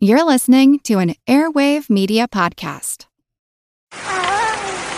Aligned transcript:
You're 0.00 0.22
listening 0.24 0.78
to 0.84 0.98
an 1.00 1.14
Airwave 1.26 1.90
Media 1.90 2.28
Podcast. 2.28 3.06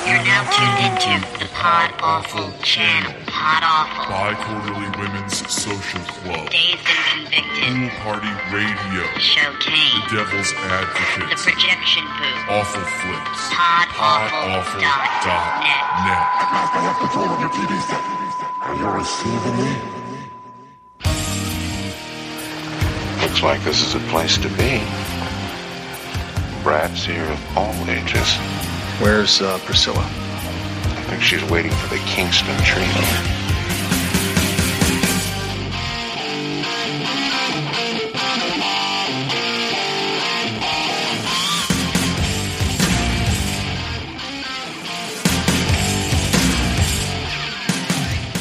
You're 0.04 0.20
now 0.28 0.44
tuned 0.52 0.76
into 0.92 1.38
the 1.38 1.48
Pod 1.54 1.94
Awful 2.02 2.52
channel. 2.62 3.10
Pod 3.24 3.62
Awful. 3.64 4.12
Bi-Quarterly 4.12 4.90
Women's 5.00 5.40
Social 5.50 6.00
Club. 6.20 6.50
Dazed 6.50 6.84
and 6.84 7.32
Convicted. 7.32 7.64
Pool 7.64 7.88
Party 8.04 8.28
Radio. 8.52 9.08
Showcase. 9.16 9.72
The 10.12 10.20
Devil's 10.20 10.52
Advocate. 10.68 11.32
The 11.32 11.36
Projection 11.48 12.04
Booth. 12.20 12.60
Awful 12.60 12.84
Flicks. 13.00 13.40
PodAwful 13.56 14.84
dot 15.24 15.64
net. 15.64 15.80
PodAwful.net. 16.44 18.04
Are 18.68 18.76
you 18.76 18.84
receiving 18.90 19.56
me? 19.64 19.99
Looks 23.30 23.42
like 23.44 23.62
this 23.62 23.86
is 23.86 23.94
a 23.94 24.00
place 24.10 24.36
to 24.38 24.48
be. 24.48 24.82
Brats 26.64 27.04
here 27.04 27.22
of 27.22 27.56
all 27.56 27.72
ages. 27.88 28.34
Where's 28.98 29.40
uh, 29.40 29.56
Priscilla? 29.60 30.02
I 30.02 31.04
think 31.08 31.22
she's 31.22 31.44
waiting 31.44 31.70
for 31.70 31.94
the 31.94 32.02
Kingston 32.06 32.56
Treaty. 32.64 32.90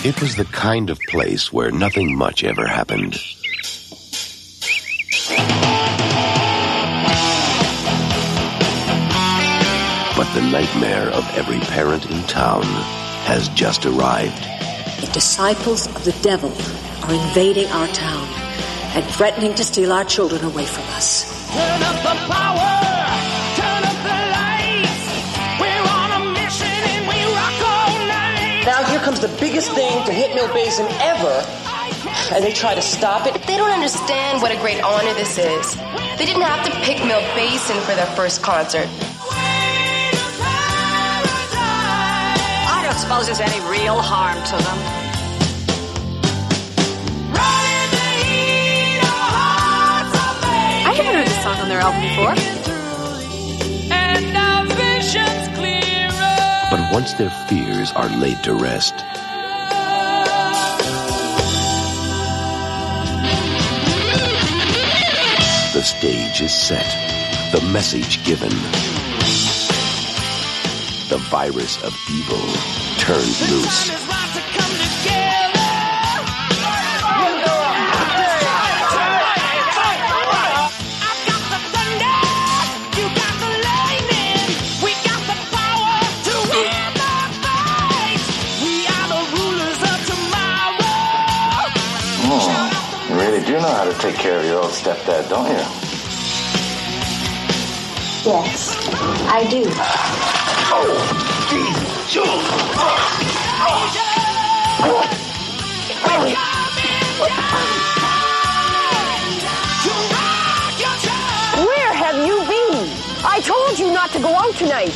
It 0.03 0.19
was 0.19 0.35
the 0.35 0.45
kind 0.45 0.89
of 0.89 0.99
place 1.01 1.53
where 1.53 1.69
nothing 1.69 2.17
much 2.17 2.43
ever 2.43 2.65
happened. 2.65 3.21
The 10.39 10.51
nightmare 10.51 11.09
of 11.09 11.27
every 11.35 11.59
parent 11.59 12.09
in 12.09 12.23
town 12.23 12.63
has 13.27 13.49
just 13.49 13.85
arrived. 13.85 14.41
The 15.01 15.11
disciples 15.11 15.85
of 15.87 16.05
the 16.05 16.15
devil 16.21 16.49
are 17.03 17.13
invading 17.13 17.67
our 17.67 17.87
town 17.87 18.25
and 18.95 19.03
threatening 19.05 19.53
to 19.55 19.65
steal 19.65 19.91
our 19.91 20.05
children 20.05 20.45
away 20.45 20.65
from 20.65 20.83
us. 20.95 21.27
Turn 21.51 21.83
up 21.83 21.97
the 22.07 22.15
power, 22.31 22.71
turn 23.59 23.83
up 23.83 23.99
the 23.99 24.19
lights. 24.31 25.03
We're 25.59 25.87
on 25.99 26.09
a 26.15 26.31
mission 26.31 26.79
and 26.87 27.03
we 27.11 27.19
rock 27.35 27.59
all 27.59 27.99
night. 28.07 28.63
Now 28.63 28.83
here 28.85 28.99
comes 28.99 29.19
the 29.19 29.35
biggest 29.43 29.73
thing 29.73 30.05
to 30.05 30.13
hit 30.13 30.33
Mill 30.35 30.47
Basin 30.53 30.87
ever, 31.01 31.43
and 32.31 32.45
they 32.45 32.53
try 32.53 32.75
to 32.75 32.81
stop 32.81 33.27
it. 33.27 33.33
They 33.43 33.57
don't 33.57 33.71
understand 33.71 34.41
what 34.41 34.53
a 34.53 34.57
great 34.61 34.81
honor 34.83 35.13
this 35.15 35.37
is. 35.37 35.75
They 36.15 36.25
didn't 36.25 36.43
have 36.43 36.63
to 36.65 36.71
pick 36.87 37.03
Mill 37.03 37.23
Basin 37.35 37.75
for 37.81 37.93
their 37.95 38.07
first 38.15 38.41
concert. 38.41 38.87
Suppose 43.09 43.25
there's 43.25 43.39
any 43.39 43.59
real 43.67 43.97
harm 43.97 44.37
to 44.45 44.51
them. 44.51 44.79
I 50.85 50.93
haven't 50.93 51.15
heard 51.15 51.25
this 51.25 51.41
song 51.41 51.57
on 51.57 51.69
their 51.69 51.79
album 51.79 52.03
before. 52.05 52.35
And 53.91 54.37
our 54.37 54.63
vision's 54.77 55.47
clearer. 55.57 56.67
But 56.69 56.93
once 56.93 57.13
their 57.13 57.31
fears 57.49 57.91
are 57.93 58.09
laid 58.09 58.43
to 58.43 58.53
rest, 58.53 58.93
the 65.73 65.81
stage 65.81 66.41
is 66.41 66.53
set, 66.53 66.85
the 67.53 67.61
message 67.71 68.23
given. 68.23 68.51
The 71.09 71.17
virus 71.31 71.81
of 71.81 71.97
evil 72.11 72.78
turned 72.99 73.25
loose. 73.25 73.89
It's 73.89 74.05
about 74.05 74.29
to 74.35 74.41
come 74.55 74.73
together. 74.75 75.69
I've 81.01 81.21
got 81.29 81.43
the 81.49 81.59
thunder, 81.73 82.19
you 82.99 83.05
got 83.15 83.35
the 83.39 83.51
lightning. 83.69 84.43
We 84.83 84.91
got 85.07 85.21
the 85.31 85.37
power 85.55 85.99
to 86.27 86.33
win 86.51 86.87
the 86.99 87.15
fight. 87.43 88.21
We 88.63 88.73
are 88.93 89.07
the 89.15 89.21
rulers 89.35 89.79
of 89.89 89.97
tomorrow. 90.11 90.99
Hmm. 92.27 93.13
You 93.13 93.19
really 93.19 93.43
do 93.45 93.53
know 93.53 93.73
how 93.73 93.85
to 93.85 93.93
take 93.99 94.15
care 94.15 94.39
of 94.39 94.45
your 94.45 94.59
old 94.61 94.71
stepdad, 94.71 95.29
don't 95.29 95.47
you? 95.47 95.63
Yes, 98.25 98.78
I 99.01 99.47
do. 99.49 99.63
Where 111.65 111.93
have 111.93 112.27
you 112.27 112.39
been? 112.39 112.89
I 113.23 113.39
told 113.41 113.79
you 113.79 113.91
not 113.93 114.11
to 114.11 114.19
go 114.19 114.35
out 114.35 114.55
tonight. 114.55 114.91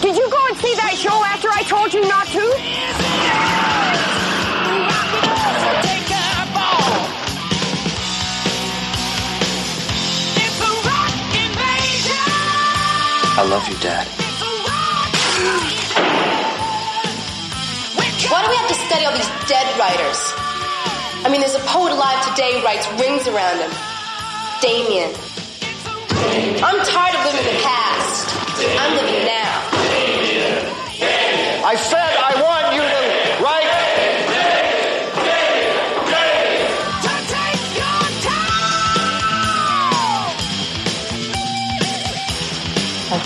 Did 0.00 0.16
you 0.16 0.30
go 0.30 0.46
and 0.48 0.56
see 0.56 0.74
that 0.76 0.94
show 0.96 1.22
after 1.24 1.48
I 1.50 1.62
told 1.64 1.92
you 1.92 2.00
not 2.08 2.26
to? 2.28 3.71
I 13.34 13.48
love 13.48 13.66
you, 13.66 13.76
Dad. 13.80 14.06
Why 18.28 18.44
do 18.44 18.48
we 18.52 18.56
have 18.60 18.68
to 18.68 18.78
study 18.86 19.04
all 19.08 19.16
these 19.16 19.32
dead 19.48 19.64
writers? 19.80 20.20
I 21.24 21.32
mean, 21.32 21.40
there's 21.40 21.56
a 21.56 21.64
poet 21.64 21.92
alive 21.96 22.20
today 22.28 22.60
who 22.60 22.64
writes 22.64 22.84
rings 23.00 23.24
around 23.26 23.56
him. 23.56 23.72
Damien. 24.60 25.16
I'm 26.60 26.76
tired 26.84 27.16
of 27.16 27.24
living 27.24 27.40
in 27.40 27.56
the 27.56 27.62
past. 27.64 28.28
I'm 28.76 28.92
living 29.00 29.24
now. 29.24 29.52
I 31.64 31.74
said 31.76 32.11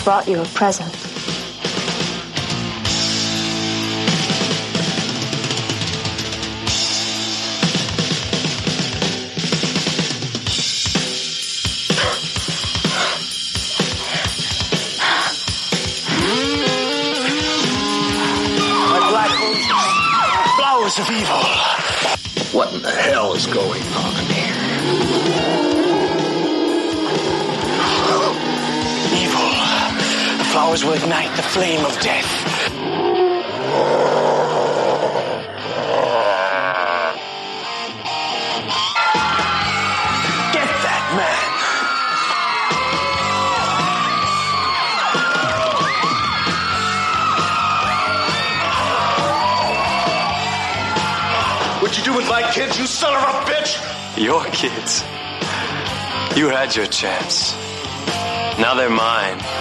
brought 0.06 0.28
you 0.28 0.40
a 0.40 0.44
present. 0.44 0.94
Of 20.98 21.10
evil. 21.10 21.42
What 22.58 22.72
in 22.72 22.80
the 22.80 22.90
hell 22.90 23.34
is 23.34 23.46
going 23.46 23.82
on 23.82 24.15
The 30.76 30.82
flowers 30.82 31.00
will 31.00 31.04
ignite 31.04 31.34
the 31.36 31.42
flame 31.42 31.84
of 31.86 31.92
death. 32.00 32.44
Get 40.52 40.68
that 40.84 41.04
man. 41.16 41.42
What 51.80 51.96
you 51.96 52.04
do 52.04 52.14
with 52.14 52.28
my 52.28 52.42
kids, 52.52 52.78
you 52.78 52.86
son 52.86 53.14
of 53.14 53.22
a 53.22 53.50
bitch? 53.50 53.78
Your 54.22 54.44
kids. 54.46 55.02
You 56.36 56.50
had 56.50 56.76
your 56.76 56.86
chance. 56.86 57.54
Now 58.58 58.74
they're 58.74 58.90
mine. 58.90 59.55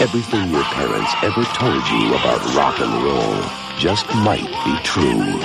Everything 0.00 0.50
your 0.50 0.64
parents 0.64 1.12
ever 1.22 1.44
told 1.52 1.86
you 1.88 2.14
about 2.14 2.54
rock 2.54 2.80
and 2.80 3.04
roll 3.04 3.78
just 3.78 4.06
might 4.14 4.48
be 4.64 4.74
true. 4.82 5.38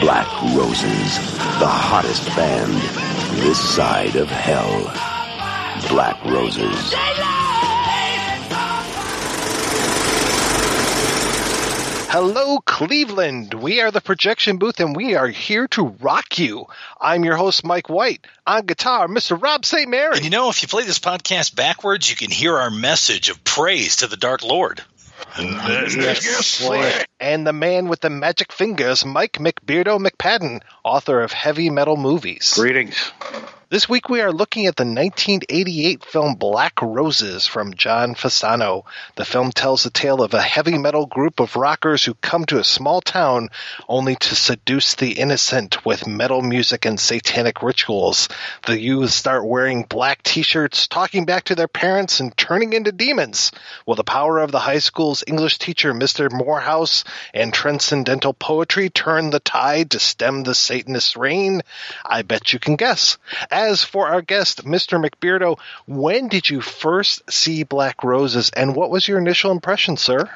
Black 0.00 0.28
Roses, 0.54 1.16
the 1.58 1.66
hottest 1.66 2.24
band 2.36 2.72
this 3.42 3.58
side 3.58 4.14
of 4.14 4.28
hell. 4.28 4.80
Black 5.88 6.24
Roses. 6.24 6.94
Hello, 12.16 12.60
Cleveland. 12.60 13.54
We 13.54 13.80
are 13.80 13.90
the 13.90 14.00
projection 14.00 14.56
booth 14.56 14.78
and 14.78 14.94
we 14.94 15.16
are 15.16 15.26
here 15.26 15.66
to 15.68 15.86
rock 16.00 16.38
you. 16.38 16.66
I'm 17.04 17.22
your 17.22 17.36
host, 17.36 17.66
Mike 17.66 17.90
White. 17.90 18.26
On 18.46 18.64
guitar, 18.64 19.08
Mr. 19.08 19.40
Rob 19.40 19.66
St. 19.66 19.90
Mary. 19.90 20.16
And 20.16 20.24
you 20.24 20.30
know, 20.30 20.48
if 20.48 20.62
you 20.62 20.68
play 20.68 20.84
this 20.84 20.98
podcast 20.98 21.54
backwards, 21.54 22.08
you 22.08 22.16
can 22.16 22.30
hear 22.30 22.56
our 22.56 22.70
message 22.70 23.28
of 23.28 23.44
praise 23.44 23.96
to 23.96 24.06
the 24.06 24.16
Dark 24.16 24.42
Lord. 24.42 24.80
And 27.20 27.46
the 27.46 27.52
man 27.52 27.88
with 27.88 28.00
the 28.00 28.08
magic 28.08 28.52
fingers, 28.52 29.04
Mike 29.04 29.34
McBeardo 29.34 29.98
McPadden, 29.98 30.62
author 30.82 31.20
of 31.20 31.30
Heavy 31.30 31.68
Metal 31.68 31.98
Movies. 31.98 32.54
Greetings. 32.56 33.12
This 33.74 33.88
week 33.88 34.08
we 34.08 34.20
are 34.20 34.30
looking 34.30 34.66
at 34.66 34.76
the 34.76 34.84
1988 34.84 36.04
film 36.04 36.36
Black 36.36 36.80
Roses 36.80 37.44
from 37.48 37.74
John 37.74 38.14
Fasano. 38.14 38.84
The 39.16 39.24
film 39.24 39.50
tells 39.50 39.82
the 39.82 39.90
tale 39.90 40.22
of 40.22 40.32
a 40.32 40.40
heavy 40.40 40.78
metal 40.78 41.06
group 41.06 41.40
of 41.40 41.56
rockers 41.56 42.04
who 42.04 42.14
come 42.14 42.44
to 42.44 42.60
a 42.60 42.62
small 42.62 43.00
town 43.00 43.48
only 43.88 44.14
to 44.14 44.36
seduce 44.36 44.94
the 44.94 45.14
innocent 45.14 45.84
with 45.84 46.06
metal 46.06 46.40
music 46.40 46.84
and 46.84 47.00
satanic 47.00 47.64
rituals. 47.64 48.28
The 48.64 48.80
youth 48.80 49.10
start 49.10 49.44
wearing 49.44 49.82
black 49.82 50.22
t-shirts, 50.22 50.86
talking 50.86 51.24
back 51.24 51.42
to 51.46 51.56
their 51.56 51.66
parents, 51.66 52.20
and 52.20 52.36
turning 52.36 52.74
into 52.74 52.92
demons. 52.92 53.50
Will 53.86 53.96
the 53.96 54.04
power 54.04 54.38
of 54.38 54.52
the 54.52 54.60
high 54.60 54.78
school's 54.78 55.24
English 55.26 55.58
teacher, 55.58 55.92
Mr. 55.92 56.30
Morehouse, 56.30 57.02
and 57.34 57.52
transcendental 57.52 58.34
poetry 58.34 58.88
turn 58.88 59.30
the 59.30 59.40
tide 59.40 59.90
to 59.90 59.98
stem 59.98 60.44
the 60.44 60.54
Satanist 60.54 61.16
reign? 61.16 61.62
I 62.06 62.22
bet 62.22 62.52
you 62.52 62.60
can 62.60 62.76
guess. 62.76 63.18
As 63.50 63.63
for 63.72 64.08
our 64.08 64.20
guest, 64.20 64.64
Mr. 64.64 65.02
McBeardo, 65.02 65.58
when 65.86 66.28
did 66.28 66.48
you 66.48 66.60
first 66.60 67.22
see 67.30 67.62
Black 67.62 68.04
Roses, 68.04 68.50
and 68.50 68.76
what 68.76 68.90
was 68.90 69.08
your 69.08 69.18
initial 69.18 69.50
impression, 69.50 69.96
sir? 69.96 70.28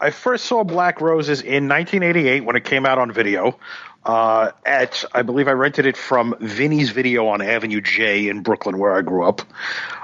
I 0.00 0.10
first 0.10 0.46
saw 0.46 0.64
Black 0.64 1.00
Roses 1.00 1.42
in 1.42 1.68
1988 1.68 2.44
when 2.44 2.56
it 2.56 2.64
came 2.64 2.84
out 2.84 2.98
on 2.98 3.12
video. 3.12 3.58
Uh, 4.04 4.50
at 4.66 5.04
I 5.12 5.22
believe 5.22 5.46
I 5.46 5.52
rented 5.52 5.86
it 5.86 5.96
from 5.96 6.34
Vinny's 6.40 6.90
Video 6.90 7.28
on 7.28 7.40
Avenue 7.40 7.80
J 7.80 8.28
in 8.28 8.42
Brooklyn, 8.42 8.78
where 8.78 8.92
I 8.92 9.02
grew 9.02 9.24
up, 9.24 9.42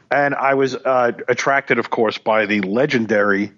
and 0.09 0.37
I 0.37 0.55
was 0.55 0.77
uh, 0.77 1.13
attracted, 1.27 1.81
of 1.81 1.91
course, 1.91 2.17
by 2.17 2.47
the 2.47 2.61
legendary, 2.61 3.53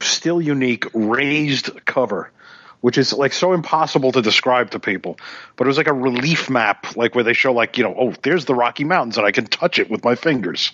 still 0.00 0.40
unique 0.40 0.86
raised 0.92 1.84
cover 1.84 2.32
which 2.80 2.98
is 2.98 3.12
like 3.12 3.32
so 3.32 3.52
impossible 3.52 4.12
to 4.12 4.22
describe 4.22 4.70
to 4.70 4.78
people. 4.78 5.18
But 5.56 5.66
it 5.66 5.68
was 5.68 5.76
like 5.76 5.88
a 5.88 5.92
relief 5.92 6.50
map, 6.50 6.96
like 6.96 7.14
where 7.14 7.24
they 7.24 7.32
show 7.32 7.52
like, 7.52 7.78
you 7.78 7.84
know, 7.84 7.94
oh, 7.98 8.14
there's 8.22 8.44
the 8.44 8.54
Rocky 8.54 8.84
Mountains 8.84 9.18
and 9.18 9.26
I 9.26 9.32
can 9.32 9.46
touch 9.46 9.78
it 9.78 9.90
with 9.90 10.04
my 10.04 10.14
fingers. 10.14 10.72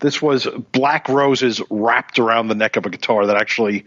This 0.00 0.20
was 0.20 0.46
black 0.72 1.08
roses 1.08 1.62
wrapped 1.70 2.18
around 2.18 2.48
the 2.48 2.54
neck 2.54 2.76
of 2.76 2.86
a 2.86 2.90
guitar 2.90 3.26
that 3.26 3.36
actually 3.36 3.84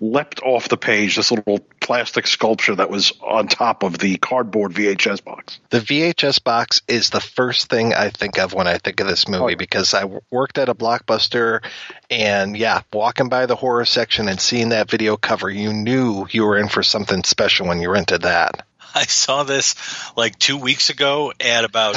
leapt 0.00 0.42
off 0.42 0.68
the 0.68 0.76
page, 0.76 1.16
this 1.16 1.30
little 1.30 1.60
plastic 1.80 2.26
sculpture 2.26 2.74
that 2.74 2.90
was 2.90 3.12
on 3.20 3.48
top 3.48 3.82
of 3.82 3.98
the 3.98 4.16
cardboard 4.16 4.72
VHS 4.72 5.22
box. 5.24 5.60
The 5.70 5.80
VHS 5.80 6.42
box 6.42 6.82
is 6.88 7.10
the 7.10 7.20
first 7.20 7.68
thing 7.68 7.94
I 7.94 8.10
think 8.10 8.38
of 8.38 8.54
when 8.54 8.66
I 8.66 8.78
think 8.78 9.00
of 9.00 9.06
this 9.06 9.24
oh, 9.28 9.30
movie 9.30 9.54
Oh. 9.54 9.56
because 9.56 9.94
I 9.94 10.04
worked 10.30 10.58
at 10.58 10.68
a 10.68 10.74
blockbuster 10.74 11.62
and 12.10 12.56
yeah, 12.56 12.82
walking 12.92 13.28
by 13.28 13.46
the 13.46 13.56
horror 13.56 13.84
section 13.84 14.28
and 14.28 14.40
seeing 14.40 14.70
that 14.70 14.90
video 14.90 15.16
cover, 15.16 15.50
you 15.50 15.72
knew 15.72 16.26
you 16.30 16.44
were 16.44 16.56
in 16.56 16.68
for 16.68 16.82
something 16.82 17.24
special 17.24 17.66
when 17.68 17.80
you 17.80 17.90
rented 17.90 18.22
that. 18.22 18.66
I 18.96 19.06
saw 19.06 19.42
this 19.42 19.74
like 20.16 20.38
two 20.38 20.56
weeks 20.56 20.88
ago 20.88 21.32
at 21.40 21.64
about 21.64 21.96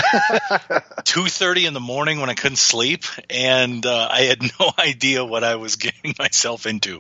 two 1.03 1.25
thirty 1.25 1.67
in 1.67 1.73
the 1.73 1.79
morning 1.79 2.19
when 2.19 2.29
I 2.29 2.33
couldn't 2.33 2.57
sleep, 2.57 3.03
and 3.29 3.85
uh, 3.85 4.07
I 4.11 4.21
had 4.21 4.41
no 4.59 4.71
idea 4.79 5.23
what 5.23 5.43
I 5.43 5.55
was 5.55 5.75
getting 5.75 6.15
myself 6.17 6.65
into. 6.65 6.99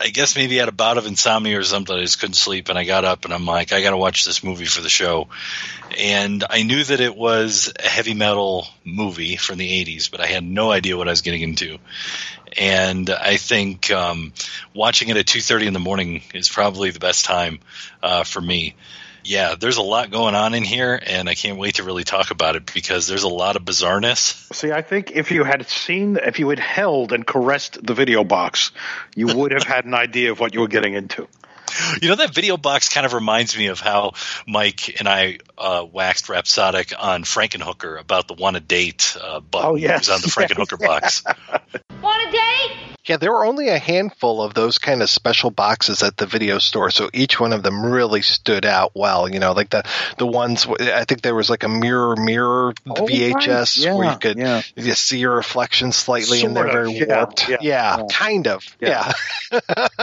I 0.00 0.08
guess 0.08 0.36
maybe 0.36 0.58
I 0.58 0.60
had 0.60 0.68
a 0.68 0.72
bout 0.72 0.98
of 0.98 1.06
insomnia 1.06 1.58
or 1.58 1.64
something. 1.64 1.96
I 1.96 2.02
just 2.02 2.20
couldn't 2.20 2.34
sleep, 2.34 2.68
and 2.68 2.78
I 2.78 2.84
got 2.84 3.04
up 3.04 3.24
and 3.24 3.34
I'm 3.34 3.46
like, 3.46 3.72
I 3.72 3.82
got 3.82 3.90
to 3.90 3.96
watch 3.96 4.24
this 4.24 4.44
movie 4.44 4.66
for 4.66 4.80
the 4.80 4.88
show. 4.88 5.28
And 5.98 6.44
I 6.48 6.62
knew 6.62 6.84
that 6.84 7.00
it 7.00 7.16
was 7.16 7.72
a 7.82 7.88
heavy 7.88 8.14
metal 8.14 8.68
movie 8.84 9.36
from 9.36 9.58
the 9.58 9.84
'80s, 9.84 10.08
but 10.10 10.20
I 10.20 10.26
had 10.26 10.44
no 10.44 10.70
idea 10.70 10.96
what 10.96 11.08
I 11.08 11.12
was 11.12 11.22
getting 11.22 11.42
into. 11.42 11.78
And 12.56 13.10
I 13.10 13.36
think 13.36 13.90
um, 13.90 14.32
watching 14.74 15.08
it 15.08 15.16
at 15.16 15.26
two 15.26 15.40
thirty 15.40 15.66
in 15.66 15.72
the 15.72 15.80
morning 15.80 16.22
is 16.34 16.48
probably 16.48 16.90
the 16.90 17.00
best 17.00 17.24
time 17.24 17.60
uh, 18.02 18.24
for 18.24 18.40
me 18.40 18.74
yeah, 19.26 19.56
there's 19.58 19.76
a 19.76 19.82
lot 19.82 20.10
going 20.10 20.34
on 20.34 20.54
in 20.54 20.62
here, 20.62 21.00
and 21.04 21.28
I 21.28 21.34
can't 21.34 21.58
wait 21.58 21.76
to 21.76 21.82
really 21.82 22.04
talk 22.04 22.30
about 22.30 22.56
it 22.56 22.72
because 22.72 23.06
there's 23.06 23.24
a 23.24 23.28
lot 23.28 23.56
of 23.56 23.64
bizarreness. 23.64 24.54
See, 24.54 24.70
I 24.70 24.82
think 24.82 25.10
if 25.10 25.30
you 25.30 25.44
had 25.44 25.68
seen, 25.68 26.16
if 26.16 26.38
you 26.38 26.48
had 26.48 26.58
held 26.58 27.12
and 27.12 27.26
caressed 27.26 27.84
the 27.84 27.94
video 27.94 28.24
box, 28.24 28.70
you 29.14 29.26
would 29.36 29.52
have 29.52 29.64
had 29.64 29.84
an 29.84 29.94
idea 29.94 30.30
of 30.30 30.40
what 30.40 30.54
you 30.54 30.60
were 30.60 30.68
getting 30.68 30.94
into. 30.94 31.28
You 32.02 32.08
know, 32.10 32.16
that 32.16 32.34
video 32.34 32.56
box 32.56 32.88
kind 32.88 33.06
of 33.06 33.12
reminds 33.14 33.56
me 33.56 33.66
of 33.68 33.80
how 33.80 34.12
Mike 34.46 34.98
and 34.98 35.08
I 35.08 35.38
uh, 35.58 35.84
waxed 35.90 36.28
rhapsodic 36.28 36.92
on 36.98 37.24
Frankenhooker 37.24 37.98
about 38.00 38.28
the 38.28 38.34
"Want 38.34 38.56
a 38.56 38.60
Date" 38.60 39.16
uh, 39.20 39.40
button 39.40 39.70
Oh, 39.70 39.74
yes. 39.76 40.08
was 40.08 40.10
on 40.10 40.20
the 40.20 40.28
Frankenhooker 40.28 40.78
box. 40.78 41.22
Want 42.02 42.28
a 42.28 42.30
date? 42.30 42.76
Yeah, 43.06 43.16
there 43.16 43.32
were 43.32 43.46
only 43.46 43.68
a 43.68 43.78
handful 43.78 44.42
of 44.42 44.52
those 44.52 44.76
kind 44.78 45.00
of 45.00 45.08
special 45.08 45.50
boxes 45.50 46.02
at 46.02 46.16
the 46.18 46.26
video 46.26 46.58
store, 46.58 46.90
so 46.90 47.08
each 47.14 47.40
one 47.40 47.52
of 47.54 47.62
them 47.62 47.84
really 47.86 48.20
stood 48.20 48.66
out 48.66 48.92
well. 48.94 49.28
You 49.32 49.38
know, 49.40 49.52
like 49.52 49.70
the 49.70 49.82
the 50.18 50.26
ones 50.26 50.66
I 50.66 51.04
think 51.04 51.22
there 51.22 51.34
was 51.34 51.48
like 51.48 51.62
a 51.62 51.68
mirror 51.68 52.14
mirror 52.16 52.74
Oh, 52.86 52.92
VHS 53.06 53.86
right. 53.86 53.94
where 53.94 54.12
you 54.12 54.18
could 54.18 54.38
yeah. 54.38 54.62
you 54.76 54.92
see 54.92 55.18
your 55.18 55.36
reflection 55.36 55.90
slightly, 55.92 56.42
and 56.42 56.54
they're 56.54 56.66
of, 56.66 56.72
very 56.72 56.92
yeah, 56.92 57.16
warped. 57.16 57.48
yeah, 57.48 57.56
Yeah, 57.62 57.96
yeah. 57.98 58.02
kind 58.12 58.46
of. 58.48 58.64
Yeah. 58.80 59.12
Yeah, 59.52 59.98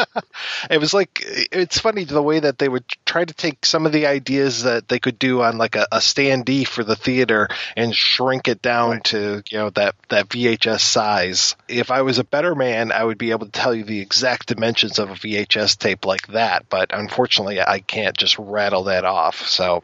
it 0.72 0.80
was 0.80 0.94
like 0.94 1.26
it's 1.64 1.80
funny 1.80 2.04
the 2.04 2.22
way 2.22 2.42
that 2.42 2.58
they 2.58 2.68
would 2.68 2.84
try 3.06 3.24
to 3.24 3.34
take 3.34 3.66
some 3.66 3.86
of 3.86 3.94
the 3.94 4.06
ideas 4.06 4.64
that 4.64 4.90
they 4.90 5.00
could 5.00 5.18
do 5.18 5.42
on 5.42 5.58
like 5.58 5.78
a, 5.78 5.88
a 5.94 6.00
standee 6.00 6.68
for 6.68 6.84
the 6.84 6.98
theater 6.98 7.48
and 7.78 7.96
shrink 7.96 8.50
it 8.50 8.62
down 8.62 9.00
to 9.00 9.42
you 9.50 9.58
know 9.58 9.70
that 9.70 9.96
that 10.10 10.28
VHS 10.28 10.82
size. 10.82 11.56
If 11.70 11.90
I 11.90 12.02
was 12.02 12.20
a 12.20 12.26
better 12.26 12.54
man, 12.54 12.92
I 12.92 13.06
would 13.06 13.18
be 13.18 13.32
able 13.32 13.46
to 13.46 13.52
tell 13.52 13.74
you 13.74 13.86
the 13.86 14.02
exact 14.02 14.48
dimensions 14.48 15.00
of 15.00 15.10
a 15.10 15.14
VHS 15.14 15.78
tape 15.78 16.06
like 16.06 16.28
that. 16.28 16.68
But 16.70 16.94
unfortunately, 16.94 17.62
I 17.62 17.80
can't 17.80 18.18
just 18.18 18.38
rattle 18.38 18.84
that 18.84 19.06
off. 19.06 19.48
So 19.48 19.84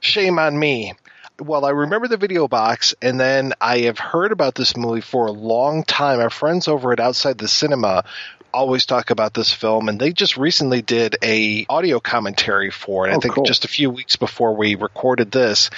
shame 0.00 0.38
on 0.38 0.58
me. 0.58 0.92
Well, 1.40 1.64
I 1.64 1.70
remember 1.70 2.06
the 2.06 2.18
video 2.18 2.46
box, 2.48 2.94
and 3.00 3.18
then 3.18 3.54
I 3.62 3.78
have 3.80 3.98
heard 3.98 4.30
about 4.30 4.54
this 4.54 4.76
movie 4.76 5.00
for 5.00 5.26
a 5.26 5.32
long 5.32 5.84
time. 5.84 6.20
Our 6.20 6.28
friends 6.28 6.68
over 6.68 6.92
at 6.92 7.00
Outside 7.00 7.38
the 7.38 7.48
Cinema 7.48 8.04
always 8.52 8.86
talk 8.86 9.10
about 9.10 9.34
this 9.34 9.52
film, 9.52 9.88
and 9.88 9.98
they 10.00 10.12
just 10.12 10.36
recently 10.36 10.82
did 10.82 11.16
a 11.22 11.66
audio 11.68 12.00
commentary 12.00 12.70
for 12.70 13.06
it. 13.06 13.12
I 13.12 13.14
Oh, 13.16 13.20
think 13.20 13.34
cool. 13.34 13.44
just 13.44 13.64
a 13.64 13.68
few 13.68 13.90
weeks 13.90 14.16
before 14.16 14.54
we 14.56 14.74
recorded 14.74 15.30
this, 15.30 15.70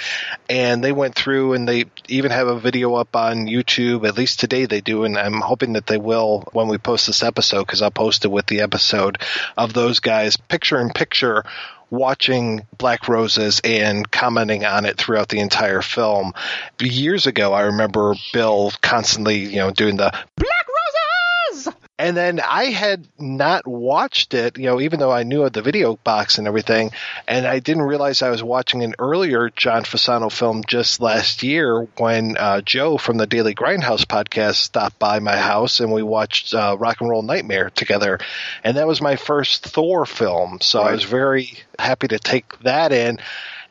and 0.49 0.83
they 0.83 0.91
went 0.91 1.15
through 1.15 1.53
and 1.53 1.67
they 1.67 1.85
even 2.07 2.31
have 2.31 2.47
a 2.47 2.59
video 2.59 2.95
up 2.95 3.15
on 3.15 3.47
YouTube. 3.47 4.07
At 4.07 4.17
least 4.17 4.39
today 4.39 4.65
they 4.65 4.81
do, 4.81 5.03
and 5.03 5.17
I'm 5.17 5.41
hoping 5.41 5.73
that 5.73 5.87
they 5.87 5.97
will 5.97 6.43
when 6.53 6.67
we 6.67 6.77
post 6.77 7.07
this 7.07 7.23
episode 7.23 7.61
because 7.65 7.81
I'll 7.81 7.91
post 7.91 8.25
it 8.25 8.29
with 8.29 8.47
the 8.47 8.61
episode 8.61 9.17
of 9.57 9.73
those 9.73 9.99
guys 9.99 10.37
picture 10.37 10.79
in 10.79 10.89
picture 10.89 11.43
watching 11.89 12.65
Black 12.75 13.07
Roses 13.07 13.61
and 13.63 14.09
commenting 14.09 14.65
on 14.65 14.85
it 14.85 14.97
throughout 14.97 15.29
the 15.29 15.39
entire 15.39 15.83
film. 15.83 16.33
Years 16.81 17.27
ago, 17.27 17.53
I 17.53 17.61
remember 17.63 18.15
Bill 18.33 18.71
constantly, 18.81 19.37
you 19.45 19.57
know, 19.57 19.69
doing 19.69 19.97
the 19.97 20.11
Black! 20.35 20.62
And 21.99 22.17
then 22.17 22.39
I 22.39 22.65
had 22.65 23.07
not 23.19 23.67
watched 23.67 24.33
it, 24.33 24.57
you 24.57 24.65
know, 24.65 24.81
even 24.81 24.99
though 24.99 25.11
I 25.11 25.21
knew 25.21 25.43
of 25.43 25.53
the 25.53 25.61
video 25.61 25.95
box 26.03 26.39
and 26.39 26.47
everything, 26.47 26.91
and 27.27 27.45
I 27.45 27.59
didn't 27.59 27.83
realize 27.83 28.23
I 28.23 28.31
was 28.31 28.41
watching 28.41 28.83
an 28.83 28.95
earlier 28.97 29.51
John 29.51 29.83
Fasano 29.83 30.31
film 30.31 30.63
just 30.65 31.01
last 31.01 31.43
year 31.43 31.87
when 31.97 32.35
uh, 32.35 32.61
Joe 32.61 32.97
from 32.97 33.17
the 33.17 33.27
Daily 33.27 33.53
Grindhouse 33.53 34.05
podcast 34.05 34.55
stopped 34.55 34.97
by 34.97 35.19
my 35.19 35.37
house 35.37 35.81
and 35.81 35.91
we 35.91 36.01
watched 36.01 36.55
uh, 36.55 36.75
Rock 36.79 36.99
and 36.99 37.11
Roll 37.11 37.21
Nightmare 37.21 37.69
together, 37.69 38.19
and 38.63 38.77
that 38.77 38.87
was 38.87 38.99
my 38.99 39.15
first 39.15 39.63
Thor 39.63 40.07
film, 40.07 40.57
so 40.61 40.81
I 40.81 40.93
was 40.93 41.03
very 41.03 41.59
happy 41.77 42.07
to 42.07 42.17
take 42.17 42.57
that 42.61 42.91
in, 42.91 43.19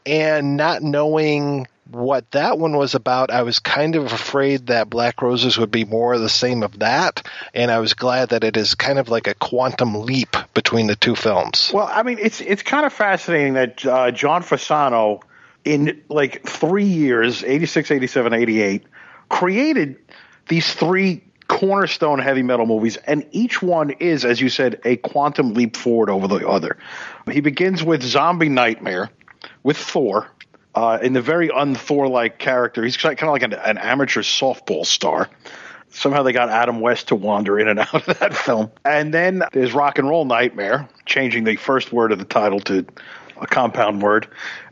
and 0.07 0.57
not 0.57 0.81
knowing 0.81 1.67
what 1.95 2.31
that 2.33 2.59
one 2.59 2.77
was 2.77 2.95
about, 2.95 3.31
I 3.31 3.43
was 3.43 3.59
kind 3.59 3.97
of 3.97 4.13
afraid 4.13 4.67
that 4.69 4.91
Black 4.91 5.23
Roses 5.23 5.59
would 5.59 5.71
be 5.71 5.85
more 5.85 6.15
of 6.15 6.21
the 6.21 6.29
same 6.29 6.63
of 6.63 6.79
that, 6.81 7.27
and 7.55 7.71
I 7.71 7.79
was 7.79 7.95
glad 7.95 8.31
that 8.31 8.45
it 8.45 8.57
is 8.57 8.75
kind 8.75 8.99
of 8.99 9.09
like 9.09 9.27
a 9.27 9.35
quantum 9.35 10.03
leap 10.03 10.37
between 10.55 10.87
the 10.87 10.97
two 10.97 11.15
films. 11.15 11.71
Well, 11.73 11.89
I 11.91 12.03
mean, 12.03 12.19
it's 12.21 12.41
it's 12.41 12.63
kind 12.63 12.87
of 12.87 12.93
fascinating 12.93 13.55
that 13.55 13.85
uh, 13.85 14.11
John 14.11 14.43
Fasano, 14.43 15.23
in 15.65 16.03
like 16.09 16.47
three 16.47 16.85
years 16.85 17.45
86, 17.45 17.91
87, 17.91 18.33
88, 18.33 18.85
created 19.29 19.97
these 20.49 20.73
three 20.73 21.23
cornerstone 21.49 22.19
heavy 22.19 22.43
metal 22.43 22.67
movies, 22.67 22.97
and 22.97 23.27
each 23.33 23.63
one 23.63 23.91
is, 23.91 24.25
as 24.25 24.41
you 24.41 24.49
said, 24.49 24.81
a 24.85 24.97
quantum 24.97 25.55
leap 25.55 25.77
forward 25.77 26.11
over 26.11 26.27
the 26.27 26.49
other. 26.49 26.79
He 27.31 27.41
begins 27.41 27.83
with 27.83 28.03
Zombie 28.03 28.49
Nightmare, 28.49 29.11
with 29.63 29.77
Thor, 29.77 30.29
uh, 30.75 30.99
in 31.03 31.13
the 31.13 31.21
very 31.21 31.51
un-Thor 31.51 32.09
like 32.09 32.39
character. 32.39 32.83
He's 32.83 32.97
kind 32.97 33.21
of 33.21 33.29
like 33.29 33.43
an, 33.43 33.53
an 33.53 33.79
amateur 33.79 34.23
softball 34.23 34.87
star. 34.87 35.29
Somehow 35.91 36.23
they 36.23 36.33
got 36.33 36.49
Adam 36.49 36.81
West 36.81 37.09
to 37.09 37.17
wander 37.17 37.59
in 37.59 37.69
and 37.69 37.79
out 37.81 38.09
of 38.09 38.19
that 38.19 38.35
film. 38.35 38.71
And 38.85 39.13
then 39.13 39.43
there's 39.53 39.75
Rock 39.75 39.99
and 39.99 40.09
Roll 40.09 40.25
Nightmare, 40.25 40.89
changing 41.05 41.45
the 41.45 41.57
first 41.57 41.93
word 41.93 42.13
of 42.13 42.19
the 42.19 42.25
title 42.25 42.61
to 42.61 42.87
a 43.41 43.47
compound 43.47 44.03
word. 44.03 44.29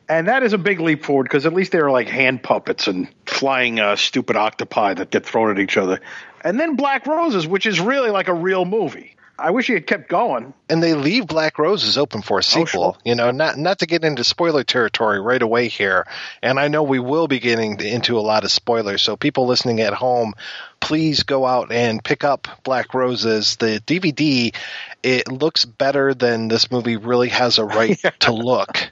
And 0.08 0.26
that 0.26 0.42
is 0.42 0.52
a 0.52 0.58
big 0.58 0.80
leap 0.80 1.04
forward 1.04 1.24
because 1.24 1.46
at 1.46 1.52
least 1.52 1.70
they're 1.70 1.90
like 1.90 2.08
hand 2.08 2.42
puppets 2.42 2.88
and 2.88 3.08
flying 3.26 3.78
uh, 3.78 3.94
stupid 3.94 4.34
octopi 4.34 4.94
that 4.94 5.10
get 5.10 5.24
thrown 5.24 5.50
at 5.50 5.60
each 5.60 5.76
other. 5.76 6.00
And 6.42 6.58
then 6.58 6.74
Black 6.74 7.06
Roses, 7.06 7.46
which 7.46 7.66
is 7.66 7.78
really 7.78 8.10
like 8.10 8.26
a 8.26 8.34
real 8.34 8.64
movie. 8.64 9.14
I 9.38 9.52
wish 9.52 9.68
he 9.68 9.74
had 9.74 9.86
kept 9.86 10.08
going. 10.08 10.52
And 10.70 10.82
they 10.82 10.94
leave 10.94 11.26
Black 11.26 11.58
Roses 11.58 11.98
open 11.98 12.22
for 12.22 12.38
a 12.38 12.38
oh, 12.38 12.40
sequel. 12.42 12.96
You 13.04 13.14
know, 13.14 13.30
not 13.30 13.58
not 13.58 13.80
to 13.80 13.86
get 13.86 14.04
into 14.04 14.24
spoiler 14.24 14.64
territory 14.64 15.20
right 15.20 15.42
away 15.42 15.68
here. 15.68 16.06
And 16.42 16.58
I 16.58 16.68
know 16.68 16.82
we 16.82 17.00
will 17.00 17.28
be 17.28 17.40
getting 17.40 17.80
into 17.80 18.18
a 18.18 18.20
lot 18.20 18.44
of 18.44 18.52
spoilers. 18.52 19.02
So 19.02 19.16
people 19.16 19.46
listening 19.46 19.80
at 19.80 19.92
home, 19.92 20.34
please 20.78 21.24
go 21.24 21.44
out 21.44 21.72
and 21.72 22.02
pick 22.02 22.24
up 22.24 22.48
Black 22.62 22.94
Roses. 22.94 23.56
The 23.56 23.82
DVD 23.84 24.54
it 25.02 25.28
looks 25.28 25.64
better 25.64 26.12
than 26.12 26.48
this 26.48 26.70
movie 26.70 26.96
really 26.96 27.30
has 27.30 27.58
a 27.58 27.64
right 27.64 27.98
to 28.20 28.32
look. 28.32 28.90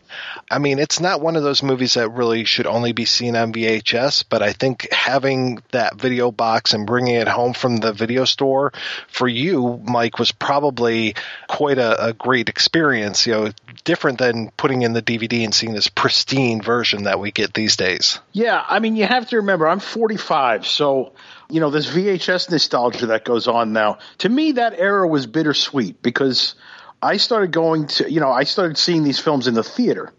I 0.51 0.59
mean, 0.59 0.79
it's 0.79 1.01
not 1.01 1.21
one 1.21 1.37
of 1.37 1.43
those 1.43 1.63
movies 1.63 1.95
that 1.95 2.09
really 2.09 2.45
should 2.45 2.67
only 2.67 2.93
be 2.93 3.05
seen 3.05 3.37
on 3.37 3.53
VHS, 3.53 4.25
but 4.29 4.43
I 4.43 4.55
think 4.55 4.91
having 4.91 5.63
that 5.73 5.97
video 5.97 6.31
box 6.33 6.73
and 6.73 6.87
bringing 6.87 7.17
it 7.17 7.29
home 7.29 7.53
from 7.53 7.77
the 7.77 7.93
video 7.93 8.25
store 8.25 8.73
for 9.09 9.29
you, 9.29 9.83
Mike, 9.85 10.19
was 10.19 10.33
probably 10.33 11.15
quite 11.47 11.68
a, 11.77 12.07
a 12.07 12.13
great 12.15 12.49
experience. 12.49 13.27
You 13.27 13.33
know, 13.35 13.53
different 13.85 14.19
than 14.19 14.51
putting 14.57 14.81
in 14.81 14.95
the 14.95 15.03
DVD 15.03 15.45
and 15.45 15.55
seeing 15.55 15.75
this 15.75 15.89
pristine 15.89 16.63
version 16.63 17.03
that 17.03 17.21
we 17.21 17.31
get 17.31 17.53
these 17.53 17.77
days. 17.77 18.21
Yeah, 18.33 18.65
I 18.67 18.79
mean, 18.79 18.97
you 18.97 19.05
have 19.05 19.29
to 19.29 19.37
remember, 19.37 19.69
I'm 19.69 19.81
45, 19.81 20.67
so 20.67 21.13
you 21.51 21.61
know, 21.61 21.71
this 21.71 21.89
VHS 21.89 22.51
nostalgia 22.51 23.07
that 23.07 23.25
goes 23.25 23.49
on 23.49 23.73
now. 23.73 23.99
To 24.19 24.29
me, 24.29 24.53
that 24.53 24.75
era 24.79 25.07
was 25.07 25.27
bittersweet 25.27 26.03
because 26.03 26.55
I 27.03 27.17
started 27.17 27.53
going 27.53 27.87
to, 27.89 28.11
you 28.11 28.21
know, 28.21 28.31
I 28.31 28.45
started 28.45 28.77
seeing 28.77 29.05
these 29.05 29.19
films 29.19 29.47
in 29.47 29.55
the 29.55 29.63
theater. 29.63 30.13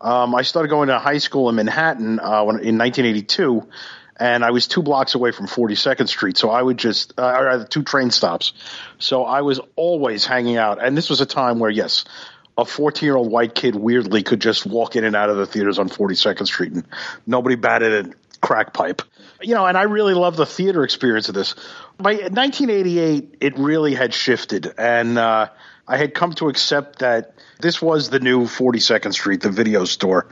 Um, 0.00 0.34
I 0.34 0.42
started 0.42 0.68
going 0.68 0.88
to 0.88 0.98
high 0.98 1.18
school 1.18 1.48
in 1.48 1.54
Manhattan 1.54 2.18
uh, 2.18 2.42
when, 2.42 2.56
in 2.56 2.78
1982, 2.78 3.62
and 4.16 4.44
I 4.44 4.50
was 4.50 4.68
two 4.68 4.82
blocks 4.82 5.14
away 5.14 5.32
from 5.32 5.46
42nd 5.46 6.08
Street. 6.08 6.36
So 6.36 6.50
I 6.50 6.62
would 6.62 6.78
just, 6.78 7.18
uh, 7.18 7.22
or 7.22 7.50
uh, 7.50 7.64
two 7.64 7.82
train 7.82 8.10
stops. 8.10 8.52
So 8.98 9.24
I 9.24 9.42
was 9.42 9.60
always 9.76 10.24
hanging 10.24 10.56
out. 10.56 10.82
And 10.82 10.96
this 10.96 11.10
was 11.10 11.20
a 11.20 11.26
time 11.26 11.58
where, 11.58 11.70
yes, 11.70 12.04
a 12.56 12.64
14 12.64 13.06
year 13.06 13.16
old 13.16 13.30
white 13.30 13.54
kid 13.54 13.74
weirdly 13.74 14.22
could 14.22 14.40
just 14.40 14.66
walk 14.66 14.96
in 14.96 15.04
and 15.04 15.16
out 15.16 15.30
of 15.30 15.36
the 15.36 15.46
theaters 15.46 15.78
on 15.78 15.88
42nd 15.88 16.46
Street 16.46 16.72
and 16.72 16.86
nobody 17.26 17.56
batted 17.56 18.06
a 18.06 18.12
crack 18.40 18.72
pipe. 18.74 19.02
You 19.40 19.54
know, 19.54 19.66
and 19.66 19.76
I 19.76 19.82
really 19.82 20.14
love 20.14 20.36
the 20.36 20.46
theater 20.46 20.84
experience 20.84 21.28
of 21.28 21.34
this. 21.34 21.54
By 21.98 22.14
1988, 22.14 23.36
it 23.40 23.58
really 23.58 23.94
had 23.94 24.14
shifted. 24.14 24.72
And 24.78 25.18
uh, 25.18 25.48
I 25.86 25.96
had 25.96 26.14
come 26.14 26.32
to 26.34 26.48
accept 26.48 27.00
that 27.00 27.34
this 27.60 27.82
was 27.82 28.10
the 28.10 28.20
new 28.20 28.44
42nd 28.44 29.12
Street, 29.12 29.40
the 29.40 29.50
video 29.50 29.84
store. 29.84 30.28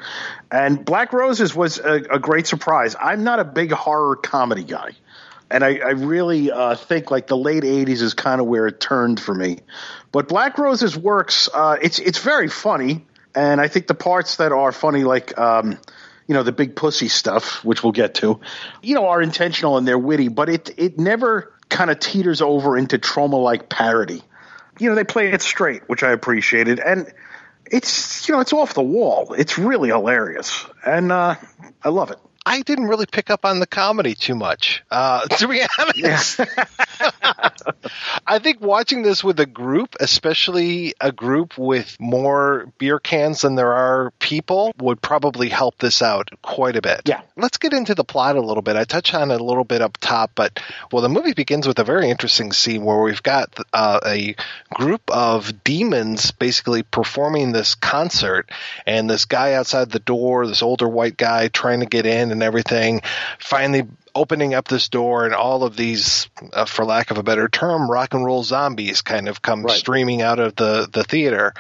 And 0.50 0.85
Black 0.85 1.12
Roses 1.12 1.54
was 1.54 1.78
a, 1.78 1.95
a 2.11 2.19
great 2.19 2.47
surprise. 2.47 2.97
I'm 3.00 3.23
not 3.23 3.38
a 3.38 3.45
big 3.45 3.71
horror 3.71 4.16
comedy 4.16 4.64
guy. 4.64 4.90
And 5.50 5.64
I, 5.64 5.78
I 5.78 5.90
really 5.90 6.50
uh, 6.50 6.76
think 6.76 7.11
like 7.11 7.26
the 7.26 7.37
late 7.37 7.62
80s 7.62 8.02
is 8.02 8.14
kind 8.14 8.40
of 8.40 8.47
where 8.47 8.66
it 8.66 8.80
turned 8.80 9.21
for 9.21 9.35
me. 9.35 9.59
But 10.12 10.28
Black 10.28 10.59
Roses 10.59 10.97
works. 10.97 11.49
Uh, 11.52 11.76
it's 11.80 11.99
it's 11.99 12.19
very 12.19 12.49
funny, 12.49 13.04
and 13.35 13.61
I 13.61 13.69
think 13.69 13.87
the 13.87 13.95
parts 13.95 14.37
that 14.37 14.52
are 14.52 14.73
funny, 14.73 15.04
like 15.04 15.37
um, 15.38 15.78
you 16.26 16.35
know 16.35 16.42
the 16.42 16.52
big 16.52 16.76
pussy 16.76 17.09
stuff, 17.09 17.64
which 17.64 17.83
we'll 17.83 17.92
get 17.92 18.14
to, 18.14 18.40
you 18.83 18.95
know, 18.95 19.09
are 19.09 19.21
intentional 19.23 19.76
and 19.76 19.87
they're 19.87 19.99
witty. 19.99 20.28
But 20.28 20.49
it 20.49 20.71
it 20.76 20.99
never 20.99 21.52
kind 21.69 21.90
of 21.90 21.99
teeters 22.00 22.42
over 22.42 22.76
into 22.76 22.99
Troma 22.99 23.42
like 23.42 23.69
parody. 23.69 24.23
You 24.78 24.88
know, 24.88 24.95
they 24.95 25.04
play 25.04 25.33
it 25.33 25.42
straight, 25.42 25.88
which 25.88 26.02
I 26.02 26.11
appreciated, 26.12 26.80
and 26.80 27.12
it's 27.70 28.28
you 28.28 28.34
know 28.34 28.40
it's 28.40 28.52
off 28.52 28.74
the 28.74 28.82
wall. 28.82 29.34
It's 29.34 29.58
really 29.58 29.88
hilarious, 29.88 30.66
and 30.84 31.12
uh, 31.12 31.36
I 31.82 31.88
love 31.88 32.10
it. 32.10 32.18
I 32.47 32.62
didn't 32.62 32.87
really 32.87 33.06
pick 33.06 33.30
up 33.30 33.44
on 33.44 33.61
the 33.61 33.66
comedy 33.66 34.14
too 34.14 34.35
much, 34.35 34.82
uh, 34.90 35.26
to 35.26 35.49
be 35.49 35.62
honest. 35.78 36.40
I 38.26 38.38
think 38.38 38.61
watching 38.61 39.02
this 39.02 39.23
with 39.23 39.38
a 39.40 39.47
group, 39.47 39.97
especially 40.00 40.94
a 41.00 41.12
group 41.12 41.59
with 41.59 41.97
more 42.00 42.73
beer 42.78 42.99
cans 42.99 43.42
than 43.42 43.56
there 43.56 43.73
are 43.73 44.12
people, 44.20 44.73
would 44.78 45.02
probably 45.02 45.49
help 45.50 45.78
this 45.78 46.00
out 46.00 46.30
quite 46.42 46.76
a 46.76 46.82
bit. 46.82 47.02
Yeah. 47.04 47.20
Let's 47.37 47.59
get 47.59 47.75
into 47.75 47.94
the 47.94 48.04
plot 48.04 48.37
a 48.37 48.40
little 48.40 48.62
bit. 48.62 48.76
I 48.76 48.85
touch 48.85 49.12
on 49.12 49.30
it 49.30 49.40
a 49.40 49.44
little 49.44 49.64
bit 49.64 49.82
up 49.82 49.99
top, 49.99 50.32
but 50.35 50.61
well, 50.90 51.02
the 51.02 51.09
movie 51.09 51.35
begins 51.35 51.66
with 51.66 51.78
a 51.78 51.85
very 51.85 52.09
interesting 52.09 52.52
scene 52.52 52.85
where 52.85 53.00
we've 53.02 53.23
got 53.23 53.54
uh, 53.73 54.00
a 54.04 54.35
group 54.73 55.02
of 55.09 55.62
demons 55.62 56.30
basically 56.30 56.82
performing 56.82 57.52
this 57.52 57.75
concert, 57.75 58.50
and 58.87 59.11
this 59.11 59.26
guy 59.26 59.54
outside 59.54 59.90
the 59.90 59.99
door, 59.99 60.47
this 60.47 60.62
older 60.62 60.88
white 60.88 61.16
guy 61.16 61.49
trying 61.49 61.80
to 61.80 61.87
get 61.87 62.06
in 62.06 62.29
and 62.32 62.42
everything, 62.42 63.00
finally 63.38 63.87
opening 64.14 64.54
up 64.54 64.66
this 64.68 64.88
door 64.88 65.25
and 65.25 65.34
all 65.34 65.62
of 65.62 65.76
these 65.76 66.28
uh, 66.52 66.64
for 66.64 66.84
lack 66.84 67.10
of 67.10 67.18
a 67.18 67.22
better 67.22 67.49
term 67.49 67.88
rock 67.90 68.12
and 68.12 68.25
roll 68.25 68.42
zombies 68.42 69.02
kind 69.02 69.28
of 69.28 69.40
come 69.40 69.62
Right. 69.62 69.78
streaming 69.78 70.20
out 70.20 70.40
of 70.40 70.56
the 70.56 70.88
the 70.90 71.04
theater 71.04 71.54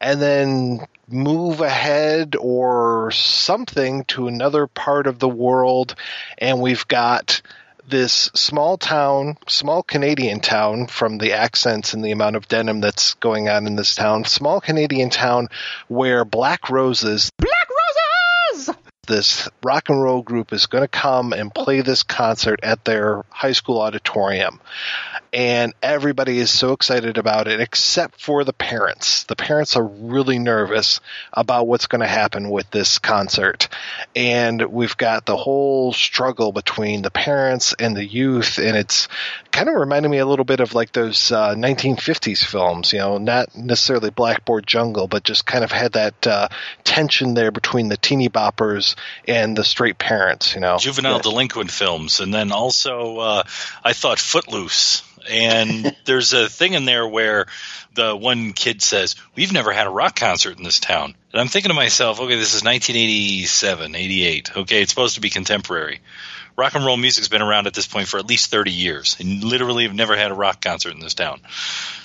and 0.00 0.20
then 0.20 0.80
move 1.08 1.60
ahead 1.60 2.34
or 2.38 3.12
something 3.12 4.02
to 4.06 4.26
another 4.26 4.66
part 4.66 5.06
of 5.06 5.20
the 5.20 5.28
world 5.28 5.94
and 6.38 6.60
we've 6.60 6.88
got 6.88 7.40
this 7.88 8.30
small 8.34 8.78
town, 8.78 9.36
small 9.48 9.82
Canadian 9.82 10.38
town 10.40 10.86
from 10.86 11.18
the 11.18 11.32
accents 11.32 11.94
and 11.94 12.02
the 12.04 12.12
amount 12.12 12.36
of 12.36 12.46
denim 12.48 12.80
that's 12.80 13.14
going 13.14 13.48
on 13.48 13.66
in 13.66 13.74
this 13.76 13.96
town, 13.96 14.24
small 14.24 14.60
Canadian 14.60 15.10
town 15.10 15.48
where 15.88 16.24
Black 16.24 16.70
Roses 16.70 17.30
Black 17.36 17.50
Roses! 17.50 17.61
This 19.12 19.48
rock 19.62 19.90
and 19.90 20.02
roll 20.02 20.22
group 20.22 20.52
is 20.52 20.66
going 20.66 20.82
to 20.82 20.88
come 20.88 21.34
and 21.34 21.54
play 21.54 21.82
this 21.82 22.02
concert 22.02 22.60
at 22.62 22.84
their 22.84 23.24
high 23.28 23.52
school 23.52 23.80
auditorium. 23.80 24.58
And 25.34 25.74
everybody 25.82 26.38
is 26.38 26.50
so 26.50 26.72
excited 26.72 27.18
about 27.18 27.46
it, 27.46 27.60
except 27.60 28.20
for 28.20 28.44
the 28.44 28.52
parents. 28.52 29.24
The 29.24 29.36
parents 29.36 29.76
are 29.76 29.84
really 29.84 30.38
nervous 30.38 31.00
about 31.32 31.66
what's 31.66 31.86
going 31.86 32.00
to 32.00 32.06
happen 32.06 32.50
with 32.50 32.70
this 32.70 32.98
concert. 32.98 33.68
And 34.16 34.62
we've 34.62 34.96
got 34.96 35.26
the 35.26 35.36
whole 35.36 35.92
struggle 35.92 36.52
between 36.52 37.02
the 37.02 37.10
parents 37.10 37.74
and 37.78 37.96
the 37.96 38.04
youth. 38.04 38.58
And 38.58 38.76
it's 38.76 39.08
kind 39.52 39.68
of 39.68 39.76
reminded 39.76 40.08
me 40.08 40.18
a 40.18 40.26
little 40.26 40.44
bit 40.44 40.60
of 40.60 40.74
like 40.74 40.92
those 40.92 41.30
uh, 41.30 41.54
1950s 41.54 42.44
films, 42.44 42.92
you 42.92 42.98
know, 42.98 43.18
not 43.18 43.54
necessarily 43.56 44.10
Blackboard 44.10 44.66
Jungle, 44.66 45.06
but 45.06 45.22
just 45.22 45.46
kind 45.46 45.62
of 45.62 45.70
had 45.70 45.92
that 45.92 46.26
uh, 46.26 46.48
tension 46.82 47.34
there 47.34 47.50
between 47.50 47.88
the 47.88 47.96
teeny 47.96 48.28
boppers 48.28 48.96
and 49.28 49.56
the 49.56 49.62
straight 49.62 49.98
parents, 49.98 50.54
you 50.54 50.60
know. 50.60 50.78
juvenile 50.78 51.20
delinquent 51.20 51.70
films, 51.70 52.20
and 52.20 52.32
then 52.32 52.50
also 52.50 53.18
uh, 53.18 53.42
I 53.84 53.92
thought 53.92 54.18
Footloose. 54.18 55.02
And 55.30 55.94
there's 56.04 56.32
a 56.32 56.48
thing 56.48 56.72
in 56.72 56.84
there 56.84 57.06
where 57.06 57.46
the 57.94 58.16
one 58.16 58.54
kid 58.54 58.82
says, 58.82 59.14
"We've 59.36 59.52
never 59.52 59.72
had 59.72 59.86
a 59.86 59.90
rock 59.90 60.16
concert 60.16 60.58
in 60.58 60.64
this 60.64 60.80
town," 60.80 61.14
and 61.32 61.40
I'm 61.40 61.48
thinking 61.48 61.68
to 61.68 61.74
myself, 61.74 62.18
"Okay, 62.18 62.36
this 62.36 62.54
is 62.54 62.64
1987, 62.64 63.94
88. 63.94 64.56
Okay, 64.56 64.82
it's 64.82 64.90
supposed 64.90 65.14
to 65.16 65.20
be 65.20 65.30
contemporary." 65.30 66.00
Rock 66.56 66.74
and 66.74 66.84
roll 66.84 66.96
music's 66.96 67.28
been 67.28 67.42
around 67.42 67.66
at 67.66 67.74
this 67.74 67.86
point 67.86 68.08
for 68.08 68.18
at 68.18 68.26
least 68.26 68.50
30 68.50 68.70
years, 68.70 69.16
and 69.20 69.42
literally 69.42 69.84
have 69.84 69.94
never 69.94 70.16
had 70.16 70.30
a 70.30 70.34
rock 70.34 70.60
concert 70.60 70.92
in 70.92 71.00
this 71.00 71.14
town 71.14 71.40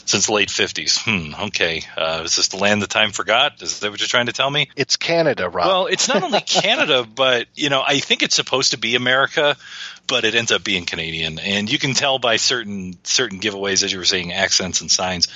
since 0.06 0.28
the 0.28 0.34
late 0.34 0.50
50s. 0.50 1.00
Hmm. 1.04 1.46
Okay, 1.48 1.84
uh, 1.98 2.22
is 2.24 2.38
this 2.38 2.48
the 2.48 2.58
land 2.58 2.82
the 2.82 2.88
time 2.88 3.12
forgot? 3.12 3.62
Is 3.62 3.82
that 3.82 3.92
what 3.92 4.00
you're 4.00 4.08
trying 4.08 4.28
to 4.28 4.34
tell 4.34 4.50
me? 4.50 4.70
It's 4.76 4.96
Canada, 4.96 5.50
Rob. 5.50 5.68
Well, 5.68 5.86
it's 5.88 6.08
not 6.08 6.24
only 6.24 6.42
Canada, 6.42 7.06
but 7.16 7.48
you 7.56 7.70
know, 7.70 7.84
I 7.86 8.00
think 8.00 8.24
it's 8.24 8.36
supposed 8.36 8.72
to 8.72 8.78
be 8.78 8.96
America, 8.96 9.58
but 10.08 10.24
it 10.26 10.34
ends 10.36 10.52
up 10.52 10.64
being 10.64 10.86
Canadian, 10.86 11.38
and 11.40 11.72
you 11.72 11.78
can 11.78 11.94
tell 11.94 12.18
by 12.20 12.38
certain 12.38 12.98
certain 13.04 13.40
giveaways, 13.40 13.84
as 13.84 13.92
you 13.92 13.98
were 14.00 14.06
saying, 14.06 14.34
accents 14.34 14.82
and 14.82 14.90
signs. 14.90 15.28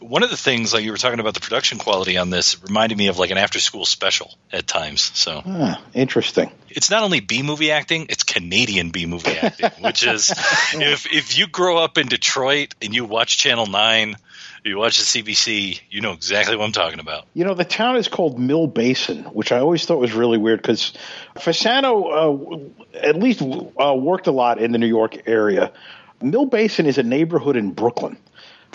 One 0.00 0.22
of 0.22 0.30
the 0.30 0.36
things, 0.36 0.74
like 0.74 0.84
you 0.84 0.90
were 0.90 0.98
talking 0.98 1.20
about 1.20 1.34
the 1.34 1.40
production 1.40 1.78
quality 1.78 2.16
on 2.18 2.30
this, 2.30 2.62
reminded 2.62 2.98
me 2.98 3.08
of 3.08 3.18
like 3.18 3.30
an 3.30 3.38
after 3.38 3.58
school 3.60 3.84
special 3.86 4.34
at 4.52 4.66
times. 4.66 5.10
So 5.14 5.42
Ah, 5.46 5.80
interesting. 5.94 6.50
it's 6.68 6.90
not 6.90 7.02
only 7.02 7.20
B 7.20 7.42
movie 7.42 7.70
acting, 7.70 8.06
it's 8.10 8.22
Canadian 8.24 8.90
B 8.90 9.06
movie 9.06 9.38
acting, 9.38 9.70
which 9.80 10.06
is 10.06 10.30
if 10.74 11.06
if 11.12 11.38
you 11.38 11.46
grow 11.46 11.78
up 11.78 11.96
in 11.98 12.08
Detroit 12.08 12.74
and 12.82 12.94
you 12.94 13.04
watch 13.04 13.38
Channel 13.38 13.66
Nine, 13.66 14.16
you 14.64 14.78
watch 14.78 14.98
the 14.98 15.22
CBC, 15.22 15.80
you 15.90 16.00
know 16.00 16.12
exactly 16.12 16.56
what 16.56 16.64
I'm 16.64 16.72
talking 16.72 17.00
about. 17.00 17.26
You 17.34 17.44
know, 17.44 17.54
the 17.54 17.64
town 17.64 17.96
is 17.96 18.08
called 18.08 18.38
Mill 18.38 18.66
Basin, 18.66 19.24
which 19.24 19.52
I 19.52 19.58
always 19.58 19.84
thought 19.84 19.98
was 19.98 20.12
really 20.12 20.38
weird 20.38 20.60
because 20.60 20.92
Fasano 21.36 22.72
uh, 22.94 22.98
at 22.98 23.16
least 23.16 23.42
uh, 23.42 23.94
worked 23.94 24.26
a 24.26 24.32
lot 24.32 24.60
in 24.60 24.72
the 24.72 24.78
New 24.78 24.86
York 24.86 25.28
area. 25.28 25.72
Mill 26.20 26.46
Basin 26.46 26.86
is 26.86 26.98
a 26.98 27.02
neighborhood 27.02 27.56
in 27.56 27.72
Brooklyn. 27.72 28.18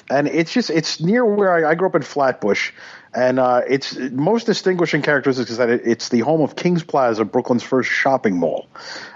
and 0.09 0.27
it's 0.27 0.53
just 0.53 0.69
it's 0.69 0.99
near 0.99 1.25
where 1.25 1.65
I, 1.65 1.71
I 1.71 1.75
grew 1.75 1.87
up 1.87 1.95
in 1.95 2.01
Flatbush, 2.01 2.71
and 3.13 3.39
uh, 3.39 3.61
its 3.67 3.95
most 3.95 4.45
distinguishing 4.45 5.01
characteristic 5.01 5.49
is 5.49 5.57
that 5.57 5.69
it, 5.69 5.81
it's 5.85 6.09
the 6.09 6.21
home 6.21 6.41
of 6.41 6.55
Kings 6.55 6.83
Plaza, 6.83 7.25
Brooklyn's 7.25 7.63
first 7.63 7.89
shopping 7.89 8.37
mall. 8.37 8.67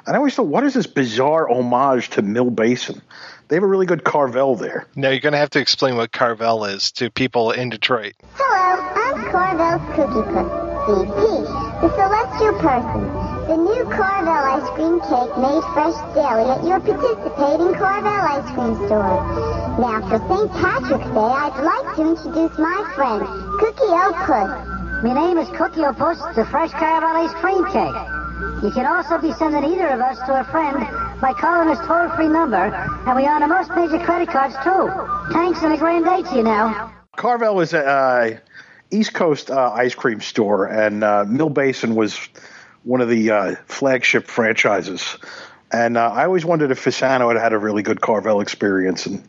And 0.05 0.15
I 0.15 0.17
always 0.17 0.35
thought, 0.35 0.47
what 0.47 0.63
is 0.63 0.73
this 0.73 0.87
bizarre 0.87 1.49
homage 1.49 2.09
to 2.11 2.21
Mill 2.21 2.49
Basin? 2.51 3.01
They 3.47 3.55
have 3.55 3.63
a 3.63 3.67
really 3.67 3.85
good 3.85 4.03
Carvel 4.03 4.55
there. 4.55 4.87
Now 4.95 5.09
you're 5.09 5.21
going 5.21 5.31
to 5.31 5.39
have 5.39 5.51
to 5.51 5.59
explain 5.59 5.95
what 5.95 6.11
Carvel 6.11 6.65
is 6.65 6.91
to 6.93 7.09
people 7.09 7.51
in 7.51 7.69
Detroit. 7.69 8.13
Hello, 8.33 8.83
I'm 8.83 9.31
Carvel's 9.31 9.79
Cookie 9.95 10.27
Pussy, 10.35 11.07
Peach, 11.15 11.47
the 11.79 11.89
celestial 11.95 12.59
person. 12.59 13.07
The 13.47 13.55
new 13.55 13.85
Carvel 13.85 14.35
ice 14.35 14.67
cream 14.75 14.99
cake 14.99 15.31
made 15.39 15.63
fresh 15.71 15.95
daily 16.11 16.51
at 16.51 16.63
your 16.67 16.81
participating 16.81 17.73
Carvel 17.79 18.11
ice 18.11 18.51
cream 18.51 18.75
store. 18.83 19.15
Now, 19.79 20.03
for 20.09 20.19
St. 20.27 20.51
Patrick's 20.51 21.07
Day, 21.07 21.31
I'd 21.31 21.63
like 21.63 21.95
to 21.95 22.01
introduce 22.03 22.57
my 22.59 22.91
friend, 22.95 23.23
Cookie 23.63 23.95
O 23.95 24.11
Puss. 24.27 25.03
My 25.07 25.13
name 25.13 25.37
is 25.37 25.47
Cookie 25.55 25.85
O 25.85 25.93
Puss, 25.93 26.19
the 26.35 26.43
fresh 26.51 26.71
Carvel 26.71 27.15
ice 27.15 27.33
cream 27.39 27.63
cake. 27.71 27.95
You 28.63 28.71
can 28.71 28.85
also 28.85 29.17
be 29.17 29.31
sending 29.33 29.63
either 29.63 29.87
of 29.87 29.99
us 29.99 30.17
to 30.27 30.39
a 30.39 30.43
friend 30.43 30.77
by 31.19 31.33
calling 31.33 31.69
his 31.69 31.79
toll-free 31.87 32.27
number, 32.27 32.65
and 32.65 33.15
we 33.15 33.25
honor 33.25 33.47
most 33.47 33.69
major 33.71 33.97
credit 34.03 34.29
cards 34.29 34.55
too. 34.63 35.33
Thanks 35.33 35.61
and 35.63 35.73
a 35.73 35.77
grand 35.77 36.05
day 36.05 36.21
to 36.21 36.35
you 36.37 36.43
now. 36.43 36.93
Carvel 37.15 37.59
is 37.61 37.73
a 37.73 37.85
uh, 37.85 38.37
East 38.91 39.13
Coast 39.13 39.49
uh, 39.49 39.71
ice 39.73 39.95
cream 39.95 40.21
store, 40.21 40.65
and 40.65 41.03
uh, 41.03 41.25
Mill 41.27 41.49
Basin 41.49 41.95
was 41.95 42.17
one 42.83 43.01
of 43.01 43.09
the 43.09 43.31
uh, 43.31 43.55
flagship 43.65 44.27
franchises. 44.27 45.17
And 45.71 45.97
uh, 45.97 46.09
I 46.09 46.25
always 46.25 46.45
wondered 46.45 46.71
if 46.71 46.83
Fasano 46.83 47.33
had 47.33 47.41
had 47.41 47.53
a 47.53 47.57
really 47.57 47.81
good 47.81 48.01
Carvel 48.01 48.39
experience 48.39 49.05
and 49.07 49.23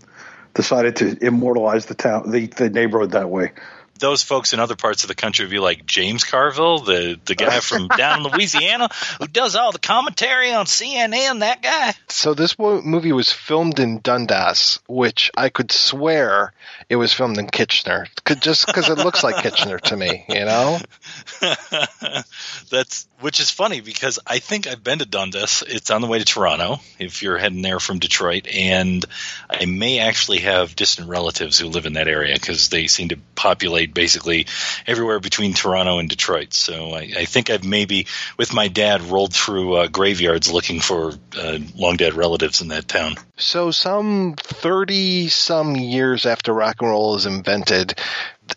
decided 0.54 0.96
to 0.96 1.16
immortalize 1.24 1.86
the 1.86 1.94
town, 1.94 2.30
the, 2.30 2.46
the 2.46 2.70
neighborhood 2.70 3.12
that 3.12 3.30
way. 3.30 3.52
Those 3.98 4.22
folks 4.22 4.52
in 4.52 4.60
other 4.60 4.76
parts 4.76 5.04
of 5.04 5.08
the 5.08 5.14
country 5.14 5.44
would 5.44 5.50
be 5.50 5.58
like 5.58 5.86
James 5.86 6.24
Carville, 6.24 6.80
the, 6.80 7.18
the 7.24 7.34
guy 7.34 7.60
from 7.68 7.88
down 7.88 8.24
in 8.24 8.32
Louisiana 8.32 8.88
who 9.18 9.26
does 9.26 9.56
all 9.56 9.72
the 9.72 9.78
commentary 9.78 10.52
on 10.52 10.66
CNN, 10.66 11.40
that 11.40 11.62
guy. 11.62 11.94
So 12.08 12.34
this 12.34 12.58
movie 12.58 13.12
was 13.12 13.32
filmed 13.32 13.78
in 13.78 14.00
Dundas, 14.00 14.80
which 14.88 15.30
I 15.36 15.48
could 15.48 15.72
swear 15.72 16.52
it 16.88 16.96
was 16.96 17.12
filmed 17.12 17.38
in 17.38 17.46
Kitchener, 17.48 18.06
Could- 18.24 18.40
just 18.40 18.66
because 18.66 18.88
it 18.88 18.98
looks 18.98 19.22
like 19.22 19.42
Kitchener 19.42 19.78
to 19.78 19.96
me, 19.96 20.24
you 20.28 20.44
know? 20.44 20.78
That's 22.70 23.06
which 23.20 23.40
is 23.40 23.50
funny 23.50 23.80
because 23.80 24.18
I 24.26 24.38
think 24.38 24.66
I've 24.66 24.82
been 24.84 25.00
to 25.00 25.06
Dundas. 25.06 25.64
It's 25.66 25.90
on 25.90 26.00
the 26.00 26.06
way 26.06 26.18
to 26.18 26.24
Toronto 26.24 26.78
if 26.98 27.22
you're 27.22 27.36
heading 27.36 27.62
there 27.62 27.80
from 27.80 27.98
Detroit, 27.98 28.46
and 28.46 29.04
I 29.50 29.66
may 29.66 29.98
actually 29.98 30.38
have 30.40 30.76
distant 30.76 31.08
relatives 31.08 31.58
who 31.58 31.66
live 31.66 31.86
in 31.86 31.94
that 31.94 32.08
area 32.08 32.34
because 32.34 32.68
they 32.68 32.86
seem 32.86 33.08
to 33.08 33.18
populate 33.34 33.87
basically 33.92 34.46
everywhere 34.86 35.20
between 35.20 35.54
Toronto 35.54 35.98
and 35.98 36.08
Detroit. 36.08 36.54
So 36.54 36.92
I, 36.92 37.10
I 37.16 37.24
think 37.24 37.50
I've 37.50 37.64
maybe 37.64 38.06
with 38.36 38.52
my 38.52 38.68
dad 38.68 39.02
rolled 39.02 39.34
through 39.34 39.74
uh, 39.74 39.86
graveyards 39.88 40.52
looking 40.52 40.80
for 40.80 41.12
uh, 41.36 41.58
long 41.76 41.96
dead 41.96 42.14
relatives 42.14 42.60
in 42.60 42.68
that 42.68 42.88
town. 42.88 43.16
So 43.36 43.70
some 43.70 44.34
30 44.36 45.28
some 45.28 45.76
years 45.76 46.26
after 46.26 46.52
rock 46.52 46.76
and 46.80 46.90
roll 46.90 47.14
is 47.16 47.26
invented, 47.26 47.98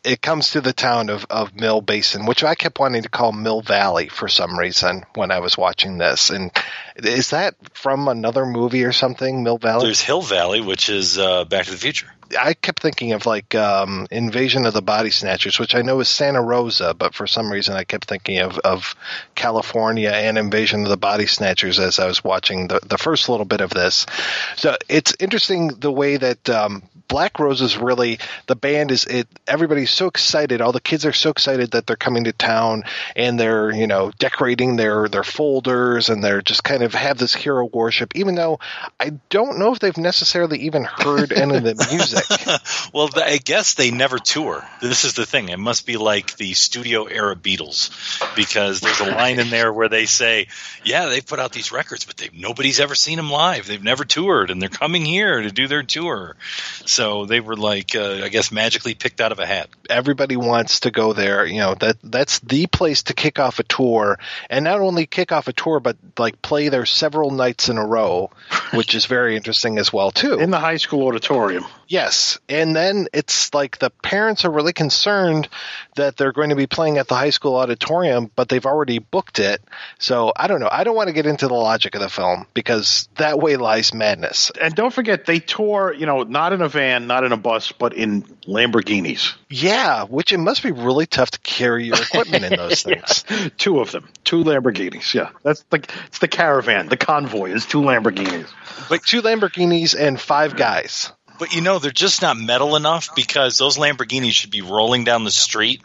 it 0.03 0.21
comes 0.21 0.51
to 0.51 0.61
the 0.61 0.73
town 0.73 1.09
of, 1.09 1.25
of 1.29 1.55
Mill 1.55 1.81
Basin, 1.81 2.25
which 2.25 2.43
I 2.43 2.55
kept 2.55 2.79
wanting 2.79 3.03
to 3.03 3.09
call 3.09 3.31
Mill 3.31 3.61
Valley 3.61 4.07
for 4.07 4.27
some 4.27 4.57
reason 4.57 5.03
when 5.15 5.31
I 5.31 5.39
was 5.39 5.57
watching 5.57 5.97
this. 5.97 6.29
And 6.29 6.51
is 6.95 7.31
that 7.31 7.55
from 7.73 8.07
another 8.07 8.45
movie 8.45 8.83
or 8.83 8.91
something, 8.91 9.43
Mill 9.43 9.57
Valley? 9.57 9.85
There's 9.85 10.01
Hill 10.01 10.21
Valley, 10.21 10.61
which 10.61 10.89
is 10.89 11.17
uh, 11.17 11.45
Back 11.45 11.65
to 11.65 11.71
the 11.71 11.77
Future. 11.77 12.11
I 12.39 12.53
kept 12.53 12.81
thinking 12.81 13.13
of 13.13 13.25
like 13.25 13.55
um, 13.55 14.07
Invasion 14.11 14.65
of 14.65 14.73
the 14.73 14.81
Body 14.81 15.09
Snatchers, 15.09 15.59
which 15.59 15.75
I 15.75 15.81
know 15.81 15.99
is 15.99 16.09
Santa 16.09 16.41
Rosa, 16.41 16.93
but 16.93 17.13
for 17.13 17.27
some 17.27 17.51
reason 17.51 17.75
I 17.75 17.83
kept 17.83 18.05
thinking 18.05 18.39
of, 18.39 18.57
of 18.59 18.95
California 19.35 20.09
and 20.09 20.37
Invasion 20.37 20.83
of 20.83 20.89
the 20.89 20.97
Body 20.97 21.25
Snatchers 21.25 21.79
as 21.79 21.99
I 21.99 22.07
was 22.07 22.23
watching 22.23 22.67
the, 22.67 22.79
the 22.85 22.97
first 22.97 23.29
little 23.29 23.45
bit 23.45 23.61
of 23.61 23.69
this. 23.71 24.05
So 24.55 24.77
it's 24.89 25.15
interesting 25.19 25.69
the 25.69 25.91
way 25.91 26.17
that 26.17 26.49
um, 26.49 26.83
Black 27.11 27.39
Roses 27.39 27.77
really 27.77 28.19
the 28.47 28.55
band 28.55 28.89
is 28.89 29.03
it. 29.03 29.27
Everybody's 29.45 29.91
so 29.91 30.07
excited. 30.07 30.61
All 30.61 30.71
the 30.71 30.79
kids 30.79 31.05
are 31.05 31.11
so 31.11 31.29
excited 31.29 31.71
that 31.71 31.85
they're 31.85 31.97
coming 31.97 32.23
to 32.23 32.31
town 32.31 32.83
and 33.17 33.37
they're 33.37 33.69
you 33.69 33.85
know 33.85 34.11
decorating 34.17 34.77
their 34.77 35.09
their 35.09 35.25
folders 35.25 36.07
and 36.07 36.23
they're 36.23 36.41
just 36.41 36.63
kind 36.63 36.83
of 36.83 36.93
have 36.93 37.17
this 37.17 37.33
hero 37.33 37.65
worship. 37.65 38.15
Even 38.15 38.35
though 38.35 38.59
I 38.97 39.09
don't 39.29 39.59
know 39.59 39.73
if 39.73 39.79
they've 39.79 39.97
necessarily 39.97 40.59
even 40.59 40.85
heard 40.85 41.33
any 41.33 41.57
of 41.57 41.63
the 41.63 41.75
music. 41.91 42.20
well, 42.93 43.09
I 43.15 43.37
guess 43.37 43.73
they 43.73 43.91
never 43.91 44.19
tour. 44.19 44.67
This 44.81 45.05
is 45.05 45.13
the 45.13 45.25
thing. 45.25 45.49
It 45.49 45.59
must 45.59 45.85
be 45.85 45.97
like 45.97 46.37
the 46.37 46.53
studio 46.53 47.05
era 47.05 47.35
Beatles, 47.35 47.91
because 48.35 48.81
there's 48.81 48.99
a 48.99 49.11
line 49.11 49.39
in 49.39 49.49
there 49.49 49.71
where 49.71 49.89
they 49.89 50.05
say, 50.05 50.47
"Yeah, 50.83 51.07
they 51.07 51.21
put 51.21 51.39
out 51.39 51.51
these 51.51 51.71
records, 51.71 52.05
but 52.05 52.17
they 52.17 52.29
nobody's 52.33 52.79
ever 52.79 52.95
seen 52.95 53.17
them 53.17 53.31
live. 53.31 53.67
They've 53.67 53.83
never 53.83 54.05
toured, 54.05 54.51
and 54.51 54.61
they're 54.61 54.69
coming 54.69 55.05
here 55.05 55.41
to 55.41 55.51
do 55.51 55.67
their 55.67 55.83
tour." 55.83 56.35
So 56.85 57.25
they 57.25 57.39
were 57.39 57.55
like, 57.55 57.95
uh, 57.95 58.21
I 58.23 58.29
guess, 58.29 58.51
magically 58.51 58.95
picked 58.95 59.21
out 59.21 59.31
of 59.31 59.39
a 59.39 59.45
hat. 59.45 59.69
everybody 59.89 60.35
wants 60.35 60.81
to 60.81 60.91
go 60.91 61.13
there. 61.13 61.45
You 61.45 61.59
know 61.59 61.75
that 61.75 61.97
that's 62.03 62.39
the 62.39 62.67
place 62.67 63.03
to 63.03 63.13
kick 63.13 63.39
off 63.39 63.59
a 63.59 63.63
tour, 63.63 64.19
and 64.49 64.63
not 64.63 64.79
only 64.79 65.05
kick 65.05 65.31
off 65.31 65.47
a 65.47 65.53
tour, 65.53 65.79
but 65.79 65.97
like 66.17 66.41
play 66.41 66.69
there 66.69 66.85
several 66.85 67.31
nights 67.31 67.69
in 67.69 67.77
a 67.77 67.85
row, 67.85 68.31
which 68.73 68.95
is 68.95 69.05
very 69.05 69.35
interesting 69.35 69.77
as 69.77 69.91
well 69.91 70.11
too. 70.11 70.39
In 70.39 70.51
the 70.51 70.59
high 70.59 70.77
school 70.77 71.07
auditorium. 71.07 71.65
Yes, 71.91 72.39
and 72.47 72.73
then 72.73 73.07
it's 73.11 73.53
like 73.53 73.77
the 73.77 73.89
parents 73.89 74.45
are 74.45 74.49
really 74.49 74.71
concerned 74.71 75.49
that 75.97 76.15
they're 76.15 76.31
going 76.31 76.51
to 76.51 76.55
be 76.55 76.65
playing 76.65 76.97
at 76.97 77.09
the 77.09 77.15
high 77.15 77.31
school 77.31 77.57
auditorium, 77.57 78.31
but 78.33 78.47
they've 78.47 78.65
already 78.65 78.99
booked 78.99 79.39
it. 79.39 79.61
So 79.99 80.31
I 80.33 80.47
don't 80.47 80.61
know. 80.61 80.69
I 80.71 80.85
don't 80.85 80.95
want 80.95 81.07
to 81.07 81.13
get 81.13 81.25
into 81.25 81.49
the 81.49 81.53
logic 81.53 81.93
of 81.95 82.01
the 82.01 82.07
film 82.07 82.47
because 82.53 83.09
that 83.15 83.39
way 83.39 83.57
lies 83.57 83.93
madness. 83.93 84.53
And 84.61 84.73
don't 84.73 84.93
forget, 84.93 85.25
they 85.25 85.39
tour, 85.39 85.93
you 85.93 86.05
know, 86.05 86.23
not 86.23 86.53
in 86.53 86.61
a 86.61 86.69
van, 86.69 87.07
not 87.07 87.25
in 87.25 87.33
a 87.33 87.37
bus, 87.37 87.73
but 87.73 87.91
in 87.91 88.21
Lamborghinis. 88.47 89.33
Yeah, 89.49 90.05
which 90.05 90.31
it 90.31 90.37
must 90.37 90.63
be 90.63 90.71
really 90.71 91.07
tough 91.07 91.31
to 91.31 91.39
carry 91.39 91.87
your 91.87 92.01
equipment 92.01 92.45
in 92.45 92.55
those 92.55 92.83
things. 92.83 93.25
Two 93.57 93.81
of 93.81 93.91
them, 93.91 94.07
two 94.23 94.45
Lamborghinis. 94.45 95.13
Yeah, 95.13 95.31
that's 95.43 95.65
like 95.73 95.91
it's 96.07 96.19
the 96.19 96.29
caravan, 96.29 96.87
the 96.87 96.95
convoy 96.95 97.51
is 97.51 97.65
two 97.65 97.81
Lamborghinis. 97.81 98.49
Like 98.89 99.03
two 99.03 99.21
Lamborghinis 99.21 99.93
and 99.99 100.17
five 100.17 100.55
guys. 100.55 101.11
But 101.41 101.55
you 101.55 101.61
know, 101.61 101.79
they're 101.79 101.89
just 101.89 102.21
not 102.21 102.37
metal 102.37 102.75
enough 102.75 103.15
because 103.15 103.57
those 103.57 103.75
Lamborghinis 103.75 104.33
should 104.33 104.51
be 104.51 104.61
rolling 104.61 105.05
down 105.05 105.23
the 105.23 105.31
street 105.31 105.81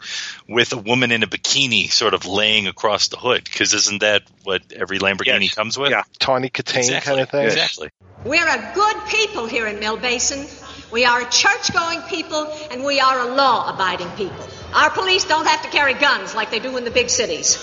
with 0.47 0.71
a 0.71 0.77
woman 0.77 1.11
in 1.11 1.23
a 1.23 1.25
bikini 1.25 1.91
sort 1.91 2.13
of 2.13 2.27
laying 2.27 2.67
across 2.67 3.07
the 3.07 3.17
hood. 3.17 3.43
Because 3.43 3.73
isn't 3.73 4.01
that 4.01 4.21
what 4.43 4.61
every 4.71 4.99
Lamborghini 4.99 5.51
comes 5.51 5.75
with? 5.75 5.89
Yeah. 5.89 6.03
Tawny 6.19 6.51
Kitaen 6.51 6.77
Exactly. 6.77 7.09
kind 7.09 7.21
of 7.21 7.29
thing. 7.31 7.45
Exactly. 7.47 7.89
We're 8.23 8.47
a 8.47 8.71
good 8.75 8.97
people 9.07 9.47
here 9.47 9.65
in 9.65 9.79
Mill 9.79 9.97
Basin. 9.97 10.45
We 10.91 11.05
are 11.05 11.21
a 11.21 11.29
church 11.31 11.73
going 11.73 12.03
people 12.03 12.45
and 12.69 12.83
we 12.83 12.99
are 12.99 13.19
a 13.27 13.33
law 13.33 13.73
abiding 13.73 14.11
people. 14.11 14.47
Our 14.75 14.91
police 14.91 15.25
don't 15.25 15.47
have 15.47 15.63
to 15.63 15.69
carry 15.69 15.95
guns 15.95 16.35
like 16.35 16.51
they 16.51 16.59
do 16.59 16.77
in 16.77 16.83
the 16.83 16.91
big 16.91 17.09
cities. 17.09 17.57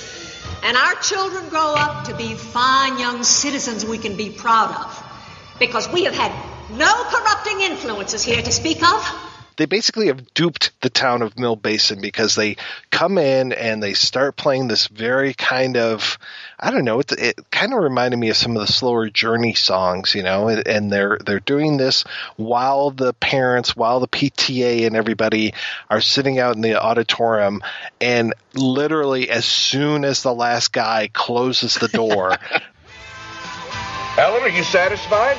And 0.64 0.76
our 0.76 0.96
children 0.96 1.48
grow 1.48 1.74
up 1.76 2.08
to 2.08 2.16
be 2.16 2.34
fine 2.34 2.98
young 2.98 3.22
citizens 3.22 3.84
we 3.84 3.98
can 3.98 4.16
be 4.16 4.30
proud 4.30 4.74
of. 4.74 5.56
Because 5.60 5.88
we 5.92 6.02
have 6.06 6.14
had 6.16 6.32
no 6.70 7.04
corrupting 7.04 7.60
influences 7.60 8.22
here 8.22 8.42
to 8.42 8.52
speak 8.52 8.82
of. 8.82 9.30
They 9.56 9.66
basically 9.66 10.08
have 10.08 10.34
duped 10.34 10.72
the 10.80 10.90
town 10.90 11.22
of 11.22 11.38
Mill 11.38 11.54
Basin 11.54 12.00
because 12.00 12.34
they 12.34 12.56
come 12.90 13.18
in 13.18 13.52
and 13.52 13.80
they 13.80 13.94
start 13.94 14.34
playing 14.36 14.66
this 14.66 14.88
very 14.88 15.32
kind 15.32 15.76
of, 15.76 16.18
I 16.58 16.72
don't 16.72 16.84
know, 16.84 16.98
it, 16.98 17.12
it 17.12 17.50
kind 17.52 17.72
of 17.72 17.80
reminded 17.80 18.16
me 18.16 18.30
of 18.30 18.36
some 18.36 18.56
of 18.56 18.66
the 18.66 18.72
slower 18.72 19.08
Journey 19.08 19.54
songs, 19.54 20.12
you 20.14 20.24
know, 20.24 20.48
and, 20.48 20.66
and 20.66 20.90
they're 20.90 21.18
they're 21.24 21.38
doing 21.38 21.76
this 21.76 22.02
while 22.36 22.90
the 22.90 23.12
parents, 23.12 23.76
while 23.76 24.00
the 24.00 24.08
PTA 24.08 24.88
and 24.88 24.96
everybody 24.96 25.54
are 25.88 26.00
sitting 26.00 26.40
out 26.40 26.56
in 26.56 26.60
the 26.60 26.82
auditorium, 26.82 27.62
and 28.00 28.34
literally 28.54 29.30
as 29.30 29.44
soon 29.44 30.04
as 30.04 30.24
the 30.24 30.34
last 30.34 30.72
guy 30.72 31.08
closes 31.12 31.74
the 31.74 31.88
door, 31.88 32.36
Ellen, 34.18 34.42
are 34.42 34.48
you 34.48 34.64
satisfied? 34.64 35.36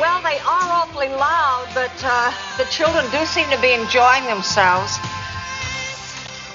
Well, 0.00 0.20
they 0.22 0.38
are 0.38 0.68
awfully 0.72 1.08
loud, 1.08 1.68
but 1.74 1.92
uh, 2.04 2.32
the 2.58 2.64
children 2.64 3.04
do 3.10 3.24
seem 3.24 3.48
to 3.48 3.60
be 3.62 3.72
enjoying 3.72 4.24
themselves. 4.24 4.98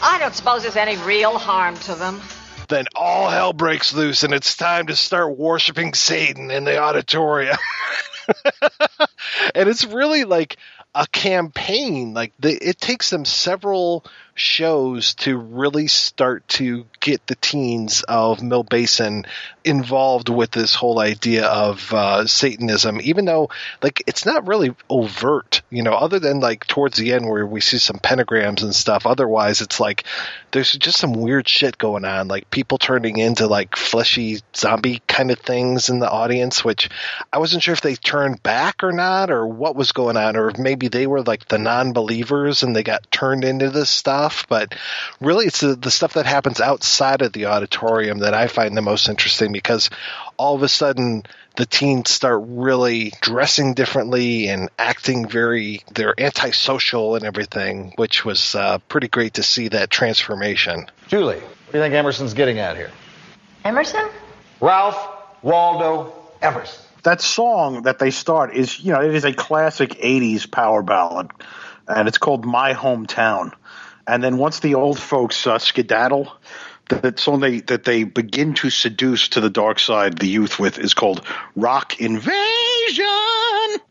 I 0.04 0.18
don't 0.20 0.34
suppose 0.36 0.62
there's 0.62 0.76
any 0.76 0.98
real 0.98 1.38
harm 1.38 1.76
to 1.78 1.96
them. 1.96 2.22
then 2.70 2.86
all 2.96 3.30
hell 3.30 3.54
breaks 3.54 3.94
loose 3.94 4.24
and 4.24 4.34
it's 4.34 4.56
time 4.56 4.88
to 4.88 4.96
start 4.96 5.38
worshiping 5.38 5.94
Satan 5.94 6.52
in 6.52 6.64
the 6.64 6.80
auditorium. 6.80 7.58
and 9.56 9.70
it's 9.70 9.86
really 9.86 10.24
like 10.24 10.58
a 10.94 11.08
campaign. 11.08 12.14
Like 12.14 12.34
it 12.44 12.80
takes 12.80 13.10
them 13.10 13.26
several 13.26 14.06
shows 14.36 15.14
to 15.16 15.38
really 15.38 15.88
start 15.88 16.48
to 16.48 16.86
get 17.00 17.26
the 17.28 17.36
teens 17.36 18.04
of 18.08 18.42
Mill 18.42 18.64
Basin 18.64 19.26
involved 19.64 20.30
with 20.30 20.52
this 20.52 20.74
whole 20.74 21.00
idea 21.00 21.46
of 21.46 21.94
uh, 21.94 22.26
Satanism, 22.26 23.00
even 23.02 23.26
though 23.26 23.50
like 23.84 24.04
it's 24.08 24.26
not 24.26 24.48
really 24.48 24.76
overt, 24.90 25.62
you 25.70 25.84
know, 25.84 25.94
other 25.94 26.20
than 26.20 26.40
like 26.40 26.66
towards 26.68 26.98
the 26.98 27.14
end 27.14 27.28
where 27.28 27.46
we 27.46 27.62
see 27.62 27.78
some 27.78 27.98
pentagrams 27.98 28.64
and 28.64 28.74
stuff. 28.74 29.06
Otherwise, 29.06 29.62
it's 29.62 29.80
like 29.80 30.06
there's 30.52 30.74
just 30.74 30.98
some 30.98 31.14
weird 31.14 31.48
shit 31.48 31.78
going 31.78 32.06
on, 32.06 32.28
like 32.28 32.50
people 32.50 32.78
turning 32.78 33.18
into 33.18 33.48
like 33.48 33.76
fleshy 33.76 34.40
zombie 34.56 35.02
kind 35.08 35.32
of 35.32 35.40
things 35.40 35.90
in 35.90 36.00
the 36.00 36.10
audience, 36.10 36.64
which 36.64 36.90
I 37.32 37.38
wasn't 37.38 37.64
sure 37.64 37.74
if 37.74 37.82
they 37.82 37.96
turned 37.96 38.42
back 38.44 38.84
or 38.84 38.92
not, 38.92 39.30
or 39.30 39.46
what 39.46 39.76
was 39.76 39.92
going 39.92 40.18
on, 40.18 40.36
or 40.36 40.50
if 40.50 40.58
maybe 40.58 40.88
they 40.88 41.08
were 41.08 41.22
like 41.22 41.48
the 41.48 41.58
non-believers 41.58 42.64
and 42.64 42.76
they 42.76 42.84
got 42.84 43.12
turned 43.12 43.44
into 43.44 43.70
this 43.70 43.90
stuff. 43.90 44.21
But 44.48 44.76
really, 45.20 45.46
it's 45.46 45.62
the, 45.62 45.76
the 45.76 45.92
stuff 45.92 46.14
that 46.14 46.26
happens 46.26 46.60
outside 46.60 47.22
of 47.22 47.34
the 47.34 47.48
auditorium 47.48 48.20
that 48.20 48.34
I 48.34 48.48
find 48.48 48.76
the 48.76 48.82
most 48.82 49.10
interesting 49.10 49.52
because 49.52 49.90
all 50.38 50.56
of 50.56 50.64
a 50.64 50.68
sudden 50.68 51.24
the 51.58 51.66
teens 51.66 52.10
start 52.10 52.44
really 52.46 53.12
dressing 53.22 53.74
differently 53.74 54.48
and 54.48 54.70
acting 54.80 55.28
very 55.28 55.84
they're 55.94 56.18
antisocial 56.18 57.16
and 57.16 57.26
everything 57.26 57.92
which 57.98 58.24
was 58.24 58.56
uh, 58.56 58.78
pretty 58.88 59.10
great 59.10 59.34
to 59.34 59.44
see 59.44 59.68
that 59.68 59.90
transformation 59.90 60.86
Julie, 61.10 61.36
what 61.36 61.72
do 61.74 61.78
you 61.78 61.84
think 61.84 61.94
Emerson's 61.94 62.34
getting 62.34 62.60
at 62.60 62.78
here? 62.78 62.90
Emerson? 63.66 64.10
Ralph 64.62 64.98
Waldo 65.42 66.14
Emerson. 66.42 66.84
That 67.04 67.20
song 67.22 67.84
that 67.84 68.00
they 68.00 68.12
start 68.12 68.56
is, 68.56 68.80
you 68.80 68.94
know, 68.94 69.02
it 69.02 69.14
is 69.14 69.26
a 69.26 69.34
classic 69.34 69.90
80s 69.92 70.50
power 70.50 70.84
ballad, 70.84 71.32
and 71.88 72.08
it's 72.08 72.18
called 72.18 72.46
My 72.46 72.74
Hometown. 72.74 73.54
And 74.12 74.22
then 74.22 74.38
once 74.38 74.60
the 74.60 74.76
old 74.76 75.00
folks 75.00 75.48
uh, 75.48 75.58
skedaddle, 75.58 76.34
that 76.90 77.18
song 77.18 77.40
they 77.40 77.62
that 77.62 77.86
they 77.86 78.04
begin 78.04 78.54
to 78.56 78.70
seduce 78.70 79.30
to 79.30 79.40
the 79.40 79.50
dark 79.50 79.80
side 79.80 80.18
the 80.18 80.28
youth 80.28 80.60
with 80.60 80.78
is 80.80 80.94
called 80.94 81.26
Rock 81.56 82.02
Invasion. 82.02 83.41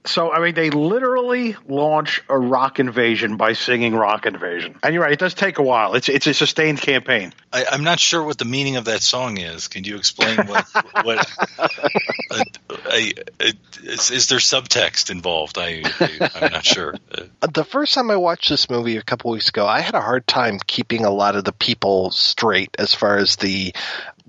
So 0.06 0.33
I 0.33 0.40
mean, 0.40 0.54
they 0.54 0.70
literally 0.70 1.56
launch 1.68 2.22
a 2.28 2.38
rock 2.38 2.80
invasion 2.80 3.37
by 3.37 3.52
singing 3.52 3.94
Rock 3.94 4.26
Invasion. 4.26 4.78
And 4.83 4.94
you're 4.94 5.02
right, 5.02 5.12
it 5.12 5.18
does 5.18 5.35
take 5.35 5.59
a 5.59 5.62
while. 5.62 5.94
It's 5.94 6.09
it's 6.09 6.26
a 6.26 6.35
sustained 6.35 6.80
campaign. 6.80 7.33
I, 7.52 7.66
I'm 7.70 7.85
not 7.85 8.00
sure 8.00 8.22
what 8.22 8.38
the 8.38 8.44
meaning 8.44 8.76
of 8.76 8.87
that 8.87 9.02
song 9.02 9.38
is. 9.38 9.68
Can 9.68 9.85
you 9.85 9.96
explain 9.96 10.38
what? 10.46 10.66
what 11.02 11.37
uh, 11.59 12.44
I, 12.70 13.12
I, 13.40 13.52
is, 13.83 14.11
is 14.11 14.28
there 14.28 14.38
subtext 14.38 15.11
involved? 15.11 15.59
I, 15.59 15.83
I 16.00 16.30
I'm 16.35 16.52
not 16.52 16.64
sure. 16.64 16.94
Uh, 17.12 17.46
the 17.52 17.64
first 17.64 17.94
time 17.94 18.11
I 18.11 18.16
watched 18.16 18.48
this 18.48 18.70
movie 18.70 18.96
a 18.96 19.02
couple 19.02 19.30
weeks 19.30 19.48
ago, 19.48 19.66
I 19.66 19.80
had 19.80 19.94
a 19.94 20.00
hard 20.00 20.26
time 20.26 20.59
keeping 20.66 21.04
a 21.04 21.11
lot 21.11 21.37
of 21.37 21.44
the 21.44 21.52
people 21.52 22.11
straight 22.11 22.74
as 22.78 22.94
far 22.94 23.18
as 23.18 23.37
the 23.37 23.74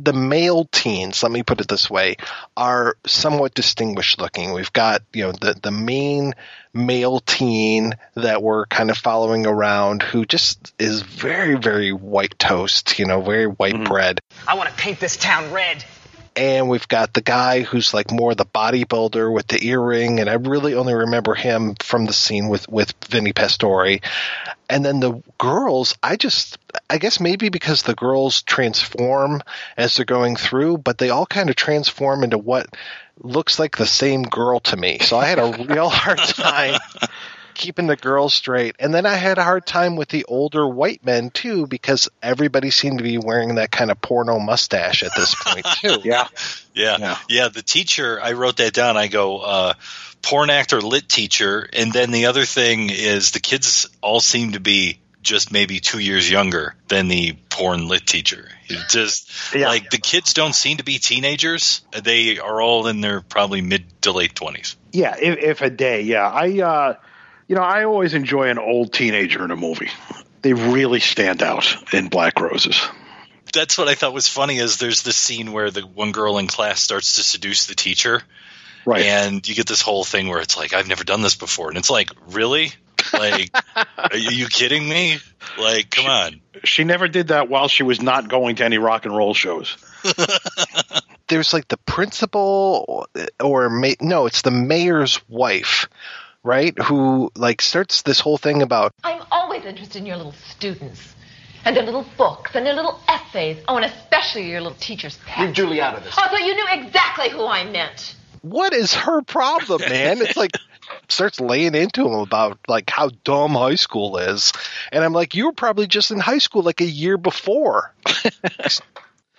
the 0.03 0.13
male 0.13 0.65
teens, 0.71 1.23
let 1.23 1.31
me 1.31 1.43
put 1.43 1.61
it 1.61 1.67
this 1.67 1.89
way, 1.89 2.15
are 2.55 2.95
somewhat 3.05 3.53
distinguished 3.53 4.19
looking. 4.19 4.53
We've 4.53 4.73
got, 4.73 5.01
you 5.13 5.23
know, 5.23 5.31
the, 5.31 5.57
the 5.61 5.71
main 5.71 6.33
male 6.73 7.19
teen 7.19 7.93
that 8.15 8.41
we're 8.41 8.65
kind 8.67 8.89
of 8.89 8.97
following 8.97 9.45
around 9.45 10.01
who 10.01 10.25
just 10.25 10.73
is 10.79 11.01
very, 11.01 11.55
very 11.55 11.91
white 11.91 12.37
toast, 12.39 12.97
you 12.97 13.05
know, 13.05 13.21
very 13.21 13.47
white 13.47 13.75
mm-hmm. 13.75 13.83
bread. 13.83 14.19
I 14.47 14.55
want 14.55 14.69
to 14.69 14.75
paint 14.75 14.99
this 14.99 15.17
town 15.17 15.51
red. 15.51 15.83
And 16.35 16.69
we've 16.69 16.87
got 16.87 17.13
the 17.13 17.21
guy 17.21 17.61
who's 17.61 17.93
like 17.93 18.09
more 18.09 18.33
the 18.33 18.45
bodybuilder 18.45 19.33
with 19.33 19.47
the 19.47 19.67
earring, 19.67 20.19
and 20.19 20.29
I 20.29 20.35
really 20.35 20.75
only 20.75 20.93
remember 20.93 21.35
him 21.35 21.75
from 21.81 22.05
the 22.05 22.13
scene 22.13 22.47
with 22.47 22.69
with 22.69 22.93
Vinny 23.09 23.33
Pastore. 23.33 23.99
And 24.69 24.85
then 24.85 25.01
the 25.01 25.21
girls, 25.37 25.97
I 26.01 26.15
just, 26.15 26.57
I 26.89 26.97
guess 26.97 27.19
maybe 27.19 27.49
because 27.49 27.83
the 27.83 27.95
girls 27.95 28.43
transform 28.43 29.43
as 29.75 29.95
they're 29.95 30.05
going 30.05 30.37
through, 30.37 30.77
but 30.77 30.97
they 30.97 31.09
all 31.09 31.25
kind 31.25 31.49
of 31.49 31.57
transform 31.57 32.23
into 32.23 32.37
what 32.37 32.67
looks 33.19 33.59
like 33.59 33.75
the 33.75 33.85
same 33.85 34.23
girl 34.23 34.61
to 34.61 34.77
me. 34.77 34.99
So 34.99 35.17
I 35.17 35.25
had 35.25 35.39
a 35.39 35.65
real 35.67 35.89
hard 35.89 36.17
time 36.19 36.79
keeping 37.61 37.87
the 37.87 37.95
girls 37.95 38.33
straight. 38.33 38.75
And 38.79 38.93
then 38.93 39.05
I 39.05 39.15
had 39.15 39.37
a 39.37 39.43
hard 39.43 39.65
time 39.65 39.95
with 39.95 40.09
the 40.09 40.25
older 40.25 40.67
white 40.67 41.05
men 41.05 41.29
too, 41.29 41.67
because 41.67 42.09
everybody 42.21 42.71
seemed 42.71 42.97
to 42.97 43.03
be 43.03 43.17
wearing 43.17 43.55
that 43.55 43.71
kind 43.71 43.91
of 43.91 44.01
porno 44.01 44.39
mustache 44.39 45.03
at 45.03 45.11
this 45.15 45.35
point 45.35 45.65
too. 45.81 46.01
yeah. 46.03 46.27
Yeah. 46.73 47.17
yeah. 47.29 47.47
The 47.47 47.61
teacher, 47.61 48.19
I 48.21 48.33
wrote 48.33 48.57
that 48.57 48.73
down. 48.73 48.97
I 48.97 49.07
go, 49.07 49.37
uh, 49.39 49.73
porn 50.21 50.49
actor, 50.49 50.81
lit 50.81 51.07
teacher. 51.07 51.69
And 51.71 51.93
then 51.93 52.11
the 52.11 52.25
other 52.25 52.45
thing 52.45 52.89
is 52.89 53.31
the 53.31 53.39
kids 53.39 53.87
all 54.01 54.19
seem 54.19 54.53
to 54.53 54.59
be 54.59 54.99
just 55.21 55.51
maybe 55.51 55.79
two 55.79 55.99
years 55.99 56.29
younger 56.29 56.73
than 56.87 57.07
the 57.07 57.33
porn 57.49 57.87
lit 57.87 58.07
teacher. 58.07 58.49
It 58.67 58.89
just 58.89 59.29
Yeah. 59.53 59.67
like 59.67 59.91
the 59.91 59.99
kids 59.99 60.33
don't 60.33 60.55
seem 60.55 60.77
to 60.77 60.83
be 60.83 60.97
teenagers. 60.97 61.81
They 62.03 62.39
are 62.39 62.59
all 62.61 62.87
in 62.87 63.01
their 63.01 63.21
probably 63.21 63.61
mid 63.61 63.83
to 64.01 64.13
late 64.13 64.33
twenties. 64.33 64.75
Yeah, 64.93 65.15
if, 65.21 65.37
if 65.37 65.61
a 65.61 65.69
day, 65.69 66.01
yeah. 66.01 66.27
I, 66.27 66.59
uh, 66.61 66.93
you 67.47 67.55
know, 67.55 67.61
I 67.61 67.83
always 67.83 68.13
enjoy 68.13 68.49
an 68.49 68.59
old 68.59 68.93
teenager 68.93 69.43
in 69.43 69.51
a 69.51 69.55
movie. 69.55 69.89
They 70.41 70.53
really 70.53 70.99
stand 70.99 71.43
out 71.43 71.93
in 71.93 72.07
Black 72.07 72.39
Roses. 72.39 72.81
That's 73.53 73.77
what 73.77 73.87
I 73.87 73.95
thought 73.95 74.13
was 74.13 74.27
funny. 74.27 74.57
Is 74.57 74.77
there's 74.77 75.03
this 75.03 75.17
scene 75.17 75.51
where 75.51 75.71
the 75.71 75.81
one 75.81 76.11
girl 76.11 76.37
in 76.37 76.47
class 76.47 76.81
starts 76.81 77.15
to 77.15 77.23
seduce 77.23 77.65
the 77.65 77.75
teacher, 77.75 78.21
right? 78.85 79.05
And 79.05 79.47
you 79.47 79.55
get 79.55 79.67
this 79.67 79.81
whole 79.81 80.03
thing 80.03 80.29
where 80.29 80.39
it's 80.39 80.57
like, 80.57 80.73
I've 80.73 80.87
never 80.87 81.03
done 81.03 81.21
this 81.21 81.35
before, 81.35 81.69
and 81.69 81.77
it's 81.77 81.89
like, 81.89 82.11
really? 82.27 82.71
Like, 83.13 83.51
are 83.97 84.17
you 84.17 84.47
kidding 84.47 84.87
me? 84.87 85.17
Like, 85.59 85.89
come 85.89 86.05
on. 86.05 86.41
She 86.63 86.83
never 86.83 87.07
did 87.07 87.29
that 87.29 87.49
while 87.49 87.67
she 87.67 87.83
was 87.83 88.01
not 88.01 88.29
going 88.29 88.57
to 88.57 88.65
any 88.65 88.77
rock 88.77 89.05
and 89.05 89.15
roll 89.15 89.33
shows. 89.33 89.77
There's 91.27 91.53
like 91.53 91.67
the 91.67 91.77
principal 91.77 93.07
or 93.39 93.69
ma- 93.69 93.93
no, 94.01 94.25
it's 94.25 94.41
the 94.41 94.51
mayor's 94.51 95.19
wife, 95.29 95.87
right? 96.43 96.77
Who 96.83 97.31
like 97.35 97.61
starts 97.61 98.01
this 98.03 98.19
whole 98.19 98.37
thing 98.37 98.61
about 98.61 98.93
I'm 99.03 99.21
always 99.31 99.63
interested 99.65 99.99
in 99.99 100.05
your 100.05 100.17
little 100.17 100.33
students 100.49 101.15
and 101.65 101.75
their 101.75 101.83
little 101.83 102.05
books 102.17 102.51
and 102.55 102.65
their 102.65 102.73
little 102.73 102.99
essays. 103.07 103.63
Oh, 103.67 103.75
and 103.77 103.85
especially 103.85 104.49
your 104.49 104.61
little 104.61 104.77
teacher's 104.79 105.17
pet. 105.25 105.45
Leave 105.47 105.55
Julie 105.55 105.81
out 105.81 105.95
of 105.95 106.03
this. 106.03 106.13
Oh, 106.17 106.27
so 106.31 106.37
you 106.37 106.55
knew 106.55 106.67
exactly 106.71 107.29
who 107.29 107.45
I 107.45 107.63
meant. 107.65 108.15
what 108.41 108.73
is 108.73 108.93
her 108.93 109.21
problem, 109.21 109.81
man? 109.87 110.21
It's 110.21 110.35
like 110.35 110.51
starts 111.09 111.39
laying 111.39 111.75
into 111.75 112.07
him 112.07 112.13
about 112.19 112.57
like 112.67 112.89
how 112.89 113.09
dumb 113.23 113.51
high 113.51 113.75
school 113.75 114.17
is, 114.17 114.51
and 114.91 115.03
I'm 115.03 115.13
like, 115.13 115.35
you 115.35 115.45
were 115.45 115.53
probably 115.53 115.85
just 115.85 116.09
in 116.09 116.19
high 116.19 116.39
school 116.39 116.63
like 116.63 116.81
a 116.81 116.85
year 116.85 117.17
before, 117.17 117.93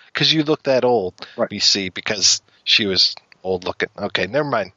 because 0.07 0.33
you 0.33 0.45
look 0.45 0.62
that 0.65 0.85
old. 0.85 1.15
You 1.51 1.61
see, 1.61 1.88
because 1.88 2.41
she 2.62 2.87
was 2.87 3.17
old 3.43 3.65
looking. 3.65 3.88
Okay, 3.99 4.29
never 4.29 4.49
mind. 4.49 4.73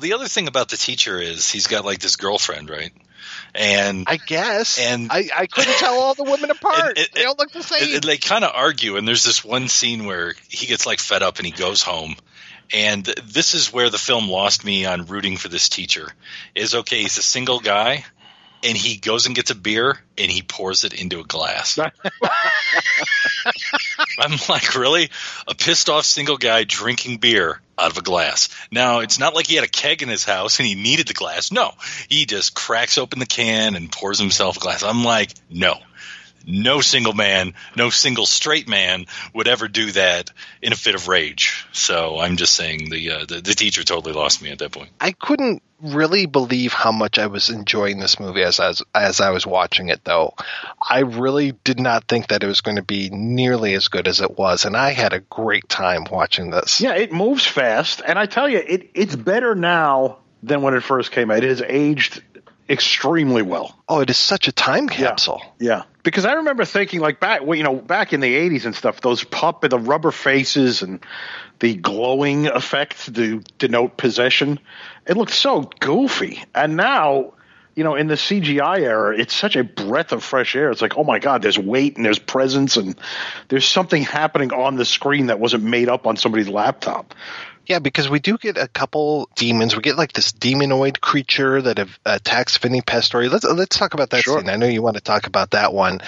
Well, 0.00 0.08
the 0.08 0.14
other 0.14 0.28
thing 0.28 0.48
about 0.48 0.70
the 0.70 0.78
teacher 0.78 1.20
is 1.20 1.50
he's 1.50 1.66
got 1.66 1.84
like 1.84 1.98
this 1.98 2.16
girlfriend, 2.16 2.70
right? 2.70 2.90
And 3.54 4.04
I 4.08 4.16
guess, 4.16 4.78
and 4.78 5.12
I, 5.12 5.28
I 5.36 5.46
couldn't 5.46 5.74
tell 5.76 5.92
all 6.00 6.14
the 6.14 6.22
women 6.24 6.50
apart. 6.50 6.98
they 7.14 7.24
all 7.26 7.34
look 7.38 7.52
the 7.52 7.62
same. 7.62 7.82
and- 7.84 7.94
and 7.96 8.02
they 8.04 8.16
kind 8.16 8.42
of 8.42 8.52
argue, 8.54 8.96
and 8.96 9.06
there's 9.06 9.24
this 9.24 9.44
one 9.44 9.68
scene 9.68 10.06
where 10.06 10.32
he 10.48 10.66
gets 10.66 10.86
like 10.86 11.00
fed 11.00 11.22
up 11.22 11.36
and 11.36 11.44
he 11.44 11.52
goes 11.52 11.82
home. 11.82 12.16
And 12.72 13.04
this 13.04 13.52
is 13.52 13.74
where 13.74 13.90
the 13.90 13.98
film 13.98 14.30
lost 14.30 14.64
me 14.64 14.86
on 14.86 15.04
rooting 15.04 15.36
for 15.36 15.48
this 15.48 15.68
teacher. 15.68 16.08
Is 16.54 16.74
okay, 16.74 17.02
he's 17.02 17.18
a 17.18 17.22
single 17.22 17.60
guy, 17.60 18.06
and 18.64 18.74
he 18.74 18.96
goes 18.96 19.26
and 19.26 19.34
gets 19.36 19.50
a 19.50 19.54
beer 19.54 19.98
and 20.16 20.30
he 20.30 20.40
pours 20.40 20.84
it 20.84 20.94
into 20.94 21.20
a 21.20 21.24
glass. 21.24 21.78
I'm 24.18 24.38
like, 24.48 24.74
really? 24.74 25.10
A 25.46 25.54
pissed 25.54 25.88
off 25.88 26.04
single 26.04 26.36
guy 26.36 26.64
drinking 26.64 27.18
beer 27.18 27.60
out 27.78 27.90
of 27.90 27.98
a 27.98 28.02
glass. 28.02 28.48
Now, 28.70 29.00
it's 29.00 29.18
not 29.18 29.34
like 29.34 29.46
he 29.46 29.54
had 29.54 29.64
a 29.64 29.68
keg 29.68 30.02
in 30.02 30.08
his 30.08 30.24
house 30.24 30.58
and 30.58 30.66
he 30.66 30.74
needed 30.74 31.08
the 31.08 31.14
glass. 31.14 31.50
No, 31.50 31.72
he 32.08 32.26
just 32.26 32.54
cracks 32.54 32.98
open 32.98 33.18
the 33.18 33.26
can 33.26 33.74
and 33.74 33.90
pours 33.90 34.18
himself 34.18 34.56
a 34.56 34.60
glass. 34.60 34.82
I'm 34.82 35.04
like, 35.04 35.32
no. 35.48 35.78
No 36.46 36.80
single 36.80 37.12
man, 37.12 37.54
no 37.76 37.90
single 37.90 38.26
straight 38.26 38.68
man 38.68 39.06
would 39.34 39.48
ever 39.48 39.68
do 39.68 39.90
that 39.92 40.30
in 40.62 40.72
a 40.72 40.76
fit 40.76 40.94
of 40.94 41.08
rage. 41.08 41.66
So 41.72 42.18
I'm 42.18 42.36
just 42.36 42.54
saying 42.54 42.90
the 42.90 43.10
uh, 43.10 43.24
the, 43.26 43.40
the 43.40 43.54
teacher 43.54 43.84
totally 43.84 44.12
lost 44.12 44.42
me 44.42 44.50
at 44.50 44.58
that 44.58 44.72
point. 44.72 44.90
I 45.00 45.12
couldn't 45.12 45.62
really 45.82 46.26
believe 46.26 46.74
how 46.74 46.92
much 46.92 47.18
I 47.18 47.26
was 47.26 47.48
enjoying 47.48 47.98
this 47.98 48.20
movie 48.20 48.42
as 48.42 48.60
as, 48.60 48.82
as 48.94 49.20
I 49.20 49.30
was 49.30 49.46
watching 49.46 49.88
it 49.88 50.04
though. 50.04 50.34
I 50.88 51.00
really 51.00 51.52
did 51.64 51.80
not 51.80 52.04
think 52.04 52.28
that 52.28 52.42
it 52.42 52.46
was 52.46 52.60
going 52.60 52.76
to 52.76 52.82
be 52.82 53.10
nearly 53.10 53.74
as 53.74 53.88
good 53.88 54.06
as 54.08 54.20
it 54.20 54.36
was 54.36 54.64
and 54.64 54.76
I 54.76 54.90
had 54.90 55.12
a 55.12 55.20
great 55.20 55.68
time 55.68 56.04
watching 56.10 56.50
this. 56.50 56.80
Yeah, 56.80 56.94
it 56.94 57.12
moves 57.12 57.46
fast, 57.46 58.02
and 58.04 58.18
I 58.18 58.26
tell 58.26 58.48
you, 58.48 58.58
it 58.58 58.90
it's 58.94 59.16
better 59.16 59.54
now 59.54 60.18
than 60.42 60.62
when 60.62 60.74
it 60.74 60.82
first 60.82 61.12
came 61.12 61.30
out. 61.30 61.44
It 61.44 61.48
has 61.48 61.62
aged 61.62 62.22
extremely 62.68 63.42
well. 63.42 63.76
Oh, 63.88 64.00
it 64.00 64.10
is 64.10 64.16
such 64.16 64.48
a 64.48 64.52
time 64.52 64.88
capsule. 64.88 65.42
Yeah. 65.58 65.82
Because 66.02 66.24
I 66.24 66.34
remember 66.34 66.64
thinking 66.64 67.00
like 67.00 67.20
back, 67.20 67.42
you 67.42 67.62
know, 67.62 67.76
back 67.76 68.12
in 68.12 68.20
the 68.20 68.34
'80s 68.34 68.64
and 68.64 68.74
stuff, 68.74 69.00
those 69.00 69.24
puppet, 69.24 69.70
the 69.70 69.78
rubber 69.78 70.10
faces 70.10 70.82
and 70.82 71.04
the 71.58 71.74
glowing 71.74 72.46
effect 72.46 73.14
to 73.14 73.42
denote 73.58 73.96
possession, 73.96 74.58
it 75.06 75.16
looked 75.16 75.32
so 75.32 75.70
goofy. 75.80 76.42
And 76.54 76.76
now, 76.76 77.34
you 77.74 77.84
know, 77.84 77.94
in 77.94 78.06
the 78.06 78.14
CGI 78.14 78.80
era, 78.80 79.16
it's 79.16 79.34
such 79.34 79.56
a 79.56 79.64
breath 79.64 80.12
of 80.12 80.24
fresh 80.24 80.56
air. 80.56 80.70
It's 80.70 80.82
like, 80.82 80.96
oh 80.96 81.04
my 81.04 81.18
god, 81.18 81.42
there's 81.42 81.58
weight 81.58 81.96
and 81.96 82.04
there's 82.04 82.18
presence 82.18 82.76
and 82.76 82.96
there's 83.48 83.68
something 83.68 84.02
happening 84.02 84.52
on 84.52 84.76
the 84.76 84.84
screen 84.84 85.26
that 85.26 85.38
wasn't 85.38 85.64
made 85.64 85.88
up 85.88 86.06
on 86.06 86.16
somebody's 86.16 86.48
laptop. 86.48 87.14
Yeah, 87.70 87.78
because 87.78 88.10
we 88.10 88.18
do 88.18 88.36
get 88.36 88.58
a 88.58 88.66
couple 88.66 89.30
demons. 89.36 89.76
We 89.76 89.82
get 89.82 89.96
like 89.96 90.12
this 90.12 90.32
demonoid 90.32 91.00
creature 91.00 91.62
that 91.62 91.78
have, 91.78 92.00
attacks 92.04 92.56
Vinny 92.56 92.80
Pastore. 92.80 93.28
Let's 93.28 93.44
let's 93.44 93.78
talk 93.78 93.94
about 93.94 94.10
that 94.10 94.24
scene. 94.24 94.48
I 94.48 94.56
know 94.56 94.66
you 94.66 94.82
want 94.82 94.96
to 94.96 95.00
talk 95.00 95.28
about 95.28 95.52
that 95.52 95.72
one. 95.72 96.00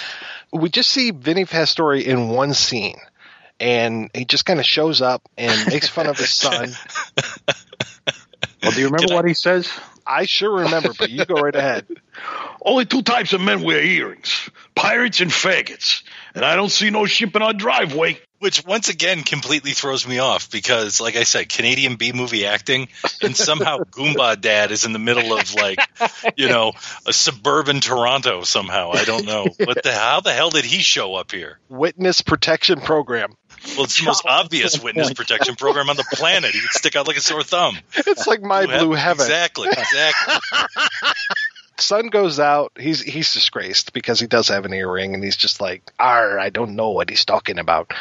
We 0.53 0.71
just 0.71 0.91
see 0.91 1.13
Vinny 1.13 1.45
Pastore 1.45 1.95
in 1.95 2.31
one 2.31 2.53
scene, 2.53 2.99
and 3.61 4.11
he 4.13 4.25
just 4.25 4.45
kind 4.45 4.59
of 4.59 4.67
shows 4.67 5.01
up 5.03 5.23
and 5.39 5.69
makes 5.69 5.89
fun 5.89 6.09
of 6.09 6.19
his 6.19 6.35
son. 6.35 6.73
Well, 8.61 8.73
do 8.73 8.81
you 8.81 8.87
remember 8.87 9.15
what 9.15 9.29
he 9.29 9.35
says? 9.35 9.71
I 10.05 10.25
sure 10.25 10.63
remember, 10.63 10.93
but 10.99 11.11
you 11.11 11.25
go 11.25 11.35
right 11.35 11.55
ahead. 11.55 11.87
Only 12.65 12.87
two 12.87 13.03
types 13.03 13.35
of 13.35 13.41
men 13.41 13.63
wear 13.63 13.81
earrings 13.81 14.51
pirates 14.75 15.21
and 15.21 15.31
faggots. 15.31 16.03
And 16.35 16.45
I 16.45 16.57
don't 16.57 16.71
see 16.71 16.91
no 16.91 17.07
ship 17.07 17.37
in 17.37 17.43
our 17.43 17.53
driveway. 17.53 18.19
Which 18.43 18.65
once 18.67 18.89
again 18.89 19.23
completely 19.23 19.71
throws 19.71 20.05
me 20.05 20.19
off 20.19 20.51
because, 20.51 21.01
like 21.01 21.15
I 21.15 21.23
said, 21.23 21.49
Canadian 21.49 21.95
B 21.95 22.11
movie 22.11 22.45
acting, 22.45 22.89
and 23.23 23.37
somehow 23.37 23.79
Goomba 23.93 24.41
Dad 24.41 24.73
is 24.73 24.85
in 24.85 24.93
the 24.93 24.99
middle 24.99 25.39
of 25.39 25.55
like, 25.55 25.79
you 26.37 26.49
know, 26.49 26.73
a 27.07 27.13
suburban 27.13 27.81
Toronto. 27.81 28.43
Somehow 28.43 28.91
I 28.95 29.05
don't 29.05 29.27
know. 29.27 29.47
What 29.59 29.85
the 29.85 29.93
how 29.93 30.23
the 30.23 30.33
hell 30.33 30.51
did 30.51 30.65
he 30.65 30.83
show 30.83 31.15
up 31.15 31.31
here? 31.31 31.61
Witness 31.69 32.21
protection 32.23 32.81
program. 32.81 33.37
Well, 33.77 33.85
it's 33.85 34.01
the 34.01 34.07
most 34.07 34.25
obvious 34.29 34.83
witness 34.83 35.13
protection 35.13 35.55
program 35.55 35.89
on 35.89 35.97
the 35.97 36.05
planet. 36.13 36.51
He 36.51 36.61
would 36.61 36.71
stick 36.73 36.97
out 36.97 37.07
like 37.07 37.19
a 37.19 37.21
sore 37.21 37.45
thumb. 37.45 37.79
It's 37.95 38.27
like 38.27 38.43
my 38.43 38.67
blue 38.67 38.95
heaven. 38.95 39.25
Exactly, 39.25 39.69
exactly. 39.69 40.35
Son 41.79 42.09
goes 42.09 42.39
out. 42.39 42.73
He's 42.79 43.01
he's 43.01 43.33
disgraced 43.33 43.93
because 43.93 44.21
he 44.21 44.27
does 44.27 44.49
have 44.49 44.65
an 44.65 44.75
earring, 44.75 45.15
and 45.15 45.25
he's 45.25 45.37
just 45.37 45.61
like, 45.61 45.83
"Ar, 45.99 46.39
I 46.39 46.51
don't 46.51 46.77
know 46.77 46.91
what 46.91 47.11
he's 47.11 47.25
talking 47.25 47.59
about." 47.59 47.93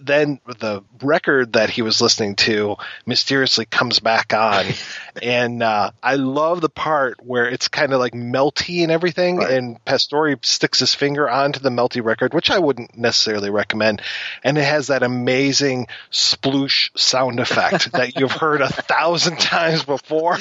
Then 0.00 0.40
the 0.46 0.82
record 1.02 1.54
that 1.54 1.70
he 1.70 1.82
was 1.82 2.00
listening 2.00 2.36
to 2.36 2.76
mysteriously 3.06 3.66
comes 3.66 4.00
back 4.00 4.34
on, 4.34 4.66
and 5.22 5.62
uh, 5.62 5.92
I 6.02 6.16
love 6.16 6.60
the 6.60 6.68
part 6.68 7.24
where 7.24 7.48
it's 7.48 7.68
kind 7.68 7.92
of 7.92 8.00
like 8.00 8.12
melty 8.12 8.82
and 8.82 8.92
everything, 8.92 9.42
and 9.42 9.82
Pastore 9.84 10.36
sticks 10.42 10.80
his 10.80 10.94
finger 10.94 11.28
onto 11.28 11.60
the 11.60 11.70
melty 11.70 12.04
record, 12.04 12.34
which 12.34 12.50
I 12.50 12.58
wouldn't 12.58 12.96
necessarily 12.96 13.50
recommend, 13.50 14.02
and 14.42 14.58
it 14.58 14.64
has 14.64 14.88
that 14.88 15.02
amazing 15.02 15.86
sploosh 16.10 16.90
sound 16.96 17.40
effect 17.40 17.92
that 17.92 18.18
you've 18.18 18.32
heard 18.32 18.60
a 18.60 18.68
thousand 18.68 19.38
times 19.40 19.84
before. 19.84 20.38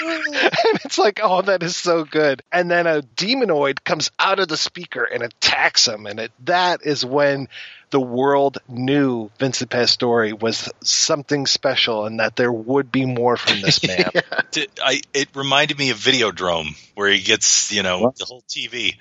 and 0.02 0.80
it's 0.84 0.98
like, 0.98 1.20
oh, 1.22 1.42
that 1.42 1.62
is 1.62 1.76
so 1.76 2.04
good. 2.04 2.42
And 2.50 2.70
then 2.70 2.86
a 2.86 3.02
demonoid 3.02 3.84
comes 3.84 4.10
out 4.18 4.38
of 4.38 4.48
the 4.48 4.56
speaker 4.56 5.04
and 5.04 5.22
attacks 5.22 5.86
him, 5.86 6.06
and 6.06 6.20
it, 6.20 6.32
that 6.44 6.84
is 6.84 7.04
when 7.04 7.48
the 7.90 8.00
world 8.00 8.58
knew 8.68 9.30
Vincent 9.38 9.70
Pastore 9.70 10.34
was 10.34 10.70
something 10.82 11.46
special, 11.46 12.06
and 12.06 12.20
that 12.20 12.36
there 12.36 12.52
would 12.52 12.90
be 12.90 13.04
more 13.04 13.36
from 13.36 13.60
this 13.60 13.82
man. 13.86 14.10
Did- 14.50 14.70
I, 14.82 15.02
it 15.12 15.28
reminded 15.34 15.78
me 15.78 15.90
of 15.90 15.98
Videodrome, 15.98 16.76
where 16.94 17.10
he 17.10 17.20
gets, 17.20 17.70
you 17.72 17.82
know, 17.82 18.12
the 18.18 18.24
whole 18.24 18.42
TV. 18.48 18.96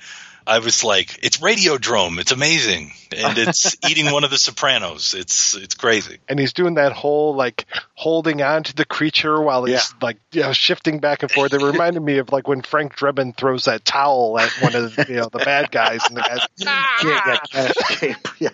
I 0.45 0.59
was 0.59 0.83
like, 0.83 1.19
it's 1.23 1.37
Radiodrome. 1.37 2.19
It's 2.19 2.31
amazing, 2.31 2.91
and 3.15 3.37
it's 3.37 3.77
eating 3.89 4.11
one 4.11 4.23
of 4.23 4.31
the 4.31 4.37
Sopranos. 4.37 5.13
It's 5.13 5.55
it's 5.55 5.75
crazy. 5.75 6.17
And 6.27 6.39
he's 6.39 6.53
doing 6.53 6.75
that 6.75 6.93
whole 6.93 7.35
like 7.35 7.65
holding 7.93 8.41
on 8.41 8.63
to 8.63 8.75
the 8.75 8.85
creature 8.85 9.39
while 9.39 9.65
he's 9.65 9.93
like 10.01 10.17
you 10.31 10.41
know 10.41 10.53
shifting 10.53 10.99
back 10.99 11.23
and 11.23 11.31
forth. 11.31 11.53
It 11.53 11.61
reminded 11.61 12.01
me 12.01 12.17
of 12.17 12.31
like 12.31 12.47
when 12.47 12.61
Frank 12.61 12.95
Drebin 12.95 13.35
throws 13.35 13.65
that 13.65 13.85
towel 13.85 14.39
at 14.39 14.49
one 14.61 14.75
of 14.75 14.95
the, 14.95 15.05
you 15.07 15.15
know 15.15 15.29
the 15.31 15.39
bad 15.39 15.71
guys, 15.71 16.01
and 16.07 16.17
the 16.17 16.21
guys 16.21 16.39
Yeah, 16.57 17.37
yeah, 17.53 17.67
escape. 17.67 18.27
Yeah. 18.39 18.49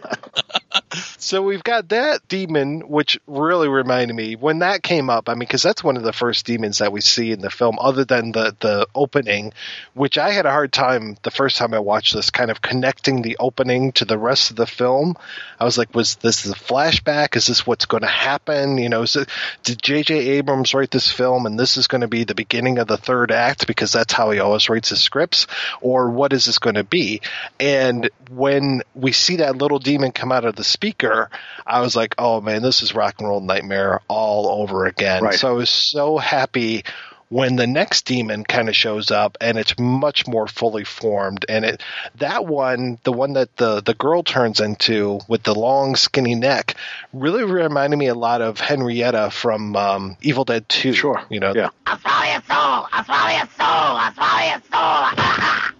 So 1.18 1.42
we've 1.42 1.64
got 1.64 1.90
that 1.90 2.28
demon, 2.28 2.82
which 2.82 3.20
really 3.28 3.68
reminded 3.68 4.16
me 4.16 4.36
when 4.36 4.60
that 4.60 4.84
came 4.84 5.10
up. 5.10 5.30
I 5.30 5.34
mean, 5.34 5.40
because 5.40 5.64
that's 5.64 5.84
one 5.84 5.98
of 5.98 6.04
the 6.04 6.14
first 6.14 6.46
demons 6.46 6.80
that 6.80 6.92
we 6.92 7.02
see 7.02 7.32
in 7.32 7.40
the 7.40 7.50
film, 7.50 7.78
other 7.80 8.06
than 8.06 8.32
the 8.32 8.56
the 8.60 8.88
opening, 8.94 9.54
which 9.94 10.18
I 10.18 10.32
had 10.32 10.46
a 10.46 10.52
hard 10.52 10.72
time 10.72 11.18
the 11.24 11.32
first 11.32 11.58
time 11.58 11.74
I 11.74 11.77
watched 11.80 12.14
this, 12.14 12.30
kind 12.30 12.52
of 12.52 12.62
connecting 12.62 13.22
the 13.22 13.38
opening 13.40 13.92
to 13.94 14.06
the 14.06 14.18
rest 14.18 14.50
of 14.50 14.56
the 14.56 14.68
film. 14.68 15.16
I 15.60 15.66
was 15.66 15.78
like, 15.78 15.94
was 15.96 16.16
this 16.16 16.46
a 16.46 16.54
flashback? 16.54 17.36
Is 17.36 17.48
this 17.48 17.66
what's 17.66 17.86
going 17.86 18.02
to 18.02 18.08
happen? 18.08 18.78
You 18.78 18.90
know, 18.90 19.04
is 19.04 19.16
it, 19.16 19.30
did 19.64 19.82
J.J. 19.82 20.16
Abrams 20.38 20.74
write 20.74 20.92
this 20.92 21.12
film, 21.12 21.46
and 21.46 21.60
this 21.60 21.78
is 21.78 21.88
going 21.88 22.02
to 22.02 22.08
be 22.08 22.24
the 22.24 22.36
beginning 22.36 22.80
of 22.80 22.88
the 22.88 22.98
third 22.98 23.32
act 23.32 23.68
because 23.68 23.92
that's 23.92 24.14
how 24.14 24.32
he 24.32 24.40
always 24.40 24.70
writes 24.70 24.90
his 24.90 25.02
scripts, 25.02 25.48
or 25.82 26.10
what 26.10 26.34
is 26.34 26.46
this 26.46 26.60
going 26.60 26.76
to 26.76 26.84
be? 26.84 27.22
And 27.60 28.10
when 28.30 28.82
we 28.94 29.12
see 29.12 29.38
that 29.38 29.58
little 29.58 29.80
demon 29.80 30.12
come 30.12 30.32
out 30.32 30.46
of 30.46 30.56
the 30.56 30.64
speaker, 30.64 31.30
I 31.66 31.82
was 31.82 31.96
like, 31.96 32.16
oh 32.18 32.42
man, 32.42 32.62
this 32.62 32.82
is 32.82 32.96
rock 32.96 33.16
and 33.20 33.28
roll 33.28 33.42
nightmare 33.42 34.02
all 34.08 34.62
over 34.62 34.86
again. 34.86 35.24
Right. 35.24 35.34
So 35.34 35.50
I 35.50 35.52
was 35.52 35.70
so 35.70 36.18
happy 36.18 36.84
when 37.30 37.56
the 37.56 37.68
next 37.68 38.06
demon 38.06 38.44
kind 38.44 38.70
of 38.70 38.76
shows 38.76 39.12
up 39.12 39.38
and 39.42 39.58
it's 39.58 39.78
much 39.78 40.28
more 40.28 40.48
fully 40.48 40.84
formed 40.84 41.46
and 41.50 41.66
it 41.66 41.84
that 42.16 42.46
one 42.46 42.98
the 43.04 43.12
one 43.12 43.34
that 43.34 43.56
the 43.58 43.82
the 43.82 43.94
girl 43.94 44.24
turns 44.24 44.60
into 44.60 45.20
with 45.28 45.44
the 45.44 45.54
long 45.54 45.96
skinny 45.96 46.36
neck 46.36 46.76
really 47.14 47.44
reminded 47.44 47.98
me 47.98 48.08
a 48.08 48.16
lot 48.16 48.42
of 48.42 48.60
henrietta 48.60 49.30
from 49.30 49.76
um, 49.76 50.18
evil 50.22 50.46
dead 50.46 50.68
2 50.70 50.94
sure 50.94 51.22
you 51.30 51.40
know 51.40 51.54
yeah 51.56 51.70
I'll 51.86 52.00
swallow 52.00 52.26
your 52.26 52.42
soul. 52.42 52.88
I'll 52.92 53.06
swallow 53.06 53.30
your 53.30 53.48
soul. 53.48 53.66
I'll 53.66 54.14
swallow 54.14 54.46
your 54.46 54.62
soul. 54.72 55.74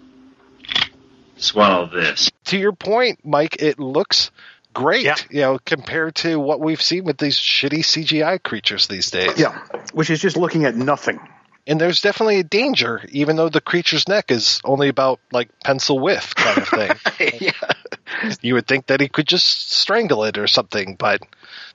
swallow 1.36 1.86
this. 1.86 2.30
To 2.46 2.58
your 2.58 2.72
point, 2.72 3.20
Mike, 3.24 3.60
it 3.60 3.78
looks 3.78 4.30
great, 4.72 5.26
you 5.30 5.40
know, 5.40 5.58
compared 5.64 6.14
to 6.16 6.38
what 6.38 6.60
we've 6.60 6.80
seen 6.80 7.04
with 7.04 7.18
these 7.18 7.36
shitty 7.36 7.80
CGI 7.80 8.42
creatures 8.42 8.86
these 8.86 9.10
days. 9.10 9.38
Yeah, 9.38 9.58
which 9.92 10.10
is 10.10 10.20
just 10.20 10.36
looking 10.36 10.64
at 10.64 10.76
nothing. 10.76 11.20
And 11.68 11.78
there's 11.78 12.00
definitely 12.00 12.40
a 12.40 12.44
danger, 12.44 13.04
even 13.10 13.36
though 13.36 13.50
the 13.50 13.60
creature's 13.60 14.08
neck 14.08 14.30
is 14.30 14.58
only 14.64 14.88
about 14.88 15.20
like 15.30 15.50
pencil 15.62 15.98
width 15.98 16.34
kind 16.34 16.58
of 16.58 16.68
thing. 16.68 16.90
yeah. 17.40 18.32
You 18.40 18.54
would 18.54 18.66
think 18.66 18.86
that 18.86 19.02
he 19.02 19.08
could 19.08 19.28
just 19.28 19.70
strangle 19.70 20.24
it 20.24 20.38
or 20.38 20.46
something, 20.46 20.96
but 20.96 21.20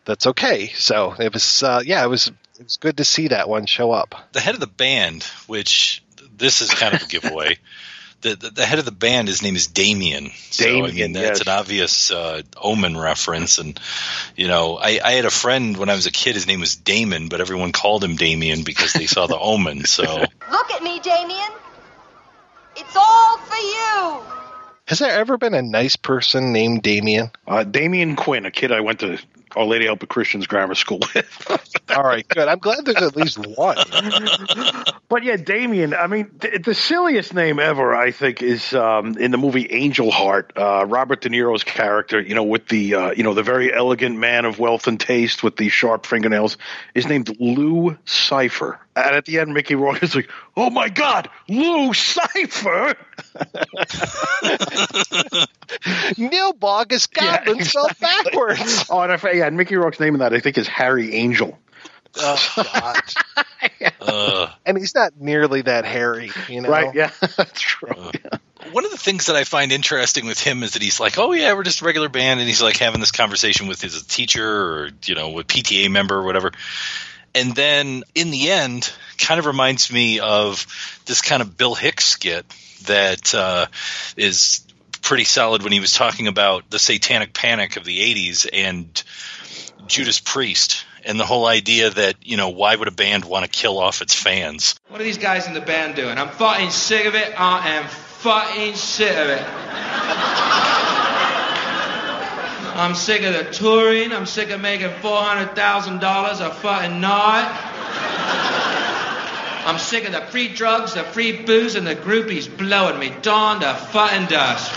that's 0.03 0.25
okay. 0.27 0.69
So 0.69 1.13
it 1.19 1.31
was, 1.31 1.61
uh, 1.61 1.83
yeah, 1.85 2.03
it 2.03 2.09
was 2.09 2.31
it 2.59 2.63
was 2.63 2.77
good 2.77 2.97
to 2.97 3.05
see 3.05 3.27
that 3.27 3.47
one 3.47 3.67
show 3.67 3.91
up. 3.91 4.15
The 4.31 4.39
head 4.39 4.55
of 4.55 4.59
the 4.59 4.67
band, 4.67 5.23
which 5.45 6.03
this 6.35 6.61
is 6.61 6.71
kind 6.71 6.95
of 6.95 7.03
a 7.03 7.07
giveaway. 7.07 7.57
The, 8.23 8.35
the, 8.35 8.49
the 8.49 8.65
head 8.65 8.79
of 8.79 8.85
the 8.85 8.91
band, 8.91 9.27
his 9.27 9.43
name 9.43 9.55
is 9.55 9.67
Damien. 9.67 10.31
So, 10.49 10.65
I 10.65 10.67
Damien, 10.67 10.95
mean, 10.95 11.13
that's 11.13 11.39
yes. 11.39 11.41
an 11.41 11.47
obvious 11.49 12.11
uh, 12.11 12.41
Omen 12.57 12.97
reference. 12.97 13.57
And, 13.57 13.79
you 14.35 14.47
know, 14.47 14.77
I, 14.77 14.99
I 15.03 15.11
had 15.13 15.25
a 15.25 15.29
friend 15.29 15.77
when 15.77 15.89
I 15.89 15.95
was 15.95 16.05
a 16.05 16.11
kid, 16.11 16.35
his 16.35 16.47
name 16.47 16.61
was 16.61 16.75
Damon, 16.75 17.27
but 17.27 17.41
everyone 17.41 17.73
called 17.73 18.03
him 18.03 18.15
Damien 18.15 18.63
because 18.63 18.93
they 18.93 19.07
saw 19.07 19.27
the 19.27 19.37
Omen. 19.37 19.83
So, 19.93 20.03
Look 20.03 20.71
at 20.71 20.81
me, 20.81 20.99
Damien. 20.99 21.51
It's 22.75 22.95
all 22.95 23.37
for 23.37 23.55
you. 23.55 24.23
Has 24.87 24.99
there 24.99 25.11
ever 25.11 25.37
been 25.37 25.53
a 25.53 25.61
nice 25.61 25.95
person 25.95 26.51
named 26.51 26.81
Damien? 26.81 27.31
Uh, 27.47 27.63
Damien 27.63 28.15
Quinn, 28.15 28.45
a 28.45 28.51
kid 28.51 28.71
I 28.71 28.81
went 28.81 28.99
to 29.01 29.17
Our 29.55 29.65
Lady 29.65 29.85
Help 29.85 30.03
of 30.03 30.09
Christians 30.09 30.47
Grammar 30.47 30.75
School 30.75 30.99
with. 31.15 31.71
All 31.89 32.03
right, 32.03 32.27
good. 32.27 32.47
I'm 32.47 32.59
glad 32.59 32.85
there's 32.85 33.01
at 33.01 33.15
least 33.15 33.37
one. 33.37 33.77
But 35.13 35.21
yeah, 35.21 35.35
Damien. 35.35 35.93
I 35.93 36.07
mean, 36.07 36.31
the, 36.39 36.57
the 36.57 36.73
silliest 36.73 37.35
name 37.35 37.59
ever, 37.59 37.93
I 37.93 38.09
think, 38.09 38.41
is 38.41 38.73
um, 38.73 39.15
in 39.19 39.29
the 39.29 39.37
movie 39.37 39.71
Angel 39.71 40.09
Heart. 40.09 40.53
Uh, 40.55 40.87
Robert 40.87 41.21
De 41.21 41.29
Niro's 41.29 41.63
character, 41.63 42.19
you 42.19 42.33
know, 42.33 42.41
with 42.41 42.67
the 42.67 42.95
uh, 42.95 43.11
you 43.11 43.21
know 43.21 43.35
the 43.35 43.43
very 43.43 43.71
elegant 43.71 44.17
man 44.17 44.45
of 44.45 44.57
wealth 44.57 44.87
and 44.87 44.99
taste 44.99 45.43
with 45.43 45.55
the 45.55 45.69
sharp 45.69 46.07
fingernails, 46.07 46.57
is 46.95 47.05
named 47.05 47.39
Lou 47.39 47.95
Cipher. 48.33 48.79
And 48.95 49.15
at 49.15 49.25
the 49.25 49.39
end, 49.39 49.53
Mickey 49.53 49.75
Rourke 49.75 50.01
is 50.01 50.15
like, 50.15 50.27
"Oh 50.57 50.71
my 50.71 50.89
God, 50.89 51.29
Lou 51.47 51.93
Cipher!" 51.93 52.95
Nilbog 56.17 56.91
is 56.91 57.05
Goblin 57.05 57.63
spelled 57.63 57.91
backwards. 57.99 58.85
oh, 58.89 59.01
and 59.01 59.11
I, 59.11 59.31
yeah, 59.33 59.45
and 59.45 59.55
Mickey 59.55 59.75
Rourke's 59.75 59.99
name 59.99 60.15
in 60.15 60.19
that 60.21 60.33
I 60.33 60.39
think 60.39 60.57
is 60.57 60.67
Harry 60.67 61.13
Angel. 61.13 61.59
Oh 62.17 62.53
God! 62.55 63.03
uh, 64.01 64.47
and 64.65 64.79
he's 64.79 64.95
not 64.95 65.13
nearly 65.19 65.61
that 65.61 65.85
hairy, 65.85 66.31
you 66.49 66.61
know. 66.61 66.69
Right? 66.69 66.93
Yeah, 66.95 67.11
that's 67.37 67.61
true. 67.61 68.11
one 68.71 68.85
of 68.85 68.91
the 68.91 68.97
things 68.97 69.27
that 69.27 69.35
I 69.35 69.43
find 69.43 69.71
interesting 69.71 70.25
with 70.25 70.39
him 70.39 70.63
is 70.63 70.73
that 70.73 70.81
he's 70.81 70.99
like, 70.99 71.19
"Oh 71.19 71.33
yeah, 71.33 71.53
we're 71.53 71.63
just 71.63 71.81
a 71.81 71.85
regular 71.85 72.09
band," 72.09 72.39
and 72.39 72.49
he's 72.49 72.63
like 72.63 72.77
having 72.77 72.99
this 72.99 73.11
conversation 73.11 73.67
with 73.67 73.79
his 73.79 74.01
teacher 74.03 74.47
or 74.47 74.89
you 75.05 75.13
know, 75.13 75.29
with 75.29 75.45
PTA 75.45 75.91
member 75.91 76.15
or 76.15 76.23
whatever. 76.23 76.51
And 77.35 77.55
then 77.55 78.03
in 78.13 78.31
the 78.31 78.51
end, 78.51 78.91
kind 79.17 79.39
of 79.39 79.45
reminds 79.45 79.91
me 79.91 80.19
of 80.19 80.67
this 81.05 81.21
kind 81.21 81.41
of 81.41 81.57
Bill 81.57 81.75
Hicks 81.75 82.05
skit 82.05 82.45
that 82.85 83.33
uh, 83.33 83.65
is 84.17 84.65
pretty 85.01 85.23
solid 85.25 85.63
when 85.63 85.71
he 85.71 85.79
was 85.79 85.93
talking 85.93 86.27
about 86.27 86.69
the 86.69 86.79
satanic 86.79 87.33
panic 87.33 87.75
of 87.77 87.85
the 87.85 87.99
80s 87.99 88.47
and 88.51 89.03
Judas 89.87 90.19
Priest 90.19 90.85
and 91.05 91.19
the 91.19 91.25
whole 91.25 91.45
idea 91.45 91.89
that, 91.89 92.15
you 92.21 92.37
know, 92.37 92.49
why 92.49 92.75
would 92.75 92.87
a 92.87 92.91
band 92.91 93.25
want 93.25 93.43
to 93.43 93.49
kill 93.49 93.77
off 93.77 94.01
its 94.01 94.15
fans? 94.15 94.79
What 94.87 95.01
are 95.01 95.03
these 95.03 95.17
guys 95.17 95.47
in 95.47 95.53
the 95.53 95.61
band 95.61 95.95
doing? 95.95 96.17
I'm 96.17 96.29
fucking 96.29 96.69
sick 96.69 97.05
of 97.05 97.15
it. 97.15 97.33
I 97.37 97.75
am 97.75 97.87
fucking 97.87 98.75
sick 98.75 99.17
of 99.17 99.27
it. 99.27 100.52
I'm 102.75 102.95
sick 102.95 103.21
of 103.21 103.33
the 103.33 103.51
touring. 103.51 104.11
I'm 104.11 104.25
sick 104.25 104.49
of 104.49 104.59
making 104.59 104.89
$400,000 104.89 106.41
a 106.41 106.53
fucking 106.55 106.99
night. 106.99 107.69
I'm 109.65 109.77
sick 109.77 110.05
of 110.05 110.11
the 110.11 110.21
free 110.21 110.49
drugs, 110.49 110.95
the 110.95 111.03
free 111.03 111.43
booze, 111.43 111.75
and 111.75 111.85
the 111.85 111.95
groupies 111.95 112.49
blowing 112.57 112.99
me 112.99 113.15
dawn 113.21 113.61
to 113.61 113.73
fucking 113.75 114.25
dust. 114.25 114.71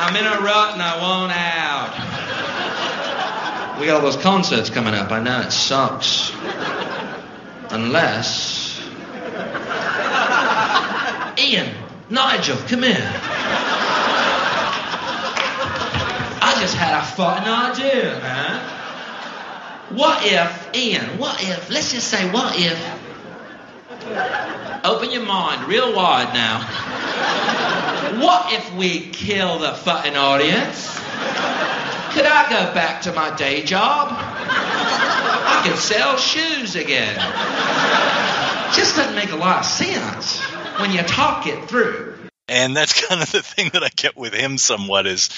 I'm 0.00 0.16
in 0.16 0.26
a 0.26 0.40
rut 0.40 0.74
and 0.74 0.82
I 0.82 1.00
want 1.00 1.32
out. 1.32 1.94
We 3.78 3.86
got 3.86 3.96
all 3.96 4.02
those 4.02 4.16
concerts 4.16 4.68
coming 4.70 4.94
up. 4.94 5.12
I 5.12 5.20
know 5.22 5.40
it 5.42 5.52
sucks. 5.52 6.32
Unless. 7.70 8.80
Ian, 11.38 11.72
Nigel, 12.10 12.56
come 12.68 12.84
here. 12.84 13.10
I 16.40 16.56
just 16.58 16.74
had 16.74 16.98
a 16.98 17.04
fucking 17.04 17.46
idea, 17.46 18.18
man. 18.20 18.60
What 19.90 20.24
if, 20.24 20.70
Ian, 20.74 21.18
what 21.18 21.42
if, 21.42 21.68
let's 21.68 21.92
just 21.92 22.08
say, 22.08 22.30
what 22.30 22.54
if. 22.58 22.78
Open 24.84 25.10
your 25.10 25.24
mind 25.24 25.68
real 25.68 25.94
wide 25.94 26.32
now. 26.32 26.60
What 28.22 28.54
if 28.54 28.74
we 28.74 29.00
kill 29.10 29.58
the 29.58 29.72
fucking 29.72 30.16
audience? 30.16 30.98
Could 32.14 32.24
I 32.24 32.46
go 32.48 32.72
back 32.72 33.02
to 33.02 33.12
my 33.12 33.36
day 33.36 33.62
job? 33.64 34.08
I 34.10 35.62
could 35.68 35.76
sell 35.78 36.16
shoes 36.16 36.74
again. 36.74 37.16
Just 38.74 38.96
doesn't 38.96 39.14
make 39.14 39.32
a 39.32 39.36
lot 39.36 39.58
of 39.58 39.66
sense 39.66 40.40
when 40.78 40.92
you 40.92 41.02
talk 41.02 41.46
it 41.46 41.68
through. 41.68 42.14
And 42.48 42.76
that's 42.76 43.06
kind 43.06 43.20
of 43.20 43.30
the 43.30 43.42
thing 43.42 43.70
that 43.74 43.82
I 43.82 43.90
get 43.94 44.16
with 44.16 44.34
him 44.34 44.58
somewhat 44.58 45.06
is, 45.06 45.30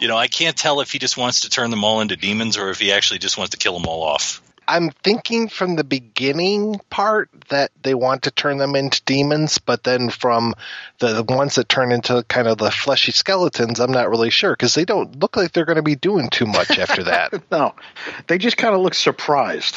you 0.00 0.08
know, 0.08 0.16
I 0.16 0.28
can't 0.28 0.56
tell 0.56 0.80
if 0.80 0.92
he 0.92 0.98
just 0.98 1.16
wants 1.16 1.40
to 1.40 1.50
turn 1.50 1.70
them 1.70 1.84
all 1.84 2.00
into 2.00 2.16
demons 2.16 2.56
or 2.56 2.70
if 2.70 2.80
he 2.80 2.92
actually 2.92 3.18
just 3.18 3.36
wants 3.36 3.50
to 3.50 3.58
kill 3.58 3.78
them 3.78 3.86
all 3.86 4.02
off. 4.02 4.40
I'm 4.66 4.90
thinking 4.90 5.48
from 5.48 5.76
the 5.76 5.84
beginning 5.84 6.80
part 6.88 7.28
that 7.50 7.70
they 7.82 7.94
want 7.94 8.22
to 8.22 8.30
turn 8.30 8.56
them 8.56 8.74
into 8.74 9.02
demons, 9.04 9.58
but 9.58 9.84
then 9.84 10.08
from 10.08 10.54
the, 11.00 11.22
the 11.22 11.34
ones 11.34 11.56
that 11.56 11.68
turn 11.68 11.92
into 11.92 12.24
kind 12.28 12.48
of 12.48 12.56
the 12.56 12.70
fleshy 12.70 13.12
skeletons, 13.12 13.78
I'm 13.78 13.92
not 13.92 14.08
really 14.08 14.30
sure 14.30 14.52
because 14.52 14.74
they 14.74 14.86
don't 14.86 15.20
look 15.20 15.36
like 15.36 15.52
they're 15.52 15.66
going 15.66 15.76
to 15.76 15.82
be 15.82 15.96
doing 15.96 16.30
too 16.30 16.46
much 16.46 16.78
after 16.78 17.04
that. 17.04 17.42
no, 17.50 17.74
they 18.26 18.38
just 18.38 18.56
kind 18.56 18.74
of 18.74 18.80
look 18.80 18.94
surprised. 18.94 19.76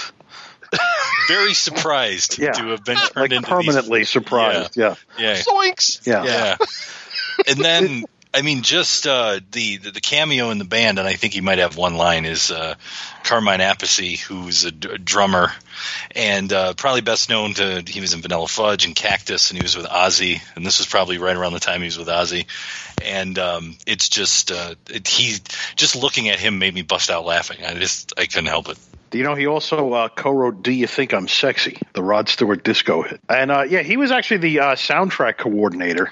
Very 1.28 1.54
surprised 1.54 2.38
Yeah. 2.40 2.52
to 2.54 2.68
have 2.68 2.84
been 2.84 2.98
turned 2.98 3.16
Like 3.16 3.32
into 3.32 3.48
permanently 3.48 4.00
these. 4.00 4.10
surprised, 4.10 4.78
yeah. 4.78 4.96
yeah, 5.18 5.36
Zoinks! 5.36 6.06
Yeah. 6.06 6.24
yeah. 6.24 6.58
and 7.48 7.60
then 7.60 8.04
I 8.34 8.42
mean, 8.44 8.62
just 8.62 9.08
uh, 9.08 9.40
the, 9.52 9.78
the 9.78 9.92
the 9.92 10.02
cameo 10.02 10.52
in 10.52 10.58
the 10.60 10.66
band, 10.66 11.00
and 11.00 11.08
I 11.08 11.14
think 11.14 11.34
he 11.34 11.42
might 11.42 11.58
have 11.58 11.76
one 11.76 11.96
line 11.96 12.26
is 12.26 12.52
uh, 12.52 12.76
Carmine 13.24 13.62
Appice, 13.62 14.20
who's 14.20 14.64
a, 14.66 14.72
d- 14.72 14.90
a 14.92 14.98
drummer, 14.98 15.52
and 16.12 16.52
uh, 16.54 16.74
probably 16.76 17.02
best 17.02 17.30
known 17.30 17.54
to 17.56 17.82
he 17.88 18.00
was 18.02 18.14
in 18.14 18.22
Vanilla 18.22 18.48
Fudge 18.48 18.86
and 18.86 18.96
Cactus, 18.96 19.50
and 19.50 19.58
he 19.58 19.64
was 19.64 19.76
with 19.76 19.86
Ozzy, 19.88 20.42
and 20.56 20.66
this 20.66 20.78
was 20.78 20.88
probably 20.88 21.18
right 21.18 21.36
around 21.36 21.54
the 21.54 21.60
time 21.60 21.80
he 21.82 21.86
was 21.86 21.98
with 21.98 22.10
Ozzy, 22.10 22.46
and 23.04 23.40
um, 23.40 23.78
it's 23.88 24.10
just 24.10 24.52
uh, 24.52 24.76
it, 24.90 25.08
he 25.08 25.38
just 25.76 25.96
looking 25.96 26.30
at 26.30 26.38
him 26.40 26.60
made 26.60 26.76
me 26.76 26.84
bust 26.84 27.10
out 27.10 27.26
laughing. 27.26 27.64
I 27.66 27.74
just 27.76 28.14
I 28.20 28.26
couldn't 28.28 28.48
help 28.48 28.70
it. 28.70 28.78
Do 29.10 29.18
you 29.18 29.24
know 29.24 29.36
he 29.36 29.48
also 29.48 29.94
uh, 29.94 30.10
co-wrote 30.10 30.64
"Do 30.64 30.72
You 30.72 30.88
Think 30.88 31.14
I'm 31.14 31.28
Sexy," 31.28 31.80
the 31.94 32.04
Rod 32.04 32.28
Stewart 32.28 32.64
disco 32.64 33.04
hit, 33.04 33.22
and 33.30 33.52
uh, 33.52 33.64
yeah, 33.64 33.82
he 33.82 33.98
was 33.98 34.12
actually 34.12 34.38
the 34.38 34.60
uh, 34.60 34.76
soundtrack 34.76 35.38
coordinator. 35.38 36.12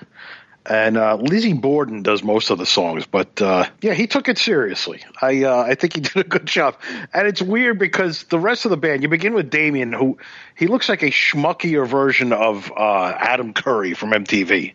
And 0.67 0.97
uh, 0.97 1.17
Lizzie 1.17 1.53
Borden 1.53 2.01
does 2.01 2.23
most 2.23 2.49
of 2.49 2.57
the 2.57 2.65
songs, 2.65 3.05
but 3.05 3.39
uh, 3.39 3.69
yeah, 3.81 3.93
he 3.93 4.07
took 4.07 4.27
it 4.29 4.39
seriously. 4.39 5.03
I 5.21 5.43
uh, 5.43 5.61
I 5.61 5.75
think 5.75 5.93
he 5.93 6.01
did 6.01 6.15
a 6.15 6.23
good 6.23 6.47
job. 6.47 6.77
And 7.13 7.27
it's 7.27 7.41
weird 7.41 7.77
because 7.77 8.23
the 8.23 8.39
rest 8.39 8.65
of 8.65 8.71
the 8.71 8.77
band, 8.77 9.03
you 9.03 9.09
begin 9.09 9.35
with 9.35 9.51
Damien, 9.51 9.93
who 9.93 10.17
he 10.55 10.65
looks 10.65 10.89
like 10.89 11.03
a 11.03 11.11
schmuckier 11.11 11.87
version 11.87 12.33
of 12.33 12.71
Adam 12.75 13.53
Curry 13.53 13.93
from 13.93 14.09
MTV, 14.09 14.73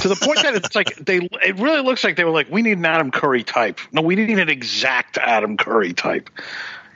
to 0.00 0.08
the 0.08 0.16
point 0.16 0.38
that 0.42 0.54
it's 0.54 0.74
like 0.74 0.96
they 0.96 1.16
it 1.44 1.56
really 1.58 1.82
looks 1.82 2.02
like 2.02 2.16
they 2.16 2.24
were 2.24 2.30
like, 2.30 2.50
we 2.50 2.62
need 2.62 2.78
an 2.78 2.86
Adam 2.86 3.10
Curry 3.10 3.42
type. 3.42 3.78
No, 3.92 4.00
we 4.00 4.14
need 4.14 4.38
an 4.38 4.48
exact 4.48 5.18
Adam 5.18 5.58
Curry 5.58 5.92
type. 5.92 6.30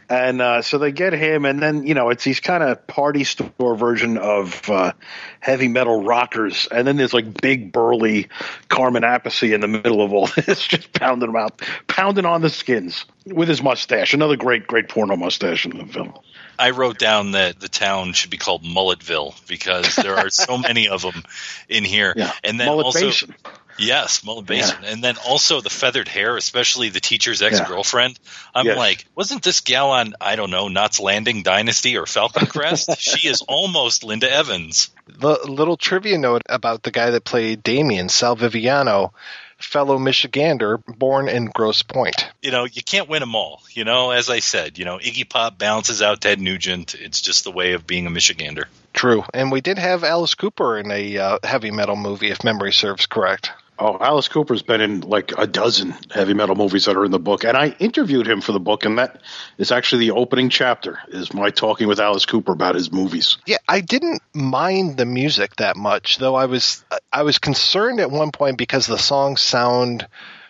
And 0.08 0.42
uh, 0.42 0.62
so 0.62 0.78
they 0.78 0.92
get 0.92 1.12
him, 1.12 1.44
and 1.44 1.60
then 1.60 1.86
you 1.86 1.94
know 1.94 2.10
it's 2.10 2.24
these 2.24 2.40
kind 2.40 2.62
of 2.62 2.86
party 2.86 3.24
store 3.24 3.76
version 3.76 4.18
of 4.18 4.68
uh, 4.68 4.92
heavy 5.40 5.68
metal 5.68 6.04
rockers, 6.04 6.68
and 6.70 6.86
then 6.86 6.96
there's 6.96 7.14
like 7.14 7.40
big 7.40 7.72
burly 7.72 8.28
Carmine 8.68 9.02
Appice 9.02 9.52
in 9.52 9.60
the 9.60 9.68
middle 9.68 10.02
of 10.02 10.12
all 10.12 10.26
this, 10.36 10.66
just 10.66 10.92
pounding 10.92 11.32
them 11.32 11.36
out, 11.36 11.62
pounding 11.86 12.26
on 12.26 12.42
the 12.42 12.50
skins 12.50 13.06
with 13.26 13.48
his 13.48 13.62
mustache. 13.62 14.14
Another 14.14 14.36
great, 14.36 14.66
great 14.66 14.88
porno 14.88 15.16
mustache 15.16 15.64
in 15.64 15.78
the 15.78 15.86
film. 15.86 16.12
I 16.58 16.70
wrote 16.70 16.98
down 16.98 17.32
that 17.32 17.60
the 17.60 17.68
town 17.68 18.12
should 18.12 18.30
be 18.30 18.36
called 18.36 18.62
Mulletville 18.62 19.34
because 19.48 19.96
there 19.96 20.16
are 20.16 20.30
so 20.30 20.58
many 20.58 20.88
of 20.88 21.02
them 21.02 21.22
in 21.68 21.84
here. 21.84 22.12
Yeah. 22.16 22.32
And 22.44 22.60
then 22.60 22.66
Mullet 22.68 22.86
also, 22.86 23.00
Basin. 23.00 23.34
Yes, 23.78 24.24
Mullet 24.24 24.46
Basin, 24.46 24.84
and 24.84 25.02
then 25.02 25.16
also 25.26 25.60
the 25.60 25.70
feathered 25.70 26.08
hair, 26.08 26.36
especially 26.36 26.88
the 26.88 27.00
teacher's 27.00 27.42
ex 27.42 27.60
girlfriend. 27.60 28.18
I'm 28.54 28.66
Yes. 28.66 28.76
like, 28.76 29.04
wasn't 29.14 29.42
this 29.42 29.60
gal 29.60 29.90
on 29.90 30.14
I 30.20 30.36
don't 30.36 30.50
know 30.50 30.68
Knots 30.68 31.00
Landing 31.00 31.42
Dynasty 31.42 31.96
or 31.96 32.06
Falcon 32.06 32.46
Crest? 32.46 32.96
she 32.98 33.28
is 33.28 33.42
almost 33.42 34.04
Linda 34.04 34.30
Evans. 34.30 34.90
The 35.06 35.38
little 35.48 35.76
trivia 35.76 36.18
note 36.18 36.42
about 36.48 36.82
the 36.82 36.90
guy 36.90 37.10
that 37.10 37.24
played 37.24 37.62
Damien, 37.62 38.08
Sal 38.08 38.36
Viviano, 38.36 39.12
fellow 39.58 39.98
Michigander, 39.98 40.82
born 40.86 41.28
in 41.28 41.46
Grosse 41.46 41.82
Pointe. 41.82 42.26
You 42.42 42.50
know, 42.50 42.64
you 42.64 42.82
can't 42.82 43.08
win 43.08 43.20
them 43.20 43.34
all. 43.34 43.62
You 43.70 43.84
know, 43.84 44.10
as 44.10 44.30
I 44.30 44.40
said, 44.40 44.78
you 44.78 44.84
know, 44.84 44.98
Iggy 44.98 45.28
Pop 45.28 45.58
balances 45.58 46.02
out 46.02 46.20
Ted 46.20 46.40
Nugent. 46.40 46.94
It's 46.94 47.20
just 47.20 47.44
the 47.44 47.50
way 47.50 47.72
of 47.72 47.86
being 47.86 48.06
a 48.06 48.10
Michigander. 48.10 48.64
True. 48.92 49.24
And 49.32 49.50
we 49.50 49.60
did 49.60 49.78
have 49.78 50.04
Alice 50.04 50.34
Cooper 50.34 50.78
in 50.78 50.90
a 50.90 51.18
uh, 51.18 51.38
heavy 51.42 51.70
metal 51.70 51.96
movie, 51.96 52.30
if 52.30 52.44
memory 52.44 52.72
serves 52.72 53.06
correct. 53.06 53.50
Oh, 53.78 53.98
Alice 54.00 54.28
Cooper's 54.28 54.62
been 54.62 54.80
in 54.80 55.00
like 55.00 55.32
a 55.36 55.46
dozen 55.46 55.94
heavy 56.10 56.32
metal 56.32 56.54
movies 56.54 56.84
that 56.84 56.96
are 56.96 57.04
in 57.04 57.10
the 57.10 57.18
book, 57.18 57.44
and 57.44 57.56
I 57.56 57.74
interviewed 57.80 58.26
him 58.26 58.40
for 58.40 58.52
the 58.52 58.60
book, 58.60 58.84
and 58.84 58.98
that 58.98 59.20
is 59.58 59.72
actually 59.72 60.06
the 60.06 60.12
opening 60.12 60.48
chapter. 60.48 61.00
Is 61.08 61.34
my 61.34 61.50
talking 61.50 61.88
with 61.88 61.98
Alice 61.98 62.24
Cooper 62.24 62.52
about 62.52 62.76
his 62.76 62.92
movies. 62.92 63.38
Yeah, 63.46 63.56
I 63.66 63.80
didn't 63.80 64.22
mind 64.32 64.96
the 64.96 65.06
music 65.06 65.56
that 65.56 65.76
much, 65.76 66.18
though 66.18 66.36
I 66.36 66.46
was 66.46 66.84
I 67.12 67.22
was 67.22 67.38
concerned 67.38 67.98
at 67.98 68.10
one 68.10 68.30
point 68.30 68.58
because 68.58 68.86
the 68.86 68.98
songs 68.98 69.40
sound 69.40 70.06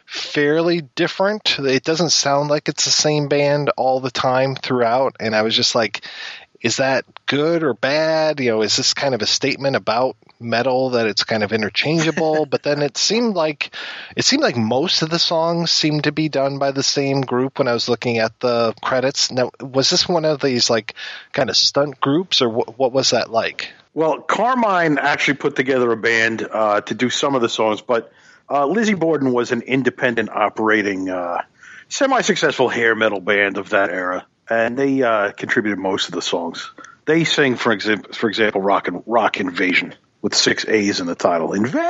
fairly 0.07 0.83
different. 0.95 1.59
It 1.59 1.83
doesn't 1.83 2.11
sound 2.11 2.51
like 2.51 2.69
it's 2.69 2.85
the 2.85 2.91
same 2.91 3.29
band 3.29 3.71
all 3.77 4.01
the 4.01 4.11
time 4.11 4.55
throughout, 4.55 5.17
and 5.19 5.35
I 5.35 5.43
was 5.43 5.57
just 5.57 5.75
like, 5.75 6.05
is 6.65 6.79
that 6.79 7.05
good 7.27 7.63
or 7.63 7.75
bad? 7.75 8.41
You 8.41 8.53
know, 8.53 8.63
is 8.63 8.75
this 8.75 8.95
kind 8.95 9.15
of 9.15 9.21
a 9.21 9.27
statement 9.27 9.77
about 9.77 10.17
metal 10.41 10.91
that 10.91 11.07
it's 11.07 11.23
kind 11.23 11.43
of 11.43 11.53
interchangeable? 11.53 12.47
but 12.51 12.63
then 12.63 12.81
it 12.81 12.97
seemed 12.97 13.35
like 13.35 13.77
it 14.17 14.25
seemed 14.25 14.43
like 14.43 14.57
most 14.57 15.03
of 15.03 15.11
the 15.11 15.19
songs 15.19 15.71
seemed 15.71 16.05
to 16.05 16.13
be 16.13 16.31
done 16.31 16.59
by 16.59 16.71
the 16.71 16.83
same 16.83 17.21
group 17.21 17.59
when 17.59 17.69
I 17.69 17.75
was 17.75 17.91
looking 17.91 18.17
at 18.17 18.41
the 18.41 18.73
credits. 18.83 19.31
Now, 19.31 19.51
was 19.61 19.91
this 19.91 20.09
one 20.09 20.25
of 20.25 20.41
these 20.41 20.71
like 20.71 20.95
kind 21.33 21.51
of 21.51 21.57
stunt 21.57 22.01
groups, 22.01 22.41
or 22.41 22.49
what, 22.49 22.79
what 22.79 22.93
was 22.93 23.11
that 23.11 23.31
like? 23.31 23.71
Well, 23.93 24.23
Carmine 24.23 24.97
actually 24.97 25.35
put 25.35 25.57
together 25.57 25.93
a 25.93 25.99
band 25.99 26.49
uh, 26.51 26.81
to 26.81 26.95
do 26.95 27.11
some 27.11 27.35
of 27.35 27.43
the 27.43 27.51
songs, 27.51 27.83
but 27.83 28.11
uh, 28.51 28.65
Lizzie 28.65 28.95
Borden 28.95 29.35
was 29.35 29.53
an 29.53 29.61
independent 29.61 30.31
operating, 30.31 31.11
uh, 31.11 31.43
semi-successful 31.91 32.71
hair 32.71 32.95
metal 32.95 33.21
band 33.21 33.59
of 33.59 33.69
that 33.69 33.91
era, 33.91 34.27
and 34.49 34.77
they 34.77 35.03
uh, 35.03 35.33
contributed 35.33 35.79
most 35.79 36.09
of 36.09 36.15
the 36.15 36.23
songs. 36.23 36.71
They 37.07 37.25
sing, 37.25 37.57
for 37.57 37.73
example, 37.73 38.13
for 38.13 38.29
example, 38.29 38.61
"Rock 38.61 38.89
and 38.89 39.03
Rock 39.07 39.39
Invasion" 39.39 39.95
with 40.23 40.35
six 40.35 40.67
A's 40.67 41.01
in 41.01 41.07
the 41.07 41.15
title. 41.15 41.53
Invasion. 41.53 41.85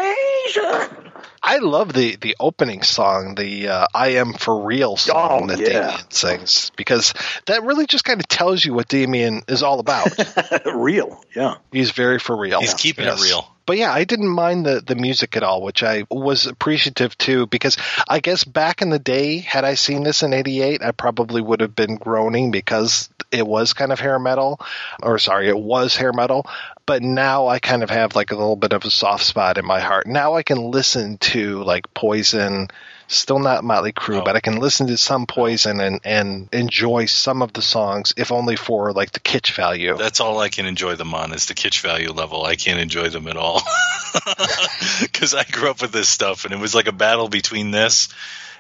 I 1.47 1.59
love 1.59 1.93
the 1.93 2.17
the 2.17 2.37
opening 2.41 2.83
song, 2.83 3.35
the 3.35 3.69
uh, 3.69 3.87
"I 3.95 4.09
Am 4.15 4.33
for 4.33 4.65
Real" 4.65 4.97
song 4.97 5.45
Oh, 5.45 5.47
that 5.49 5.59
yeah. 5.59 5.69
Damien 5.69 6.11
sings, 6.11 6.73
because 6.77 7.13
that 7.47 7.63
really 7.63 7.87
just 7.87 8.05
kind 8.05 8.19
of 8.19 8.27
tells 8.27 8.65
you 8.65 8.75
what 8.75 8.89
Damien 8.89 9.43
is 9.47 9.63
all 9.63 9.79
about. 9.79 10.09
real, 10.67 11.23
yeah. 11.37 11.57
He's 11.71 11.91
very 11.91 12.19
for 12.19 12.37
real. 12.37 12.61
He's 12.61 12.75
keeping 12.75 13.07
it 13.07 13.21
real. 13.21 13.47
But 13.67 13.79
yeah, 13.79 13.93
I 13.93 14.05
didn't 14.05 14.29
mind 14.29 14.67
the, 14.67 14.83
the 14.85 14.95
music 14.95 15.37
at 15.37 15.43
all, 15.43 15.63
which 15.63 15.83
I 15.83 16.05
was 16.11 16.47
appreciative 16.47 17.17
too, 17.17 17.47
because 17.47 17.77
I 18.09 18.21
guess 18.21 18.45
back 18.45 18.83
in 18.83 18.91
the 18.91 18.99
day, 18.99 19.39
had 19.39 19.65
I 19.65 19.75
seen 19.75 20.03
this 20.03 20.23
in 20.23 20.35
'88, 20.35 20.83
I 20.83 20.91
probably 20.91 21.41
would 21.41 21.61
have 21.61 21.75
been 21.75 21.97
groaning 21.97 22.51
because 22.51 23.09
it 23.31 23.47
was 23.47 23.73
kind 23.73 23.93
of 23.93 24.01
hair 24.01 24.19
metal, 24.19 24.61
or 25.03 25.19
sorry, 25.19 25.49
it 25.49 25.59
was 25.59 25.97
hair 25.97 26.13
metal. 26.13 26.47
But 26.87 27.03
now 27.03 27.49
I 27.49 27.59
kind 27.59 27.83
of 27.83 27.91
have 27.91 28.15
like 28.15 28.31
a 28.31 28.37
little 28.37 28.57
bit 28.57 28.73
of 28.73 28.85
a 28.85 28.91
soft 28.91 29.25
spot 29.25 29.57
in 29.59 29.65
my 29.65 29.81
heart. 29.81 30.07
Now 30.07 30.35
I 30.35 30.43
can 30.43 30.71
listen 30.71 31.17
to 31.19 31.63
like 31.65 31.93
Poison, 31.95 32.69
still 33.17 33.39
not 33.39 33.65
Motley 33.65 33.93
Crue, 33.93 34.25
but 34.25 34.37
I 34.37 34.41
can 34.41 34.57
listen 34.57 34.87
to 34.89 34.97
some 34.97 35.27
Poison 35.27 35.81
and, 35.81 36.01
and 36.05 36.49
enjoy 36.53 37.07
some 37.07 37.43
of 37.43 37.53
the 37.53 37.63
songs, 37.63 38.13
if 38.17 38.33
only 38.33 38.57
for 38.57 38.93
like 38.93 39.13
the 39.13 39.21
kitsch 39.21 39.55
value. 39.55 39.97
That's 39.97 40.21
all 40.21 40.39
I 40.39 40.49
can 40.49 40.67
enjoy 40.67 40.97
them 40.97 41.15
on 41.15 41.33
is 41.33 41.47
the 41.47 41.55
kitsch 41.55 41.81
value 41.81 42.13
level. 42.13 42.45
I 42.45 42.57
can't 42.57 42.81
enjoy 42.81 43.09
them 43.09 43.27
at 43.29 43.37
all 43.37 43.63
because 45.03 45.35
I 45.35 45.45
grew 45.45 45.71
up 45.71 45.83
with 45.83 45.93
this 45.93 46.09
stuff, 46.09 46.45
and 46.45 46.53
it 46.53 46.59
was 46.59 46.75
like 46.75 46.87
a 46.87 46.93
battle 46.93 47.29
between 47.29 47.71
this 47.71 48.09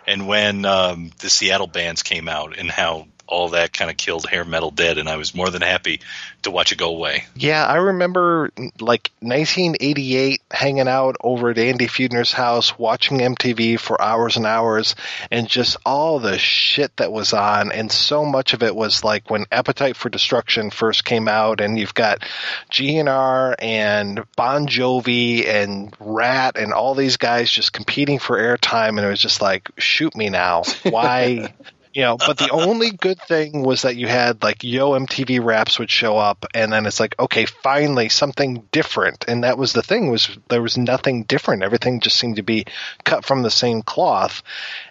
and 0.06 0.26
when 0.26 0.64
um, 0.64 1.10
the 1.18 1.30
Seattle 1.30 1.66
bands 1.66 2.02
came 2.02 2.28
out, 2.28 2.58
and 2.58 2.70
how 2.70 3.06
all 3.26 3.50
that 3.50 3.72
kind 3.72 3.90
of 3.90 3.96
killed 3.96 4.28
hair 4.28 4.44
metal 4.44 4.70
dead. 4.70 4.98
And 4.98 5.08
I 5.08 5.16
was 5.16 5.34
more 5.34 5.50
than 5.50 5.62
happy 5.62 6.00
to 6.42 6.50
watch 6.50 6.72
it 6.72 6.78
go 6.78 6.90
away. 6.90 7.24
Yeah, 7.34 7.64
I 7.64 7.76
remember 7.76 8.50
like 8.80 9.10
1988 9.20 10.42
hanging 10.50 10.88
out 10.88 11.16
over 11.20 11.50
at 11.50 11.58
Andy 11.58 11.86
Feudner's 11.86 12.32
house, 12.32 12.78
watching 12.78 13.18
MTV 13.18 13.78
for 13.80 14.00
hours 14.00 14.36
and 14.36 14.46
hours, 14.46 14.94
and 15.30 15.48
just 15.48 15.76
all 15.84 16.20
the 16.20 16.38
shit 16.38 16.96
that 16.98 17.12
was 17.12 17.32
on. 17.32 17.72
And 17.72 17.90
so 17.90 18.24
much 18.24 18.52
of 18.52 18.62
it 18.62 18.74
was 18.74 19.02
like 19.02 19.30
when 19.30 19.46
Appetite 19.50 19.96
for 19.96 20.08
Destruction 20.08 20.70
first 20.70 21.04
came 21.04 21.28
out, 21.28 21.60
and 21.60 21.78
you've 21.78 21.94
got 21.94 22.22
GNR 22.70 23.54
and 23.58 24.24
Bon 24.36 24.66
Jovi 24.66 25.46
and 25.46 25.94
Ratt 25.98 26.56
and 26.56 26.72
all 26.72 26.94
these 26.94 27.16
guys 27.16 27.50
just 27.50 27.72
competing 27.72 28.18
for 28.18 28.38
airtime. 28.38 28.90
And 28.90 29.00
it 29.00 29.08
was 29.08 29.20
just 29.20 29.40
like, 29.40 29.68
shoot 29.78 30.14
me 30.14 30.28
now. 30.28 30.64
Why? 30.82 31.54
you 31.94 32.02
know 32.02 32.16
but 32.16 32.38
the 32.38 32.50
only 32.50 32.90
good 32.90 33.20
thing 33.20 33.62
was 33.62 33.82
that 33.82 33.96
you 33.96 34.06
had 34.06 34.42
like 34.42 34.62
yo 34.64 34.90
mtv 34.90 35.42
raps 35.42 35.78
would 35.78 35.90
show 35.90 36.18
up 36.18 36.44
and 36.54 36.72
then 36.72 36.86
it's 36.86 37.00
like 37.00 37.14
okay 37.18 37.46
finally 37.46 38.08
something 38.08 38.66
different. 38.70 39.24
And 39.28 39.44
that 39.44 39.58
was 39.58 39.72
the 39.72 39.82
thing 39.82 40.10
was 40.10 40.36
there 40.48 40.62
was 40.62 40.76
nothing 40.76 41.24
different. 41.24 41.62
Everything 41.62 42.00
just 42.00 42.16
seemed 42.16 42.36
to 42.36 42.42
be 42.42 42.66
cut 43.04 43.24
from 43.24 43.42
the 43.42 43.50
same 43.50 43.82
cloth. 43.82 44.42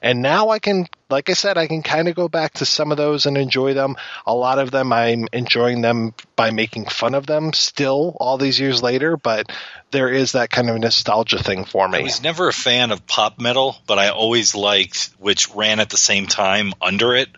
And 0.01 0.22
now 0.22 0.49
i 0.49 0.60
can 0.60 0.88
like 1.14 1.30
i 1.30 1.34
said 1.34 1.57
i 1.57 1.68
can 1.68 1.82
kind 1.82 2.07
of 2.07 2.16
go 2.16 2.28
back 2.28 2.53
to 2.53 2.66
some 2.66 2.91
of 2.91 2.97
those 2.97 3.26
and 3.26 3.38
enjoy 3.38 3.74
them 3.74 3.95
a 4.26 4.34
lot 4.34 4.59
of 4.59 4.72
them 4.72 4.91
i'm 4.91 5.28
enjoying 5.32 5.82
them 5.82 6.14
by 6.36 6.51
making 6.51 6.86
fun 6.86 7.16
of 7.16 7.26
them 7.26 7.53
still 7.53 8.16
all 8.20 8.38
these 8.38 8.59
years 8.59 8.82
later 8.82 9.16
but 9.18 9.51
there 9.91 10.09
is 10.09 10.34
that 10.34 10.49
kind 10.49 10.70
of 10.70 10.78
nostalgia 10.80 11.41
thing 11.41 11.66
for 11.66 11.88
me 11.88 11.99
I 11.99 12.03
was 12.03 12.24
never 12.24 12.47
a 12.47 12.53
fan 12.53 12.91
of 12.91 13.05
pop 13.05 13.39
metal, 13.39 13.76
but 13.86 13.99
I 13.99 14.09
always 14.09 14.55
liked, 14.55 15.11
which 15.20 15.53
ran 15.53 15.80
at 15.80 15.89
the 15.89 15.97
same 15.97 16.28
time 16.28 16.74
under 16.82 17.16
it, 17.16 17.30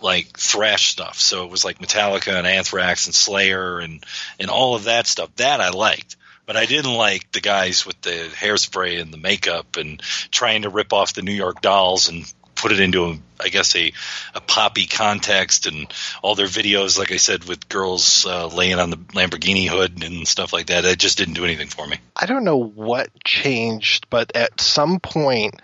like 0.00 0.38
thrash 0.38 0.90
stuff. 0.90 1.18
So 1.18 1.44
it 1.44 1.50
was 1.50 1.64
like 1.64 1.78
Metallica 1.78 2.32
and 2.32 2.46
Anthrax 2.46 3.06
and 3.06 3.14
Slayer 3.14 3.78
and 3.78 4.04
and 4.40 4.50
all 4.50 4.74
of 4.74 4.84
that 4.84 5.06
stuff. 5.06 5.34
That 5.36 5.60
I 5.60 5.70
liked. 5.70 6.16
But 6.44 6.56
I 6.56 6.66
didn't 6.66 6.94
like 6.94 7.30
the 7.30 7.40
guys 7.40 7.86
with 7.86 8.00
the 8.00 8.28
hairspray 8.34 9.00
and 9.00 9.12
the 9.12 9.18
makeup 9.18 9.76
and 9.76 10.00
trying 10.30 10.62
to 10.62 10.70
rip 10.70 10.92
off 10.92 11.14
the 11.14 11.22
New 11.22 11.32
York 11.32 11.60
Dolls 11.60 12.08
and 12.08 12.24
put 12.62 12.72
it 12.72 12.80
into 12.80 13.04
a, 13.06 13.18
I 13.40 13.48
guess 13.48 13.74
a 13.74 13.92
a 14.34 14.40
poppy 14.40 14.86
context 14.86 15.66
and 15.66 15.92
all 16.22 16.36
their 16.36 16.46
videos, 16.46 16.96
like 16.96 17.10
I 17.10 17.16
said, 17.16 17.44
with 17.44 17.68
girls 17.68 18.24
uh, 18.24 18.46
laying 18.46 18.78
on 18.78 18.90
the 18.90 18.96
Lamborghini 18.96 19.68
hood 19.68 20.02
and 20.04 20.26
stuff 20.26 20.52
like 20.52 20.66
that. 20.66 20.84
It 20.84 20.98
just 20.98 21.18
didn't 21.18 21.34
do 21.34 21.44
anything 21.44 21.66
for 21.66 21.86
me. 21.86 21.98
I 22.14 22.26
don't 22.26 22.44
know 22.44 22.56
what 22.62 23.10
changed, 23.24 24.06
but 24.08 24.36
at 24.36 24.60
some 24.60 25.00
point, 25.00 25.60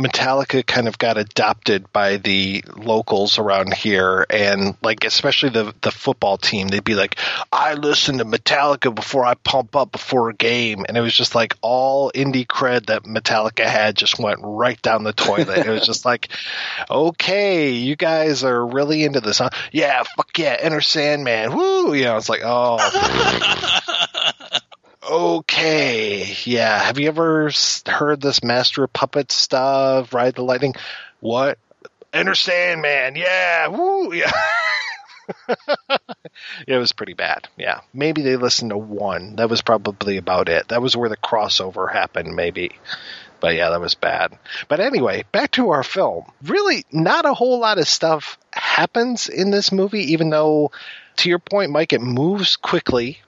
Metallica 0.00 0.66
kind 0.66 0.88
of 0.88 0.98
got 0.98 1.18
adopted 1.18 1.92
by 1.92 2.16
the 2.16 2.64
locals 2.76 3.38
around 3.38 3.74
here, 3.74 4.24
and 4.30 4.76
like 4.82 5.04
especially 5.04 5.50
the 5.50 5.74
the 5.82 5.90
football 5.90 6.38
team, 6.38 6.68
they'd 6.68 6.82
be 6.82 6.94
like, 6.94 7.16
"I 7.52 7.74
listen 7.74 8.18
to 8.18 8.24
Metallica 8.24 8.94
before 8.94 9.26
I 9.26 9.34
pump 9.34 9.76
up 9.76 9.92
before 9.92 10.30
a 10.30 10.34
game," 10.34 10.84
and 10.88 10.96
it 10.96 11.00
was 11.00 11.14
just 11.14 11.34
like 11.34 11.56
all 11.60 12.10
indie 12.12 12.46
cred 12.46 12.86
that 12.86 13.04
Metallica 13.04 13.64
had 13.64 13.94
just 13.96 14.18
went 14.18 14.40
right 14.42 14.80
down 14.80 15.04
the 15.04 15.12
toilet. 15.12 15.66
it 15.66 15.68
was 15.68 15.84
just 15.86 16.04
like, 16.04 16.28
"Okay, 16.90 17.72
you 17.72 17.94
guys 17.94 18.42
are 18.42 18.66
really 18.66 19.04
into 19.04 19.20
this, 19.20 19.38
huh? 19.38 19.50
Yeah, 19.70 20.02
fuck 20.16 20.38
yeah, 20.38 20.56
Enter 20.58 20.80
Sandman, 20.80 21.54
woo!" 21.54 21.92
You 21.92 22.04
know, 22.04 22.16
it's 22.16 22.28
like, 22.28 22.42
oh. 22.42 22.78
Okay, 25.10 26.36
yeah. 26.44 26.78
Have 26.84 27.00
you 27.00 27.08
ever 27.08 27.50
heard 27.88 28.20
this 28.20 28.44
Master 28.44 28.84
of 28.84 28.92
Puppets 28.92 29.34
stuff? 29.34 30.14
Ride 30.14 30.36
the 30.36 30.44
Lightning? 30.44 30.74
What? 31.18 31.58
Understand, 32.14 32.80
man? 32.80 33.16
Yeah, 33.16 33.66
woo, 33.66 34.12
yeah. 34.14 34.30
it 36.68 36.76
was 36.76 36.92
pretty 36.92 37.14
bad. 37.14 37.48
Yeah, 37.58 37.80
maybe 37.92 38.22
they 38.22 38.36
listened 38.36 38.70
to 38.70 38.78
one. 38.78 39.34
That 39.34 39.50
was 39.50 39.62
probably 39.62 40.16
about 40.16 40.48
it. 40.48 40.68
That 40.68 40.80
was 40.80 40.96
where 40.96 41.08
the 41.08 41.16
crossover 41.16 41.92
happened, 41.92 42.36
maybe. 42.36 42.70
But 43.40 43.56
yeah, 43.56 43.70
that 43.70 43.80
was 43.80 43.96
bad. 43.96 44.38
But 44.68 44.78
anyway, 44.78 45.24
back 45.32 45.50
to 45.52 45.70
our 45.70 45.82
film. 45.82 46.30
Really, 46.44 46.84
not 46.92 47.24
a 47.24 47.34
whole 47.34 47.58
lot 47.58 47.78
of 47.78 47.88
stuff 47.88 48.38
happens 48.52 49.28
in 49.28 49.50
this 49.50 49.72
movie, 49.72 50.12
even 50.12 50.30
though, 50.30 50.70
to 51.16 51.28
your 51.28 51.40
point, 51.40 51.72
Mike, 51.72 51.92
it 51.92 52.00
moves 52.00 52.54
quickly 52.54 53.18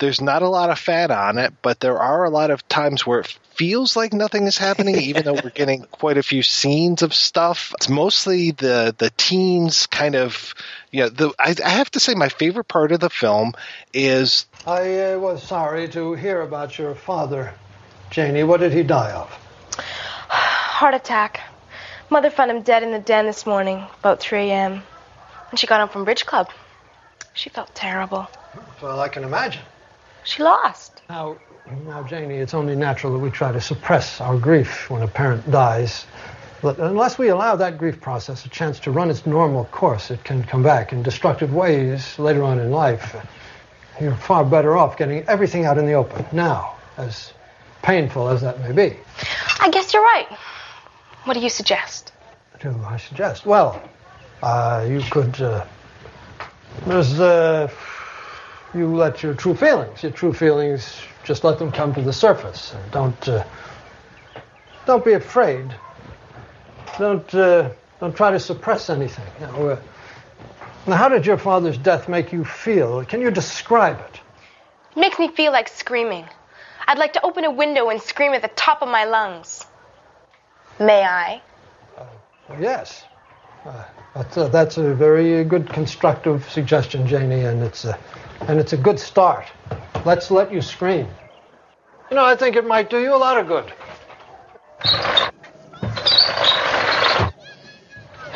there's 0.00 0.20
not 0.20 0.42
a 0.42 0.48
lot 0.48 0.70
of 0.70 0.78
fat 0.78 1.10
on 1.10 1.38
it, 1.38 1.52
but 1.62 1.78
there 1.78 1.98
are 1.98 2.24
a 2.24 2.30
lot 2.30 2.50
of 2.50 2.66
times 2.68 3.06
where 3.06 3.20
it 3.20 3.38
feels 3.54 3.94
like 3.94 4.12
nothing 4.12 4.46
is 4.46 4.56
happening, 4.56 4.96
even 4.96 5.24
though 5.24 5.34
we're 5.34 5.50
getting 5.50 5.82
quite 5.90 6.16
a 6.16 6.22
few 6.22 6.42
scenes 6.42 7.02
of 7.02 7.14
stuff. 7.14 7.72
It's 7.76 7.88
mostly 7.88 8.50
the 8.50 8.94
the 8.96 9.10
teens 9.16 9.86
kind 9.86 10.16
of, 10.16 10.54
you 10.90 11.02
know, 11.02 11.08
the 11.10 11.32
I, 11.38 11.54
I 11.64 11.68
have 11.68 11.90
to 11.92 12.00
say 12.00 12.14
my 12.14 12.30
favorite 12.30 12.64
part 12.64 12.92
of 12.92 13.00
the 13.00 13.10
film 13.10 13.52
is 13.92 14.46
I 14.66 15.12
uh, 15.12 15.18
was 15.18 15.42
sorry 15.42 15.88
to 15.90 16.14
hear 16.14 16.40
about 16.40 16.78
your 16.78 16.94
father, 16.94 17.54
Janie. 18.10 18.42
What 18.42 18.60
did 18.60 18.72
he 18.72 18.82
die 18.82 19.12
of? 19.12 19.30
Heart 20.28 20.94
attack. 20.94 21.40
Mother 22.08 22.30
found 22.30 22.50
him 22.50 22.62
dead 22.62 22.82
in 22.82 22.90
the 22.90 22.98
den 22.98 23.26
this 23.26 23.46
morning, 23.46 23.84
about 24.00 24.18
3 24.18 24.50
a.m. 24.50 24.82
And 25.50 25.60
she 25.60 25.66
got 25.66 25.78
home 25.78 25.90
from 25.90 26.04
Bridge 26.04 26.26
Club. 26.26 26.50
She 27.34 27.50
felt 27.50 27.72
terrible. 27.74 28.28
Well, 28.82 28.98
I 28.98 29.08
can 29.08 29.22
imagine. 29.22 29.62
She 30.24 30.42
lost. 30.42 31.02
Now, 31.08 31.38
now, 31.86 32.02
Janie, 32.02 32.36
it's 32.36 32.54
only 32.54 32.74
natural 32.74 33.12
that 33.12 33.18
we 33.18 33.30
try 33.30 33.52
to 33.52 33.60
suppress 33.60 34.20
our 34.20 34.38
grief 34.38 34.90
when 34.90 35.02
a 35.02 35.08
parent 35.08 35.50
dies. 35.50 36.06
But 36.62 36.78
unless 36.78 37.16
we 37.16 37.28
allow 37.28 37.56
that 37.56 37.78
grief 37.78 38.00
process 38.00 38.44
a 38.44 38.48
chance 38.48 38.78
to 38.80 38.90
run 38.90 39.08
its 39.08 39.24
normal 39.24 39.64
course, 39.66 40.10
it 40.10 40.22
can 40.24 40.42
come 40.42 40.62
back 40.62 40.92
in 40.92 41.02
destructive 41.02 41.54
ways 41.54 42.18
later 42.18 42.42
on 42.42 42.58
in 42.58 42.70
life. 42.70 43.16
You're 44.00 44.14
far 44.14 44.44
better 44.44 44.76
off 44.76 44.96
getting 44.96 45.26
everything 45.28 45.64
out 45.64 45.78
in 45.78 45.86
the 45.86 45.94
open 45.94 46.24
now, 46.32 46.74
as 46.96 47.32
painful 47.82 48.28
as 48.28 48.40
that 48.42 48.60
may 48.60 48.72
be. 48.72 48.96
I 49.60 49.70
guess 49.70 49.94
you're 49.94 50.02
right. 50.02 50.28
What 51.24 51.34
do 51.34 51.40
you 51.40 51.48
suggest? 51.48 52.12
do 52.60 52.74
I 52.86 52.98
suggest? 52.98 53.46
Well, 53.46 53.82
uh, 54.42 54.86
you 54.88 55.00
could. 55.10 55.40
Uh, 55.40 55.64
there's 56.86 57.18
uh, 57.18 57.68
you 58.74 58.94
let 58.94 59.22
your 59.22 59.34
true 59.34 59.54
feelings, 59.54 60.02
your 60.02 60.12
true 60.12 60.32
feelings, 60.32 60.96
just 61.24 61.44
let 61.44 61.58
them 61.58 61.72
come 61.72 61.94
to 61.94 62.02
the 62.02 62.12
surface. 62.12 62.72
And 62.74 62.90
don't 62.92 63.28
uh, 63.28 63.44
don't 64.86 65.04
be 65.04 65.12
afraid. 65.12 65.74
Don't 66.98 67.34
uh, 67.34 67.70
don't 68.00 68.16
try 68.16 68.30
to 68.30 68.40
suppress 68.40 68.90
anything. 68.90 69.26
Now, 69.40 69.68
uh, 69.68 69.80
now, 70.86 70.96
how 70.96 71.08
did 71.08 71.26
your 71.26 71.38
father's 71.38 71.76
death 71.76 72.08
make 72.08 72.32
you 72.32 72.44
feel? 72.44 73.04
Can 73.04 73.20
you 73.20 73.30
describe 73.30 74.00
it? 74.00 74.20
It 74.96 75.00
makes 75.00 75.18
me 75.18 75.28
feel 75.28 75.52
like 75.52 75.68
screaming. 75.68 76.26
I'd 76.86 76.98
like 76.98 77.12
to 77.12 77.24
open 77.24 77.44
a 77.44 77.50
window 77.50 77.90
and 77.90 78.00
scream 78.00 78.32
at 78.32 78.42
the 78.42 78.48
top 78.48 78.82
of 78.82 78.88
my 78.88 79.04
lungs. 79.04 79.64
May 80.80 81.04
I? 81.04 81.42
Yes. 82.58 83.04
That's, 84.14 84.36
a, 84.36 84.48
that's 84.48 84.76
a 84.78 84.94
very 84.94 85.44
good 85.44 85.68
constructive 85.68 86.48
suggestion, 86.50 87.06
Janie, 87.06 87.44
and 87.44 87.62
it's 87.62 87.84
a, 87.84 87.98
and 88.48 88.58
it's 88.58 88.72
a 88.72 88.76
good 88.76 88.98
start. 88.98 89.46
Let's 90.04 90.30
let 90.30 90.52
you 90.52 90.60
scream. 90.60 91.06
You 92.10 92.16
know, 92.16 92.24
I 92.24 92.34
think 92.34 92.56
it 92.56 92.66
might 92.66 92.90
do 92.90 93.00
you 93.00 93.14
a 93.14 93.16
lot 93.16 93.38
of 93.38 93.46
good. 93.46 93.72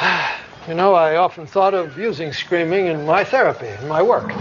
You 0.67 0.73
know, 0.73 0.95
I 0.95 1.17
often 1.17 1.47
thought 1.47 1.75
of 1.75 1.99
using 1.99 2.33
screaming 2.33 2.87
in 2.87 3.05
my 3.05 3.23
therapy, 3.23 3.69
in 3.69 3.87
my 3.87 4.03
work. 4.03 4.33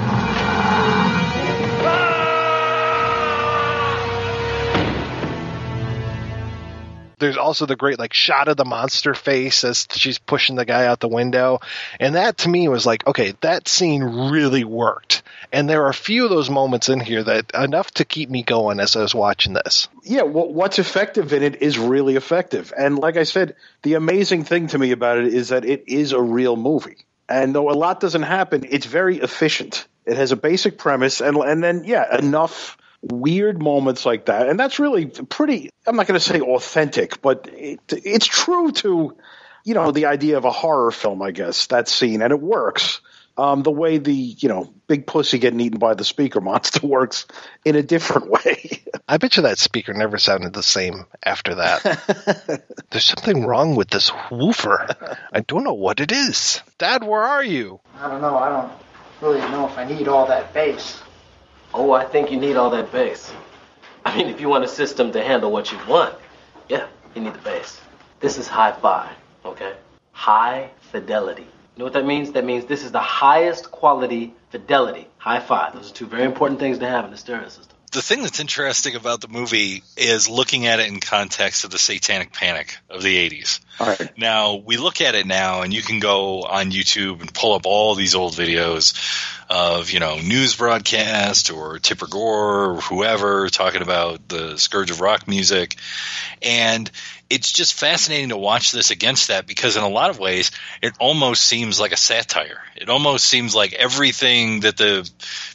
There's 7.24 7.38
also 7.38 7.66
the 7.66 7.76
great 7.76 8.00
like 8.00 8.14
shot 8.14 8.48
of 8.48 8.58
the 8.58 8.66
monster 8.66 9.14
face 9.14 9.64
as 9.64 9.88
she's 9.92 10.20
pushing 10.20 10.56
the 10.56 10.66
guy 10.66 10.86
out 10.86 11.00
the 11.00 11.08
window 11.08 11.60
and 12.00 12.16
that 12.16 12.38
to 12.38 12.50
me 12.50 12.68
was 12.68 12.86
like 12.86 13.06
okay 13.08 13.34
that 13.42 13.68
scene 13.68 14.04
really 14.04 14.64
worked 14.64 15.24
and 15.52 15.70
there 15.70 15.84
are 15.84 15.90
a 15.90 15.94
few 15.94 16.24
of 16.24 16.30
those 16.30 16.50
moments 16.50 16.90
in 16.90 17.00
here 17.00 17.24
that 17.24 17.52
enough 17.54 17.92
to 17.92 18.06
keep 18.06 18.30
me 18.30 18.44
going 18.44 18.80
as 18.80 18.96
i 18.96 19.02
was 19.02 19.16
watching 19.16 19.54
this 19.54 19.88
yeah, 20.06 20.24
well, 20.24 20.52
what's 20.52 20.80
effective 20.80 21.32
in 21.32 21.44
it 21.44 21.62
is 21.62 21.80
really 21.80 22.16
effective. 22.16 22.74
And 22.78 23.00
like 23.00 23.16
I 23.16 23.24
said, 23.24 23.56
the 23.84 23.94
amazing 23.94 24.44
thing 24.44 24.68
to 24.68 24.78
me 24.78 24.92
about 24.92 25.18
it 25.18 25.34
is 25.34 25.50
that 25.50 25.66
it 25.66 25.86
is 25.88 26.12
a 26.12 26.22
real 26.22 26.58
movie. 26.58 26.98
And 27.30 27.56
though 27.56 27.70
a 27.70 27.74
lot 27.74 28.02
doesn't 28.02 28.24
happen, 28.24 28.66
it's 28.70 28.86
very 28.86 29.18
efficient. 29.18 29.88
It 30.06 30.18
has 30.18 30.34
a 30.34 30.36
basic 30.36 30.78
premise, 30.78 31.22
and 31.22 31.38
and 31.38 31.64
then 31.64 31.86
yeah, 31.86 32.18
enough 32.18 32.78
weird 33.04 33.62
moments 33.62 34.06
like 34.06 34.26
that, 34.26 34.50
and 34.50 34.60
that's 34.60 34.80
really 34.80 35.06
pretty. 35.06 35.70
I'm 35.86 35.96
not 35.96 36.08
going 36.08 36.20
to 36.20 36.26
say 36.26 36.40
authentic, 36.40 37.22
but 37.22 37.50
it, 37.52 37.80
it's 37.90 38.26
true 38.26 38.72
to 38.72 39.16
you 39.64 39.74
know 39.74 39.92
the 39.92 40.06
idea 40.06 40.38
of 40.38 40.46
a 40.46 40.52
horror 40.52 40.92
film, 40.92 41.22
I 41.22 41.32
guess 41.32 41.68
that 41.68 41.88
scene, 41.88 42.22
and 42.22 42.32
it 42.32 42.40
works. 42.40 43.02
Um, 43.36 43.64
the 43.64 43.72
way 43.72 43.98
the 43.98 44.14
you 44.14 44.48
know 44.48 44.72
big 44.88 45.08
pussy 45.08 45.40
getting 45.40 45.60
eaten 45.60 45.80
by 45.80 45.96
the 45.96 46.04
speaker 46.04 46.40
monster 46.42 46.86
works 46.86 47.26
in 47.66 47.76
a 47.76 47.84
different 47.84 48.30
way. 48.30 48.84
I 49.08 49.18
bet 49.18 49.38
you 49.38 49.44
that 49.44 49.58
speaker 49.58 49.94
never 49.94 50.18
sounded 50.18 50.54
the 50.54 50.64
same 50.64 51.06
after 51.24 51.56
that. 51.56 52.64
There's 52.92 53.06
something 53.06 53.46
wrong 53.46 53.76
with 53.76 53.90
this 53.90 54.12
woofer. 54.32 55.18
I 55.34 55.42
don't 55.42 55.64
know 55.64 55.74
what 55.74 56.00
it 56.00 56.12
is. 56.12 56.62
Dad, 56.78 57.04
where 57.04 57.22
are 57.22 57.44
you? 57.44 57.80
I 58.00 58.08
don't 58.08 58.22
know. 58.22 58.38
I 58.38 58.50
don't 58.50 58.72
really 59.22 59.42
know 59.52 59.68
if 59.68 59.78
I 59.78 59.86
need 59.86 60.08
all 60.08 60.28
that 60.28 60.54
bass. 60.54 61.03
Oh, 61.74 61.92
I 61.92 62.06
think 62.06 62.32
you 62.32 62.40
need 62.40 62.56
all 62.56 62.70
that 62.72 62.92
bass. 62.92 63.32
I 64.06 64.16
mean, 64.16 64.28
if 64.28 64.40
you 64.40 64.50
want 64.50 64.64
a 64.64 64.68
system 64.68 65.12
to 65.14 65.24
handle 65.24 65.52
what 65.52 65.72
you 65.72 65.80
want, 65.88 66.16
yeah, 66.70 66.88
you 67.16 67.22
need 67.22 67.34
the 67.34 67.40
bass. 67.40 67.80
This 68.20 68.38
is 68.38 68.48
hi-fi, 68.48 69.12
okay? 69.44 69.74
High 70.12 70.70
fidelity. 70.92 71.42
You 71.42 71.80
know 71.80 71.86
what 71.86 71.94
that 71.94 72.06
means? 72.06 72.34
That 72.34 72.46
means 72.46 72.66
this 72.66 72.84
is 72.84 72.92
the 72.92 73.00
highest 73.00 73.72
quality 73.72 74.36
fidelity. 74.52 75.08
Hi-fi. 75.18 75.72
Those 75.72 75.90
are 75.90 75.94
two 75.94 76.06
very 76.06 76.26
important 76.26 76.60
things 76.60 76.78
to 76.80 76.88
have 76.88 77.06
in 77.06 77.14
a 77.14 77.18
stereo 77.18 77.48
system. 77.50 77.76
The 77.92 78.02
thing 78.02 78.24
that's 78.24 78.40
interesting 78.40 78.96
about 78.96 79.22
the 79.22 79.28
movie 79.28 79.84
is 79.96 80.28
looking 80.28 80.66
at 80.66 80.80
it 80.80 80.88
in 80.88 81.00
context 81.00 81.64
of 81.64 81.70
the 81.70 81.78
satanic 81.78 82.34
panic 82.34 82.78
of 82.90 83.04
the 83.04 83.30
80s. 83.30 83.60
All 83.80 83.88
right. 83.88 84.18
Now, 84.18 84.56
we 84.56 84.78
look 84.78 85.00
at 85.00 85.14
it 85.14 85.28
now, 85.28 85.62
and 85.62 85.72
you 85.72 85.84
can 85.84 86.00
go 86.00 86.42
on 86.42 86.72
YouTube 86.72 87.22
and 87.22 87.32
pull 87.32 87.54
up 87.54 87.68
all 87.68 87.94
these 87.94 88.16
old 88.16 88.34
videos 88.34 88.96
of, 89.54 89.92
you 89.92 90.00
know, 90.00 90.18
news 90.18 90.56
broadcast 90.56 91.52
or 91.52 91.78
Tipper 91.78 92.08
Gore 92.08 92.72
or 92.72 92.82
whoever 92.82 93.48
talking 93.50 93.84
about 93.84 94.28
the 94.28 94.58
Scourge 94.58 94.90
of 94.90 95.00
Rock 95.00 95.28
music. 95.28 95.76
And 96.42 96.90
it's 97.30 97.52
just 97.52 97.76
fascinating 97.76 98.30
to 98.30 98.38
watch 98.38 98.72
this 98.72 98.90
against 98.90 99.28
that 99.28 99.46
because, 99.46 99.78
in 99.78 99.84
a 99.84 99.90
lot 99.90 100.10
of 100.10 100.18
ways, 100.18 100.50
it 100.82 100.94
almost 101.00 101.44
seems 101.44 101.80
like 101.80 101.92
a 101.92 101.98
satire. 101.98 102.62
It 102.76 102.90
almost 102.90 103.26
seems 103.26 103.54
like 103.54 103.74
everything 103.74 104.62
that 104.62 104.76
the 104.76 105.08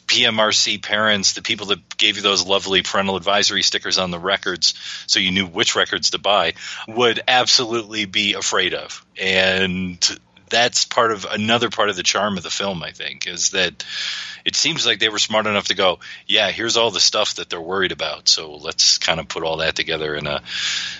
PMRC 0.07 0.81
parents, 0.81 1.33
the 1.33 1.41
people 1.41 1.67
that 1.67 1.97
gave 1.97 2.15
you 2.15 2.21
those 2.21 2.47
lovely 2.47 2.81
parental 2.81 3.17
advisory 3.17 3.63
stickers 3.63 3.97
on 3.97 4.11
the 4.11 4.19
records 4.19 4.75
so 5.07 5.19
you 5.19 5.31
knew 5.31 5.45
which 5.45 5.75
records 5.75 6.11
to 6.11 6.19
buy, 6.19 6.53
would 6.87 7.21
absolutely 7.27 8.05
be 8.05 8.33
afraid 8.33 8.73
of. 8.73 9.05
And 9.21 10.19
that's 10.49 10.85
part 10.85 11.11
of 11.11 11.25
another 11.25 11.69
part 11.69 11.89
of 11.89 11.95
the 11.95 12.03
charm 12.03 12.37
of 12.37 12.43
the 12.43 12.49
film, 12.49 12.83
I 12.83 12.91
think, 12.91 13.27
is 13.27 13.51
that 13.51 13.83
it 14.45 14.55
seems 14.55 14.85
like 14.85 14.99
they 14.99 15.09
were 15.09 15.19
smart 15.19 15.45
enough 15.45 15.67
to 15.67 15.75
go, 15.75 15.99
yeah, 16.27 16.51
here's 16.51 16.77
all 16.77 16.91
the 16.91 16.99
stuff 16.99 17.35
that 17.35 17.49
they're 17.49 17.61
worried 17.61 17.91
about. 17.91 18.27
So 18.27 18.55
let's 18.55 18.97
kind 18.97 19.19
of 19.19 19.27
put 19.27 19.43
all 19.43 19.57
that 19.57 19.75
together 19.75 20.15
in 20.15 20.27
a 20.27 20.41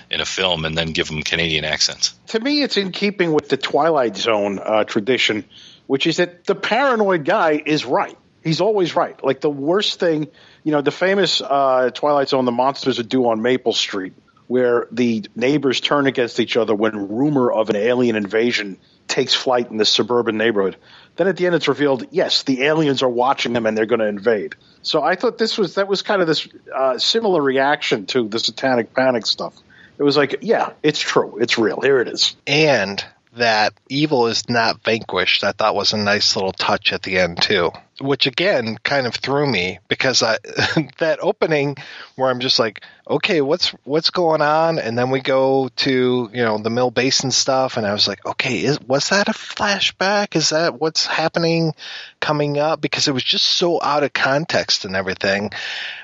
in 0.09 0.21
a 0.21 0.25
film 0.25 0.65
and 0.65 0.77
then 0.77 0.91
give 0.91 1.07
them 1.07 1.23
Canadian 1.23 1.65
accents. 1.65 2.13
to 2.27 2.39
me, 2.39 2.61
it's 2.61 2.77
in 2.77 2.91
keeping 2.91 3.33
with 3.33 3.49
the 3.49 3.57
Twilight 3.57 4.17
Zone 4.17 4.59
uh, 4.59 4.83
tradition, 4.83 5.45
which 5.87 6.07
is 6.07 6.17
that 6.17 6.45
the 6.45 6.55
paranoid 6.55 7.25
guy 7.25 7.61
is 7.65 7.85
right. 7.85 8.17
He's 8.43 8.61
always 8.61 8.95
right. 8.95 9.21
Like 9.23 9.41
the 9.41 9.49
worst 9.49 9.99
thing, 9.99 10.27
you 10.63 10.71
know, 10.71 10.81
the 10.81 10.91
famous 10.91 11.41
uh, 11.41 11.91
Twilight 11.93 12.29
Zone, 12.29 12.45
the 12.45 12.51
monsters 12.51 12.99
are 12.99 13.03
due 13.03 13.29
on 13.29 13.41
Maple 13.41 13.73
Street, 13.73 14.13
where 14.47 14.87
the 14.91 15.25
neighbors 15.35 15.81
turn 15.81 16.07
against 16.07 16.39
each 16.39 16.55
other 16.55 16.73
when 16.73 17.09
rumor 17.09 17.51
of 17.51 17.69
an 17.69 17.75
alien 17.75 18.15
invasion 18.15 18.77
takes 19.10 19.34
flight 19.34 19.70
in 19.70 19.78
this 19.78 19.89
suburban 19.89 20.38
neighborhood. 20.38 20.78
Then 21.18 21.28
at 21.28 21.36
the 21.36 21.47
end, 21.47 21.55
it's 21.55 21.68
revealed, 21.68 22.05
yes, 22.12 22.43
the 22.43 22.64
aliens 22.64 23.03
are 23.03 23.10
watching 23.10 23.51
them 23.51 23.66
and 23.66 23.78
they're 23.78 23.86
going 23.86 23.99
to 23.99 24.07
invade. 24.07 24.55
So 24.82 25.03
I 25.03 25.16
thought 25.16 25.38
this 25.38 25.57
was 25.57 25.76
that 25.76 25.88
was 25.88 26.01
kind 26.01 26.22
of 26.22 26.28
this 26.28 26.47
uh, 26.74 26.97
similar 26.97 27.41
reaction 27.41 28.05
to 28.07 28.30
the 28.30 28.39
Satanic 28.39 28.93
Panic 28.93 29.26
stuff. 29.26 29.53
It 29.97 30.03
was 30.03 30.16
like, 30.16 30.38
yeah, 30.41 30.72
it's 30.82 30.99
true, 30.99 31.39
it's 31.41 31.57
real. 31.57 31.82
Here 31.82 31.99
it 31.99 32.07
is. 32.07 32.38
And 32.47 33.03
that 33.34 33.74
evil 33.89 34.28
is 34.28 34.47
not 34.49 34.84
vanquished. 34.84 35.43
I 35.43 35.51
thought 35.51 35.76
was 35.76 35.91
a 35.91 35.97
nice 35.97 36.36
little 36.38 36.53
touch 36.53 36.93
at 36.93 37.03
the 37.03 37.20
end 37.20 37.41
too, 37.41 37.72
which 37.99 38.27
again 38.27 38.77
kind 38.83 39.07
of 39.07 39.15
threw 39.15 39.45
me 39.45 39.79
because 39.87 40.23
I 40.23 40.37
that 40.99 41.19
opening 41.21 41.77
where 42.15 42.29
I'm 42.29 42.39
just 42.39 42.59
like, 42.59 42.83
okay, 43.09 43.41
what's 43.41 43.69
what's 43.83 44.09
going 44.09 44.41
on? 44.41 44.79
And 44.79 44.97
then 44.97 45.09
we 45.09 45.21
go 45.21 45.69
to 45.77 46.29
you 46.33 46.43
know 46.43 46.57
the 46.57 46.69
Mill 46.69 46.91
Basin 46.91 47.31
stuff, 47.31 47.77
and 47.77 47.85
I 47.85 47.93
was 47.93 48.07
like, 48.07 48.25
okay, 48.25 48.63
is 48.63 48.79
was 48.81 49.09
that 49.09 49.29
a 49.29 49.33
flashback? 49.33 50.35
Is 50.35 50.49
that 50.49 50.79
what's 50.79 51.05
happening 51.05 51.73
coming 52.19 52.57
up? 52.57 52.81
Because 52.81 53.07
it 53.07 53.13
was 53.13 53.23
just 53.23 53.45
so 53.45 53.81
out 53.81 54.03
of 54.03 54.13
context 54.13 54.85
and 54.85 54.95
everything. 54.95 55.51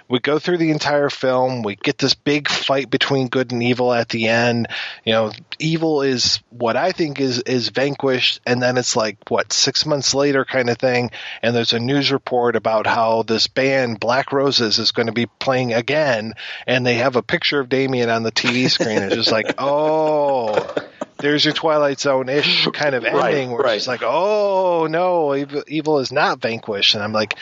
We 0.07 0.19
go 0.19 0.37
through 0.37 0.57
the 0.57 0.71
entire 0.71 1.09
film. 1.09 1.63
We 1.63 1.75
get 1.75 1.97
this 1.97 2.13
big 2.13 2.47
fight 2.47 2.89
between 2.89 3.27
good 3.27 3.51
and 3.51 3.63
evil 3.63 3.91
at 3.91 4.09
the 4.09 4.27
end. 4.27 4.67
You 5.03 5.13
know, 5.13 5.31
evil 5.57 6.03
is 6.03 6.39
what 6.49 6.75
I 6.75 6.91
think 6.91 7.19
is 7.19 7.39
is 7.39 7.69
vanquished, 7.69 8.41
and 8.45 8.61
then 8.61 8.77
it's 8.77 8.95
like 8.95 9.17
what 9.29 9.51
six 9.51 9.85
months 9.85 10.13
later 10.13 10.45
kind 10.45 10.69
of 10.69 10.77
thing. 10.77 11.11
And 11.41 11.55
there's 11.55 11.73
a 11.73 11.79
news 11.79 12.11
report 12.11 12.55
about 12.55 12.85
how 12.85 13.23
this 13.23 13.47
band 13.47 13.99
Black 13.99 14.31
Roses 14.31 14.77
is 14.77 14.91
going 14.91 15.07
to 15.07 15.13
be 15.13 15.25
playing 15.25 15.73
again, 15.73 16.33
and 16.67 16.85
they 16.85 16.95
have 16.95 17.15
a 17.15 17.23
picture 17.23 17.59
of 17.59 17.69
Damien 17.69 18.09
on 18.09 18.23
the 18.23 18.31
TV 18.31 18.69
screen. 18.69 18.99
It's 18.99 19.15
just 19.15 19.31
like, 19.31 19.55
oh. 19.57 20.73
There's 21.17 21.45
your 21.45 21.53
Twilight 21.53 21.99
Zone 21.99 22.27
ish 22.27 22.67
kind 22.73 22.93
of 22.93 23.03
Right, 23.03 23.33
ending 23.33 23.51
where 23.51 23.63
right. 23.63 23.77
it's 23.77 23.87
like, 23.87 24.01
oh 24.03 24.87
no, 24.89 25.33
evil, 25.33 25.63
evil 25.65 25.99
is 25.99 26.11
not 26.11 26.41
vanquished, 26.41 26.93
and 26.93 27.01
I'm 27.01 27.13
like, 27.13 27.35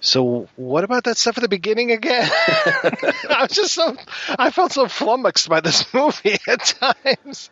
so 0.00 0.48
what 0.56 0.84
about 0.84 1.04
that 1.04 1.18
stuff 1.18 1.36
at 1.38 1.42
the 1.42 1.48
beginning 1.48 1.92
again? 1.92 2.28
I 2.32 3.38
was 3.42 3.52
just 3.52 3.74
so 3.74 3.96
I 4.38 4.50
felt 4.50 4.72
so 4.72 4.88
flummoxed 4.88 5.48
by 5.48 5.60
this 5.60 5.92
movie 5.94 6.38
at 6.48 6.64
times, 7.04 7.50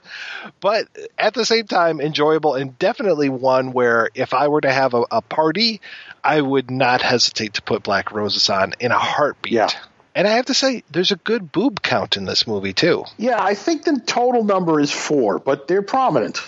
but 0.61 0.89
at 1.19 1.35
the 1.35 1.45
same 1.45 1.67
time 1.67 2.01
enjoyable 2.01 2.55
and 2.55 2.79
definitely 2.79 3.29
one 3.29 3.73
where 3.73 4.09
if 4.15 4.33
I 4.33 4.49
were 4.49 4.63
to 4.63 4.73
have 4.73 4.95
a, 4.95 5.05
a 5.11 5.23
party, 5.23 5.81
I 6.25 6.41
would 6.41 6.71
not 6.71 7.03
hesitate 7.03 7.55
to 7.55 7.63
put 7.63 7.83
Black 7.83 8.13
Roses 8.13 8.49
on 8.51 8.75
in 8.81 8.93
a 8.93 8.99
heartbeat. 8.99 9.53
Yeah. 9.53 9.69
And 10.15 10.27
I 10.27 10.33
have 10.33 10.47
to 10.47 10.55
say, 10.55 10.83
there's 10.91 11.13
a 11.13 11.17
good 11.17 11.53
boob 11.53 11.81
count 11.81 12.17
in 12.17 12.25
this 12.25 12.47
movie 12.47 12.73
too. 12.73 13.05
Yeah, 13.19 13.41
I 13.41 13.55
think 13.55 13.85
the 13.85 14.01
total 14.05 14.43
number 14.43 14.81
is 14.81 14.91
four, 14.91 15.39
but 15.39 15.69
they're 15.69 15.83
prominent. 15.83 16.41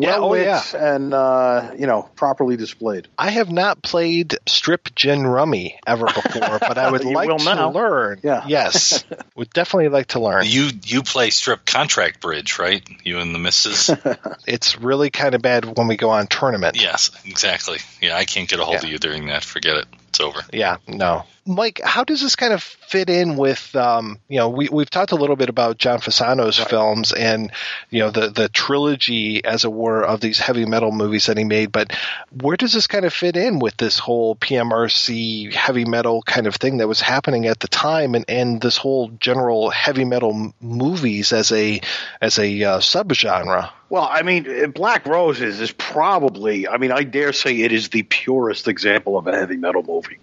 Yeah, 0.00 0.18
Well 0.18 0.32
oh, 0.32 0.34
yeah. 0.34 0.62
and 0.74 1.12
uh, 1.14 1.72
you 1.78 1.86
know 1.86 2.02
properly 2.16 2.56
displayed. 2.56 3.08
I 3.18 3.30
have 3.30 3.50
not 3.50 3.82
played 3.82 4.36
strip 4.46 4.94
gin 4.94 5.26
rummy 5.26 5.78
ever 5.86 6.06
before, 6.06 6.58
but 6.60 6.78
I 6.78 6.90
would 6.90 7.04
like 7.04 7.28
will 7.28 7.38
to 7.38 7.44
now. 7.44 7.70
learn. 7.70 8.20
Yeah. 8.22 8.44
Yes, 8.46 9.04
would 9.36 9.50
definitely 9.50 9.88
like 9.88 10.08
to 10.08 10.20
learn. 10.20 10.44
You 10.46 10.70
you 10.84 11.02
play 11.02 11.30
strip 11.30 11.64
contract 11.64 12.20
bridge, 12.20 12.58
right? 12.58 12.86
You 13.04 13.18
and 13.18 13.34
the 13.34 13.38
missus. 13.38 13.90
It's 14.46 14.78
really 14.78 15.10
kind 15.10 15.34
of 15.34 15.42
bad 15.42 15.76
when 15.76 15.88
we 15.88 15.96
go 15.96 16.10
on 16.10 16.28
tournament. 16.28 16.80
yes, 16.80 17.10
exactly. 17.24 17.78
Yeah, 18.00 18.16
I 18.16 18.24
can't 18.24 18.48
get 18.48 18.60
a 18.60 18.64
hold 18.64 18.76
of 18.78 18.84
you 18.84 18.98
during 18.98 19.26
that. 19.26 19.44
Forget 19.44 19.76
it. 19.78 19.86
It's 20.16 20.20
over. 20.22 20.40
Yeah, 20.50 20.78
no. 20.88 21.24
Mike, 21.44 21.80
how 21.84 22.02
does 22.02 22.22
this 22.22 22.34
kind 22.36 22.54
of 22.54 22.62
fit 22.62 23.10
in 23.10 23.36
with, 23.36 23.76
um, 23.76 24.18
you 24.28 24.38
know, 24.38 24.48
we, 24.48 24.68
we've 24.68 24.88
talked 24.88 25.12
a 25.12 25.16
little 25.16 25.36
bit 25.36 25.50
about 25.50 25.76
John 25.76 26.00
Fasano's 26.00 26.58
films 26.58 27.12
and, 27.12 27.52
you 27.90 28.00
know, 28.00 28.10
the, 28.10 28.30
the 28.30 28.48
trilogy, 28.48 29.44
as 29.44 29.64
it 29.64 29.72
were, 29.72 30.02
of 30.02 30.20
these 30.20 30.38
heavy 30.38 30.64
metal 30.64 30.90
movies 30.90 31.26
that 31.26 31.36
he 31.36 31.44
made, 31.44 31.70
but 31.70 31.92
where 32.32 32.56
does 32.56 32.72
this 32.72 32.86
kind 32.86 33.04
of 33.04 33.12
fit 33.12 33.36
in 33.36 33.58
with 33.58 33.76
this 33.76 33.98
whole 33.98 34.34
PMRC 34.36 35.52
heavy 35.52 35.84
metal 35.84 36.22
kind 36.22 36.46
of 36.46 36.56
thing 36.56 36.78
that 36.78 36.88
was 36.88 37.00
happening 37.00 37.46
at 37.46 37.60
the 37.60 37.68
time 37.68 38.14
and, 38.14 38.24
and 38.26 38.60
this 38.60 38.78
whole 38.78 39.08
general 39.10 39.70
heavy 39.70 40.04
metal 40.04 40.34
m- 40.34 40.54
movies 40.60 41.32
as 41.32 41.52
a, 41.52 41.80
as 42.20 42.38
a 42.38 42.64
uh, 42.64 42.78
subgenre? 42.78 43.70
Well, 43.88 44.08
I 44.10 44.22
mean, 44.22 44.64
uh, 44.64 44.66
Black 44.66 45.06
Roses 45.06 45.60
is 45.60 45.70
probably, 45.70 46.66
I 46.66 46.76
mean, 46.76 46.90
I 46.90 47.04
dare 47.04 47.32
say 47.32 47.60
it 47.60 47.72
is 47.72 47.88
the 47.90 48.02
purest 48.02 48.66
example 48.66 49.16
of 49.16 49.26
a 49.26 49.36
heavy 49.36 49.56
metal 49.56 49.82
movie. 49.82 50.18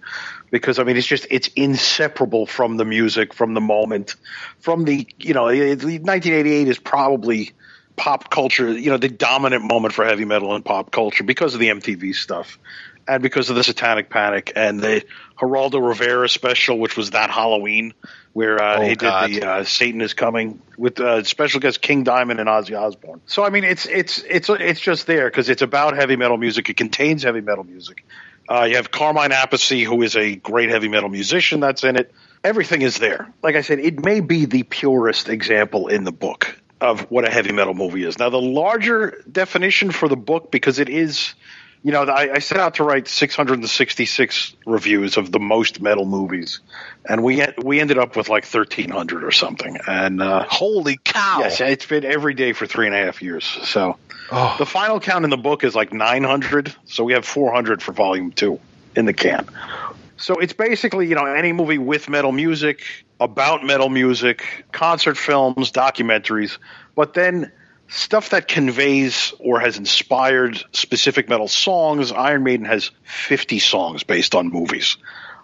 Because, 0.52 0.80
I 0.80 0.84
mean, 0.84 0.98
it's 0.98 1.08
just, 1.08 1.26
it's 1.32 1.48
inseparable 1.56 2.46
from 2.46 2.78
the 2.78 2.86
music, 2.86 3.34
from 3.34 3.54
the 3.54 3.62
moment, 3.62 4.16
from 4.60 4.84
the, 4.84 5.08
you 5.18 5.34
know, 5.34 5.46
1988 5.46 6.68
is 6.68 6.78
probably 6.78 7.52
pop 7.96 8.30
culture, 8.30 8.72
you 8.72 8.92
know, 8.92 8.98
the 8.98 9.10
dominant 9.10 9.64
moment 9.64 9.94
for 9.94 10.06
heavy 10.06 10.26
metal 10.26 10.54
and 10.54 10.66
pop 10.66 10.92
culture 10.92 11.24
because 11.24 11.54
of 11.54 11.60
the 11.60 11.70
MTV 11.70 12.14
stuff 12.16 12.60
and 13.08 13.24
because 13.24 13.50
of 13.50 13.56
the 13.56 13.64
Satanic 13.64 14.10
Panic 14.10 14.54
and 14.56 14.80
the 14.80 15.04
Geraldo 15.38 15.86
Rivera 15.86 16.30
special, 16.30 16.78
which 16.80 16.96
was 16.96 17.12
that 17.12 17.30
Halloween, 17.30 17.94
where 18.34 18.62
uh, 18.62 18.78
Oh, 18.78 18.82
he 18.82 18.96
God. 18.96 19.28
did 19.28 19.42
the 19.42 19.48
uh, 19.50 19.64
Satan 19.64 20.02
is 20.02 20.14
Coming 20.14 20.62
with 20.78 21.00
uh, 21.00 21.24
special 21.24 21.60
guest 21.60 21.82
King 21.82 22.04
Diamond 22.04 22.40
and 22.40 22.48
Ozzy 22.50 22.80
Osbourne. 22.80 23.22
So 23.26 23.44
I 23.44 23.50
mean, 23.50 23.64
it's 23.64 23.86
it's 23.86 24.20
it's 24.20 24.50
it's 24.50 24.80
just 24.80 25.08
there 25.08 25.30
because 25.30 25.50
it's 25.50 25.62
about 25.62 25.96
heavy 25.96 26.16
metal 26.16 26.38
music. 26.38 26.70
It 26.70 26.78
contains 26.78 27.24
heavy 27.24 27.42
metal 27.42 27.64
music. 27.64 28.06
Uh, 28.50 28.64
you 28.64 28.76
have 28.76 28.92
Carmine 28.92 29.32
Appice, 29.32 29.84
who 29.86 30.02
is 30.02 30.16
a 30.16 30.36
great 30.36 30.70
heavy 30.70 30.90
metal 30.90 31.10
musician. 31.10 31.60
That's 31.62 31.84
in 31.84 31.96
it. 31.96 32.14
Everything 32.44 32.82
is 32.82 32.98
there. 32.98 33.32
Like 33.42 33.56
I 33.56 33.62
said, 33.62 33.80
it 33.80 34.04
may 34.04 34.20
be 34.20 34.46
the 34.46 34.64
purest 34.64 35.30
example 35.30 35.88
in 35.88 36.04
the 36.04 36.12
book 36.12 36.60
of 36.82 37.10
what 37.10 37.26
a 37.26 37.32
heavy 37.32 37.54
metal 37.54 37.74
movie 37.74 38.04
is. 38.04 38.20
Now, 38.20 38.30
the 38.30 38.42
larger 38.42 39.24
definition 39.32 39.92
for 39.92 40.10
the 40.10 40.18
book, 40.18 40.52
because 40.52 40.80
it 40.80 40.90
is 40.90 41.34
you 41.84 41.92
know, 41.92 42.04
I, 42.04 42.36
I 42.36 42.40
set 42.40 42.60
out 42.60 42.76
to 42.76 42.84
write 42.84 43.08
666 43.08 44.56
reviews 44.66 45.18
of 45.18 45.32
the 45.32 45.40
most 45.40 45.82
metal 45.82 46.06
movies, 46.06 46.60
and 47.08 47.24
we 47.24 47.46
we 47.62 47.80
ended 47.80 47.98
up 47.98 48.16
with 48.16 48.30
like 48.30 48.46
1,300 48.46 49.24
or 49.24 49.32
something. 49.32 49.78
And 49.88 50.22
uh, 50.22 50.46
holy 50.50 50.98
cow! 51.04 51.40
Yes, 51.40 51.60
it's 51.62 51.86
been 51.86 52.06
every 52.06 52.34
day 52.34 52.54
for 52.54 52.66
three 52.66 52.88
and 52.88 52.96
a 52.96 53.00
half 53.00 53.22
years. 53.22 53.44
So 53.46 53.98
Oh. 54.32 54.56
the 54.58 54.66
final 54.66 55.00
count 55.00 55.26
in 55.26 55.30
the 55.30 55.38
book 55.38 55.64
is 55.64 55.76
like 55.76 55.94
900. 55.94 56.74
So 56.86 57.04
we 57.04 57.14
have 57.14 57.26
400 57.26 57.82
for 57.84 57.92
volume 57.92 58.32
two 58.32 58.60
in 58.96 59.06
the 59.06 59.14
can. 59.14 59.48
So 60.18 60.40
it's 60.40 60.54
basically, 60.54 61.08
you 61.08 61.16
know, 61.16 61.26
any 61.26 61.52
movie 61.52 61.78
with 61.78 62.10
metal 62.10 62.32
music, 62.32 62.84
about 63.20 63.64
metal 63.64 63.90
music, 63.90 64.66
concert 64.72 65.18
films, 65.18 65.72
documentaries, 65.72 66.58
but 66.96 67.14
then 67.14 67.52
stuff 67.94 68.32
that 68.32 68.48
conveys 68.48 69.34
or 69.40 69.60
has 69.60 69.78
inspired 69.78 70.64
specific 70.72 71.30
metal 71.30 71.48
songs. 71.48 72.12
Iron 72.12 72.44
Maiden 72.44 72.66
has 72.66 72.92
50 73.04 73.60
songs 73.60 74.04
based 74.04 74.34
on 74.34 74.50
movies. 74.50 74.98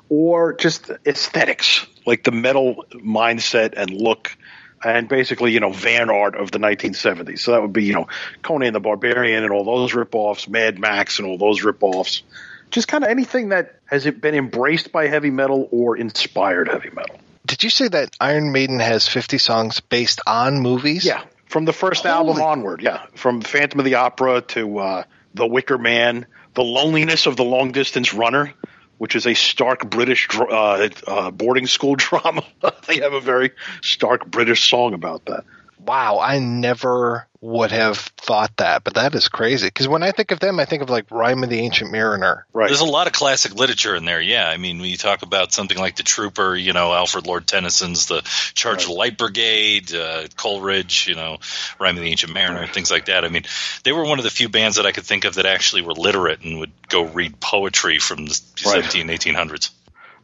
Or 0.09 0.53
just 0.53 0.89
aesthetics, 1.05 1.85
like 2.07 2.23
the 2.23 2.31
metal 2.31 2.85
mindset 2.91 3.75
and 3.77 3.91
look 3.91 4.35
and 4.83 5.07
basically, 5.07 5.51
you 5.51 5.59
know, 5.59 5.71
van 5.71 6.09
art 6.09 6.35
of 6.35 6.51
the 6.51 6.57
1970s. 6.57 7.39
So 7.39 7.51
that 7.51 7.61
would 7.61 7.73
be, 7.73 7.83
you 7.83 7.93
know, 7.93 8.07
Conan 8.41 8.73
the 8.73 8.79
Barbarian 8.79 9.43
and 9.43 9.51
all 9.51 9.65
those 9.65 9.91
ripoffs, 9.91 10.47
Mad 10.47 10.79
Max 10.79 11.19
and 11.19 11.27
all 11.27 11.37
those 11.37 11.61
ripoffs. 11.61 12.23
Just 12.71 12.87
kind 12.87 13.03
of 13.03 13.09
anything 13.09 13.49
that 13.49 13.75
has 13.85 14.05
it 14.05 14.21
been 14.21 14.35
embraced 14.35 14.91
by 14.91 15.07
heavy 15.07 15.31
metal 15.31 15.67
or 15.71 15.97
inspired 15.97 16.69
heavy 16.69 16.89
metal. 16.89 17.19
Did 17.45 17.63
you 17.63 17.69
say 17.69 17.87
that 17.89 18.15
Iron 18.19 18.51
Maiden 18.51 18.79
has 18.79 19.07
50 19.07 19.37
songs 19.37 19.79
based 19.81 20.21
on 20.25 20.59
movies? 20.59 21.03
Yeah, 21.05 21.23
from 21.49 21.65
the 21.65 21.73
first 21.73 22.05
album 22.05 22.41
onward. 22.41 22.81
Yeah, 22.81 23.05
from 23.15 23.41
Phantom 23.41 23.79
of 23.79 23.85
the 23.85 23.95
Opera 23.95 24.41
to 24.41 24.77
uh, 24.79 25.03
The 25.33 25.47
Wicker 25.47 25.77
Man, 25.77 26.25
The 26.53 26.63
Loneliness 26.63 27.25
of 27.25 27.35
the 27.35 27.43
Long 27.43 27.73
Distance 27.73 28.13
Runner, 28.13 28.53
which 28.99 29.15
is 29.15 29.25
a 29.25 29.33
stark 29.33 29.89
British 29.89 30.27
dr- 30.29 30.51
uh, 30.51 30.89
uh, 31.07 31.31
boarding 31.31 31.67
school 31.67 31.95
drama. 31.97 32.45
they 32.87 32.99
have 32.99 33.13
a 33.13 33.19
very 33.19 33.51
stark 33.81 34.29
British 34.29 34.69
song 34.69 34.93
about 34.93 35.25
that. 35.25 35.43
Wow, 35.79 36.19
I 36.19 36.39
never 36.39 37.25
would 37.41 37.71
have 37.71 37.97
thought 37.97 38.57
that, 38.57 38.83
but 38.83 38.95
that 38.95 39.15
is 39.15 39.29
crazy. 39.29 39.67
Because 39.67 39.87
when 39.87 40.03
I 40.03 40.11
think 40.11 40.31
of 40.31 40.39
them, 40.41 40.59
I 40.59 40.65
think 40.65 40.81
of 40.81 40.89
like 40.89 41.09
Rhyme 41.09 41.41
of 41.41 41.49
the 41.49 41.59
Ancient 41.59 41.89
Mariner. 41.89 42.45
Right. 42.51 42.67
There's 42.67 42.81
a 42.81 42.85
lot 42.85 43.07
of 43.07 43.13
classic 43.13 43.55
literature 43.55 43.95
in 43.95 44.03
there. 44.03 44.19
Yeah, 44.19 44.47
I 44.47 44.57
mean, 44.57 44.79
when 44.79 44.89
you 44.89 44.97
talk 44.97 45.21
about 45.21 45.53
something 45.53 45.77
like 45.77 45.95
the 45.95 46.03
Trooper, 46.03 46.53
you 46.53 46.73
know, 46.73 46.93
Alfred 46.93 47.25
Lord 47.25 47.47
Tennyson's 47.47 48.07
The 48.07 48.21
Charge 48.55 48.83
of 48.83 48.89
the 48.89 48.95
Light 48.95 49.17
Brigade, 49.17 49.93
uh, 49.93 50.27
Coleridge, 50.35 51.07
you 51.07 51.15
know, 51.15 51.37
Rhyme 51.79 51.95
of 51.95 52.03
the 52.03 52.09
Ancient 52.09 52.33
Mariner, 52.33 52.67
things 52.67 52.91
like 52.91 53.05
that. 53.05 53.23
I 53.23 53.29
mean, 53.29 53.43
they 53.83 53.93
were 53.93 54.03
one 54.03 54.19
of 54.19 54.23
the 54.23 54.29
few 54.29 54.49
bands 54.49 54.75
that 54.75 54.85
I 54.85 54.91
could 54.91 55.05
think 55.05 55.23
of 55.23 55.35
that 55.35 55.45
actually 55.45 55.83
were 55.83 55.93
literate 55.93 56.41
and 56.41 56.59
would 56.59 56.71
go 56.89 57.05
read 57.05 57.39
poetry 57.39 57.99
from 57.99 58.25
the 58.25 58.41
17, 58.57 59.07
1800s. 59.07 59.69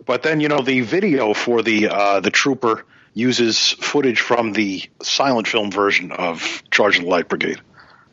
But 0.06 0.22
then 0.22 0.42
you 0.42 0.50
know 0.50 0.62
the 0.62 0.82
video 0.82 1.34
for 1.34 1.62
the 1.62 1.88
uh, 1.88 2.20
the 2.20 2.30
Trooper 2.30 2.86
uses 3.16 3.72
footage 3.72 4.20
from 4.20 4.54
the 4.54 4.84
silent 5.02 5.48
film 5.48 5.72
version 5.72 6.12
of 6.12 6.62
Charge 6.70 7.00
of 7.00 7.06
the 7.06 7.10
Light 7.10 7.28
Brigade. 7.28 7.62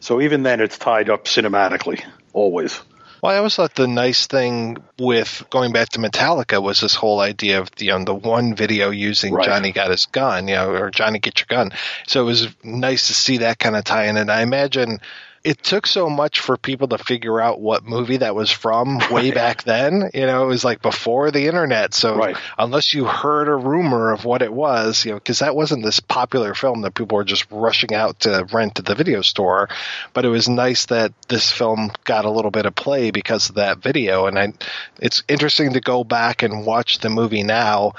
So 0.00 0.22
even 0.22 0.42
then, 0.42 0.60
it's 0.60 0.78
tied 0.78 1.10
up 1.10 1.26
cinematically 1.26 2.02
always. 2.32 2.80
Well, 3.22 3.32
I 3.32 3.36
always 3.36 3.54
thought 3.54 3.74
the 3.74 3.86
nice 3.86 4.26
thing 4.26 4.78
with 4.98 5.44
going 5.50 5.72
back 5.72 5.90
to 5.90 6.00
Metallica 6.00 6.60
was 6.60 6.80
this 6.80 6.94
whole 6.94 7.20
idea 7.20 7.60
of 7.60 7.70
the, 7.72 7.86
you 7.86 7.90
know, 7.92 8.04
the 8.04 8.14
one 8.14 8.54
video 8.54 8.90
using 8.90 9.34
Right. 9.34 9.44
Johnny 9.44 9.70
Got 9.70 9.90
His 9.90 10.06
Gun, 10.06 10.48
you 10.48 10.54
know, 10.54 10.70
or 10.70 10.90
Johnny 10.90 11.20
Get 11.20 11.38
Your 11.38 11.46
Gun. 11.48 11.70
So 12.08 12.22
it 12.22 12.24
was 12.24 12.48
nice 12.64 13.06
to 13.08 13.14
see 13.14 13.38
that 13.38 13.60
kind 13.60 13.76
of 13.76 13.84
tie 13.84 14.06
in. 14.06 14.16
And 14.16 14.30
I 14.30 14.42
imagine 14.42 15.00
it 15.44 15.60
took 15.62 15.86
so 15.86 16.08
much 16.08 16.38
for 16.38 16.56
people 16.56 16.88
to 16.88 16.98
figure 16.98 17.40
out 17.40 17.60
what 17.60 17.84
movie 17.84 18.18
that 18.18 18.34
was 18.34 18.50
from 18.50 19.00
way 19.10 19.32
back 19.32 19.64
then. 19.64 20.10
You 20.14 20.26
know, 20.26 20.44
it 20.44 20.46
was 20.46 20.64
like 20.64 20.82
before 20.82 21.30
the 21.32 21.46
internet. 21.46 21.94
So 21.94 22.16
unless 22.58 22.94
you 22.94 23.06
heard 23.06 23.48
a 23.48 23.54
rumor 23.54 24.12
of 24.12 24.24
what 24.24 24.42
it 24.42 24.52
was, 24.52 25.04
you 25.04 25.10
know, 25.10 25.16
because 25.16 25.40
that 25.40 25.56
wasn't 25.56 25.82
this 25.82 25.98
popular 25.98 26.54
film 26.54 26.82
that 26.82 26.94
people 26.94 27.16
were 27.16 27.24
just 27.24 27.50
rushing 27.50 27.92
out 27.92 28.20
to 28.20 28.46
rent 28.52 28.78
at 28.78 28.84
the 28.84 28.94
video 28.94 29.22
store. 29.22 29.68
But 30.14 30.24
it 30.24 30.28
was 30.28 30.48
nice 30.48 30.86
that 30.86 31.12
this 31.28 31.50
film 31.50 31.90
got 32.04 32.24
a 32.24 32.30
little 32.30 32.52
bit 32.52 32.66
of 32.66 32.74
play 32.76 33.10
because 33.10 33.48
of 33.48 33.56
that 33.56 33.78
video. 33.78 34.26
And 34.26 34.38
I, 34.38 34.52
it's 35.00 35.24
interesting 35.26 35.72
to 35.72 35.80
go 35.80 36.04
back 36.04 36.42
and 36.42 36.64
watch 36.64 36.98
the 36.98 37.10
movie 37.10 37.42
now 37.42 37.94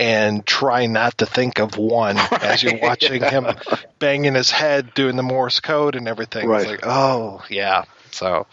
and 0.00 0.46
try 0.46 0.86
not 0.86 1.18
to 1.18 1.26
think 1.26 1.58
of 1.58 1.76
one 1.76 2.16
as 2.16 2.62
you're 2.62 2.78
watching 2.82 3.22
him 3.22 3.46
banging 3.98 4.34
his 4.34 4.50
head 4.50 4.94
doing 4.94 5.16
the 5.16 5.22
Morse 5.22 5.60
code 5.60 5.94
and 5.94 6.08
everything. 6.08 6.48
Right. 6.48 6.85
Oh, 6.86 7.42
yeah. 7.50 7.84
So, 8.12 8.46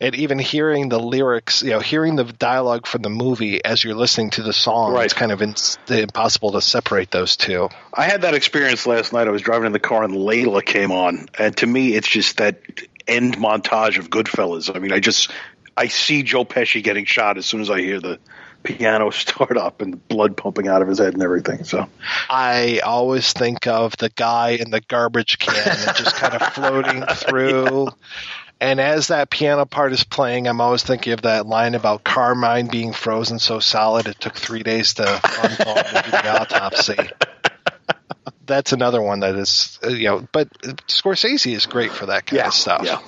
and 0.00 0.14
even 0.14 0.38
hearing 0.38 0.88
the 0.88 0.98
lyrics, 0.98 1.62
you 1.62 1.70
know, 1.70 1.80
hearing 1.80 2.16
the 2.16 2.24
dialogue 2.24 2.86
from 2.86 3.02
the 3.02 3.08
movie 3.08 3.64
as 3.64 3.82
you're 3.82 3.94
listening 3.94 4.30
to 4.30 4.42
the 4.42 4.52
song, 4.52 4.96
it's 4.98 5.14
kind 5.14 5.32
of 5.32 5.40
in, 5.40 5.54
impossible 5.88 6.52
to 6.52 6.60
separate 6.60 7.10
those 7.10 7.36
two. 7.36 7.68
I 7.92 8.04
had 8.04 8.22
that 8.22 8.34
experience 8.34 8.86
last 8.86 9.12
night. 9.12 9.28
I 9.28 9.30
was 9.30 9.42
driving 9.42 9.66
in 9.66 9.72
the 9.72 9.78
car 9.78 10.02
and 10.02 10.14
Layla 10.14 10.64
came 10.64 10.90
on, 10.90 11.28
and 11.38 11.56
to 11.58 11.66
me, 11.66 11.94
it's 11.94 12.08
just 12.08 12.38
that 12.38 12.60
end 13.06 13.36
montage 13.36 13.98
of 13.98 14.10
Goodfellas. 14.10 14.74
I 14.74 14.78
mean, 14.78 14.92
I 14.92 15.00
just 15.00 15.30
I 15.76 15.88
see 15.88 16.22
Joe 16.22 16.44
Pesci 16.44 16.82
getting 16.82 17.04
shot 17.04 17.38
as 17.38 17.46
soon 17.46 17.60
as 17.60 17.70
I 17.70 17.80
hear 17.80 18.00
the 18.00 18.18
piano 18.64 19.10
start 19.10 19.56
up 19.56 19.80
and 19.80 19.92
the 19.92 19.96
blood 19.96 20.36
pumping 20.36 20.66
out 20.66 20.82
of 20.82 20.88
his 20.88 20.98
head 20.98 21.14
and 21.14 21.22
everything. 21.22 21.62
So 21.64 21.88
I 22.28 22.80
always 22.84 23.32
think 23.32 23.66
of 23.66 23.96
the 23.96 24.10
guy 24.10 24.50
in 24.50 24.70
the 24.70 24.80
garbage 24.80 25.38
can 25.38 25.54
just 25.94 26.16
kind 26.16 26.34
of 26.34 26.42
floating 26.54 27.02
through. 27.02 27.88
And 28.60 28.80
as 28.80 29.08
that 29.08 29.30
piano 29.30 29.66
part 29.66 29.92
is 29.92 30.04
playing, 30.04 30.48
I'm 30.48 30.60
always 30.60 30.82
thinking 30.82 31.12
of 31.12 31.22
that 31.22 31.46
line 31.46 31.74
about 31.74 32.02
Carmine 32.02 32.68
being 32.68 32.92
frozen 32.92 33.38
so 33.38 33.60
solid 33.60 34.06
it 34.06 34.18
took 34.18 34.34
three 34.34 34.62
days 34.62 34.94
to 34.94 35.02
unfold 35.04 35.78
and 35.78 36.04
do 36.04 36.10
the 36.10 36.40
autopsy. 36.40 36.96
That's 38.46 38.72
another 38.72 39.02
one 39.02 39.20
that 39.20 39.36
is, 39.36 39.78
uh, 39.84 39.88
you 39.88 40.04
know, 40.04 40.28
but 40.32 40.50
Scorsese 40.86 41.54
is 41.54 41.66
great 41.66 41.92
for 41.92 42.06
that 42.06 42.26
kind 42.26 42.42
of 42.42 42.54
stuff. 42.54 42.82
yeah. 42.84 43.00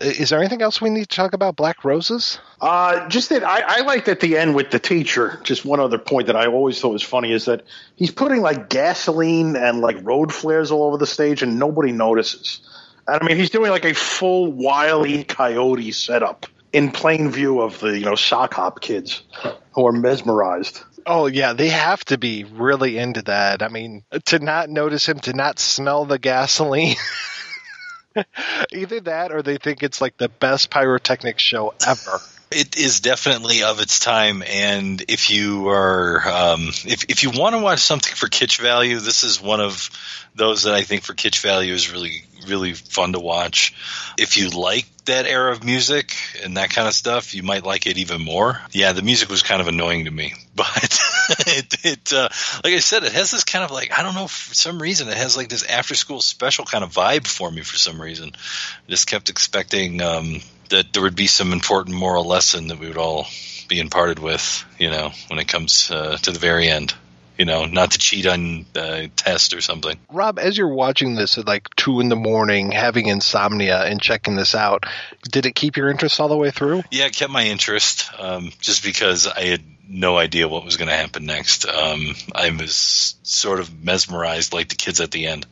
Is 0.00 0.30
there 0.30 0.38
anything 0.38 0.62
else 0.62 0.80
we 0.80 0.90
need 0.90 1.08
to 1.08 1.16
talk 1.16 1.32
about? 1.32 1.56
Black 1.56 1.84
Roses? 1.84 2.38
Uh, 2.60 3.08
just 3.08 3.30
that 3.30 3.44
I, 3.44 3.78
I 3.78 3.80
liked 3.80 4.08
at 4.08 4.20
the 4.20 4.36
end 4.36 4.54
with 4.54 4.70
the 4.70 4.78
teacher. 4.78 5.40
Just 5.42 5.64
one 5.64 5.80
other 5.80 5.98
point 5.98 6.26
that 6.26 6.36
I 6.36 6.46
always 6.46 6.80
thought 6.80 6.92
was 6.92 7.02
funny 7.02 7.32
is 7.32 7.46
that 7.46 7.64
he's 7.96 8.10
putting 8.10 8.40
like 8.40 8.68
gasoline 8.68 9.56
and 9.56 9.80
like 9.80 9.96
road 10.02 10.32
flares 10.32 10.70
all 10.70 10.84
over 10.84 10.98
the 10.98 11.06
stage, 11.06 11.42
and 11.42 11.58
nobody 11.58 11.92
notices. 11.92 12.60
And 13.06 13.22
I 13.22 13.26
mean, 13.26 13.36
he's 13.36 13.50
doing 13.50 13.70
like 13.70 13.84
a 13.84 13.94
full 13.94 14.52
wily 14.52 15.24
coyote 15.24 15.92
setup 15.92 16.46
in 16.72 16.90
plain 16.92 17.30
view 17.30 17.60
of 17.60 17.80
the 17.80 17.98
you 17.98 18.04
know 18.04 18.14
sock 18.14 18.54
hop 18.54 18.80
kids 18.80 19.22
who 19.72 19.86
are 19.86 19.92
mesmerized. 19.92 20.80
Oh 21.06 21.26
yeah, 21.26 21.54
they 21.54 21.68
have 21.68 22.04
to 22.06 22.18
be 22.18 22.44
really 22.44 22.98
into 22.98 23.22
that. 23.22 23.62
I 23.62 23.68
mean, 23.68 24.04
to 24.26 24.38
not 24.38 24.68
notice 24.68 25.08
him, 25.08 25.18
to 25.20 25.32
not 25.32 25.58
smell 25.58 26.04
the 26.04 26.18
gasoline. 26.18 26.96
Either 28.72 29.00
that 29.00 29.32
or 29.32 29.42
they 29.42 29.58
think 29.58 29.82
it's 29.82 30.00
like 30.00 30.16
the 30.16 30.28
best 30.28 30.70
pyrotechnics 30.70 31.42
show 31.42 31.74
ever. 31.86 32.20
It 32.50 32.76
is 32.76 32.98
definitely 32.98 33.62
of 33.62 33.78
its 33.78 34.00
time, 34.00 34.42
and 34.44 35.00
if 35.06 35.30
you 35.30 35.68
are, 35.68 36.28
um, 36.28 36.68
if 36.84 37.04
if 37.08 37.22
you 37.22 37.30
want 37.30 37.54
to 37.54 37.60
watch 37.60 37.78
something 37.78 38.12
for 38.12 38.26
kitsch 38.26 38.60
value, 38.60 38.98
this 38.98 39.22
is 39.22 39.40
one 39.40 39.60
of 39.60 39.88
those 40.34 40.64
that 40.64 40.74
I 40.74 40.82
think 40.82 41.04
for 41.04 41.14
kitsch 41.14 41.40
value 41.42 41.72
is 41.72 41.92
really 41.92 42.24
really 42.48 42.72
fun 42.72 43.12
to 43.12 43.20
watch. 43.20 43.74
If 44.18 44.36
you 44.36 44.50
like 44.50 44.86
that 45.04 45.26
era 45.26 45.52
of 45.52 45.64
music 45.64 46.16
and 46.42 46.56
that 46.56 46.70
kind 46.70 46.88
of 46.88 46.94
stuff, 46.94 47.34
you 47.34 47.42
might 47.42 47.64
like 47.64 47.86
it 47.86 47.98
even 47.98 48.20
more. 48.22 48.60
Yeah, 48.72 48.92
the 48.92 49.02
music 49.02 49.28
was 49.28 49.42
kind 49.42 49.60
of 49.60 49.68
annoying 49.68 50.06
to 50.06 50.10
me, 50.10 50.34
but 50.60 51.00
it, 51.46 51.84
it 51.84 52.12
uh, 52.12 52.28
like 52.62 52.74
I 52.74 52.80
said, 52.80 53.02
it 53.02 53.12
has 53.12 53.30
this 53.30 53.44
kind 53.44 53.64
of 53.64 53.70
like 53.70 53.98
I 53.98 54.02
don't 54.02 54.14
know 54.14 54.26
for 54.26 54.54
some 54.54 54.80
reason 54.80 55.08
it 55.08 55.16
has 55.16 55.38
like 55.38 55.48
this 55.48 55.64
after 55.64 55.94
school 55.94 56.20
special 56.20 56.66
kind 56.66 56.84
of 56.84 56.92
vibe 56.92 57.26
for 57.26 57.50
me 57.50 57.62
for 57.62 57.78
some 57.78 58.00
reason. 58.00 58.32
I 58.34 58.90
just 58.90 59.06
kept 59.06 59.30
expecting 59.30 60.02
um, 60.02 60.40
that 60.68 60.92
there 60.92 61.02
would 61.02 61.16
be 61.16 61.28
some 61.28 61.54
important 61.54 61.96
moral 61.96 62.24
lesson 62.24 62.68
that 62.68 62.78
we 62.78 62.88
would 62.88 62.98
all 62.98 63.26
be 63.68 63.80
imparted 63.80 64.18
with, 64.18 64.64
you 64.78 64.90
know, 64.90 65.12
when 65.28 65.38
it 65.38 65.48
comes 65.48 65.90
uh, 65.90 66.18
to 66.18 66.30
the 66.30 66.38
very 66.38 66.68
end. 66.68 66.94
You 67.38 67.46
know, 67.46 67.64
not 67.64 67.92
to 67.92 67.98
cheat 67.98 68.26
on 68.26 68.66
uh, 68.76 69.06
test 69.16 69.54
or 69.54 69.62
something. 69.62 69.96
Rob, 70.12 70.38
as 70.38 70.58
you're 70.58 70.68
watching 70.68 71.14
this 71.14 71.38
at 71.38 71.46
like 71.46 71.74
two 71.74 72.00
in 72.00 72.10
the 72.10 72.16
morning, 72.16 72.70
having 72.70 73.06
insomnia 73.06 73.82
and 73.82 73.98
checking 73.98 74.36
this 74.36 74.54
out, 74.54 74.84
did 75.22 75.46
it 75.46 75.54
keep 75.54 75.78
your 75.78 75.88
interest 75.88 76.20
all 76.20 76.28
the 76.28 76.36
way 76.36 76.50
through? 76.50 76.82
Yeah, 76.90 77.06
it 77.06 77.14
kept 77.14 77.32
my 77.32 77.44
interest 77.44 78.10
um, 78.18 78.52
just 78.60 78.84
because 78.84 79.26
I 79.26 79.44
had 79.44 79.62
no 79.90 80.16
idea 80.16 80.48
what 80.48 80.64
was 80.64 80.76
going 80.76 80.88
to 80.88 80.94
happen 80.94 81.26
next. 81.26 81.66
Um, 81.66 82.14
I 82.34 82.50
was 82.50 83.16
sort 83.22 83.60
of 83.60 83.82
mesmerized 83.84 84.52
like 84.52 84.68
the 84.68 84.76
kids 84.76 85.00
at 85.00 85.10
the 85.10 85.26
end. 85.26 85.46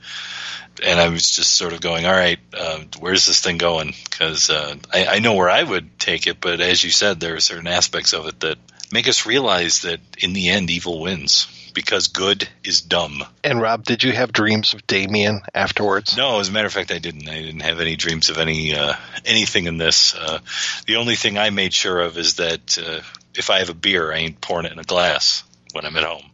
And 0.81 1.01
I 1.01 1.09
was 1.09 1.33
just 1.35 1.55
sort 1.55 1.73
of 1.73 1.81
going, 1.81 2.07
all 2.07 2.13
right, 2.13 2.39
uh, 2.57 2.79
where's 3.01 3.27
this 3.27 3.41
thing 3.41 3.59
going? 3.59 3.95
Because 4.05 4.49
uh, 4.49 4.77
I, 4.95 5.07
I 5.07 5.19
know 5.19 5.35
where 5.35 5.51
I 5.51 5.63
would 5.63 5.99
take 5.99 6.29
it, 6.29 6.41
but 6.41 6.61
as 6.61 6.85
you 6.85 6.91
said, 6.91 7.19
there 7.19 7.35
are 7.35 7.41
certain 7.41 7.67
aspects 7.67 8.15
of 8.15 8.27
it 8.29 8.39
that 8.41 8.59
make 8.93 9.09
us 9.09 9.27
realize 9.27 9.81
that 9.81 9.99
in 10.19 10.35
the 10.35 10.51
end, 10.51 10.71
evil 10.71 11.01
wins. 11.01 11.49
because 11.79 12.09
good 12.09 12.49
is 12.65 12.81
dumb. 12.81 13.25
And 13.45 13.61
Rob, 13.61 13.85
did 13.85 14.03
you 14.03 14.13
have 14.13 14.33
dreams 14.33 14.75
of 14.75 14.85
Damien 14.89 15.43
afterwards? 15.55 16.17
No, 16.17 16.41
as 16.41 16.49
a 16.49 16.53
matter 16.53 16.67
of 16.67 16.73
fact, 16.73 16.91
I 16.91 16.99
didn't. 16.99 17.29
I 17.29 17.41
didn't 17.41 17.61
have 17.61 17.79
any 17.79 17.95
dreams 17.95 18.31
of 18.31 18.39
any 18.39 18.75
uh, 18.75 18.95
anything 19.25 19.67
in 19.67 19.79
this. 19.79 20.13
Uh, 20.15 20.41
the 20.87 20.97
only 20.97 21.15
thing 21.15 21.39
I 21.39 21.51
made 21.51 21.73
sure 21.73 22.01
of 22.01 22.19
is 22.19 22.35
that 22.35 22.79
uh, 22.79 23.01
if 23.39 23.51
I 23.51 23.61
have 23.61 23.71
a 23.71 23.75
beer, 23.75 24.13
I 24.13 24.19
ain't 24.19 24.41
pouring 24.41 24.67
it 24.67 24.73
in 24.73 24.79
a 24.79 24.85
glass 24.85 25.45
when 25.73 25.87
I'm 25.87 25.97
at 25.97 26.05
home. 26.05 26.25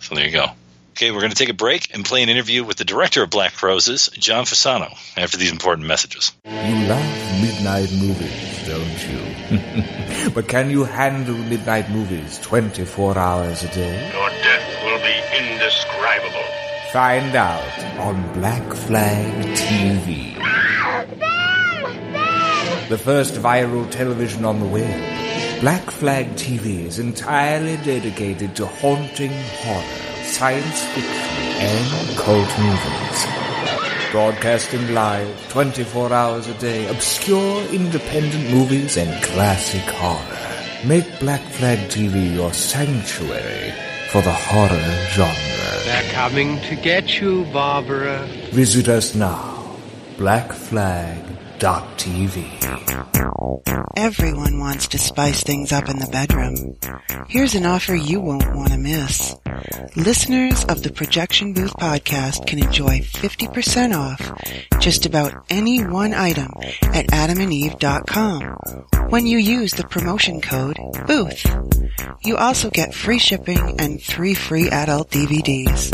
So 0.00 0.14
there 0.14 0.26
you 0.26 0.32
go. 0.32 0.46
Okay, 0.92 1.12
we're 1.12 1.20
going 1.20 1.30
to 1.30 1.36
take 1.36 1.48
a 1.48 1.54
break 1.54 1.94
and 1.94 2.04
play 2.04 2.24
an 2.24 2.28
interview 2.28 2.64
with 2.64 2.76
the 2.76 2.84
director 2.84 3.22
of 3.22 3.30
Black 3.30 3.62
Roses, 3.62 4.10
John 4.14 4.44
Fasano, 4.44 4.98
after 5.16 5.36
these 5.36 5.52
important 5.52 5.86
messages. 5.86 6.32
You 6.44 6.88
love 6.88 7.40
midnight 7.40 7.92
movies, 7.92 8.66
don't 8.66 9.06
you? 9.06 10.30
but 10.34 10.48
can 10.48 10.70
you 10.70 10.82
handle 10.82 11.36
midnight 11.36 11.88
movies 11.88 12.40
24 12.40 13.16
hours 13.16 13.62
a 13.62 13.68
day? 13.68 14.10
Your 14.12 14.28
death 14.30 14.82
will 14.82 14.98
be 14.98 15.22
indescribable. 15.38 16.44
Find 16.92 17.36
out 17.36 17.78
on 18.00 18.32
Black 18.32 18.72
Flag 18.72 19.56
TV. 19.56 20.36
Ah, 20.40 21.04
the 22.88 22.98
first 22.98 23.34
viral 23.34 23.88
television 23.90 24.44
on 24.44 24.58
the 24.58 24.66
web. 24.66 25.27
Black 25.60 25.90
Flag 25.90 26.28
TV 26.36 26.84
is 26.86 27.00
entirely 27.00 27.76
dedicated 27.78 28.54
to 28.54 28.64
haunting 28.64 29.32
horror, 29.32 30.22
science 30.22 30.84
fiction, 30.94 31.36
and 31.58 32.16
cult 32.16 32.48
movies. 32.60 33.26
Broadcasting 34.12 34.94
live 34.94 35.48
24 35.48 36.12
hours 36.12 36.46
a 36.46 36.54
day, 36.60 36.86
obscure 36.86 37.60
independent 37.72 38.48
movies 38.52 38.96
and 38.96 39.20
classic 39.24 39.82
horror. 39.82 40.86
Make 40.86 41.18
Black 41.18 41.42
Flag 41.42 41.78
TV 41.90 42.36
your 42.36 42.52
sanctuary 42.52 43.72
for 44.10 44.22
the 44.22 44.32
horror 44.32 44.94
genre. 45.10 45.84
They're 45.84 46.12
coming 46.12 46.60
to 46.68 46.76
get 46.76 47.20
you, 47.20 47.44
Barbara. 47.52 48.28
Visit 48.52 48.88
us 48.88 49.16
now, 49.16 49.76
Everyone 53.96 54.60
wants 54.60 54.86
to 54.88 54.98
spice 54.98 55.42
things 55.42 55.72
up 55.72 55.88
in 55.88 55.98
the 55.98 56.06
bedroom. 56.06 56.76
Here's 57.28 57.56
an 57.56 57.66
offer 57.66 57.96
you 57.96 58.20
won't 58.20 58.54
want 58.54 58.70
to 58.70 58.78
miss. 58.78 59.34
Listeners 59.96 60.64
of 60.66 60.84
the 60.84 60.92
Projection 60.92 61.54
Booth 61.54 61.74
podcast 61.74 62.46
can 62.46 62.62
enjoy 62.62 63.00
50% 63.00 63.92
off 63.96 64.30
just 64.78 65.04
about 65.04 65.46
any 65.50 65.84
one 65.84 66.14
item 66.14 66.52
at 66.94 67.08
adamandeve.com 67.08 68.42
when 69.10 69.26
you 69.26 69.38
use 69.38 69.72
the 69.72 69.88
promotion 69.88 70.40
code 70.40 70.78
BOOTH. 71.08 71.44
You 72.22 72.36
also 72.36 72.70
get 72.70 72.94
free 72.94 73.18
shipping 73.18 73.80
and 73.80 74.00
three 74.00 74.34
free 74.34 74.70
adult 74.70 75.10
DVDs. 75.10 75.90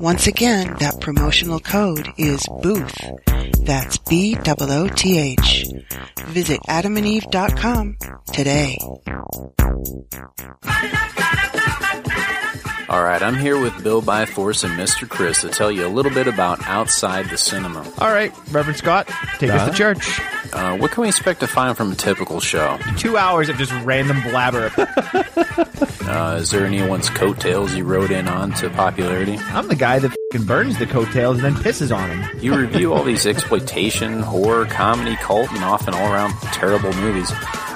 Once 0.00 0.26
again, 0.26 0.74
that 0.80 1.00
promotional 1.00 1.60
code 1.60 2.08
is 2.16 2.44
BOOTH. 2.62 3.37
That's 3.60 3.98
B-O-O-T-H. 3.98 5.64
Visit 6.26 6.60
adamandeve.com 6.68 7.96
today. 8.32 8.78
All 12.88 13.02
right, 13.04 13.22
I'm 13.22 13.34
here 13.36 13.60
with 13.60 13.82
Bill 13.84 14.00
Byforce 14.00 14.64
and 14.64 14.72
Mr. 14.78 15.06
Chris 15.06 15.42
to 15.42 15.50
tell 15.50 15.70
you 15.70 15.86
a 15.86 15.90
little 15.90 16.10
bit 16.12 16.26
about 16.26 16.66
Outside 16.66 17.28
the 17.28 17.36
Cinema. 17.36 17.80
All 17.98 18.10
right, 18.10 18.32
Reverend 18.50 18.78
Scott, 18.78 19.08
take 19.38 19.50
us 19.50 19.68
to 19.68 19.76
church. 19.76 20.18
Uh, 20.54 20.78
what 20.78 20.90
can 20.92 21.02
we 21.02 21.08
expect 21.08 21.40
to 21.40 21.46
find 21.46 21.76
from 21.76 21.92
a 21.92 21.94
typical 21.94 22.40
show? 22.40 22.78
Two 22.96 23.18
hours 23.18 23.50
of 23.50 23.56
just 23.58 23.72
random 23.84 24.22
blabber. 24.22 24.70
Uh, 26.08 26.38
is 26.40 26.50
there 26.52 26.64
anyone's 26.64 27.10
coattails 27.10 27.74
you 27.74 27.84
rode 27.84 28.10
in 28.10 28.26
on 28.28 28.50
to 28.50 28.70
popularity? 28.70 29.36
I'm 29.36 29.68
the 29.68 29.76
guy 29.76 29.98
that 29.98 30.16
fing 30.32 30.44
burns 30.44 30.78
the 30.78 30.86
coattails 30.86 31.36
and 31.36 31.44
then 31.44 31.62
pisses 31.62 31.94
on 31.94 32.08
them. 32.08 32.30
You 32.40 32.54
review 32.56 32.94
all 32.94 33.04
these 33.04 33.26
exploitation, 33.26 34.22
horror, 34.22 34.64
comedy, 34.64 35.16
cult, 35.16 35.50
and 35.52 35.62
often 35.62 35.92
all 35.92 36.10
around 36.10 36.32
terrible 36.54 36.94
movies. 36.94 37.30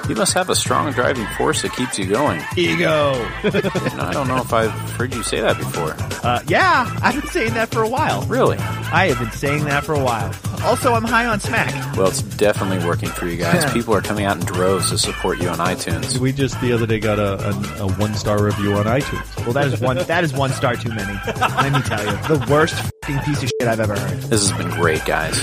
You 0.09 0.15
must 0.15 0.33
have 0.33 0.49
a 0.49 0.55
strong 0.55 0.91
driving 0.93 1.27
force 1.37 1.61
that 1.61 1.73
keeps 1.73 1.99
you 1.99 2.07
going. 2.07 2.41
Ego. 2.57 3.13
I 3.43 4.09
don't 4.11 4.27
know 4.27 4.37
if 4.37 4.51
I've 4.51 4.71
heard 5.03 5.13
you 5.13 5.23
say 5.23 5.41
that 5.41 5.57
before. 5.57 5.93
Uh, 6.25 6.41
yeah, 6.47 6.89
I've 7.01 7.19
been 7.19 7.29
saying 7.29 7.55
that 7.55 7.69
for 7.69 7.83
a 7.83 7.89
while. 7.89 8.21
Really? 8.21 8.57
I 8.57 9.09
have 9.09 9.19
been 9.19 9.31
saying 9.31 9.65
that 9.65 9.83
for 9.83 9.93
a 9.93 10.01
while. 10.01 10.33
Also, 10.63 10.93
I'm 10.93 11.03
high 11.03 11.25
on 11.25 11.41
smack. 11.41 11.97
Well, 11.97 12.07
it's 12.07 12.21
definitely 12.21 12.87
working 12.87 13.09
for 13.09 13.27
you 13.27 13.35
guys. 13.35 13.69
People 13.73 13.93
are 13.95 14.01
coming 14.01 14.23
out 14.23 14.37
in 14.39 14.45
droves 14.45 14.91
to 14.91 14.97
support 14.97 15.41
you 15.41 15.49
on 15.49 15.57
iTunes. 15.57 16.17
We 16.19 16.31
just 16.31 16.59
the 16.61 16.71
other 16.71 16.87
day 16.87 17.01
got 17.01 17.19
a, 17.19 17.49
a, 17.49 17.85
a 17.85 17.91
one 17.95 18.13
star 18.13 18.41
review 18.41 18.75
on 18.75 18.85
iTunes. 18.85 19.43
Well, 19.43 19.51
that 19.51 19.67
is 19.67 19.81
one. 19.81 19.97
That 19.97 20.23
is 20.23 20.31
one 20.31 20.51
star 20.51 20.77
too 20.77 20.87
many. 20.87 21.19
Let 21.37 21.73
me 21.73 21.81
tell 21.81 22.05
you, 22.05 22.37
the 22.37 22.47
worst 22.49 22.75
fing 23.03 23.19
piece 23.19 23.43
of 23.43 23.49
shit 23.49 23.67
I've 23.67 23.81
ever 23.81 23.99
heard. 23.99 24.21
This 24.21 24.49
has 24.49 24.57
been 24.57 24.69
great, 24.71 25.03
guys. 25.03 25.37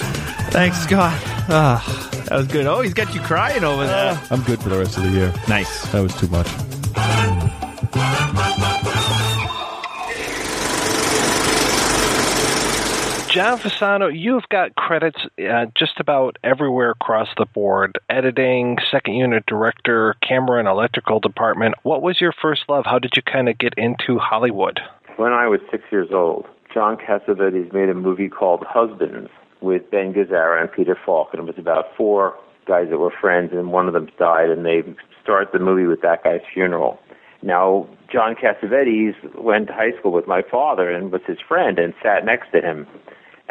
Thanks, 0.54 0.78
Scott. 0.78 1.12
Ah, 1.52 1.84
that 2.30 2.36
was 2.38 2.46
good. 2.46 2.66
Oh, 2.66 2.80
he's 2.80 2.94
got 2.94 3.14
you 3.14 3.20
crying 3.20 3.62
over 3.62 3.86
there. 3.86 4.18
I'm 4.30 4.40
good 4.44 4.62
for 4.62 4.70
the 4.70 4.78
rest 4.78 4.96
of 4.96 5.02
the 5.02 5.10
year. 5.10 5.34
Nice. 5.48 5.86
That 5.92 6.00
was 6.00 6.18
too 6.18 6.28
much. 6.28 6.48
John 13.30 13.58
Fasano, 13.58 14.10
you've 14.12 14.48
got 14.48 14.74
credits 14.74 15.20
uh, 15.38 15.66
just 15.76 16.00
about 16.00 16.36
everywhere 16.42 16.90
across 16.90 17.28
the 17.38 17.46
board 17.46 17.96
editing, 18.08 18.76
second 18.90 19.14
unit 19.14 19.46
director, 19.46 20.16
camera 20.20 20.58
and 20.58 20.66
electrical 20.66 21.20
department. 21.20 21.76
What 21.84 22.02
was 22.02 22.20
your 22.20 22.32
first 22.32 22.62
love? 22.68 22.86
How 22.86 22.98
did 22.98 23.12
you 23.14 23.22
kind 23.22 23.48
of 23.48 23.56
get 23.56 23.74
into 23.76 24.18
Hollywood? 24.18 24.80
When 25.16 25.32
I 25.32 25.46
was 25.46 25.60
six 25.70 25.84
years 25.92 26.08
old, 26.12 26.46
John 26.74 26.96
Cassavetes 26.96 27.72
made 27.72 27.88
a 27.88 27.94
movie 27.94 28.28
called 28.28 28.64
Husbands 28.68 29.30
with 29.60 29.88
Ben 29.92 30.12
Gazzara 30.12 30.60
and 30.60 30.72
Peter 30.72 30.98
Falk, 31.06 31.28
and 31.32 31.40
it 31.40 31.46
was 31.46 31.54
about 31.56 31.84
four 31.96 32.34
guys 32.66 32.88
that 32.90 32.98
were 32.98 33.12
friends, 33.20 33.50
and 33.52 33.70
one 33.70 33.86
of 33.86 33.92
them 33.92 34.08
died, 34.18 34.50
and 34.50 34.66
they 34.66 34.82
start 35.22 35.52
the 35.52 35.60
movie 35.60 35.86
with 35.86 36.02
that 36.02 36.24
guy's 36.24 36.40
funeral. 36.52 36.98
Now, 37.42 37.88
John 38.12 38.34
Cassavetes 38.34 39.14
went 39.40 39.68
to 39.68 39.72
high 39.72 39.96
school 40.00 40.10
with 40.10 40.26
my 40.26 40.42
father 40.42 40.90
and 40.90 41.12
was 41.12 41.22
his 41.28 41.38
friend 41.46 41.78
and 41.78 41.94
sat 42.02 42.24
next 42.24 42.50
to 42.50 42.60
him. 42.60 42.88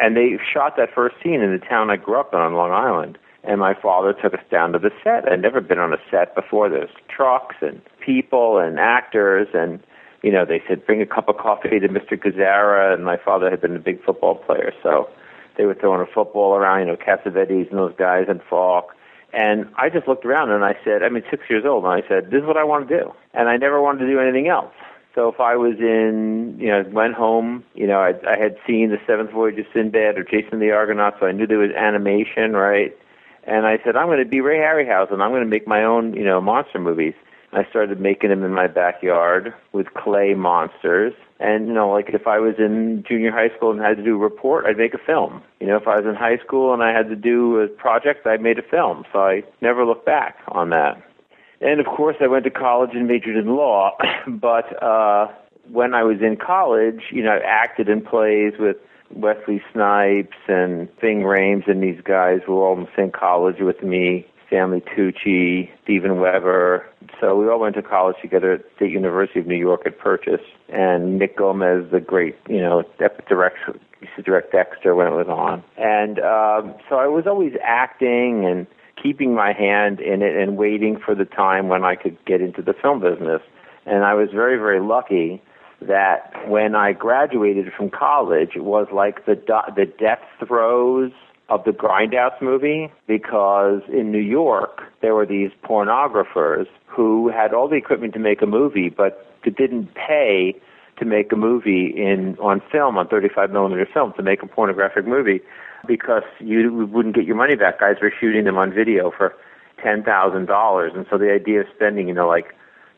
And 0.00 0.16
they 0.16 0.38
shot 0.52 0.76
that 0.76 0.94
first 0.94 1.16
scene 1.22 1.42
in 1.42 1.52
the 1.52 1.64
town 1.64 1.90
I 1.90 1.96
grew 1.96 2.18
up 2.18 2.32
in 2.32 2.40
on 2.40 2.54
Long 2.54 2.72
Island. 2.72 3.18
And 3.42 3.60
my 3.60 3.74
father 3.74 4.12
took 4.12 4.34
us 4.34 4.44
down 4.50 4.72
to 4.72 4.78
the 4.78 4.90
set. 5.02 5.30
I'd 5.30 5.40
never 5.40 5.60
been 5.60 5.78
on 5.78 5.92
a 5.92 5.98
set 6.10 6.34
before. 6.34 6.68
There's 6.68 6.90
trucks 7.08 7.56
and 7.60 7.80
people 8.04 8.58
and 8.58 8.78
actors. 8.78 9.48
And, 9.54 9.80
you 10.22 10.30
know, 10.32 10.44
they 10.44 10.62
said, 10.68 10.84
bring 10.86 11.00
a 11.00 11.06
cup 11.06 11.28
of 11.28 11.36
coffee 11.36 11.80
to 11.80 11.88
Mr. 11.88 12.12
Gazzara. 12.12 12.94
And 12.94 13.04
my 13.04 13.16
father 13.16 13.50
had 13.50 13.60
been 13.60 13.76
a 13.76 13.80
big 13.80 14.02
football 14.04 14.36
player. 14.36 14.72
So 14.82 15.08
they 15.56 15.64
were 15.64 15.74
throwing 15.74 16.00
a 16.00 16.12
football 16.12 16.54
around, 16.54 16.80
you 16.80 16.86
know, 16.86 16.96
Cassavetes 16.96 17.70
and 17.70 17.78
those 17.78 17.94
guys 17.98 18.26
and 18.28 18.40
Falk. 18.48 18.94
And 19.32 19.70
I 19.76 19.88
just 19.90 20.08
looked 20.08 20.24
around 20.24 20.50
and 20.50 20.64
I 20.64 20.76
said, 20.84 21.02
I 21.02 21.08
mean, 21.08 21.22
six 21.30 21.44
years 21.48 21.64
old, 21.64 21.84
and 21.84 21.92
I 21.92 22.06
said, 22.08 22.30
this 22.30 22.40
is 22.40 22.46
what 22.46 22.56
I 22.56 22.64
want 22.64 22.88
to 22.88 22.98
do. 22.98 23.12
And 23.32 23.48
I 23.48 23.56
never 23.56 23.80
wanted 23.80 24.00
to 24.00 24.06
do 24.06 24.18
anything 24.18 24.48
else. 24.48 24.74
So 25.14 25.28
if 25.28 25.40
I 25.40 25.56
was 25.56 25.76
in, 25.78 26.56
you 26.58 26.68
know, 26.68 26.84
went 26.92 27.14
home, 27.14 27.64
you 27.74 27.86
know, 27.86 27.98
I, 27.98 28.14
I 28.28 28.38
had 28.38 28.56
seen 28.66 28.90
the 28.90 29.00
Seventh 29.06 29.32
Voyage 29.32 29.58
of 29.58 29.66
Sinbad 29.74 30.16
or 30.16 30.24
Jason 30.24 30.60
the 30.60 30.70
Argonaut, 30.70 31.14
so 31.18 31.26
I 31.26 31.32
knew 31.32 31.46
there 31.46 31.58
was 31.58 31.72
animation, 31.72 32.52
right? 32.52 32.96
And 33.44 33.66
I 33.66 33.78
said, 33.84 33.96
I'm 33.96 34.06
going 34.06 34.22
to 34.22 34.24
be 34.24 34.40
Ray 34.40 34.58
Harryhausen. 34.58 35.20
I'm 35.20 35.30
going 35.30 35.42
to 35.42 35.48
make 35.48 35.66
my 35.66 35.82
own, 35.82 36.14
you 36.14 36.24
know, 36.24 36.40
monster 36.40 36.78
movies. 36.78 37.14
I 37.52 37.64
started 37.68 38.00
making 38.00 38.30
them 38.30 38.44
in 38.44 38.54
my 38.54 38.68
backyard 38.68 39.52
with 39.72 39.92
clay 39.94 40.34
monsters. 40.34 41.14
And, 41.40 41.66
you 41.66 41.72
know, 41.72 41.90
like 41.90 42.10
if 42.10 42.26
I 42.26 42.38
was 42.38 42.54
in 42.58 43.02
junior 43.08 43.32
high 43.32 43.48
school 43.56 43.72
and 43.72 43.80
had 43.80 43.96
to 43.96 44.04
do 44.04 44.14
a 44.14 44.18
report, 44.18 44.66
I'd 44.66 44.76
make 44.76 44.94
a 44.94 44.98
film. 44.98 45.42
You 45.58 45.66
know, 45.66 45.76
if 45.76 45.88
I 45.88 45.96
was 45.96 46.06
in 46.06 46.14
high 46.14 46.36
school 46.36 46.72
and 46.72 46.82
I 46.82 46.92
had 46.92 47.08
to 47.08 47.16
do 47.16 47.58
a 47.58 47.66
project, 47.66 48.26
I 48.26 48.36
made 48.36 48.58
a 48.58 48.62
film. 48.62 49.04
So 49.12 49.20
I 49.20 49.42
never 49.60 49.84
looked 49.84 50.06
back 50.06 50.36
on 50.48 50.70
that. 50.70 51.02
And 51.60 51.80
of 51.80 51.86
course, 51.86 52.16
I 52.20 52.26
went 52.26 52.44
to 52.44 52.50
college 52.50 52.90
and 52.94 53.06
majored 53.06 53.36
in 53.36 53.54
law. 53.56 53.96
but 54.26 54.82
uh, 54.82 55.28
when 55.70 55.94
I 55.94 56.02
was 56.02 56.18
in 56.20 56.36
college, 56.36 57.02
you 57.10 57.22
know, 57.22 57.32
I 57.32 57.40
acted 57.44 57.88
in 57.88 58.02
plays 58.02 58.54
with 58.58 58.76
Wesley 59.14 59.62
Snipes 59.72 60.36
and 60.48 60.88
Ving 61.00 61.22
Rhames, 61.22 61.68
and 61.68 61.82
these 61.82 62.00
guys 62.02 62.40
were 62.48 62.64
all 62.64 62.78
in 62.78 62.84
the 62.84 62.90
same 62.96 63.10
college 63.10 63.56
with 63.60 63.82
me. 63.82 64.26
Stanley 64.46 64.80
Tucci, 64.80 65.70
Steven 65.84 66.18
Weber. 66.18 66.84
So 67.20 67.36
we 67.36 67.48
all 67.48 67.60
went 67.60 67.76
to 67.76 67.82
college 67.82 68.16
together 68.20 68.52
at 68.54 68.64
State 68.74 68.90
University 68.90 69.38
of 69.38 69.46
New 69.46 69.54
York 69.54 69.82
at 69.86 69.98
Purchase. 69.98 70.40
And 70.68 71.20
Nick 71.20 71.38
Gomez, 71.38 71.88
the 71.92 72.00
great, 72.00 72.36
you 72.48 72.60
know, 72.60 72.82
direct, 73.28 73.58
used 74.00 74.16
to 74.16 74.22
direct 74.22 74.50
Dexter 74.50 74.96
when 74.96 75.06
it 75.06 75.10
was 75.10 75.28
on. 75.28 75.62
And 75.76 76.18
um, 76.18 76.74
so 76.88 76.96
I 76.96 77.06
was 77.06 77.28
always 77.28 77.52
acting 77.62 78.44
and 78.44 78.66
keeping 79.02 79.34
my 79.34 79.52
hand 79.52 80.00
in 80.00 80.22
it 80.22 80.36
and 80.36 80.56
waiting 80.56 80.98
for 80.98 81.14
the 81.14 81.24
time 81.24 81.68
when 81.68 81.84
I 81.84 81.94
could 81.94 82.16
get 82.24 82.40
into 82.40 82.62
the 82.62 82.72
film 82.72 83.00
business. 83.00 83.42
And 83.86 84.04
I 84.04 84.14
was 84.14 84.28
very, 84.32 84.56
very 84.56 84.80
lucky 84.80 85.42
that 85.82 86.32
when 86.48 86.74
I 86.74 86.92
graduated 86.92 87.72
from 87.72 87.90
college, 87.90 88.50
it 88.54 88.64
was 88.64 88.86
like 88.92 89.24
the 89.26 89.34
the 89.74 89.86
death 89.86 90.20
throes 90.38 91.12
of 91.48 91.64
the 91.64 91.72
Grindhouse 91.72 92.40
movie 92.40 92.92
because 93.06 93.82
in 93.88 94.12
New 94.12 94.20
York 94.20 94.82
there 95.00 95.14
were 95.14 95.26
these 95.26 95.50
pornographers 95.64 96.66
who 96.86 97.28
had 97.28 97.54
all 97.54 97.68
the 97.68 97.76
equipment 97.76 98.12
to 98.14 98.20
make 98.20 98.42
a 98.42 98.46
movie, 98.46 98.88
but 98.88 99.26
didn't 99.42 99.94
pay 99.94 100.54
to 100.98 101.04
make 101.04 101.32
a 101.32 101.36
movie 101.36 101.86
in 101.96 102.36
on 102.38 102.60
film 102.70 102.98
on 102.98 103.08
35 103.08 103.50
millimeter 103.50 103.88
film 103.92 104.12
to 104.16 104.22
make 104.22 104.42
a 104.42 104.46
pornographic 104.46 105.06
movie 105.06 105.40
because 105.86 106.22
you 106.38 106.88
wouldn't 106.92 107.14
get 107.14 107.24
your 107.24 107.36
money 107.36 107.56
back. 107.56 107.80
Guys 107.80 107.96
were 108.00 108.12
shooting 108.18 108.44
them 108.44 108.56
on 108.56 108.72
video 108.72 109.10
for 109.10 109.34
ten 109.82 110.02
thousand 110.02 110.46
dollars, 110.46 110.92
and 110.94 111.06
so 111.10 111.18
the 111.18 111.32
idea 111.32 111.60
of 111.60 111.66
spending 111.74 112.08
you 112.08 112.14
know 112.14 112.28
like 112.28 112.54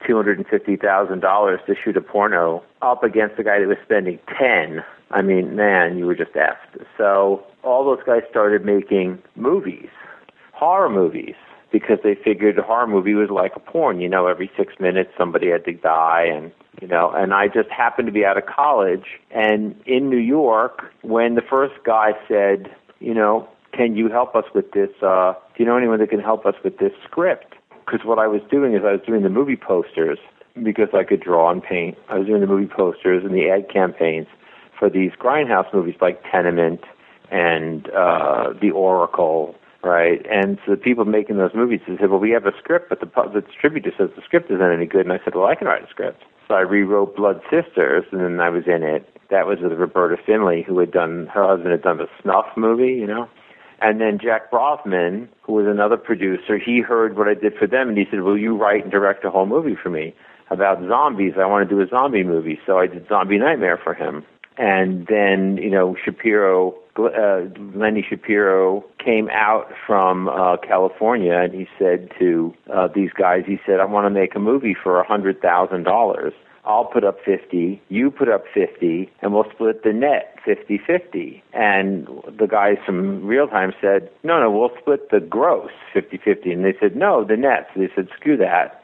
two 0.06 0.16
hundred 0.16 0.38
and 0.38 0.46
fifty 0.46 0.76
thousand 0.76 1.20
dollars 1.20 1.60
to 1.66 1.74
shoot 1.74 1.96
a 1.96 2.00
porno 2.00 2.62
up 2.80 3.02
against 3.04 3.36
the 3.36 3.44
guy 3.44 3.58
that 3.60 3.68
was 3.68 3.78
spending 3.84 4.18
ten. 4.38 4.82
I 5.10 5.22
mean, 5.22 5.56
man, 5.56 5.98
you 5.98 6.06
were 6.06 6.14
just 6.14 6.32
effed. 6.32 6.84
So 6.96 7.44
all 7.62 7.84
those 7.84 8.04
guys 8.04 8.22
started 8.30 8.64
making 8.64 9.22
movies, 9.36 9.90
horror 10.52 10.88
movies, 10.88 11.34
because 11.70 11.98
they 12.02 12.14
figured 12.14 12.58
a 12.58 12.62
horror 12.62 12.86
movie 12.86 13.14
was 13.14 13.30
like 13.30 13.52
a 13.54 13.60
porn. 13.60 14.00
You 14.00 14.08
know, 14.08 14.26
every 14.26 14.50
six 14.56 14.74
minutes 14.80 15.10
somebody 15.16 15.50
had 15.50 15.64
to 15.66 15.72
die, 15.72 16.24
and 16.24 16.50
you 16.82 16.88
know. 16.88 17.12
And 17.14 17.32
I 17.32 17.46
just 17.46 17.70
happened 17.70 18.06
to 18.06 18.12
be 18.12 18.24
out 18.24 18.36
of 18.36 18.44
college, 18.44 19.06
and 19.30 19.80
in 19.86 20.10
New 20.10 20.18
York, 20.18 20.92
when 21.02 21.36
the 21.36 21.42
first 21.48 21.74
guy 21.86 22.10
said, 22.28 22.74
you 22.98 23.14
know, 23.14 23.48
can 23.72 23.96
you 23.96 24.10
help 24.10 24.34
us 24.34 24.44
with 24.54 24.72
this? 24.72 24.90
Uh, 25.00 25.32
do 25.56 25.62
you 25.62 25.64
know 25.64 25.76
anyone 25.76 26.00
that 26.00 26.10
can 26.10 26.20
help 26.20 26.44
us 26.44 26.54
with 26.62 26.78
this 26.78 26.92
script? 27.04 27.54
Because 27.86 28.04
what 28.04 28.18
I 28.18 28.26
was 28.26 28.42
doing 28.50 28.74
is 28.74 28.80
I 28.84 28.92
was 28.92 29.00
doing 29.06 29.22
the 29.22 29.30
movie 29.30 29.56
posters 29.56 30.18
because 30.62 30.88
I 30.92 31.04
could 31.04 31.20
draw 31.20 31.50
and 31.50 31.62
paint. 31.62 31.96
I 32.08 32.18
was 32.18 32.26
doing 32.26 32.40
the 32.40 32.46
movie 32.46 32.66
posters 32.68 33.24
and 33.24 33.32
the 33.32 33.48
ad 33.48 33.72
campaigns 33.72 34.26
for 34.78 34.90
these 34.90 35.12
grindhouse 35.12 35.72
movies 35.72 35.94
like 36.00 36.22
Tenement 36.30 36.80
and 37.30 37.88
uh, 37.90 38.52
The 38.60 38.70
Oracle, 38.70 39.54
right? 39.82 40.24
And 40.30 40.58
so 40.66 40.72
the 40.72 40.76
people 40.76 41.04
making 41.06 41.38
those 41.38 41.54
movies 41.54 41.80
they 41.88 41.96
said, 41.96 42.10
"Well, 42.10 42.20
we 42.20 42.30
have 42.30 42.44
a 42.44 42.52
script, 42.58 42.88
but 42.90 43.00
the, 43.00 43.06
the 43.32 43.40
distributor 43.40 43.92
says 43.96 44.10
the 44.14 44.22
script 44.22 44.50
isn't 44.50 44.72
any 44.72 44.86
good." 44.86 45.06
And 45.06 45.12
I 45.12 45.20
said, 45.24 45.34
"Well, 45.34 45.46
I 45.46 45.54
can 45.54 45.66
write 45.66 45.84
a 45.84 45.88
script." 45.88 46.22
I 46.54 46.60
rewrote 46.60 47.16
Blood 47.16 47.40
Sisters, 47.50 48.04
and 48.12 48.20
then 48.20 48.40
I 48.40 48.48
was 48.48 48.64
in 48.66 48.82
it. 48.82 49.08
That 49.30 49.46
was 49.46 49.58
with 49.60 49.72
Roberta 49.72 50.16
Findlay, 50.24 50.62
who 50.62 50.78
had 50.78 50.90
done 50.90 51.26
her 51.32 51.46
husband 51.46 51.70
had 51.70 51.82
done 51.82 51.98
the 51.98 52.08
Snuff 52.20 52.46
movie, 52.56 52.92
you 52.92 53.06
know. 53.06 53.28
And 53.80 54.00
then 54.00 54.18
Jack 54.22 54.50
Bravman, 54.50 55.28
who 55.42 55.54
was 55.54 55.66
another 55.66 55.96
producer, 55.96 56.56
he 56.58 56.80
heard 56.80 57.16
what 57.16 57.28
I 57.28 57.34
did 57.34 57.54
for 57.58 57.66
them, 57.66 57.88
and 57.88 57.98
he 57.98 58.06
said, 58.10 58.20
"Will 58.20 58.38
you 58.38 58.56
write 58.56 58.82
and 58.82 58.92
direct 58.92 59.24
a 59.24 59.30
whole 59.30 59.46
movie 59.46 59.74
for 59.74 59.90
me 59.90 60.14
about 60.50 60.86
zombies? 60.86 61.34
I 61.36 61.46
want 61.46 61.68
to 61.68 61.74
do 61.74 61.80
a 61.80 61.88
zombie 61.88 62.22
movie." 62.22 62.60
So 62.64 62.78
I 62.78 62.86
did 62.86 63.08
Zombie 63.08 63.38
Nightmare 63.38 63.78
for 63.82 63.94
him. 63.94 64.24
And 64.58 65.06
then, 65.06 65.56
you 65.56 65.70
know, 65.70 65.96
Shapiro, 66.04 66.74
uh, 66.96 67.42
Lenny 67.74 68.04
Shapiro 68.08 68.84
came 69.02 69.28
out 69.30 69.72
from 69.86 70.28
uh, 70.28 70.56
California, 70.58 71.34
and 71.34 71.54
he 71.54 71.66
said 71.78 72.10
to 72.18 72.54
uh, 72.72 72.88
these 72.94 73.10
guys, 73.12 73.44
he 73.46 73.58
said, 73.64 73.80
"I 73.80 73.86
want 73.86 74.04
to 74.06 74.10
make 74.10 74.34
a 74.34 74.38
movie 74.38 74.74
for 74.74 75.00
a 75.00 75.06
hundred 75.06 75.40
thousand 75.40 75.84
dollars." 75.84 76.34
I'll 76.64 76.84
put 76.84 77.02
up 77.02 77.18
50, 77.24 77.82
you 77.88 78.10
put 78.10 78.28
up 78.28 78.44
50, 78.54 79.10
and 79.20 79.34
we'll 79.34 79.50
split 79.52 79.82
the 79.82 79.92
net 79.92 80.38
50-50. 80.46 81.42
And 81.52 82.06
the 82.38 82.46
guys 82.46 82.76
from 82.86 83.26
Real 83.26 83.48
Time 83.48 83.72
said, 83.80 84.10
no, 84.22 84.40
no, 84.40 84.50
we'll 84.50 84.70
split 84.78 85.10
the 85.10 85.18
gross 85.18 85.72
50-50. 85.92 86.52
And 86.52 86.64
they 86.64 86.74
said, 86.78 86.94
no, 86.94 87.24
the 87.24 87.36
net. 87.36 87.68
So 87.74 87.80
they 87.80 87.90
said, 87.94 88.08
screw 88.16 88.36
that. 88.36 88.81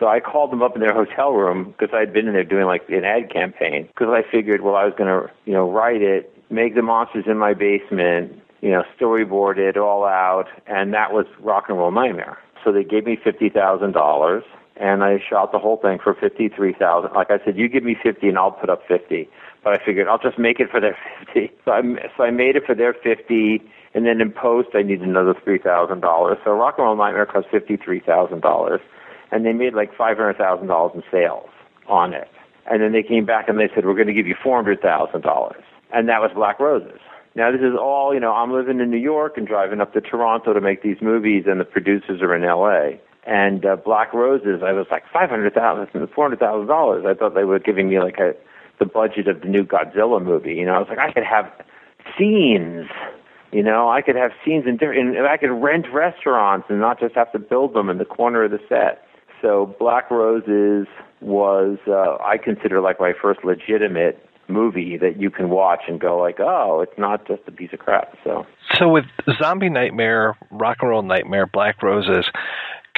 So 0.00 0.08
I 0.08 0.18
called 0.18 0.50
them 0.50 0.62
up 0.62 0.74
in 0.74 0.80
their 0.80 0.94
hotel 0.94 1.32
room 1.32 1.74
because 1.78 1.94
I'd 1.94 2.12
been 2.12 2.26
in 2.26 2.32
there 2.32 2.42
doing 2.42 2.64
like 2.64 2.88
an 2.88 3.04
ad 3.04 3.30
campaign 3.30 3.86
because 3.86 4.08
I 4.10 4.22
figured, 4.28 4.62
well, 4.62 4.74
I 4.74 4.84
was 4.86 4.94
going 4.96 5.10
to, 5.10 5.30
you 5.44 5.52
know, 5.52 5.70
write 5.70 6.00
it, 6.00 6.34
make 6.50 6.74
the 6.74 6.82
monsters 6.82 7.24
in 7.26 7.36
my 7.36 7.52
basement, 7.52 8.32
you 8.62 8.70
know, 8.70 8.82
storyboard 8.98 9.58
it 9.58 9.76
all 9.76 10.04
out, 10.04 10.46
and 10.66 10.94
that 10.94 11.12
was 11.12 11.26
Rock 11.40 11.66
and 11.68 11.76
Roll 11.76 11.92
Nightmare. 11.92 12.38
So 12.64 12.72
they 12.72 12.82
gave 12.82 13.04
me 13.04 13.18
fifty 13.22 13.50
thousand 13.50 13.92
dollars 13.92 14.42
and 14.80 15.04
I 15.04 15.18
shot 15.28 15.52
the 15.52 15.58
whole 15.58 15.76
thing 15.76 15.98
for 16.02 16.14
fifty 16.14 16.48
three 16.48 16.72
thousand. 16.72 17.12
Like 17.14 17.30
I 17.30 17.38
said, 17.44 17.56
you 17.56 17.68
give 17.68 17.84
me 17.84 17.96
fifty 18.02 18.28
and 18.28 18.38
I'll 18.38 18.50
put 18.50 18.70
up 18.70 18.80
fifty. 18.88 19.28
But 19.62 19.74
I 19.78 19.84
figured 19.84 20.08
I'll 20.08 20.18
just 20.18 20.38
make 20.38 20.58
it 20.58 20.70
for 20.70 20.80
their 20.80 20.96
fifty. 21.18 21.52
So 21.64 21.72
I 21.72 21.82
so 22.16 22.24
I 22.24 22.30
made 22.30 22.56
it 22.56 22.64
for 22.64 22.74
their 22.74 22.94
fifty, 22.94 23.62
and 23.94 24.06
then 24.06 24.20
in 24.20 24.32
post 24.32 24.70
I 24.74 24.82
needed 24.82 25.06
another 25.06 25.34
three 25.44 25.58
thousand 25.58 26.00
dollars. 26.00 26.38
So 26.44 26.52
Rock 26.52 26.76
and 26.78 26.86
Roll 26.86 26.96
Nightmare 26.96 27.26
cost 27.26 27.48
fifty 27.50 27.76
three 27.76 28.00
thousand 28.00 28.40
dollars, 28.40 28.80
and 29.30 29.44
they 29.44 29.52
made 29.52 29.74
like 29.74 29.94
five 29.96 30.16
hundred 30.16 30.36
thousand 30.36 30.68
dollars 30.68 30.92
in 30.94 31.02
sales 31.10 31.48
on 31.88 32.12
it. 32.14 32.28
And 32.70 32.82
then 32.82 32.92
they 32.92 33.02
came 33.02 33.24
back 33.24 33.48
and 33.48 33.58
they 33.58 33.68
said 33.74 33.84
we're 33.86 33.94
going 33.94 34.06
to 34.06 34.14
give 34.14 34.26
you 34.26 34.36
four 34.42 34.56
hundred 34.56 34.80
thousand 34.80 35.22
dollars, 35.22 35.62
and 35.92 36.08
that 36.08 36.20
was 36.20 36.30
Black 36.34 36.60
Roses. 36.60 37.00
Now 37.34 37.50
this 37.50 37.60
is 37.60 37.74
all 37.78 38.12
you 38.14 38.20
know. 38.20 38.32
I'm 38.32 38.52
living 38.52 38.80
in 38.80 38.90
New 38.90 38.98
York 38.98 39.36
and 39.36 39.46
driving 39.46 39.80
up 39.80 39.92
to 39.94 40.00
Toronto 40.00 40.52
to 40.52 40.60
make 40.60 40.82
these 40.82 40.98
movies, 41.00 41.44
and 41.46 41.60
the 41.60 41.64
producers 41.64 42.22
are 42.22 42.34
in 42.34 42.44
L.A 42.44 43.00
and 43.26 43.66
uh, 43.66 43.76
Black 43.76 44.14
Roses, 44.14 44.62
I 44.64 44.72
was 44.72 44.86
like 44.90 45.04
five 45.12 45.28
hundred 45.28 45.54
thousand, 45.54 46.08
four 46.14 46.24
hundred 46.24 46.40
thousand 46.40 46.68
dollars. 46.68 47.04
I 47.06 47.14
thought 47.14 47.34
they 47.34 47.44
were 47.44 47.58
giving 47.58 47.88
me 47.88 48.00
like 48.00 48.18
a 48.18 48.34
the 48.78 48.86
budget 48.86 49.28
of 49.28 49.42
the 49.42 49.46
new 49.46 49.62
Godzilla 49.62 50.22
movie. 50.24 50.54
You 50.54 50.64
know, 50.64 50.72
I 50.72 50.78
was 50.78 50.88
like, 50.88 50.98
I 50.98 51.12
could 51.12 51.24
have 51.24 51.52
scenes. 52.18 52.88
You 53.52 53.62
know, 53.62 53.90
I 53.90 54.00
could 54.00 54.16
have 54.16 54.32
scenes 54.44 54.66
in 54.66 54.78
different. 54.78 55.16
And 55.16 55.26
I 55.26 55.36
could 55.36 55.50
rent 55.50 55.86
restaurants 55.92 56.66
and 56.70 56.80
not 56.80 56.98
just 56.98 57.14
have 57.14 57.30
to 57.32 57.38
build 57.38 57.74
them 57.74 57.90
in 57.90 57.98
the 57.98 58.04
corner 58.04 58.44
of 58.44 58.50
the 58.50 58.60
set. 58.68 59.04
So 59.42 59.74
Black 59.78 60.10
Roses 60.10 60.86
was, 61.20 61.78
uh, 61.86 62.16
I 62.22 62.36
consider 62.42 62.80
like 62.80 63.00
my 63.00 63.12
first 63.20 63.44
legitimate 63.44 64.24
movie 64.48 64.96
that 64.98 65.20
you 65.20 65.30
can 65.30 65.48
watch 65.48 65.82
and 65.88 66.00
go 66.00 66.18
like, 66.18 66.40
oh, 66.40 66.80
it's 66.80 66.98
not 66.98 67.26
just 67.26 67.42
a 67.46 67.52
piece 67.52 67.72
of 67.72 67.78
crap. 67.78 68.16
So, 68.24 68.46
so 68.74 68.88
with 68.88 69.04
Zombie 69.40 69.70
Nightmare, 69.70 70.36
Rock 70.50 70.78
and 70.80 70.90
Roll 70.90 71.02
Nightmare, 71.02 71.46
Black 71.46 71.82
Roses, 71.82 72.26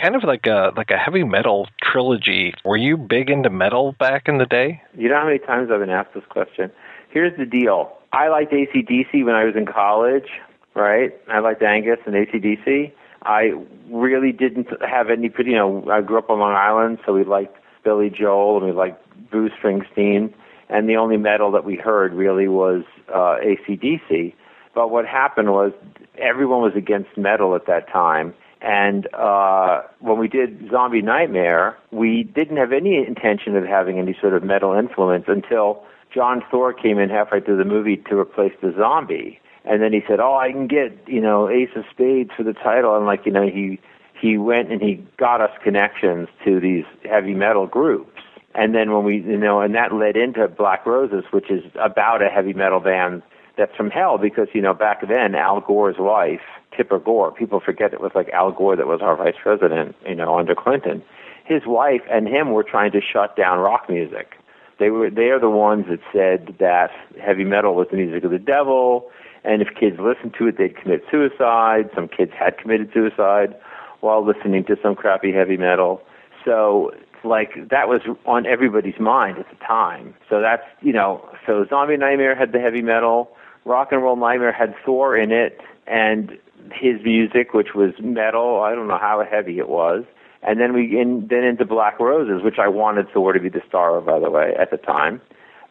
kind 0.00 0.16
of 0.16 0.24
like 0.24 0.46
a 0.46 0.72
like 0.76 0.90
a 0.90 0.96
heavy 0.96 1.24
metal 1.24 1.68
trilogy. 1.82 2.54
Were 2.64 2.76
you 2.76 2.96
big 2.96 3.30
into 3.30 3.50
metal 3.50 3.94
back 3.98 4.24
in 4.26 4.38
the 4.38 4.46
day? 4.46 4.82
You 4.96 5.08
know 5.08 5.16
how 5.16 5.26
many 5.26 5.38
times 5.38 5.70
I've 5.72 5.80
been 5.80 5.90
asked 5.90 6.14
this 6.14 6.24
question? 6.28 6.70
Here's 7.10 7.36
the 7.38 7.44
deal. 7.44 7.92
I 8.12 8.28
liked 8.28 8.52
ACDC 8.52 9.24
when 9.24 9.34
I 9.34 9.44
was 9.44 9.54
in 9.56 9.66
college, 9.66 10.28
right? 10.74 11.12
I 11.28 11.40
liked 11.40 11.62
Angus 11.62 11.98
and 12.06 12.14
ACDC. 12.14 12.92
I 13.22 13.52
really 13.90 14.32
didn't 14.32 14.68
have 14.86 15.10
any, 15.10 15.30
you 15.38 15.54
know, 15.54 15.88
I 15.90 16.00
grew 16.00 16.18
up 16.18 16.30
on 16.30 16.38
Long 16.38 16.54
Island, 16.54 16.98
so 17.06 17.12
we 17.12 17.24
liked 17.24 17.56
Billy 17.84 18.10
Joel 18.10 18.58
and 18.58 18.66
we 18.66 18.72
liked 18.72 19.04
Bruce 19.30 19.52
Springsteen. 19.62 20.32
And 20.68 20.88
the 20.88 20.96
only 20.96 21.16
metal 21.16 21.50
that 21.52 21.64
we 21.64 21.76
heard 21.76 22.14
really 22.14 22.48
was 22.48 22.84
uh, 23.08 23.36
ACDC. 23.44 24.34
But 24.74 24.90
what 24.90 25.06
happened 25.06 25.52
was 25.52 25.72
everyone 26.16 26.62
was 26.62 26.72
against 26.74 27.16
metal 27.16 27.54
at 27.54 27.66
that 27.66 27.88
time 27.92 28.34
and 28.62 29.12
uh, 29.12 29.82
when 29.98 30.18
we 30.18 30.28
did 30.28 30.70
Zombie 30.70 31.02
Nightmare, 31.02 31.76
we 31.90 32.22
didn't 32.22 32.58
have 32.58 32.72
any 32.72 32.96
intention 32.96 33.56
of 33.56 33.64
having 33.64 33.98
any 33.98 34.16
sort 34.20 34.34
of 34.34 34.44
metal 34.44 34.72
influence 34.72 35.24
until 35.26 35.82
John 36.14 36.42
Thor 36.48 36.72
came 36.72 36.98
in 36.98 37.10
halfway 37.10 37.40
through 37.40 37.56
the 37.56 37.64
movie 37.64 37.96
to 38.08 38.16
replace 38.16 38.52
the 38.62 38.72
zombie. 38.78 39.40
And 39.64 39.80
then 39.82 39.92
he 39.92 40.00
said, 40.08 40.20
"Oh, 40.20 40.34
I 40.34 40.50
can 40.50 40.66
get 40.66 40.96
you 41.06 41.20
know 41.20 41.48
Ace 41.48 41.70
of 41.76 41.84
Spades 41.90 42.30
for 42.36 42.42
the 42.42 42.52
title." 42.52 42.96
And 42.96 43.06
like 43.06 43.24
you 43.26 43.32
know, 43.32 43.42
he 43.42 43.80
he 44.20 44.38
went 44.38 44.72
and 44.72 44.80
he 44.80 45.04
got 45.16 45.40
us 45.40 45.50
connections 45.62 46.28
to 46.44 46.60
these 46.60 46.84
heavy 47.04 47.34
metal 47.34 47.66
groups. 47.66 48.20
And 48.54 48.74
then 48.74 48.92
when 48.92 49.04
we 49.04 49.20
you 49.20 49.38
know, 49.38 49.60
and 49.60 49.74
that 49.74 49.92
led 49.92 50.16
into 50.16 50.46
Black 50.48 50.84
Roses, 50.84 51.24
which 51.30 51.50
is 51.50 51.62
about 51.80 52.22
a 52.22 52.28
heavy 52.28 52.52
metal 52.52 52.80
band 52.80 53.22
that's 53.56 53.74
from 53.76 53.90
hell 53.90 54.18
because 54.18 54.48
you 54.52 54.62
know 54.62 54.74
back 54.74 55.06
then 55.06 55.34
Al 55.34 55.60
Gore's 55.60 55.96
wife 55.98 56.40
Tipper 56.76 56.98
Gore. 56.98 57.32
People 57.32 57.60
forget 57.60 57.92
it 57.92 58.00
was 58.00 58.12
like 58.14 58.28
Al 58.30 58.52
Gore 58.52 58.76
that 58.76 58.86
was 58.86 59.00
our 59.02 59.16
vice 59.16 59.34
president, 59.42 59.94
you 60.06 60.14
know, 60.14 60.38
under 60.38 60.54
Clinton. 60.54 61.02
His 61.44 61.62
wife 61.66 62.02
and 62.10 62.26
him 62.26 62.52
were 62.52 62.62
trying 62.62 62.92
to 62.92 63.00
shut 63.00 63.36
down 63.36 63.58
rock 63.58 63.88
music. 63.88 64.34
They 64.78 64.90
were 64.90 65.10
they 65.10 65.28
are 65.28 65.40
the 65.40 65.50
ones 65.50 65.86
that 65.88 66.00
said 66.12 66.56
that 66.58 66.90
heavy 67.20 67.44
metal 67.44 67.74
was 67.74 67.88
the 67.90 67.96
music 67.96 68.24
of 68.24 68.30
the 68.30 68.38
devil, 68.38 69.10
and 69.44 69.62
if 69.62 69.68
kids 69.78 69.98
listened 69.98 70.34
to 70.38 70.46
it, 70.46 70.58
they'd 70.58 70.76
commit 70.76 71.04
suicide. 71.10 71.90
Some 71.94 72.08
kids 72.08 72.32
had 72.38 72.58
committed 72.58 72.90
suicide 72.92 73.54
while 74.00 74.24
listening 74.24 74.64
to 74.64 74.76
some 74.82 74.94
crappy 74.94 75.32
heavy 75.32 75.56
metal. 75.56 76.02
So 76.44 76.92
like 77.24 77.68
that 77.70 77.88
was 77.88 78.02
on 78.26 78.46
everybody's 78.46 78.98
mind 78.98 79.38
at 79.38 79.48
the 79.48 79.56
time. 79.64 80.14
So 80.28 80.40
that's 80.40 80.64
you 80.80 80.92
know, 80.92 81.28
so 81.46 81.66
Zombie 81.68 81.96
Nightmare 81.96 82.34
had 82.34 82.52
the 82.52 82.60
heavy 82.60 82.82
metal, 82.82 83.30
Rock 83.64 83.92
and 83.92 84.02
Roll 84.02 84.16
Nightmare 84.16 84.52
had 84.52 84.74
Thor 84.84 85.16
in 85.16 85.30
it, 85.30 85.60
and 85.86 86.38
his 86.72 87.02
music, 87.04 87.54
which 87.54 87.74
was 87.74 87.92
metal. 88.00 88.62
I 88.62 88.74
don't 88.74 88.88
know 88.88 88.98
how 88.98 89.24
heavy 89.28 89.58
it 89.58 89.68
was. 89.68 90.04
And 90.42 90.60
then 90.60 90.72
we 90.72 90.98
in, 90.98 91.28
then 91.28 91.44
into 91.44 91.64
Black 91.64 92.00
Roses, 92.00 92.42
which 92.42 92.58
I 92.58 92.68
wanted 92.68 93.08
Thor 93.12 93.32
to 93.32 93.40
be 93.40 93.48
the 93.48 93.62
star 93.68 93.96
of, 93.96 94.06
by 94.06 94.18
the 94.18 94.30
way, 94.30 94.54
at 94.58 94.70
the 94.70 94.76
time. 94.76 95.20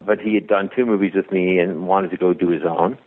But 0.00 0.18
he 0.18 0.34
had 0.34 0.46
done 0.46 0.70
two 0.74 0.86
movies 0.86 1.12
with 1.14 1.30
me 1.30 1.58
and 1.58 1.86
wanted 1.86 2.10
to 2.10 2.16
go 2.16 2.32
do 2.32 2.48
his 2.48 2.62
own. 2.64 2.98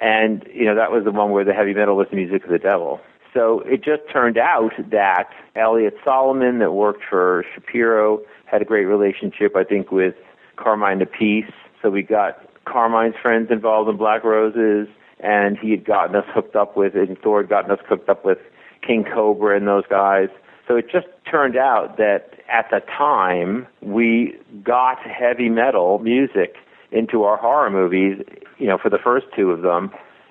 And 0.00 0.46
you 0.52 0.64
know 0.64 0.74
that 0.74 0.90
was 0.90 1.04
the 1.04 1.10
one 1.10 1.30
where 1.30 1.44
the 1.44 1.52
heavy 1.52 1.74
metal 1.74 1.96
was 1.96 2.08
the 2.10 2.16
music 2.16 2.44
of 2.44 2.50
the 2.50 2.58
devil. 2.58 3.00
So 3.34 3.60
it 3.60 3.84
just 3.84 4.02
turned 4.12 4.38
out 4.38 4.72
that 4.90 5.30
Elliot 5.54 5.94
Solomon, 6.04 6.58
that 6.58 6.72
worked 6.72 7.04
for 7.08 7.44
Shapiro, 7.54 8.20
had 8.46 8.60
a 8.60 8.64
great 8.64 8.86
relationship, 8.86 9.54
I 9.54 9.62
think, 9.62 9.92
with 9.92 10.14
Carmine 10.56 11.00
Appice. 11.00 11.52
So 11.80 11.90
we 11.90 12.02
got 12.02 12.42
Carmine's 12.64 13.14
friends 13.22 13.50
involved 13.50 13.88
in 13.88 13.96
Black 13.96 14.24
Roses 14.24 14.88
and 15.22 15.58
he 15.58 15.70
had 15.70 15.84
gotten 15.84 16.16
us 16.16 16.24
hooked 16.34 16.56
up 16.56 16.76
with, 16.76 16.94
and 16.94 17.18
Thor 17.18 17.42
had 17.42 17.50
gotten 17.50 17.70
us 17.70 17.78
hooked 17.88 18.08
up 18.08 18.24
with 18.24 18.38
King 18.86 19.04
Cobra 19.04 19.56
and 19.56 19.68
those 19.68 19.84
guys. 19.88 20.28
So 20.66 20.76
it 20.76 20.86
just 20.90 21.06
turned 21.30 21.56
out 21.56 21.96
that 21.98 22.40
at 22.50 22.70
the 22.70 22.80
time 22.80 23.66
we 23.82 24.38
got 24.62 24.98
heavy 25.06 25.48
metal 25.48 25.98
music 25.98 26.56
into 26.90 27.24
our 27.24 27.36
horror 27.36 27.70
movies, 27.70 28.24
you 28.60 28.66
know, 28.66 28.78
for 28.78 28.90
the 28.90 28.98
first 28.98 29.26
two 29.34 29.50
of 29.50 29.62
them, 29.62 29.90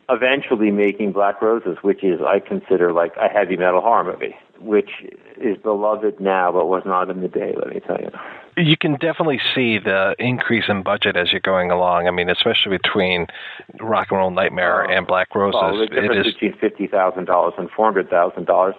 eventually 0.09 0.71
making 0.71 1.11
Black 1.11 1.41
Roses, 1.41 1.77
which 1.81 2.03
is 2.03 2.19
I 2.21 2.39
consider 2.39 2.93
like 2.93 3.13
a 3.17 3.27
heavy 3.27 3.57
metal 3.57 3.81
horror 3.81 4.11
movie, 4.11 4.35
which 4.59 4.89
is 5.37 5.57
beloved 5.57 6.19
now 6.19 6.51
but 6.51 6.67
was 6.67 6.83
not 6.85 7.09
in 7.09 7.21
the 7.21 7.27
day, 7.27 7.53
let 7.57 7.73
me 7.73 7.79
tell 7.79 7.99
you. 7.99 8.09
You 8.57 8.75
can 8.75 8.93
definitely 8.93 9.39
see 9.55 9.79
the 9.79 10.15
increase 10.19 10.65
in 10.67 10.83
budget 10.83 11.15
as 11.15 11.31
you're 11.31 11.41
going 11.41 11.71
along. 11.71 12.07
I 12.07 12.11
mean, 12.11 12.29
especially 12.29 12.77
between 12.77 13.27
Rock 13.79 14.07
and 14.09 14.19
Roll 14.19 14.31
Nightmare 14.31 14.85
oh. 14.89 14.93
and 14.93 15.07
Black 15.07 15.33
Roses. 15.33 15.59
Well, 15.61 15.77
the 15.77 15.87
difference 15.87 16.27
is 16.27 16.33
between 16.33 16.57
fifty 16.59 16.87
thousand 16.87 17.25
dollars 17.25 17.53
and 17.57 17.69
four 17.69 17.85
hundred 17.85 18.09
thousand 18.09 18.45
dollars. 18.45 18.75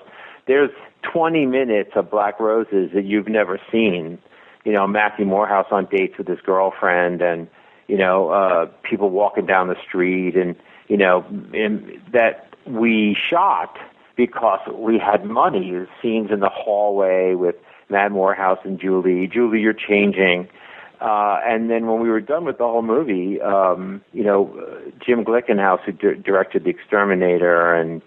There's 0.47 0.71
twenty 1.03 1.47
minutes 1.47 1.93
of 1.95 2.11
Black 2.11 2.39
Roses 2.41 2.91
that 2.95 3.05
you've 3.05 3.29
never 3.29 3.59
seen. 3.73 4.19
You 4.65 4.73
know, 4.73 4.87
Matthew 4.87 5.25
Morehouse 5.25 5.69
on 5.71 5.87
dates 5.91 6.19
with 6.19 6.29
his 6.29 6.41
girlfriend, 6.41 7.23
and 7.23 7.49
you 7.91 7.97
know, 7.97 8.31
uh, 8.31 8.67
people 8.89 9.11
walking 9.11 9.47
down 9.47 9.67
the 9.67 9.75
street, 9.85 10.37
and 10.37 10.55
you 10.87 10.97
know, 10.97 11.25
in, 11.53 12.01
that 12.13 12.55
we 12.65 13.17
shot 13.29 13.77
because 14.17 14.61
we 14.73 14.97
had 14.97 15.25
money. 15.25 15.73
The 15.73 15.89
scenes 16.01 16.31
in 16.31 16.39
the 16.39 16.49
hallway 16.49 17.35
with 17.35 17.57
Mad 17.89 18.13
Morehouse 18.13 18.61
and 18.63 18.81
Julie. 18.81 19.27
Julie, 19.27 19.59
you're 19.59 19.73
changing. 19.73 20.49
Uh, 21.01 21.41
and 21.45 21.69
then 21.69 21.87
when 21.87 22.01
we 22.01 22.09
were 22.09 22.21
done 22.21 22.45
with 22.45 22.59
the 22.59 22.65
whole 22.65 22.83
movie, 22.83 23.41
um, 23.41 24.03
you 24.13 24.23
know, 24.23 24.55
uh, 24.61 24.91
Jim 25.05 25.25
Glickenhaus, 25.25 25.81
who 25.81 25.93
di- 25.93 26.23
directed 26.23 26.63
The 26.63 26.71
Exterminator 26.71 27.75
and 27.75 28.03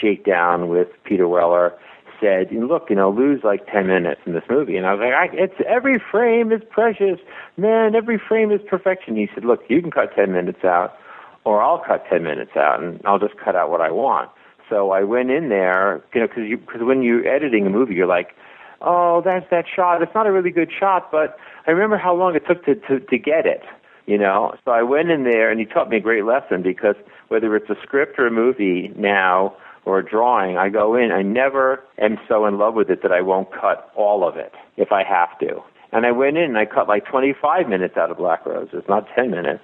Shakedown 0.00 0.68
with 0.68 0.88
Peter 1.04 1.28
Weller, 1.28 1.72
said, 2.20 2.50
"Look, 2.52 2.90
you 2.90 2.96
know, 2.96 3.10
lose 3.10 3.42
like 3.44 3.66
ten 3.70 3.86
minutes 3.86 4.20
in 4.26 4.32
this 4.32 4.44
movie." 4.48 4.76
And 4.76 4.86
I 4.86 4.94
was 4.94 5.00
like, 5.00 5.14
I, 5.14 5.36
"It's 5.36 5.54
every 5.66 5.98
frame 5.98 6.52
is 6.52 6.62
precious, 6.70 7.18
man. 7.56 7.94
Every 7.94 8.18
frame 8.18 8.50
is 8.50 8.60
perfection." 8.62 9.16
He 9.16 9.28
said, 9.34 9.44
"Look, 9.44 9.64
you 9.68 9.80
can 9.80 9.90
cut 9.90 10.14
ten 10.14 10.32
minutes 10.32 10.64
out, 10.64 10.96
or 11.44 11.62
I'll 11.62 11.78
cut 11.78 12.04
ten 12.08 12.22
minutes 12.22 12.56
out, 12.56 12.82
and 12.82 13.00
I'll 13.04 13.18
just 13.18 13.36
cut 13.36 13.56
out 13.56 13.70
what 13.70 13.80
I 13.80 13.90
want." 13.90 14.30
So 14.68 14.90
I 14.90 15.02
went 15.02 15.30
in 15.30 15.48
there, 15.48 16.02
you 16.14 16.20
know, 16.20 16.26
because 16.28 16.48
because 16.48 16.82
when 16.82 17.02
you're 17.02 17.26
editing 17.26 17.66
a 17.66 17.70
movie, 17.70 17.94
you're 17.94 18.06
like, 18.06 18.34
"Oh, 18.80 19.22
that's 19.24 19.48
that 19.50 19.66
shot. 19.68 20.02
It's 20.02 20.14
not 20.14 20.26
a 20.26 20.32
really 20.32 20.50
good 20.50 20.70
shot, 20.72 21.10
but 21.12 21.38
I 21.66 21.70
remember 21.70 21.96
how 21.96 22.14
long 22.14 22.34
it 22.34 22.46
took 22.46 22.64
to 22.64 22.74
to, 22.74 23.00
to 23.00 23.18
get 23.18 23.46
it." 23.46 23.62
You 24.06 24.18
know, 24.18 24.54
so 24.64 24.70
I 24.70 24.82
went 24.82 25.10
in 25.10 25.24
there 25.24 25.50
and 25.50 25.58
he 25.58 25.64
taught 25.64 25.88
me 25.88 25.96
a 25.96 26.00
great 26.00 26.26
lesson 26.26 26.60
because 26.60 26.94
whether 27.28 27.56
it's 27.56 27.70
a 27.70 27.76
script 27.82 28.18
or 28.18 28.26
a 28.26 28.30
movie 28.30 28.92
now 28.96 29.56
or 29.84 29.98
a 29.98 30.04
drawing, 30.04 30.56
I 30.56 30.68
go 30.68 30.94
in, 30.96 31.12
I 31.12 31.22
never 31.22 31.82
am 31.98 32.18
so 32.28 32.46
in 32.46 32.58
love 32.58 32.74
with 32.74 32.90
it 32.90 33.02
that 33.02 33.12
I 33.12 33.20
won't 33.20 33.52
cut 33.52 33.90
all 33.94 34.26
of 34.26 34.36
it 34.36 34.52
if 34.76 34.92
I 34.92 35.04
have 35.04 35.38
to. 35.40 35.62
And 35.92 36.06
I 36.06 36.10
went 36.10 36.36
in 36.36 36.44
and 36.44 36.58
I 36.58 36.66
cut 36.66 36.88
like 36.88 37.06
25 37.06 37.68
minutes 37.68 37.96
out 37.96 38.10
of 38.10 38.16
Black 38.16 38.44
Roses, 38.46 38.82
not 38.88 39.06
10 39.14 39.30
minutes. 39.30 39.62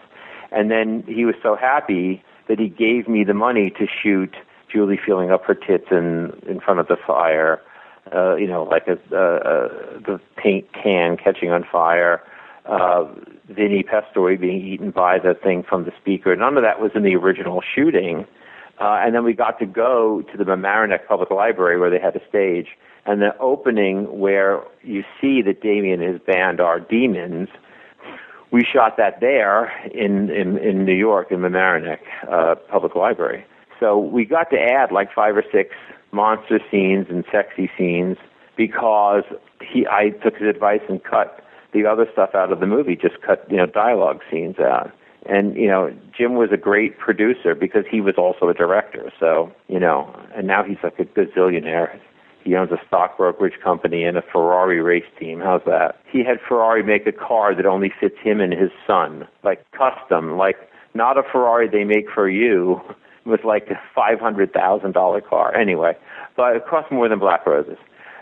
And 0.53 0.71
then 0.71 1.05
he 1.07 1.25
was 1.25 1.35
so 1.43 1.57
happy 1.57 2.23
that 2.49 2.59
he 2.59 2.69
gave 2.69 3.09
me 3.09 3.25
the 3.25 3.35
money 3.35 3.71
to 3.79 3.87
shoot 4.03 4.35
Julie 4.71 4.99
feeling 5.05 5.31
up 5.31 5.45
her 5.45 5.55
tits 5.55 5.87
in 5.91 6.33
in 6.49 6.61
front 6.61 6.81
of 6.81 6.87
the 6.87 6.97
fire, 7.05 7.61
uh, 8.15 8.37
you 8.37 8.47
know, 8.47 8.65
like 8.65 8.87
a, 8.87 8.99
uh, 9.13 9.17
uh, 9.17 9.69
the 10.07 10.21
paint 10.37 10.67
can 10.73 11.17
catching 11.17 11.51
on 11.51 11.65
fire, 11.71 12.23
uh, 12.67 13.05
Vinny 13.49 13.83
Pastore 13.83 14.37
being 14.37 14.65
eaten 14.65 14.91
by 14.91 15.19
the 15.19 15.35
thing 15.35 15.65
from 15.69 15.85
the 15.85 15.93
speaker. 16.01 16.35
None 16.37 16.57
of 16.57 16.63
that 16.63 16.81
was 16.81 16.93
in 16.95 17.03
the 17.03 17.17
original 17.17 17.63
shooting. 17.75 18.27
Uh, 18.81 18.99
and 19.03 19.15
then 19.15 19.25
we 19.25 19.35
got 19.35 19.59
to 19.59 19.67
go 19.67 20.23
to 20.33 20.39
the 20.39 20.45
Mamaroneck 20.45 21.07
Public 21.07 21.31
Library 21.31 21.79
where 21.79 21.91
they 21.91 22.01
had 22.01 22.17
a 22.17 22.29
stage. 22.29 22.69
And 23.07 23.21
the 23.21 23.37
opening 23.39 24.19
where 24.19 24.63
you 24.83 25.05
see 25.21 25.43
that 25.43 25.61
Damien 25.61 26.01
and 26.01 26.13
his 26.15 26.23
band 26.23 26.61
are 26.61 26.81
demons, 26.81 27.49
we 28.51 28.65
shot 28.65 28.97
that 28.97 29.21
there 29.21 29.71
in, 29.93 30.31
in, 30.31 30.59
in 30.59 30.85
New 30.85 30.95
York 30.95 31.31
in 31.31 31.39
Mamaroneck 31.39 32.01
uh, 32.31 32.55
Public 32.71 32.95
Library. 32.95 33.45
So 33.79 33.99
we 33.99 34.25
got 34.25 34.51
to 34.51 34.59
add 34.59 34.93
like 34.93 35.13
five 35.15 35.37
or 35.37 35.45
six 35.53 35.75
monster 36.13 36.61
scenes 36.71 37.07
and 37.09 37.25
sexy 37.31 37.71
scenes 37.79 38.17
because 38.57 39.25
he 39.61 39.87
I 39.87 40.11
took 40.23 40.37
his 40.37 40.49
advice 40.49 40.83
and 40.89 41.03
cut 41.03 41.43
the 41.73 41.87
other 41.87 42.07
stuff 42.13 42.31
out 42.35 42.53
of 42.53 42.61
the 42.61 42.67
movie, 42.67 42.97
just 42.97 43.23
cut, 43.23 43.47
you 43.51 43.57
know, 43.57 43.67
dialogue 43.67 44.21
scenes 44.31 44.59
out. 44.59 44.91
And, 45.27 45.55
you 45.57 45.69
know, 45.69 45.95
Jim 46.17 46.35
was 46.35 46.51
a 46.53 46.57
great 46.57 46.99
producer 46.99 47.55
because 47.55 47.85
he 47.91 48.01
was 48.01 48.15
also 48.17 48.49
a 48.49 48.55
director. 48.55 49.13
So, 49.21 49.53
you 49.69 49.79
know, 49.79 50.15
and 50.35 50.47
now 50.47 50.65
he's 50.65 50.79
like 50.83 50.99
a 50.99 51.05
gazillionaire. 51.05 51.99
He 52.43 52.57
owns 52.57 52.71
a 52.73 52.79
stock 52.87 53.19
brokerage 53.19 53.61
company 53.63 54.05
and 54.05 54.17
a 54.17 54.23
Ferrari 54.23 54.81
race 54.81 55.05
team. 55.19 55.41
How's 55.41 55.63
that? 55.67 56.01
He 56.11 56.25
had 56.25 56.39
Ferrari 56.47 56.83
make 56.83 57.07
a 57.07 57.13
car 57.13 57.55
that 57.55 57.67
only 57.67 57.93
fits 58.01 58.17
him 58.23 58.41
and 58.41 58.53
his 58.53 58.71
son, 58.87 59.29
like 59.45 59.65
custom, 59.73 60.39
like 60.39 60.57
not 60.95 61.19
a 61.19 61.23
Ferrari 61.23 61.69
they 61.69 61.85
make 61.85 62.11
for 62.11 62.29
you 62.29 62.81
with 63.27 63.45
like 63.45 63.69
a 63.69 63.79
five 63.95 64.19
hundred 64.21 64.53
thousand 64.53 64.93
dollar 64.93 65.21
car. 65.21 65.55
Anyway, 65.55 65.97
but 66.37 66.57
it 66.57 66.67
cost 66.67 66.91
more 66.91 67.09
than 67.09 67.19
Black 67.19 67.47
Roses. 67.47 67.79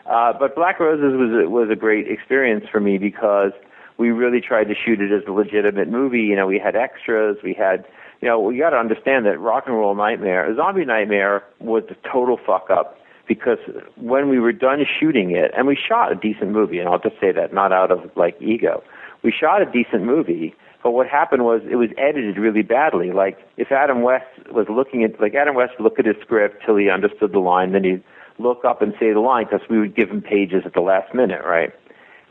Uh, 0.06 0.32
but 0.38 0.56
Black 0.56 0.80
Roses 0.80 1.16
was 1.16 1.48
was 1.48 1.70
a 1.70 1.76
great 1.76 2.10
experience 2.10 2.64
for 2.70 2.80
me 2.80 2.98
because 2.98 3.52
we 3.98 4.10
really 4.10 4.40
tried 4.40 4.64
to 4.64 4.74
shoot 4.74 5.00
it 5.00 5.12
as 5.12 5.22
a 5.28 5.32
legitimate 5.32 5.88
movie. 5.88 6.20
You 6.20 6.36
know, 6.36 6.46
we 6.46 6.58
had 6.58 6.76
extras, 6.76 7.36
we 7.42 7.52
had, 7.52 7.84
you 8.20 8.28
know, 8.28 8.40
we 8.40 8.58
got 8.58 8.70
to 8.70 8.76
understand 8.76 9.26
that 9.26 9.38
Rock 9.38 9.64
and 9.66 9.74
Roll 9.76 9.94
Nightmare, 9.94 10.54
Zombie 10.56 10.84
Nightmare, 10.84 11.42
was 11.60 11.82
a 11.90 12.08
total 12.08 12.38
fuck 12.44 12.70
up 12.70 12.96
because 13.26 13.58
when 13.96 14.30
we 14.30 14.40
were 14.40 14.52
done 14.52 14.84
shooting 14.98 15.32
it, 15.32 15.52
and 15.56 15.66
we 15.66 15.76
shot 15.76 16.10
a 16.10 16.14
decent 16.14 16.50
movie, 16.50 16.78
and 16.78 16.88
I'll 16.88 16.98
just 16.98 17.20
say 17.20 17.30
that 17.32 17.52
not 17.52 17.72
out 17.72 17.90
of 17.90 18.10
like 18.16 18.40
ego, 18.40 18.82
we 19.22 19.32
shot 19.32 19.60
a 19.60 19.66
decent 19.66 20.04
movie. 20.04 20.54
But 20.82 20.92
what 20.92 21.08
happened 21.08 21.44
was 21.44 21.60
it 21.68 21.76
was 21.76 21.90
edited 21.98 22.38
really 22.38 22.62
badly. 22.62 23.12
Like 23.12 23.38
if 23.56 23.70
Adam 23.70 24.02
West 24.02 24.26
was 24.50 24.66
looking 24.70 25.04
at, 25.04 25.20
like 25.20 25.34
Adam 25.34 25.54
West 25.54 25.72
would 25.78 25.84
look 25.84 25.98
at 25.98 26.06
his 26.06 26.16
script 26.22 26.62
till 26.64 26.76
he 26.76 26.88
understood 26.88 27.32
the 27.32 27.40
line, 27.40 27.72
then 27.72 27.84
he'd 27.84 28.02
look 28.38 28.64
up 28.64 28.80
and 28.80 28.94
say 28.98 29.12
the 29.12 29.20
line 29.20 29.46
because 29.50 29.68
we 29.68 29.78
would 29.78 29.94
give 29.94 30.08
him 30.08 30.22
pages 30.22 30.62
at 30.64 30.72
the 30.74 30.80
last 30.80 31.12
minute, 31.12 31.42
right? 31.44 31.72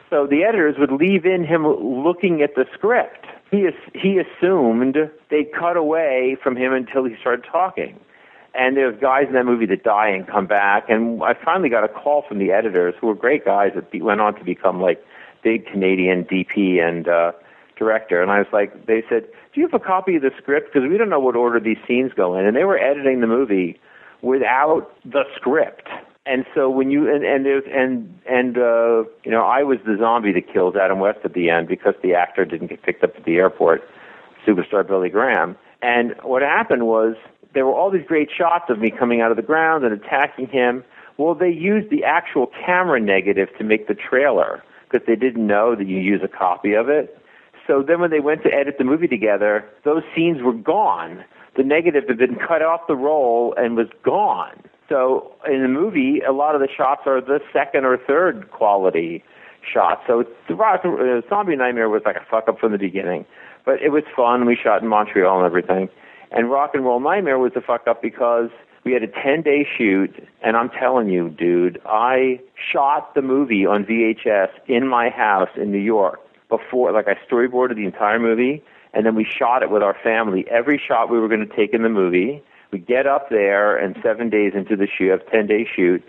So 0.09 0.25
the 0.25 0.43
editors 0.43 0.75
would 0.77 0.91
leave 0.91 1.25
in 1.25 1.43
him 1.43 1.67
looking 1.67 2.41
at 2.41 2.55
the 2.55 2.65
script. 2.73 3.25
He 3.51 3.69
he 3.93 4.19
assumed 4.19 4.95
they'd 5.29 5.51
cut 5.51 5.77
away 5.77 6.37
from 6.41 6.55
him 6.55 6.73
until 6.73 7.05
he 7.05 7.15
started 7.19 7.45
talking. 7.49 7.99
And 8.53 8.75
there's 8.75 8.99
guys 8.99 9.25
in 9.27 9.33
that 9.33 9.45
movie 9.45 9.67
that 9.67 9.83
die 9.83 10.09
and 10.09 10.25
come 10.25 10.47
back. 10.47 10.89
And 10.89 11.21
I 11.21 11.33
finally 11.33 11.69
got 11.69 11.83
a 11.83 11.87
call 11.87 12.23
from 12.27 12.39
the 12.39 12.51
editors, 12.51 12.95
who 12.99 13.07
were 13.07 13.15
great 13.15 13.45
guys 13.45 13.73
that 13.75 13.91
be, 13.91 14.01
went 14.01 14.19
on 14.19 14.33
to 14.35 14.43
become 14.43 14.81
like 14.81 15.03
big 15.43 15.67
Canadian 15.67 16.23
DP 16.23 16.81
and 16.81 17.07
uh, 17.07 17.33
director. 17.77 18.21
And 18.21 18.31
I 18.31 18.39
was 18.39 18.47
like, 18.51 18.87
they 18.87 19.03
said, 19.09 19.27
"Do 19.53 19.61
you 19.61 19.67
have 19.67 19.79
a 19.79 19.83
copy 19.83 20.15
of 20.15 20.21
the 20.21 20.31
script? 20.37 20.73
Because 20.73 20.89
we 20.89 20.97
don't 20.97 21.09
know 21.09 21.19
what 21.19 21.35
order 21.35 21.59
these 21.59 21.77
scenes 21.87 22.13
go 22.15 22.35
in." 22.35 22.45
And 22.45 22.55
they 22.55 22.63
were 22.63 22.79
editing 22.79 23.21
the 23.21 23.27
movie 23.27 23.79
without 24.21 24.91
the 25.05 25.23
script. 25.35 25.87
And 26.27 26.45
so 26.53 26.69
when 26.69 26.91
you 26.91 27.09
and 27.09 27.23
and 27.23 27.45
there's 27.45 27.63
and 27.71 28.19
and 28.29 28.57
uh, 28.57 29.03
you 29.23 29.31
know 29.31 29.45
I 29.45 29.63
was 29.63 29.77
the 29.85 29.95
zombie 29.97 30.33
that 30.33 30.51
kills 30.51 30.75
Adam 30.75 30.99
West 30.99 31.19
at 31.23 31.33
the 31.33 31.49
end 31.49 31.67
because 31.69 31.93
the 32.03 32.15
actor 32.15 32.43
didn't 32.43 32.67
get 32.67 32.83
picked 32.83 33.03
up 33.03 33.15
at 33.15 33.23
the 33.23 33.37
airport, 33.37 33.83
superstar 34.45 34.85
Billy 34.85 35.09
Graham. 35.09 35.55
And 35.81 36.15
what 36.23 36.41
happened 36.41 36.85
was 36.85 37.15
there 37.53 37.65
were 37.65 37.73
all 37.73 37.89
these 37.89 38.05
great 38.05 38.29
shots 38.35 38.65
of 38.69 38.79
me 38.79 38.91
coming 38.91 39.21
out 39.21 39.31
of 39.31 39.37
the 39.37 39.43
ground 39.43 39.85
and 39.85 39.93
attacking 39.93 40.47
him. 40.47 40.83
Well, 41.17 41.33
they 41.33 41.49
used 41.49 41.89
the 41.89 42.03
actual 42.03 42.47
camera 42.47 42.99
negative 42.99 43.49
to 43.57 43.63
make 43.63 43.87
the 43.87 43.95
trailer 43.95 44.63
because 44.89 45.05
they 45.07 45.15
didn't 45.15 45.47
know 45.47 45.75
that 45.75 45.87
you 45.87 45.97
use 45.97 46.21
a 46.23 46.27
copy 46.27 46.73
of 46.73 46.89
it. 46.89 47.17
So 47.65 47.83
then 47.83 47.99
when 47.99 48.11
they 48.11 48.19
went 48.19 48.43
to 48.43 48.53
edit 48.53 48.75
the 48.77 48.83
movie 48.83 49.07
together, 49.07 49.65
those 49.83 50.03
scenes 50.15 50.41
were 50.41 50.53
gone. 50.53 51.23
The 51.55 51.63
negative 51.63 52.03
had 52.07 52.17
been 52.17 52.35
cut 52.35 52.61
off 52.61 52.81
the 52.87 52.95
roll 52.95 53.53
and 53.57 53.75
was 53.75 53.87
gone. 54.03 54.61
So 54.89 55.33
in 55.45 55.61
the 55.61 55.67
movie, 55.67 56.21
a 56.21 56.31
lot 56.31 56.55
of 56.55 56.61
the 56.61 56.69
shots 56.75 57.01
are 57.05 57.19
the 57.21 57.39
second 57.51 57.85
or 57.85 57.97
third 57.97 58.51
quality 58.51 59.23
shots. 59.61 60.01
So 60.07 60.23
the 60.47 60.55
uh, 60.55 61.29
Zombie 61.29 61.55
Nightmare 61.55 61.89
was 61.89 62.01
like 62.05 62.15
a 62.15 62.25
fuck 62.29 62.47
up 62.47 62.59
from 62.59 62.71
the 62.71 62.77
beginning, 62.77 63.25
but 63.65 63.81
it 63.81 63.89
was 63.89 64.03
fun. 64.15 64.45
We 64.45 64.55
shot 64.55 64.81
in 64.81 64.87
Montreal 64.87 65.37
and 65.37 65.45
everything. 65.45 65.89
And 66.31 66.49
Rock 66.49 66.71
and 66.73 66.85
Roll 66.85 66.99
Nightmare 66.99 67.39
was 67.39 67.53
a 67.55 67.61
fuck 67.61 67.87
up 67.87 68.01
because 68.01 68.49
we 68.83 68.93
had 68.93 69.03
a 69.03 69.07
10 69.07 69.41
day 69.41 69.67
shoot, 69.77 70.15
and 70.41 70.55
I'm 70.55 70.69
telling 70.69 71.09
you, 71.09 71.29
dude, 71.29 71.81
I 71.85 72.39
shot 72.71 73.15
the 73.15 73.21
movie 73.21 73.65
on 73.65 73.83
VHS 73.83 74.49
in 74.67 74.87
my 74.87 75.09
house 75.09 75.49
in 75.57 75.71
New 75.71 75.77
York 75.77 76.21
before, 76.47 76.91
like 76.93 77.07
I 77.07 77.15
storyboarded 77.29 77.75
the 77.75 77.85
entire 77.85 78.19
movie, 78.19 78.63
and 78.93 79.05
then 79.05 79.15
we 79.15 79.25
shot 79.25 79.63
it 79.63 79.69
with 79.69 79.83
our 79.83 79.95
family. 80.01 80.45
Every 80.49 80.81
shot 80.85 81.09
we 81.09 81.19
were 81.19 81.27
going 81.27 81.45
to 81.45 81.55
take 81.55 81.73
in 81.73 81.83
the 81.83 81.89
movie. 81.89 82.41
We 82.71 82.79
get 82.79 83.07
up 83.07 83.29
there, 83.29 83.77
and 83.77 83.95
seven 84.03 84.29
days 84.29 84.53
into 84.55 84.75
the 84.75 84.87
shoot, 84.87 85.21
10 85.31 85.47
day 85.47 85.67
shoot, 85.73 86.03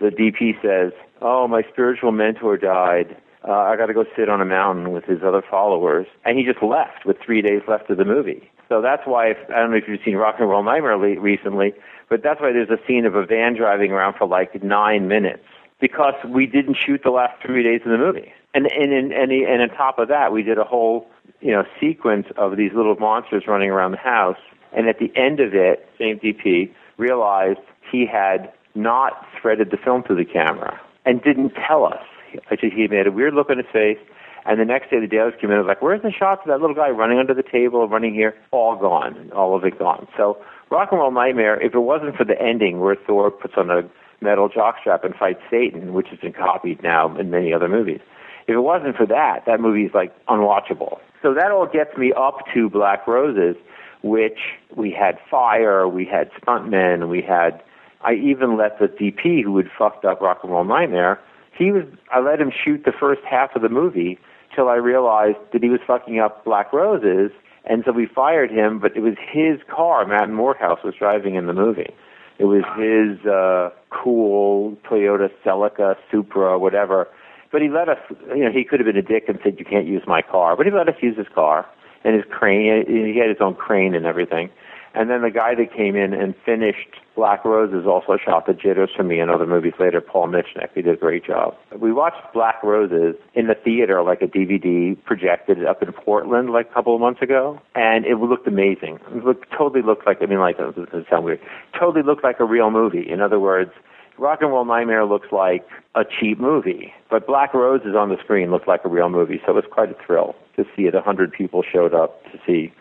the 0.00 0.06
DP 0.06 0.60
says, 0.62 0.92
Oh, 1.20 1.48
my 1.48 1.62
spiritual 1.72 2.12
mentor 2.12 2.56
died. 2.56 3.16
Uh, 3.46 3.52
I 3.52 3.76
got 3.76 3.86
to 3.86 3.94
go 3.94 4.04
sit 4.16 4.28
on 4.28 4.40
a 4.40 4.44
mountain 4.44 4.92
with 4.92 5.04
his 5.04 5.22
other 5.22 5.42
followers. 5.48 6.06
And 6.24 6.38
he 6.38 6.44
just 6.44 6.62
left 6.62 7.04
with 7.04 7.16
three 7.24 7.42
days 7.42 7.62
left 7.68 7.90
of 7.90 7.98
the 7.98 8.04
movie. 8.04 8.50
So 8.68 8.80
that's 8.80 9.02
why, 9.06 9.28
if, 9.28 9.36
I 9.50 9.60
don't 9.60 9.70
know 9.70 9.76
if 9.76 9.84
you've 9.86 10.00
seen 10.04 10.16
Rock 10.16 10.36
and 10.38 10.48
Roll 10.48 10.62
Nightmare 10.62 10.96
le- 10.96 11.20
recently, 11.20 11.74
but 12.08 12.22
that's 12.22 12.40
why 12.40 12.52
there's 12.52 12.70
a 12.70 12.78
scene 12.86 13.04
of 13.06 13.14
a 13.14 13.26
van 13.26 13.54
driving 13.54 13.92
around 13.92 14.14
for 14.16 14.26
like 14.26 14.62
nine 14.62 15.08
minutes 15.08 15.44
because 15.80 16.14
we 16.26 16.46
didn't 16.46 16.76
shoot 16.76 17.02
the 17.04 17.10
last 17.10 17.42
three 17.44 17.62
days 17.62 17.82
of 17.84 17.90
the 17.90 17.98
movie. 17.98 18.32
And 18.54 18.66
and 18.72 18.92
and 18.92 19.12
and, 19.12 19.32
and 19.32 19.62
on 19.62 19.68
top 19.76 19.98
of 19.98 20.08
that, 20.08 20.32
we 20.32 20.42
did 20.42 20.58
a 20.58 20.64
whole 20.64 21.08
you 21.40 21.52
know 21.52 21.64
sequence 21.80 22.26
of 22.36 22.56
these 22.56 22.72
little 22.74 22.94
monsters 22.96 23.44
running 23.46 23.70
around 23.70 23.92
the 23.92 23.98
house. 23.98 24.38
And 24.74 24.88
at 24.88 24.98
the 24.98 25.12
end 25.16 25.40
of 25.40 25.54
it, 25.54 25.88
same 25.98 26.18
DP 26.18 26.70
realized 26.96 27.60
he 27.90 28.06
had 28.06 28.52
not 28.74 29.26
threaded 29.40 29.70
the 29.70 29.76
film 29.76 30.02
through 30.02 30.16
the 30.16 30.24
camera 30.24 30.80
and 31.04 31.22
didn't 31.22 31.52
tell 31.66 31.84
us. 31.84 32.02
Actually, 32.50 32.70
he 32.70 32.88
made 32.88 33.06
a 33.06 33.12
weird 33.12 33.34
look 33.34 33.50
on 33.50 33.58
his 33.58 33.66
face. 33.72 33.98
And 34.46 34.60
the 34.60 34.64
next 34.64 34.90
day, 34.90 35.00
the 35.00 35.06
dealers 35.06 35.32
came 35.40 35.50
in 35.50 35.56
and 35.56 35.64
was 35.64 35.68
like, 35.68 35.80
"Where's 35.80 36.02
the 36.02 36.12
shots 36.12 36.42
of 36.42 36.48
that 36.48 36.60
little 36.60 36.76
guy 36.76 36.90
running 36.90 37.18
under 37.18 37.32
the 37.32 37.42
table, 37.42 37.88
running 37.88 38.12
here? 38.12 38.34
All 38.50 38.76
gone, 38.76 39.30
all 39.34 39.56
of 39.56 39.64
it 39.64 39.78
gone." 39.78 40.06
So, 40.16 40.36
Rock 40.70 40.90
and 40.92 41.00
Roll 41.00 41.12
Nightmare. 41.12 41.58
If 41.60 41.74
it 41.74 41.78
wasn't 41.78 42.16
for 42.16 42.24
the 42.24 42.40
ending 42.40 42.80
where 42.80 42.94
Thor 42.94 43.30
puts 43.30 43.54
on 43.56 43.70
a 43.70 43.84
metal 44.20 44.50
jockstrap 44.50 45.04
and 45.04 45.14
fights 45.14 45.40
Satan, 45.50 45.94
which 45.94 46.08
has 46.08 46.18
been 46.18 46.32
copied 46.32 46.82
now 46.82 47.16
in 47.16 47.30
many 47.30 47.54
other 47.54 47.68
movies, 47.68 48.00
if 48.46 48.54
it 48.54 48.60
wasn't 48.60 48.96
for 48.96 49.06
that, 49.06 49.44
that 49.46 49.60
movie 49.60 49.84
is 49.86 49.94
like 49.94 50.12
unwatchable. 50.26 50.98
So 51.22 51.32
that 51.32 51.50
all 51.50 51.66
gets 51.66 51.96
me 51.96 52.12
up 52.12 52.40
to 52.52 52.68
Black 52.68 53.06
Roses, 53.06 53.56
which 54.04 54.38
we 54.76 54.92
had 54.92 55.18
fire, 55.30 55.88
we 55.88 56.04
had 56.04 56.30
stuntmen, 56.32 57.08
we 57.08 57.22
had. 57.22 57.62
I 58.02 58.12
even 58.12 58.58
let 58.58 58.78
the 58.78 58.86
DP 58.86 59.42
who 59.42 59.56
had 59.56 59.66
fucked 59.78 60.04
up 60.04 60.20
Rock 60.20 60.40
and 60.42 60.52
Roll 60.52 60.64
Nightmare. 60.64 61.18
He 61.56 61.72
was. 61.72 61.84
I 62.12 62.20
let 62.20 62.38
him 62.38 62.52
shoot 62.52 62.82
the 62.84 62.92
first 62.92 63.22
half 63.28 63.56
of 63.56 63.62
the 63.62 63.70
movie 63.70 64.18
till 64.54 64.68
I 64.68 64.74
realized 64.74 65.38
that 65.54 65.62
he 65.62 65.70
was 65.70 65.80
fucking 65.86 66.20
up 66.20 66.44
Black 66.44 66.70
Roses, 66.70 67.32
and 67.64 67.82
so 67.86 67.92
we 67.92 68.06
fired 68.06 68.50
him. 68.50 68.78
But 68.78 68.94
it 68.94 69.00
was 69.00 69.14
his 69.32 69.58
car. 69.74 70.06
Matt 70.06 70.28
Morehouse 70.28 70.80
was 70.84 70.94
driving 70.98 71.34
in 71.34 71.46
the 71.46 71.54
movie. 71.54 71.94
It 72.38 72.44
was 72.44 72.62
his 72.76 73.24
uh, 73.26 73.70
cool 73.88 74.76
Toyota 74.84 75.30
Celica 75.42 75.94
Supra, 76.10 76.58
whatever. 76.58 77.08
But 77.50 77.62
he 77.62 77.70
let 77.70 77.88
us. 77.88 77.98
You 78.36 78.44
know, 78.44 78.52
he 78.52 78.64
could 78.64 78.80
have 78.80 78.86
been 78.86 78.98
a 78.98 79.02
dick 79.02 79.24
and 79.28 79.38
said, 79.42 79.58
"You 79.58 79.64
can't 79.64 79.86
use 79.86 80.02
my 80.06 80.20
car," 80.20 80.58
but 80.58 80.66
he 80.66 80.72
let 80.72 80.88
us 80.88 80.96
use 81.00 81.16
his 81.16 81.28
car 81.34 81.66
and 82.04 82.14
his 82.14 82.24
crane. 82.30 82.84
He 82.86 83.18
had 83.18 83.28
his 83.28 83.40
own 83.40 83.54
crane 83.54 83.94
and 83.94 84.06
everything. 84.06 84.50
And 84.94 85.10
then 85.10 85.22
the 85.22 85.30
guy 85.30 85.56
that 85.56 85.74
came 85.74 85.96
in 85.96 86.14
and 86.14 86.36
finished 86.46 87.00
Black 87.16 87.44
Roses 87.44 87.84
also 87.86 88.16
shot 88.16 88.46
the 88.46 88.52
jitters 88.52 88.90
for 88.94 89.02
me 89.02 89.18
and 89.18 89.28
other 89.28 89.46
movies 89.46 89.72
later, 89.80 90.00
Paul 90.00 90.28
Mitchnick. 90.28 90.68
He 90.72 90.82
did 90.82 90.94
a 90.94 90.96
great 90.96 91.24
job. 91.24 91.56
We 91.76 91.92
watched 91.92 92.32
Black 92.32 92.62
Roses 92.62 93.16
in 93.34 93.48
the 93.48 93.56
theater, 93.56 94.02
like 94.02 94.22
a 94.22 94.26
DVD 94.28 94.96
projected 95.04 95.64
up 95.64 95.82
in 95.82 95.92
Portland 95.92 96.50
like 96.50 96.70
a 96.70 96.74
couple 96.74 96.94
of 96.94 97.00
months 97.00 97.22
ago, 97.22 97.60
and 97.74 98.06
it 98.06 98.16
looked 98.18 98.46
amazing. 98.46 99.00
It 99.10 99.24
looked, 99.24 99.50
totally 99.50 99.82
looked 99.82 100.06
like, 100.06 100.18
I 100.22 100.26
mean, 100.26 100.38
like, 100.38 100.58
this 100.58 100.74
doesn't 100.76 101.06
sound 101.10 101.24
weird, 101.24 101.40
totally 101.78 102.04
looked 102.04 102.22
like 102.22 102.38
a 102.38 102.44
real 102.44 102.70
movie. 102.70 103.08
In 103.08 103.20
other 103.20 103.40
words, 103.40 103.72
Rock 104.18 104.40
and 104.42 104.50
Roll 104.50 104.64
Nightmare 104.64 105.04
looks 105.04 105.28
like 105.32 105.66
a 105.94 106.02
cheap 106.04 106.38
movie, 106.38 106.92
but 107.10 107.26
Black 107.26 107.52
Roses 107.52 107.94
on 107.96 108.10
the 108.10 108.16
screen 108.22 108.50
looked 108.50 108.68
like 108.68 108.84
a 108.84 108.88
real 108.88 109.08
movie, 109.08 109.40
so 109.44 109.52
it 109.52 109.56
was 109.56 109.64
quite 109.70 109.90
a 109.90 109.96
thrill 110.06 110.34
to 110.56 110.64
see 110.76 110.82
it. 110.82 110.94
A 110.94 111.00
hundred 111.00 111.32
people 111.32 111.62
showed 111.62 111.94
up 111.94 112.22
to 112.32 112.38
see 112.46 112.72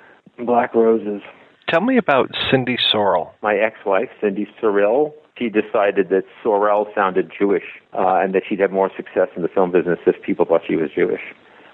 Black 0.46 0.74
Roses. 0.76 1.22
Tell 1.70 1.82
me 1.82 1.98
about 1.98 2.30
Cindy 2.52 2.78
Sorrell. 2.78 3.32
My 3.42 3.56
ex-wife, 3.56 4.10
Cindy 4.22 4.48
Sorrell, 4.62 5.14
she 5.38 5.50
decided 5.50 6.10
that 6.10 6.24
Sorrell 6.44 6.94
sounded 6.94 7.32
Jewish 7.38 7.64
uh, 7.94 8.20
and 8.22 8.36
that 8.36 8.44
she'd 8.48 8.60
have 8.60 8.72
more 8.72 8.92
success 8.96 9.30
in 9.36 9.42
the 9.42 9.48
film 9.48 9.72
business 9.72 10.00
if 10.06 10.22
people 10.22 10.46
thought 10.46 10.62
she 10.68 10.76
was 10.76 10.90
Jewish. 10.94 11.22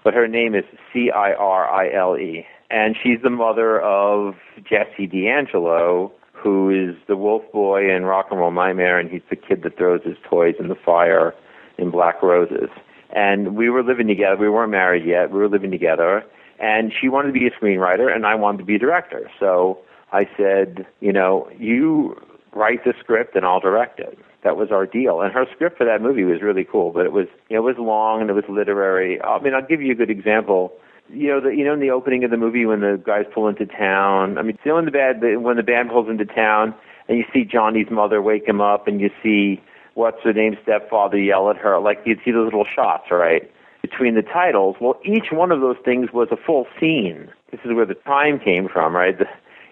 But 0.04 0.14
her 0.14 0.28
name 0.28 0.56
is 0.56 0.64
C-I-R-I-L-E, 0.94 2.46
and 2.70 2.96
she's 3.02 3.22
the 3.22 3.30
mother 3.30 3.82
of 3.82 4.36
Jesse 4.58 5.08
D'Angelo, 5.08 6.14
who 6.42 6.70
is 6.70 6.96
the 7.08 7.18
wolf 7.18 7.44
boy 7.52 7.94
in 7.94 8.04
Rock 8.04 8.28
and 8.32 8.40
Roll 8.40 8.52
Nightmare, 8.52 9.00
and 9.00 9.10
he's 9.10 9.22
the 9.30 9.36
kid 9.36 9.64
that 9.64 9.78
throws 9.78 10.02
his 10.04 10.18
toys 10.30 10.56
in 10.60 10.68
the 10.68 10.76
fire 10.76 11.34
in 11.78 11.92
Black 11.92 12.22
Roses. 12.22 12.70
And 13.12 13.56
we 13.56 13.70
were 13.70 13.84
living 13.84 14.08
together. 14.08 14.38
We 14.38 14.50
weren't 14.50 14.72
married 14.72 15.06
yet. 15.06 15.32
We 15.32 15.40
were 15.40 15.50
living 15.50 15.72
together. 15.72 16.24
And 16.60 16.92
she 17.00 17.10
wanted 17.10 17.34
to 17.34 17.40
be 17.40 17.48
a 17.48 17.52
screenwriter, 17.52 18.14
and 18.14 18.26
I 18.26 18.36
wanted 18.36 18.60
to 18.60 18.66
be 18.66 18.76
a 18.76 18.80
director. 18.80 19.30
So 19.40 19.80
I 20.12 20.28
said, 20.38 20.86
you 21.00 21.14
know, 21.14 21.50
you 21.58 22.22
write 22.54 22.84
the 22.84 22.94
script, 23.00 23.36
and 23.36 23.46
I'll 23.46 23.60
direct 23.60 24.00
it. 24.00 24.18
That 24.44 24.56
was 24.56 24.70
our 24.72 24.86
deal. 24.86 25.22
And 25.22 25.34
her 25.34 25.46
script 25.54 25.78
for 25.78 25.86
that 25.86 26.02
movie 26.02 26.24
was 26.24 26.42
really 26.42 26.64
cool, 26.64 26.92
but 26.92 27.06
it 27.06 27.12
was, 27.12 27.28
you 27.50 27.58
know, 27.58 27.68
it 27.68 27.76
was 27.76 27.78
long 27.78 28.22
and 28.22 28.30
it 28.30 28.34
was 28.34 28.46
literary. 28.48 29.22
I 29.22 29.40
mean, 29.42 29.54
I'll 29.54 29.66
give 29.66 29.82
you 29.82 29.92
a 29.92 29.96
good 29.96 30.10
example 30.10 30.72
you 31.12 31.28
know, 31.28 31.42
the, 31.42 31.50
you 31.50 31.64
know, 31.64 31.74
in 31.74 31.80
the 31.80 31.90
opening 31.90 32.24
of 32.24 32.32
the 32.32 32.38
movie 32.38 32.66
when 32.66 32.82
the 32.82 33.02
guys 33.04 33.26
pull 33.34 33.48
into 33.48 33.66
town. 33.66 34.38
I 34.38 34.42
mean, 34.44 34.58
still 34.62 34.78
in 34.78 34.86
the 34.86 34.92
bad 34.92 35.22
when 35.22 35.58
the 35.58 35.64
band 35.64 35.90
pulls 35.90 36.10
into 36.10 36.26
town, 36.26 36.74
and 37.08 37.18
you 37.18 37.26
see 37.34 37.44
Johnny's 37.44 37.90
mother 37.90 38.22
wake 38.22 38.48
him 38.48 38.62
up, 38.62 38.88
and 38.88 39.02
you 39.02 39.10
see 39.24 39.62
what's 39.96 40.22
her 40.24 40.34
name 40.34 40.58
stepfather 40.64 41.18
yell 41.18 41.50
at 41.50 41.58
her. 41.58 41.80
Like 41.80 42.02
you'd 42.06 42.20
see 42.24 42.32
those 42.32 42.46
little 42.46 42.66
shots, 42.66 43.06
right, 43.12 43.50
between 43.82 44.16
the 44.16 44.22
titles. 44.22 44.76
Well, 44.80 45.00
each 45.04 45.32
one 45.32 45.52
of 45.52 45.62
those 45.62 45.78
things 45.84 46.10
was 46.14 46.30
a 46.32 46.38
full 46.38 46.68
scene. 46.80 47.30
This 47.52 47.62
is 47.66 47.74
where 47.74 47.86
the 47.86 47.96
time 47.96 48.40
came 48.40 48.68
from, 48.68 48.96
right? 48.96 49.18
The, 49.18 49.26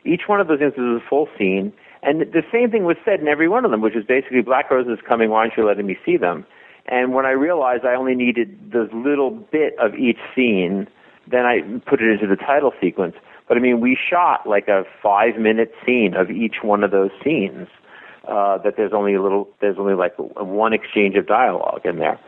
each 0.06 0.24
one 0.28 0.40
of 0.40 0.48
those 0.48 0.60
things 0.60 0.74
was 0.78 1.02
a 1.06 1.10
full 1.10 1.28
scene, 1.38 1.72
and 2.02 2.22
the 2.22 2.44
same 2.52 2.72
thing 2.72 2.84
was 2.86 2.98
said 3.04 3.20
in 3.20 3.28
every 3.28 3.48
one 3.48 3.66
of 3.66 3.72
them, 3.72 3.82
which 3.82 3.96
is 3.96 4.06
basically 4.06 4.42
Black 4.42 4.72
Roses 4.72 5.00
coming. 5.08 5.30
Why 5.30 5.40
aren't 5.40 5.58
you 5.58 5.66
letting 5.66 5.86
me 5.86 5.98
see 6.06 6.18
them? 6.18 6.46
And 6.88 7.14
when 7.14 7.26
I 7.26 7.32
realized 7.32 7.84
I 7.86 7.96
only 7.96 8.16
needed 8.16 8.72
this 8.72 8.88
little 8.94 9.32
bit 9.32 9.78
of 9.78 9.96
each 9.96 10.20
scene 10.34 10.88
then 11.30 11.46
I 11.46 11.62
put 11.86 12.02
it 12.02 12.10
into 12.10 12.28
the 12.28 12.36
title 12.36 12.72
sequence. 12.82 13.16
But 13.48 13.58
I 13.58 13.60
mean, 13.60 13.80
we 13.80 13.98
shot 13.98 14.48
like 14.48 14.68
a 14.68 14.84
five 15.02 15.38
minute 15.38 15.72
scene 15.86 16.14
of 16.16 16.30
each 16.30 16.58
one 16.62 16.84
of 16.84 16.92
those 16.92 17.12
scenes. 17.24 17.68
Uh, 18.28 18.58
that 18.58 18.74
there's 18.76 18.92
only 18.94 19.14
a 19.14 19.22
little, 19.22 19.48
there's 19.62 19.78
only 19.80 19.94
like 19.94 20.12
one 20.18 20.74
exchange 20.74 21.16
of 21.16 21.26
dialogue 21.26 21.80
in 21.86 21.98
there, 21.98 22.20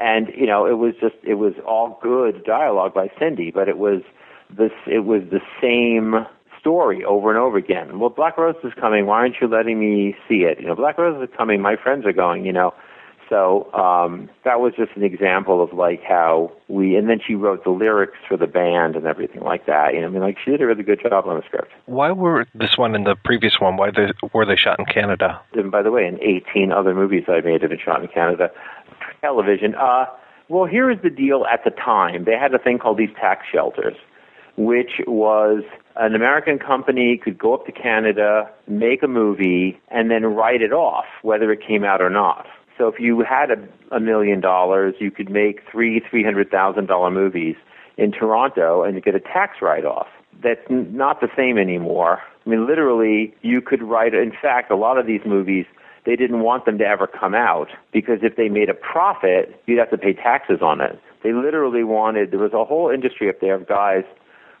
and 0.00 0.26
you 0.36 0.46
know, 0.48 0.66
it 0.66 0.78
was 0.78 0.94
just, 1.00 1.14
it 1.22 1.34
was 1.34 1.52
all 1.64 1.96
good 2.02 2.42
dialogue 2.42 2.92
by 2.92 3.08
Cindy, 3.20 3.52
but 3.52 3.68
it 3.68 3.78
was 3.78 4.02
this, 4.50 4.72
it 4.88 5.04
was 5.04 5.22
the 5.30 5.38
same 5.62 6.26
story 6.58 7.04
over 7.04 7.30
and 7.30 7.38
over 7.38 7.56
again. 7.56 8.00
Well, 8.00 8.10
Black 8.10 8.36
Rose 8.36 8.56
is 8.64 8.72
coming. 8.80 9.06
Why 9.06 9.18
aren't 9.18 9.36
you 9.40 9.46
letting 9.46 9.78
me 9.78 10.16
see 10.28 10.42
it? 10.42 10.58
You 10.60 10.66
know, 10.66 10.74
Black 10.74 10.98
Rose 10.98 11.22
is 11.22 11.32
coming. 11.36 11.60
My 11.60 11.76
friends 11.76 12.06
are 12.06 12.12
going. 12.12 12.44
You 12.44 12.52
know, 12.52 12.74
so 13.28 13.72
um, 13.72 14.28
that 14.44 14.60
was 14.60 14.72
just 14.76 14.92
an 14.96 15.02
example 15.02 15.62
of 15.62 15.72
like 15.72 16.02
how 16.02 16.52
we, 16.68 16.96
and 16.96 17.08
then 17.08 17.20
she 17.24 17.34
wrote 17.34 17.64
the 17.64 17.70
lyrics 17.70 18.18
for 18.28 18.36
the 18.36 18.46
band 18.46 18.96
and 18.96 19.06
everything 19.06 19.42
like 19.42 19.66
that. 19.66 19.94
You 19.94 20.00
know, 20.00 20.06
I 20.06 20.10
mean, 20.10 20.22
like 20.22 20.36
she 20.44 20.50
did 20.50 20.60
a 20.60 20.66
really 20.66 20.82
good 20.82 21.00
job 21.00 21.26
on 21.26 21.36
the 21.36 21.42
script. 21.46 21.72
Why 21.86 22.10
were 22.12 22.46
this 22.54 22.76
one 22.76 22.94
and 22.94 23.06
the 23.06 23.16
previous 23.24 23.60
one? 23.60 23.76
Why 23.76 23.90
they, 23.90 24.08
were 24.32 24.46
they 24.46 24.56
shot 24.56 24.78
in 24.78 24.86
Canada? 24.86 25.40
And 25.54 25.70
by 25.70 25.82
the 25.82 25.90
way, 25.90 26.06
in 26.06 26.18
18 26.22 26.72
other 26.72 26.94
movies 26.94 27.24
I 27.28 27.40
made 27.40 27.62
have 27.62 27.70
been 27.70 27.80
shot 27.84 28.02
in 28.02 28.08
Canada. 28.08 28.50
Television. 29.20 29.74
Uh, 29.74 30.06
well, 30.48 30.66
here 30.66 30.90
is 30.90 30.98
the 31.02 31.10
deal. 31.10 31.44
At 31.50 31.64
the 31.64 31.70
time, 31.70 32.24
they 32.24 32.36
had 32.38 32.54
a 32.54 32.58
thing 32.58 32.78
called 32.78 32.98
these 32.98 33.14
tax 33.18 33.46
shelters, 33.50 33.96
which 34.56 35.00
was 35.06 35.62
an 35.96 36.14
American 36.14 36.58
company 36.58 37.18
could 37.22 37.38
go 37.38 37.54
up 37.54 37.66
to 37.66 37.72
Canada, 37.72 38.50
make 38.66 39.02
a 39.02 39.08
movie, 39.08 39.80
and 39.88 40.10
then 40.10 40.24
write 40.24 40.60
it 40.60 40.72
off, 40.72 41.06
whether 41.22 41.50
it 41.52 41.60
came 41.66 41.84
out 41.84 42.02
or 42.02 42.10
not. 42.10 42.46
So 42.76 42.88
if 42.88 42.98
you 42.98 43.20
had 43.22 43.50
a, 43.50 43.96
a 43.96 44.00
million 44.00 44.40
dollars, 44.40 44.94
you 44.98 45.10
could 45.10 45.30
make 45.30 45.60
three 45.70 46.00
three 46.08 46.24
hundred 46.24 46.50
thousand 46.50 46.86
dollar 46.86 47.10
movies 47.10 47.56
in 47.96 48.12
Toronto 48.12 48.82
and 48.82 49.02
get 49.02 49.14
a 49.14 49.20
tax 49.20 49.58
write 49.62 49.84
off. 49.84 50.08
That's 50.42 50.60
n- 50.68 50.96
not 50.96 51.20
the 51.20 51.28
same 51.36 51.58
anymore. 51.58 52.20
I 52.44 52.50
mean, 52.50 52.66
literally, 52.66 53.34
you 53.42 53.60
could 53.60 53.82
write. 53.82 54.14
In 54.14 54.32
fact, 54.32 54.70
a 54.70 54.76
lot 54.76 54.98
of 54.98 55.06
these 55.06 55.22
movies 55.24 55.66
they 56.04 56.16
didn't 56.16 56.40
want 56.40 56.66
them 56.66 56.78
to 56.78 56.84
ever 56.84 57.06
come 57.06 57.34
out 57.34 57.68
because 57.92 58.18
if 58.22 58.36
they 58.36 58.48
made 58.48 58.68
a 58.68 58.74
profit, 58.74 59.60
you'd 59.66 59.78
have 59.78 59.90
to 59.90 59.98
pay 59.98 60.12
taxes 60.12 60.58
on 60.60 60.80
it. 60.80 61.00
They 61.22 61.32
literally 61.32 61.84
wanted. 61.84 62.30
There 62.30 62.38
was 62.38 62.52
a 62.52 62.64
whole 62.64 62.90
industry 62.90 63.28
up 63.30 63.40
there 63.40 63.54
of 63.54 63.66
guys 63.66 64.04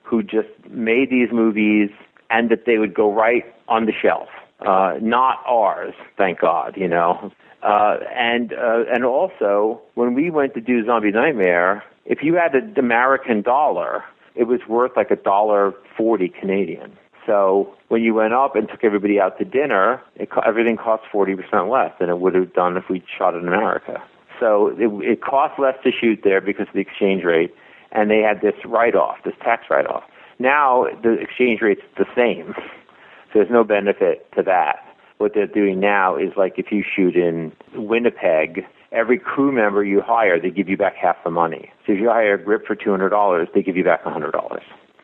who 0.02 0.22
just 0.22 0.48
made 0.70 1.10
these 1.10 1.28
movies 1.32 1.90
and 2.30 2.50
that 2.50 2.64
they 2.66 2.78
would 2.78 2.94
go 2.94 3.12
right 3.12 3.44
on 3.68 3.86
the 3.86 3.92
shelf. 3.92 4.28
Uh, 4.60 4.94
not 5.02 5.42
ours, 5.46 5.94
thank 6.16 6.40
God, 6.40 6.74
you 6.76 6.88
know. 6.88 7.30
Uh, 7.64 7.96
and 8.14 8.52
uh, 8.52 8.84
and 8.92 9.04
also 9.06 9.80
when 9.94 10.12
we 10.12 10.30
went 10.30 10.52
to 10.52 10.60
do 10.60 10.84
Zombie 10.84 11.10
Nightmare, 11.10 11.82
if 12.04 12.18
you 12.22 12.34
had 12.34 12.54
an 12.54 12.74
American 12.78 13.40
dollar, 13.40 14.04
it 14.34 14.44
was 14.44 14.60
worth 14.68 14.92
like 14.96 15.10
a 15.10 15.16
dollar 15.16 15.72
forty 15.96 16.28
Canadian. 16.28 16.96
So 17.26 17.74
when 17.88 18.02
you 18.02 18.12
went 18.12 18.34
up 18.34 18.54
and 18.54 18.68
took 18.68 18.84
everybody 18.84 19.18
out 19.18 19.38
to 19.38 19.46
dinner, 19.46 20.02
it, 20.16 20.28
everything 20.44 20.76
cost 20.76 21.04
forty 21.10 21.34
percent 21.34 21.70
less 21.70 21.90
than 21.98 22.10
it 22.10 22.18
would 22.18 22.34
have 22.34 22.52
done 22.52 22.76
if 22.76 22.90
we 22.90 23.02
shot 23.16 23.34
in 23.34 23.48
America. 23.48 24.02
So 24.38 24.68
it, 24.76 24.90
it 25.12 25.22
cost 25.22 25.58
less 25.58 25.76
to 25.84 25.90
shoot 25.90 26.20
there 26.22 26.42
because 26.42 26.68
of 26.68 26.74
the 26.74 26.80
exchange 26.80 27.24
rate, 27.24 27.54
and 27.92 28.10
they 28.10 28.18
had 28.18 28.42
this 28.42 28.54
write-off, 28.66 29.16
this 29.24 29.34
tax 29.40 29.64
write-off. 29.70 30.04
Now 30.38 30.86
the 31.02 31.12
exchange 31.12 31.62
rate's 31.62 31.80
the 31.96 32.04
same, 32.14 32.52
so 32.56 33.32
there's 33.34 33.50
no 33.50 33.64
benefit 33.64 34.30
to 34.36 34.42
that 34.42 34.84
what 35.18 35.32
they're 35.34 35.46
doing 35.46 35.80
now 35.80 36.16
is 36.16 36.32
like 36.36 36.54
if 36.58 36.66
you 36.70 36.82
shoot 36.84 37.16
in 37.16 37.52
Winnipeg, 37.74 38.64
every 38.92 39.18
crew 39.18 39.52
member 39.52 39.84
you 39.84 40.00
hire, 40.00 40.40
they 40.40 40.50
give 40.50 40.68
you 40.68 40.76
back 40.76 40.94
half 40.96 41.16
the 41.24 41.30
money. 41.30 41.70
So 41.86 41.92
if 41.92 42.00
you 42.00 42.08
hire 42.08 42.34
a 42.34 42.42
grip 42.42 42.66
for 42.66 42.76
$200, 42.76 43.46
they 43.54 43.62
give 43.62 43.76
you 43.76 43.84
back 43.84 44.04
$100. 44.04 44.60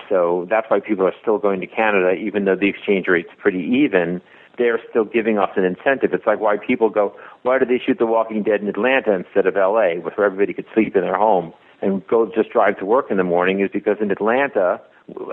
So 0.08 0.46
that's 0.50 0.68
why 0.68 0.80
people 0.80 1.06
are 1.06 1.14
still 1.22 1.38
going 1.38 1.60
to 1.60 1.66
Canada, 1.66 2.12
even 2.12 2.44
though 2.44 2.56
the 2.56 2.68
exchange 2.68 3.06
rate's 3.08 3.30
pretty 3.38 3.60
even. 3.60 4.20
they're 4.60 4.78
still 4.90 5.04
giving 5.04 5.38
us 5.38 5.48
an 5.56 5.64
incentive. 5.64 6.12
It's 6.12 6.26
like 6.26 6.38
why 6.38 6.58
people 6.58 6.90
go, 6.90 7.16
why 7.42 7.58
do 7.58 7.64
they 7.64 7.80
shoot 7.84 7.98
The 7.98 8.06
Walking 8.06 8.42
Dead 8.42 8.60
in 8.60 8.68
Atlanta 8.68 9.14
instead 9.14 9.46
of 9.46 9.56
L.A., 9.56 9.98
where 9.98 10.26
everybody 10.26 10.52
could 10.52 10.66
sleep 10.74 10.94
in 10.94 11.02
their 11.02 11.16
home 11.16 11.54
and 11.80 12.06
go 12.06 12.30
just 12.34 12.50
drive 12.50 12.78
to 12.78 12.84
work 12.84 13.06
in 13.10 13.16
the 13.16 13.24
morning? 13.24 13.60
Is 13.60 13.70
because 13.72 13.96
in 14.00 14.10
Atlanta, 14.10 14.80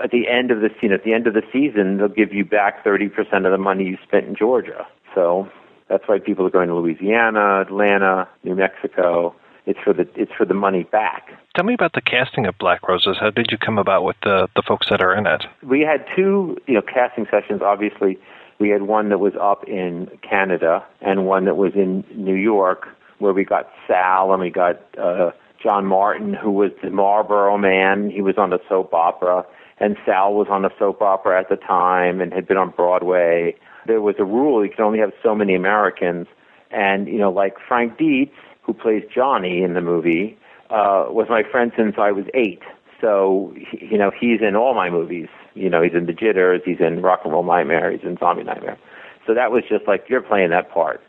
at 0.02 0.10
the 0.10 0.28
end 0.28 0.50
of 0.50 0.60
the 0.60 0.70
scene, 0.80 0.92
at 0.92 1.04
the 1.04 1.12
end 1.12 1.26
of 1.26 1.34
the 1.34 1.42
season, 1.52 1.98
they'll 1.98 2.08
give 2.08 2.32
you 2.32 2.44
back 2.44 2.84
30% 2.84 3.10
of 3.44 3.52
the 3.52 3.58
money 3.58 3.84
you 3.84 3.98
spent 4.06 4.26
in 4.26 4.36
Georgia. 4.36 4.86
So 5.14 5.48
that's 5.88 6.04
why 6.06 6.18
people 6.18 6.46
are 6.46 6.50
going 6.50 6.68
to 6.68 6.74
Louisiana, 6.74 7.60
Atlanta, 7.62 8.28
New 8.44 8.54
Mexico. 8.54 9.34
It's 9.66 9.78
for 9.84 9.92
the 9.92 10.08
it's 10.14 10.32
for 10.32 10.46
the 10.46 10.54
money 10.54 10.84
back. 10.84 11.28
Tell 11.54 11.64
me 11.64 11.74
about 11.74 11.92
the 11.92 12.00
casting 12.00 12.46
of 12.46 12.56
Black 12.56 12.88
Roses. 12.88 13.18
How 13.20 13.28
did 13.28 13.48
you 13.50 13.58
come 13.58 13.76
about 13.76 14.02
with 14.02 14.16
the 14.22 14.48
the 14.56 14.62
folks 14.66 14.88
that 14.88 15.02
are 15.02 15.14
in 15.14 15.26
it? 15.26 15.44
We 15.62 15.80
had 15.80 16.06
two, 16.16 16.56
you 16.66 16.74
know, 16.74 16.82
casting 16.82 17.26
sessions. 17.30 17.60
Obviously, 17.60 18.18
we 18.58 18.70
had 18.70 18.82
one 18.82 19.10
that 19.10 19.18
was 19.18 19.34
up 19.40 19.64
in 19.68 20.10
Canada 20.22 20.84
and 21.02 21.26
one 21.26 21.44
that 21.44 21.56
was 21.56 21.74
in 21.74 22.02
New 22.14 22.34
York, 22.34 22.88
where 23.18 23.34
we 23.34 23.44
got 23.44 23.68
Sal 23.86 24.32
and 24.32 24.40
we 24.40 24.50
got 24.50 24.80
uh, 24.98 25.32
John 25.62 25.86
Martin, 25.86 26.34
who 26.34 26.50
was 26.50 26.70
the 26.82 26.90
Marlboro 26.90 27.58
Man. 27.58 28.10
He 28.10 28.22
was 28.22 28.38
on 28.38 28.50
the 28.50 28.60
soap 28.68 28.94
opera, 28.94 29.44
and 29.80 29.96
Sal 30.04 30.34
was 30.34 30.48
on 30.50 30.64
a 30.64 30.70
soap 30.78 31.02
opera 31.02 31.38
at 31.38 31.48
the 31.48 31.56
time 31.56 32.20
and 32.20 32.32
had 32.32 32.46
been 32.46 32.56
on 32.56 32.70
Broadway. 32.70 33.54
There 33.86 34.00
was 34.00 34.16
a 34.18 34.24
rule 34.24 34.64
you 34.64 34.70
could 34.70 34.82
only 34.82 34.98
have 34.98 35.12
so 35.22 35.34
many 35.34 35.54
Americans, 35.54 36.26
and 36.70 37.06
you 37.08 37.18
know, 37.18 37.30
like 37.30 37.54
Frank 37.66 37.98
Dietz, 37.98 38.32
who 38.62 38.74
plays 38.74 39.02
Johnny 39.12 39.62
in 39.62 39.74
the 39.74 39.80
movie, 39.80 40.38
uh, 40.70 41.06
was 41.08 41.26
my 41.30 41.42
friend 41.42 41.72
since 41.76 41.96
I 41.98 42.12
was 42.12 42.24
eight. 42.34 42.62
So 43.00 43.54
you 43.72 43.96
know, 43.96 44.10
he's 44.10 44.40
in 44.40 44.56
all 44.56 44.74
my 44.74 44.90
movies. 44.90 45.28
You 45.54 45.70
know, 45.70 45.82
he's 45.82 45.94
in 45.94 46.06
The 46.06 46.12
Jitters, 46.12 46.62
he's 46.64 46.80
in 46.80 47.02
Rock 47.02 47.20
and 47.24 47.32
Roll 47.32 47.42
Nightmare, 47.42 47.90
he's 47.90 48.02
in 48.02 48.16
Zombie 48.18 48.44
Nightmare. 48.44 48.78
So 49.26 49.34
that 49.34 49.50
was 49.50 49.62
just 49.68 49.86
like 49.86 50.04
you're 50.08 50.22
playing 50.22 50.50
that 50.50 50.70
part. 50.70 51.00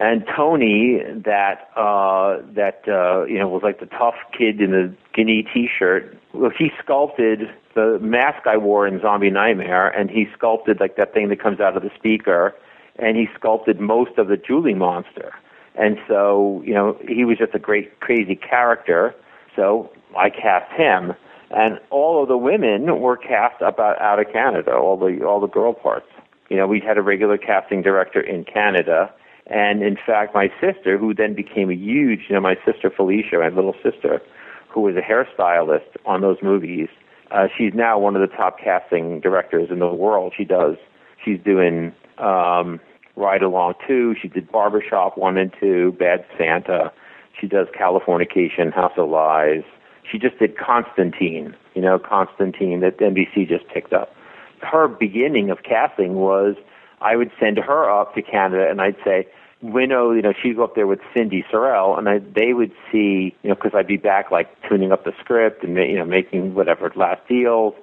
And 0.00 0.24
Tony, 0.36 1.00
that 1.24 1.68
uh, 1.76 2.38
that 2.54 2.82
uh, 2.88 3.24
you 3.26 3.38
know 3.38 3.48
was 3.48 3.62
like 3.62 3.78
the 3.78 3.86
tough 3.86 4.16
kid 4.36 4.60
in 4.60 4.72
the 4.72 4.94
guinea 5.14 5.46
T-shirt. 5.54 6.18
Well, 6.32 6.50
he 6.56 6.70
sculpted 6.82 7.42
the 7.74 7.98
mask 8.00 8.46
I 8.46 8.56
wore 8.56 8.86
in 8.86 9.00
Zombie 9.00 9.30
Nightmare, 9.30 9.88
and 9.88 10.10
he 10.10 10.26
sculpted 10.36 10.80
like 10.80 10.96
that 10.96 11.12
thing 11.12 11.28
that 11.28 11.40
comes 11.40 11.60
out 11.60 11.76
of 11.76 11.82
the 11.82 11.90
speaker, 11.96 12.54
and 12.96 13.16
he 13.16 13.26
sculpted 13.34 13.80
most 13.80 14.18
of 14.18 14.28
the 14.28 14.36
Julie 14.36 14.74
monster. 14.74 15.32
And 15.74 15.98
so, 16.06 16.62
you 16.64 16.72
know, 16.72 16.96
he 17.08 17.24
was 17.24 17.38
just 17.38 17.54
a 17.54 17.58
great 17.58 18.00
crazy 18.00 18.36
character. 18.36 19.14
So 19.56 19.90
I 20.16 20.30
cast 20.30 20.72
him, 20.72 21.14
and 21.50 21.80
all 21.90 22.22
of 22.22 22.28
the 22.28 22.38
women 22.38 23.00
were 23.00 23.16
cast 23.16 23.60
about 23.60 24.00
out 24.00 24.20
of 24.20 24.32
Canada. 24.32 24.72
All 24.72 24.96
the 24.96 25.24
all 25.24 25.40
the 25.40 25.48
girl 25.48 25.72
parts. 25.72 26.06
You 26.48 26.56
know, 26.56 26.66
we 26.66 26.80
had 26.80 26.98
a 26.98 27.02
regular 27.02 27.38
casting 27.38 27.82
director 27.82 28.20
in 28.20 28.44
Canada, 28.44 29.12
and 29.46 29.82
in 29.82 29.96
fact, 29.96 30.34
my 30.34 30.48
sister, 30.60 30.98
who 30.98 31.14
then 31.14 31.34
became 31.34 31.70
a 31.70 31.74
huge, 31.74 32.26
you 32.28 32.34
know, 32.34 32.40
my 32.40 32.56
sister 32.64 32.90
Felicia, 32.90 33.38
my 33.38 33.48
little 33.48 33.74
sister, 33.82 34.20
who 34.68 34.82
was 34.82 34.94
a 34.96 35.00
hairstylist 35.00 35.96
on 36.04 36.20
those 36.20 36.36
movies. 36.42 36.88
Uh, 37.34 37.48
she's 37.58 37.74
now 37.74 37.98
one 37.98 38.14
of 38.14 38.22
the 38.22 38.36
top 38.36 38.58
casting 38.62 39.18
directors 39.20 39.68
in 39.70 39.80
the 39.80 39.92
world. 39.92 40.32
She 40.36 40.44
does. 40.44 40.76
She's 41.24 41.40
doing 41.44 41.92
um, 42.18 42.78
Ride 43.16 43.42
Along 43.42 43.74
2. 43.88 44.14
She 44.22 44.28
did 44.28 44.50
Barbershop 44.50 45.18
1 45.18 45.36
and 45.36 45.52
2, 45.58 45.96
Bad 45.98 46.24
Santa. 46.38 46.92
She 47.38 47.48
does 47.48 47.66
Californication, 47.76 48.72
House 48.72 48.92
of 48.96 49.08
Lies. 49.08 49.64
She 50.10 50.16
just 50.16 50.38
did 50.38 50.56
Constantine, 50.56 51.56
you 51.74 51.82
know, 51.82 51.98
Constantine 51.98 52.80
that 52.80 52.98
NBC 52.98 53.48
just 53.48 53.66
picked 53.66 53.92
up. 53.92 54.14
Her 54.60 54.86
beginning 54.86 55.50
of 55.50 55.58
casting 55.64 56.14
was 56.14 56.54
I 57.00 57.16
would 57.16 57.32
send 57.40 57.58
her 57.58 57.90
up 57.90 58.14
to 58.14 58.22
Canada 58.22 58.68
and 58.70 58.80
I'd 58.80 58.96
say, 59.04 59.26
Winnow, 59.64 60.12
you 60.12 60.20
know, 60.20 60.34
she'd 60.42 60.56
go 60.56 60.64
up 60.64 60.74
there 60.74 60.86
with 60.86 61.00
Cindy 61.14 61.42
Sorrell, 61.50 61.96
and 61.98 62.06
I, 62.06 62.18
they 62.18 62.52
would 62.52 62.72
see, 62.92 63.34
you 63.42 63.48
know, 63.48 63.54
because 63.54 63.72
I'd 63.74 63.86
be 63.86 63.96
back 63.96 64.30
like 64.30 64.48
tuning 64.68 64.92
up 64.92 65.04
the 65.04 65.12
script 65.18 65.64
and 65.64 65.74
you 65.76 65.96
know 65.96 66.04
making 66.04 66.54
whatever 66.54 66.92
last 66.94 67.26
deals. 67.26 67.74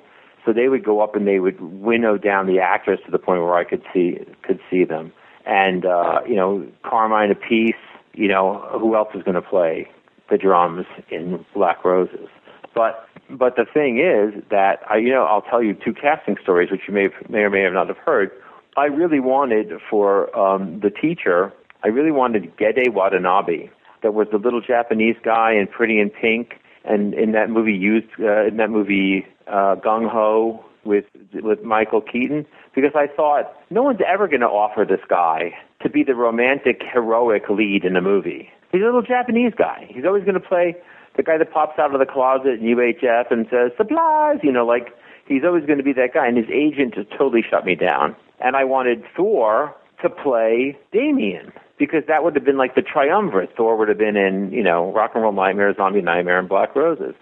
So 0.45 0.53
they 0.53 0.69
would 0.69 0.83
go 0.83 1.01
up 1.01 1.15
and 1.15 1.27
they 1.27 1.39
would 1.39 1.59
winnow 1.59 2.17
down 2.17 2.45
the 2.45 2.59
actors 2.59 2.99
to 3.05 3.11
the 3.11 3.17
point 3.17 3.41
where 3.41 3.55
I 3.55 3.63
could 3.63 3.81
see 3.91 4.19
could 4.43 4.59
see 4.69 4.83
them. 4.83 5.11
And 5.45 5.85
uh, 5.85 6.21
you 6.27 6.35
know, 6.35 6.67
Carmine 6.83 7.33
Appice, 7.33 7.73
you 8.13 8.27
know, 8.27 8.59
who 8.79 8.95
else 8.95 9.09
is 9.15 9.23
going 9.23 9.35
to 9.35 9.41
play 9.41 9.89
the 10.29 10.37
drums 10.37 10.85
in 11.09 11.43
Black 11.55 11.83
Roses? 11.83 12.29
But 12.75 13.07
but 13.27 13.55
the 13.55 13.65
thing 13.65 13.97
is 13.97 14.43
that 14.51 14.81
I, 14.87 14.97
you 14.97 15.09
know, 15.09 15.23
I'll 15.23 15.41
tell 15.41 15.63
you 15.63 15.73
two 15.73 15.93
casting 15.93 16.37
stories 16.43 16.69
which 16.69 16.81
you 16.87 16.93
may 16.93 17.03
have, 17.03 17.29
may 17.29 17.39
or 17.39 17.49
may 17.49 17.61
have 17.61 17.73
not 17.73 17.87
have 17.87 17.97
heard. 17.97 18.31
I 18.77 18.85
really 18.85 19.19
wanted 19.19 19.73
for 19.89 20.37
um, 20.37 20.79
the 20.79 20.91
teacher. 20.91 21.51
I 21.83 21.87
really 21.87 22.11
wanted 22.11 22.55
Gedde 22.57 22.93
Watanabe. 22.93 23.69
That 24.03 24.13
was 24.13 24.27
the 24.31 24.37
little 24.37 24.61
Japanese 24.61 25.15
guy 25.23 25.53
in 25.53 25.67
Pretty 25.67 25.99
in 25.99 26.09
Pink, 26.09 26.59
and 26.83 27.13
in 27.13 27.31
that 27.33 27.49
movie 27.49 27.73
used 27.73 28.07
uh, 28.19 28.47
in 28.47 28.57
that 28.57 28.69
movie 28.69 29.25
uh, 29.47 29.75
Gung 29.75 30.09
Ho 30.09 30.63
with 30.83 31.05
with 31.33 31.63
Michael 31.63 32.01
Keaton. 32.01 32.45
Because 32.73 32.91
I 32.95 33.07
thought 33.07 33.53
no 33.69 33.83
one's 33.83 33.99
ever 34.07 34.27
going 34.27 34.41
to 34.41 34.47
offer 34.47 34.85
this 34.85 35.01
guy 35.09 35.53
to 35.81 35.89
be 35.89 36.03
the 36.03 36.15
romantic 36.15 36.81
heroic 36.91 37.49
lead 37.49 37.83
in 37.83 37.95
a 37.95 38.01
movie. 38.01 38.49
He's 38.71 38.81
a 38.81 38.85
little 38.85 39.01
Japanese 39.01 39.53
guy. 39.57 39.87
He's 39.89 40.05
always 40.05 40.23
going 40.23 40.39
to 40.39 40.47
play 40.47 40.75
the 41.17 41.23
guy 41.23 41.37
that 41.37 41.51
pops 41.51 41.77
out 41.77 41.93
of 41.93 41.99
the 41.99 42.05
closet 42.05 42.59
in 42.59 42.61
UHF 42.61 43.31
and 43.31 43.45
says 43.51 43.71
supplies. 43.77 44.37
You 44.41 44.51
know, 44.51 44.65
like 44.65 44.95
he's 45.27 45.43
always 45.43 45.65
going 45.65 45.77
to 45.77 45.83
be 45.83 45.93
that 45.93 46.13
guy. 46.13 46.27
And 46.27 46.37
his 46.37 46.49
agent 46.49 46.95
just 46.95 47.09
totally 47.11 47.43
shut 47.47 47.65
me 47.65 47.75
down. 47.75 48.15
And 48.39 48.55
I 48.55 48.63
wanted 48.63 49.03
Thor 49.15 49.75
to 50.01 50.09
play 50.09 50.77
Damien 50.91 51.51
because 51.81 52.03
that 52.07 52.23
would 52.23 52.35
have 52.35 52.45
been 52.45 52.59
like 52.59 52.75
the 52.75 52.83
triumvirate. 52.83 53.49
Thor 53.57 53.75
would 53.75 53.87
have 53.87 53.97
been 53.97 54.15
in, 54.15 54.51
you 54.51 54.61
know, 54.61 54.93
Rock 54.93 55.13
and 55.15 55.23
Roll 55.23 55.31
Nightmare, 55.31 55.73
Zombie 55.75 56.03
Nightmare, 56.03 56.37
and 56.37 56.47
Black 56.47 56.75
Roses. 56.75 57.15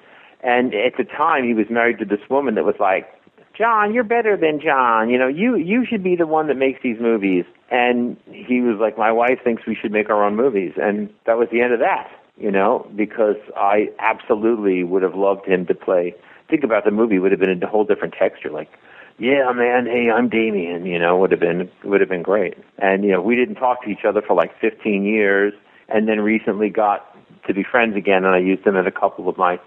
And 0.44 0.74
at 0.74 0.98
the 0.98 1.06
time, 1.06 1.46
he 1.46 1.54
was 1.54 1.68
married 1.70 1.98
to 2.00 2.06
this 2.06 2.20
woman 2.30 2.56
that 2.56 2.66
was 2.66 2.76
like, 2.78 3.08
John, 3.58 3.94
you're 3.94 4.04
better 4.04 4.36
than 4.36 4.60
John. 4.60 5.10
You 5.10 5.18
know, 5.18 5.30
you 5.30 5.56
you 5.56 5.86
should 5.90 6.04
be 6.04 6.18
the 6.18 6.28
one 6.28 6.48
that 6.48 6.58
makes 6.58 6.82
these 6.84 6.98
movies. 7.00 7.46
And 7.72 8.18
he 8.34 8.60
was 8.60 8.80
like, 8.82 8.98
my 8.98 9.14
wife 9.14 9.40
thinks 9.46 9.64
we 9.66 9.76
should 9.76 9.94
make 9.94 10.10
our 10.10 10.26
own 10.26 10.36
movies, 10.36 10.74
and 10.76 11.10
that 11.26 11.38
was 11.38 11.48
the 11.54 11.62
end 11.62 11.72
of 11.72 11.80
that. 11.80 12.12
You 12.38 12.52
know, 12.52 12.86
because 12.98 13.38
I 13.56 13.90
absolutely 14.00 14.84
would 14.84 15.04
have 15.04 15.16
loved 15.16 15.46
him 15.46 15.68
to 15.68 15.74
play. 15.74 16.16
Think 16.50 16.66
about 16.66 16.84
the 16.84 16.92
movie 16.92 17.18
would 17.20 17.32
have 17.32 17.40
been 17.40 17.64
a 17.64 17.68
whole 17.68 17.86
different 17.86 18.14
texture. 18.14 18.50
Like, 18.50 18.70
yeah, 19.20 19.52
man, 19.54 19.86
hey, 19.86 20.10
I'm 20.10 20.30
Damien. 20.30 20.86
You 20.86 20.98
know, 20.98 21.18
would 21.18 21.32
have 21.32 21.40
been 21.40 21.70
would 21.84 22.00
have 22.00 22.10
been 22.10 22.24
great. 22.24 22.56
And 22.78 23.04
you 23.04 23.12
know, 23.12 23.22
we 23.22 23.36
didn't 23.36 23.56
talk 23.56 23.84
to 23.84 23.90
each 23.90 24.06
other 24.08 24.22
for 24.26 24.36
like 24.36 24.52
15 24.60 25.04
years, 25.04 25.54
and 25.90 26.08
then 26.08 26.22
recently 26.22 26.70
got 26.70 27.06
to 27.46 27.54
be 27.54 27.64
friends 27.64 27.96
again. 27.98 28.24
And 28.24 28.34
I 28.34 28.40
used 28.40 28.66
him 28.66 28.76
in 28.78 28.88
a 28.88 28.92
couple 28.92 29.28
of 29.28 29.38
my 29.38 29.60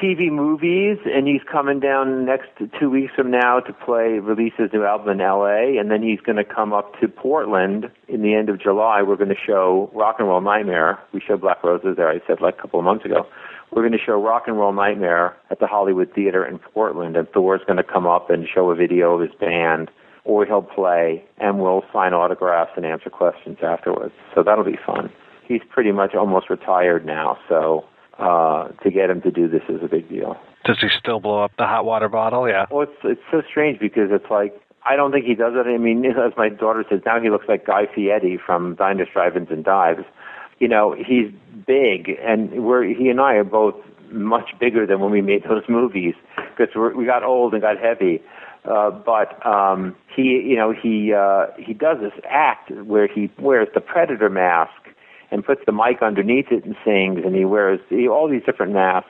TV 0.00 0.30
movies, 0.30 0.98
and 1.06 1.26
he's 1.26 1.40
coming 1.50 1.80
down 1.80 2.24
next 2.24 2.48
two 2.78 2.90
weeks 2.90 3.12
from 3.14 3.30
now 3.30 3.60
to 3.60 3.72
play 3.72 4.18
release 4.18 4.52
his 4.56 4.70
new 4.72 4.84
album 4.84 5.08
in 5.08 5.20
L.A. 5.20 5.78
And 5.78 5.90
then 5.90 6.02
he's 6.02 6.20
going 6.20 6.36
to 6.36 6.44
come 6.44 6.72
up 6.72 6.98
to 7.00 7.08
Portland 7.08 7.90
in 8.08 8.22
the 8.22 8.34
end 8.34 8.48
of 8.48 8.60
July. 8.60 9.02
We're 9.02 9.16
going 9.16 9.30
to 9.30 9.34
show 9.46 9.90
Rock 9.94 10.16
and 10.18 10.28
Roll 10.28 10.40
Nightmare. 10.40 10.98
We 11.12 11.20
showed 11.20 11.40
Black 11.40 11.64
Roses 11.64 11.96
there. 11.96 12.08
I 12.08 12.20
said 12.26 12.40
like 12.40 12.58
a 12.58 12.62
couple 12.62 12.78
of 12.78 12.84
months 12.84 13.04
ago. 13.04 13.26
We're 13.72 13.82
going 13.82 13.92
to 13.92 14.04
show 14.04 14.20
Rock 14.20 14.44
and 14.46 14.58
Roll 14.58 14.72
Nightmare 14.72 15.36
at 15.50 15.60
the 15.60 15.66
Hollywood 15.66 16.12
Theater 16.12 16.44
in 16.44 16.58
Portland, 16.58 17.16
and 17.16 17.28
Thor's 17.28 17.60
going 17.66 17.76
to 17.76 17.84
come 17.84 18.06
up 18.06 18.30
and 18.30 18.46
show 18.52 18.70
a 18.70 18.74
video 18.74 19.14
of 19.14 19.20
his 19.20 19.30
band, 19.38 19.90
or 20.24 20.44
he'll 20.44 20.62
play, 20.62 21.24
and 21.38 21.60
we'll 21.60 21.84
sign 21.92 22.12
autographs 22.12 22.72
and 22.76 22.84
answer 22.84 23.10
questions 23.10 23.58
afterwards. 23.62 24.12
So 24.34 24.42
that'll 24.42 24.64
be 24.64 24.78
fun. 24.84 25.10
He's 25.46 25.62
pretty 25.68 25.92
much 25.92 26.14
almost 26.14 26.50
retired 26.50 27.06
now, 27.06 27.38
so 27.48 27.84
uh, 28.18 28.68
to 28.82 28.90
get 28.90 29.08
him 29.08 29.22
to 29.22 29.30
do 29.30 29.48
this 29.48 29.62
is 29.68 29.82
a 29.82 29.88
big 29.88 30.08
deal. 30.08 30.36
Does 30.64 30.78
he 30.80 30.88
still 30.98 31.20
blow 31.20 31.42
up 31.42 31.52
the 31.56 31.66
hot 31.66 31.84
water 31.84 32.08
bottle? 32.08 32.48
Yeah. 32.48 32.66
Well, 32.70 32.82
it's 32.82 32.98
it's 33.02 33.22
so 33.30 33.42
strange 33.48 33.80
because 33.80 34.10
it's 34.10 34.30
like 34.30 34.60
I 34.84 34.96
don't 34.96 35.12
think 35.12 35.24
he 35.24 35.34
does 35.34 35.54
it. 35.54 35.66
I 35.66 35.78
mean, 35.78 36.04
as 36.06 36.32
my 36.36 36.48
daughter 36.48 36.84
says, 36.88 37.00
now 37.06 37.20
he 37.20 37.30
looks 37.30 37.46
like 37.48 37.66
Guy 37.66 37.86
Fieri 37.94 38.38
from 38.44 38.74
Diners, 38.74 39.08
Drive-ins, 39.12 39.48
and 39.50 39.64
Dives. 39.64 40.04
You 40.60 40.68
know, 40.68 40.94
he's 40.94 41.32
big, 41.66 42.10
and 42.20 42.64
we're 42.64 42.84
he 42.84 43.08
and 43.08 43.20
I 43.20 43.34
are 43.34 43.44
both 43.44 43.74
much 44.12 44.50
bigger 44.58 44.86
than 44.86 45.00
when 45.00 45.10
we 45.10 45.22
made 45.22 45.44
those 45.44 45.62
movies 45.68 46.14
because 46.56 46.74
we 46.94 47.06
got 47.06 47.22
old 47.24 47.54
and 47.54 47.62
got 47.62 47.78
heavy. 47.78 48.22
Uh, 48.64 48.90
but 48.90 49.44
um, 49.46 49.96
he, 50.14 50.22
you 50.22 50.56
know, 50.56 50.72
he 50.72 51.14
uh, 51.14 51.46
he 51.58 51.72
does 51.72 51.98
this 52.00 52.12
act 52.28 52.70
where 52.70 53.08
he 53.08 53.30
wears 53.38 53.68
the 53.74 53.80
predator 53.80 54.28
mask 54.28 54.72
and 55.30 55.44
puts 55.44 55.62
the 55.64 55.72
mic 55.72 56.02
underneath 56.02 56.46
it 56.50 56.64
and 56.64 56.76
sings, 56.84 57.24
and 57.24 57.34
he 57.34 57.44
wears 57.44 57.80
he, 57.88 58.06
all 58.06 58.28
these 58.28 58.42
different 58.44 58.72
masks 58.72 59.08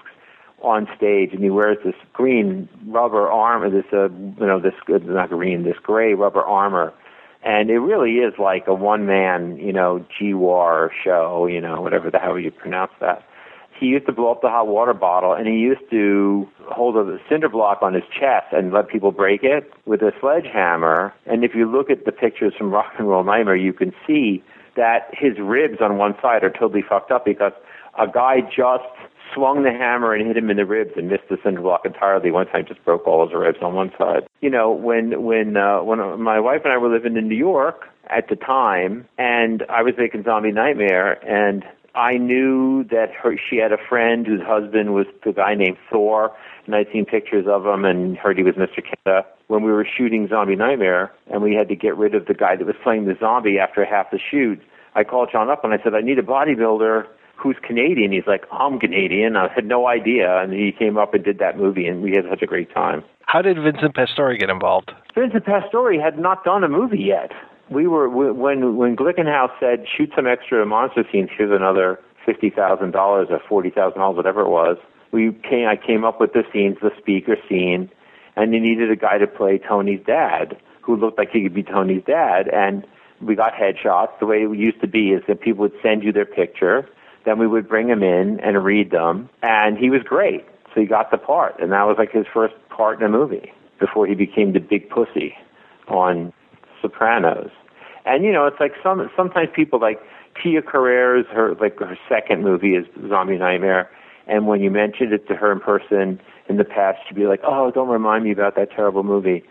on 0.63 0.87
stage, 0.97 1.33
and 1.33 1.43
he 1.43 1.51
wears 1.51 1.79
this 1.85 1.95
green 2.13 2.69
rubber 2.87 3.29
armor, 3.29 3.71
this 3.71 3.87
uh, 3.93 4.09
you 4.09 4.47
know, 4.47 4.61
this 4.61 4.75
uh, 4.89 4.99
not 5.03 5.31
green, 5.31 5.65
this 5.65 5.79
gray 5.83 6.15
rubber 6.15 6.43
armor, 6.43 6.93
and 7.43 7.71
it 7.71 7.79
really 7.79 8.17
is 8.17 8.35
like 8.39 8.67
a 8.67 8.75
one 8.75 9.07
man, 9.07 9.57
you 9.57 9.73
know, 9.73 10.05
GWAR 10.21 10.91
show, 11.05 11.47
you 11.47 11.61
know, 11.61 11.81
whatever 11.81 12.11
the 12.11 12.19
hell 12.19 12.39
you 12.39 12.51
pronounce 12.51 12.93
that. 13.01 13.23
he 13.79 13.87
used 13.87 14.05
to 14.07 14.13
blow 14.13 14.31
up 14.31 14.43
the 14.43 14.49
hot 14.49 14.67
water 14.67 14.93
bottle 14.93 15.33
and 15.33 15.47
he 15.47 15.55
used 15.55 15.89
to 15.91 16.47
hold 16.71 16.97
a 16.97 17.19
cinder 17.31 17.49
block 17.49 17.79
on 17.81 17.95
his 17.95 18.03
chest 18.13 18.47
and 18.53 18.73
let 18.73 18.89
people 18.89 19.11
break 19.11 19.43
it 19.43 19.73
with 19.87 20.03
a 20.03 20.13
sledgehammer. 20.21 21.15
And 21.25 21.45
if 21.45 21.55
you 21.55 21.71
look 21.71 21.89
at 21.89 22.05
the 22.05 22.13
pictures 22.13 22.53
from 22.59 22.71
Rock 22.73 22.93
and 22.99 23.09
Roll 23.09 23.25
Nightmare, 23.25 23.57
you 23.57 23.73
can 23.73 23.93
see 24.07 24.43
that 24.77 25.09
his 25.13 25.39
ribs 25.41 25.79
on 25.81 25.97
one 25.97 26.15
side 26.21 26.45
are 26.45 26.51
totally 26.51 26.83
fucked 26.87 27.11
up 27.11 27.25
because 27.25 27.53
a 27.99 28.07
guy 28.07 28.41
just 28.43 28.85
swung 29.35 29.63
the 29.63 29.71
hammer 29.71 30.15
and 30.15 30.27
hit 30.27 30.37
him 30.37 30.51
in 30.51 30.57
the 30.57 30.67
ribs 30.67 30.93
and 30.97 31.09
missed 31.09 31.29
the 31.29 31.39
cinder 31.43 31.61
block 31.61 31.85
entirely. 31.85 32.31
One 32.31 32.47
time, 32.47 32.65
just 32.67 32.85
broke 32.85 33.07
all 33.07 33.27
his 33.27 33.35
ribs 33.35 33.59
on 33.63 33.75
one 33.75 33.93
side. 33.99 34.27
You 34.41 34.51
know, 34.51 34.71
when 34.71 35.23
when 35.25 35.57
uh, 35.57 35.83
when 35.83 35.99
my 36.21 36.41
wife 36.41 36.63
and 36.65 36.73
I 36.73 36.79
were 36.79 36.93
living 36.93 37.17
in 37.17 37.29
New 37.29 37.37
York 37.37 37.85
at 38.09 38.29
the 38.29 38.37
time, 38.37 39.07
and 39.19 39.65
I 39.69 39.83
was 39.83 39.95
making 39.97 40.25
Zombie 40.25 40.53
Nightmare, 40.53 41.13
and 41.27 41.65
I 41.95 42.17
knew 42.17 42.85
that 42.85 43.13
her 43.23 43.37
she 43.37 43.57
had 43.57 43.73
a 43.73 43.79
friend 43.89 44.27
whose 44.27 44.43
husband 44.43 44.95
was 44.95 45.07
the 45.25 45.33
guy 45.33 45.55
named 45.55 45.77
Thor, 45.91 46.33
and 46.67 46.75
I'd 46.75 46.87
seen 46.93 47.05
pictures 47.05 47.47
of 47.49 47.67
him 47.67 47.85
and 47.85 48.17
heard 48.17 48.37
he 48.37 48.45
was 48.45 48.55
Mr. 48.55 48.83
Canada. 48.85 49.27
When 49.49 49.65
we 49.65 49.73
were 49.73 49.85
shooting 49.85 50.29
Zombie 50.29 50.55
Nightmare, 50.55 51.13
and 51.27 51.43
we 51.43 51.55
had 51.55 51.69
to 51.69 51.77
get 51.77 51.97
rid 51.97 52.15
of 52.15 52.27
the 52.27 52.35
guy 52.35 52.55
that 52.55 52.65
was 52.65 52.77
playing 52.85 53.07
the 53.07 53.17
zombie 53.19 53.59
after 53.59 53.85
half 53.85 54.13
the 54.13 54.21
shoot, 54.31 54.61
I 54.95 55.03
called 55.03 55.31
John 55.33 55.51
up 55.51 55.65
and 55.65 55.73
I 55.73 55.83
said, 55.83 55.95
I 55.95 56.01
need 56.01 56.19
a 56.19 56.23
bodybuilder 56.23 57.07
who's 57.41 57.57
Canadian. 57.67 58.13
He's 58.13 58.27
like, 58.27 58.45
I'm 58.53 58.79
Canadian. 58.79 59.37
I 59.37 59.49
had 59.53 59.65
no 59.65 59.87
idea, 59.89 60.41
and 60.43 60.53
he 60.53 60.73
came 60.77 60.99
up 60.99 61.15
and 61.15 61.25
did 61.25 61.39
that 61.39 61.57
movie, 61.57 61.87
and 61.87 62.03
we 62.03 62.11
had 62.11 62.25
such 62.29 62.43
a 62.43 62.47
great 62.47 62.73
time. 62.73 63.03
How 63.27 63.43
did 63.43 63.57
Vincent 63.57 63.95
Pastore 63.95 64.35
get 64.37 64.51
involved? 64.51 64.93
Vincent 65.15 65.45
Pastore 65.45 65.95
had 65.95 66.19
not 66.19 66.45
done 66.45 66.65
a 66.65 66.69
movie 66.69 66.99
yet. 66.99 67.31
We 67.71 67.87
were 67.87 68.09
when 68.09 68.77
when 68.77 68.97
Glickenhaus 68.97 69.51
said 69.61 69.87
shoot 69.97 70.11
some 70.17 70.27
extra 70.27 70.67
monster 70.67 71.05
scenes. 71.13 71.31
Here's 71.37 71.53
another 71.53 72.01
fifty 72.27 72.51
thousand 72.51 72.91
dollars 72.91 73.29
or 73.31 73.41
forty 73.49 73.71
thousand 73.71 74.01
dollars, 74.01 74.17
whatever 74.17 74.41
it 74.41 74.51
was. 74.51 74.77
We 75.13 75.33
came. 75.49 75.69
I 75.69 75.77
came 75.77 76.05
up 76.05 76.21
with 76.21 76.33
the 76.33 76.43
scenes, 76.53 76.79
the 76.83 76.91
speaker 76.99 77.37
scene, 77.49 77.89
and 78.35 78.53
they 78.53 78.59
needed 78.59 78.91
a 78.91 78.97
guy 78.97 79.19
to 79.19 79.27
play 79.29 79.59
Tony's 79.59 80.05
dad, 80.05 80.57
who 80.83 80.97
looked 80.97 81.17
like 81.17 81.31
he 81.33 81.43
could 81.45 81.55
be 81.55 81.63
Tony's 81.63 82.03
dad. 82.05 82.49
And 82.53 82.85
we 83.21 83.37
got 83.37 83.53
headshots. 83.53 84.19
The 84.19 84.27
way 84.27 84.39
it 84.39 84.57
used 84.57 84.81
to 84.81 84.89
be 84.89 85.11
is 85.11 85.23
that 85.29 85.41
people 85.41 85.63
would 85.63 85.79
send 85.83 86.03
you 86.03 86.13
their 86.13 86.27
picture, 86.27 86.89
then 87.25 87.39
we 87.39 87.47
would 87.47 87.69
bring 87.69 87.89
him 87.89 88.03
in 88.03 88.41
and 88.41 88.65
read 88.65 88.91
them, 88.91 89.29
and 89.43 89.77
he 89.77 89.91
was 89.91 90.03
great. 90.03 90.45
So 90.75 90.81
he 90.81 90.87
got 90.87 91.11
the 91.11 91.19
part, 91.19 91.59
and 91.61 91.73
that 91.73 91.83
was 91.87 91.97
like 91.99 92.13
his 92.13 92.27
first 92.33 92.55
part 92.69 93.01
in 93.01 93.07
a 93.07 93.09
movie 93.09 93.53
before 93.79 94.07
he 94.07 94.15
became 94.15 94.53
the 94.53 94.61
big 94.61 94.89
pussy 94.89 95.35
on 95.89 96.33
Sopranos. 96.81 97.51
And 98.05 98.25
you 98.25 98.33
know, 98.33 98.47
it's 98.47 98.61
like 98.61 98.73
some 98.83 99.11
sometimes 99.17 99.49
people 99.55 99.81
like 99.81 100.01
Tia 100.41 100.63
Carrere's 100.63 101.27
her 101.33 101.55
like 101.61 101.79
her 101.81 101.99
second 102.09 102.43
movie 102.43 102.75
is 102.75 102.87
Zombie 103.09 103.37
Nightmare, 103.37 103.91
and 104.27 104.47
when 104.47 104.61
you 104.61 104.71
mentioned 104.71 105.13
it 105.13 105.27
to 105.29 105.35
her 105.35 105.51
in 105.53 105.61
person 105.61 106.21
in 106.49 106.57
the 106.57 106.65
past, 106.65 106.99
she'd 107.07 107.17
be 107.17 107.27
like, 107.27 107.41
"Oh, 107.45 107.71
don't 107.71 107.89
remind 107.89 108.25
me 108.25 108.31
about 108.31 108.55
that 108.57 108.71
terrible 108.71 109.03
movie." 109.03 109.45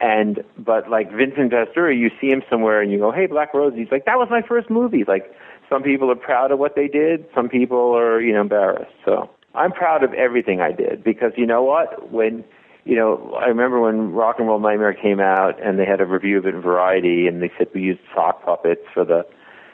And 0.00 0.44
but 0.58 0.90
like 0.90 1.10
Vincent 1.10 1.50
Pastore, 1.50 1.90
you 1.90 2.10
see 2.20 2.28
him 2.28 2.42
somewhere 2.50 2.82
and 2.82 2.92
you 2.92 2.98
go, 2.98 3.10
"Hey, 3.10 3.26
Black 3.26 3.54
Rose," 3.54 3.72
he's 3.74 3.90
like, 3.90 4.04
"That 4.04 4.18
was 4.18 4.28
my 4.30 4.42
first 4.42 4.68
movie." 4.68 5.04
Like 5.04 5.34
some 5.68 5.82
people 5.82 6.10
are 6.10 6.16
proud 6.16 6.50
of 6.52 6.58
what 6.58 6.74
they 6.76 6.88
did, 6.88 7.26
some 7.34 7.48
people 7.48 7.96
are 7.96 8.20
you 8.20 8.32
know 8.32 8.40
embarrassed. 8.40 8.94
So 9.04 9.30
I'm 9.54 9.72
proud 9.72 10.02
of 10.04 10.12
everything 10.14 10.60
I 10.60 10.72
did 10.72 11.02
because 11.02 11.32
you 11.36 11.46
know 11.46 11.62
what 11.62 12.10
when 12.10 12.44
you 12.86 12.94
know, 12.94 13.34
I 13.34 13.46
remember 13.46 13.80
when 13.80 14.12
Rock 14.12 14.36
and 14.38 14.46
Roll 14.46 14.60
Nightmare 14.60 14.94
came 14.94 15.18
out, 15.18 15.60
and 15.60 15.76
they 15.76 15.84
had 15.84 16.00
a 16.00 16.06
review 16.06 16.38
of 16.38 16.46
it 16.46 16.54
in 16.54 16.62
Variety, 16.62 17.26
and 17.26 17.42
they 17.42 17.50
said 17.58 17.66
we 17.74 17.82
used 17.82 18.00
sock 18.14 18.44
puppets 18.44 18.82
for 18.94 19.04
the 19.04 19.26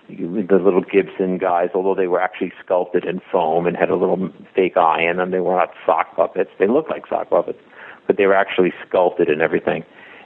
the 0.09 0.57
little 0.57 0.83
Gibson 0.83 1.39
guys, 1.39 1.69
although 1.75 1.95
they 1.95 2.09
were 2.09 2.21
actually 2.21 2.53
sculpted 2.63 3.05
in 3.05 3.21
foam 3.31 3.67
and 3.67 3.77
had 3.77 3.89
a 3.89 3.95
little 3.95 4.31
fake 4.55 4.77
eye 4.77 5.03
in 5.03 5.19
them. 5.19 5.31
They 5.31 5.41
were 5.41 5.57
not 5.57 5.71
sock 5.87 6.17
puppets. 6.17 6.51
They 6.59 6.67
looked 6.67 6.91
like 6.91 7.07
sock 7.07 7.31
puppets, 7.31 7.61
but 8.07 8.17
they 8.17 8.27
were 8.27 8.35
actually 8.35 8.73
sculpted 8.87 9.29
and 9.29 9.41
everything. 9.41 9.85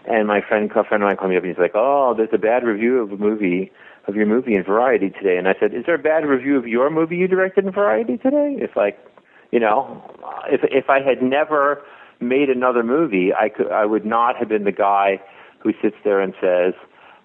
And 0.09 0.27
my 0.27 0.41
friend, 0.41 0.71
a 0.71 0.85
friend 0.85 1.03
of 1.03 1.09
mine 1.09 1.17
called 1.17 1.31
me 1.31 1.37
up 1.37 1.43
and 1.43 1.53
he's 1.53 1.61
like, 1.61 1.75
"Oh, 1.75 2.15
there's 2.17 2.33
a 2.33 2.39
bad 2.39 2.65
review 2.65 3.01
of 3.01 3.13
a 3.13 3.17
movie 3.17 3.71
of 4.07 4.17
your 4.17 4.27
movie 4.27 4.55
in 4.55 4.63
Variety 4.63 5.11
today." 5.11 5.37
And 5.37 5.49
I 5.49 5.55
said, 5.59 5.75
"Is 5.75 5.85
there 5.87 5.95
a 5.95 5.99
bad 5.99 6.27
review 6.27 6.57
of 6.57 6.67
your 6.67 6.91
movie 6.91 7.17
you 7.17 7.29
directed 7.29 7.65
in 7.65 7.73
Variety 7.73 8.17
today?" 8.19 8.57
It's 8.59 8.77
like, 8.77 8.99
you 9.51 9.61
know, 9.61 10.03
if 10.51 10.61
if 10.65 10.91
I 10.91 11.01
had 11.01 11.23
never 11.23 11.83
made 12.21 12.49
another 12.49 12.83
movie, 12.83 13.33
I 13.35 13.49
could 13.49 13.71
I 13.71 13.85
would 13.85 14.05
not 14.05 14.37
have 14.37 14.49
been 14.49 14.65
the 14.65 14.73
guy 14.73 15.21
who 15.59 15.73
sits 15.83 15.97
there 16.05 16.21
and 16.21 16.35
says, 16.41 16.75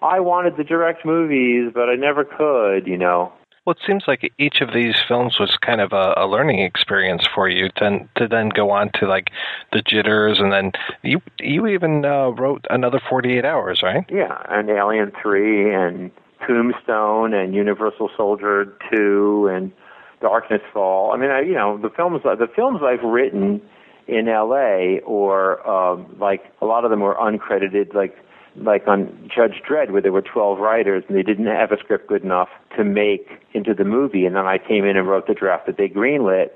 "I 0.00 0.20
wanted 0.20 0.56
to 0.56 0.64
direct 0.64 1.04
movies, 1.04 1.72
but 1.74 1.88
I 1.88 1.94
never 1.94 2.24
could," 2.24 2.86
you 2.86 2.98
know. 2.98 3.32
Well, 3.64 3.76
it 3.78 3.86
seems 3.86 4.04
like 4.08 4.32
each 4.38 4.60
of 4.60 4.72
these 4.74 4.96
films 5.06 5.38
was 5.38 5.56
kind 5.56 5.80
of 5.80 5.92
a, 5.92 6.14
a 6.16 6.26
learning 6.26 6.58
experience 6.58 7.24
for 7.32 7.48
you. 7.48 7.68
To, 7.76 8.08
to 8.16 8.26
then 8.26 8.48
go 8.48 8.70
on 8.70 8.90
to 8.94 9.06
like 9.06 9.30
the 9.72 9.82
jitters, 9.82 10.40
and 10.40 10.52
then 10.52 10.72
you 11.02 11.22
you 11.38 11.68
even 11.68 12.04
uh, 12.04 12.30
wrote 12.30 12.66
another 12.70 13.00
Forty 13.08 13.38
Eight 13.38 13.44
Hours, 13.44 13.80
right? 13.82 14.04
Yeah, 14.10 14.42
and 14.48 14.68
Alien 14.68 15.12
Three, 15.22 15.72
and 15.72 16.10
Tombstone, 16.46 17.34
and 17.34 17.54
Universal 17.54 18.10
Soldier 18.16 18.72
Two, 18.90 19.48
and 19.52 19.72
Darkness 20.20 20.62
Fall. 20.72 21.12
I 21.12 21.16
mean, 21.16 21.30
I, 21.30 21.40
you 21.40 21.54
know, 21.54 21.78
the 21.78 21.90
films 21.90 22.22
the 22.22 22.48
films 22.54 22.80
I've 22.82 23.02
written 23.02 23.60
in 24.08 24.26
LA 24.26 24.98
or 25.04 25.66
um 25.68 26.16
like 26.18 26.42
a 26.60 26.66
lot 26.66 26.84
of 26.84 26.90
them 26.90 27.00
were 27.00 27.14
uncredited 27.14 27.94
like 27.94 28.16
like 28.56 28.86
on 28.86 29.30
Judge 29.34 29.62
Dredd 29.68 29.90
where 29.90 30.02
there 30.02 30.12
were 30.12 30.22
12 30.22 30.58
writers 30.58 31.04
and 31.08 31.16
they 31.16 31.22
didn't 31.22 31.46
have 31.46 31.72
a 31.72 31.78
script 31.78 32.08
good 32.08 32.22
enough 32.22 32.48
to 32.76 32.84
make 32.84 33.28
into 33.54 33.74
the 33.74 33.84
movie. 33.84 34.26
And 34.26 34.36
then 34.36 34.46
I 34.46 34.58
came 34.58 34.84
in 34.84 34.96
and 34.96 35.08
wrote 35.08 35.26
the 35.26 35.34
draft 35.34 35.66
that 35.66 35.78
they 35.78 35.88
greenlit. 35.88 36.50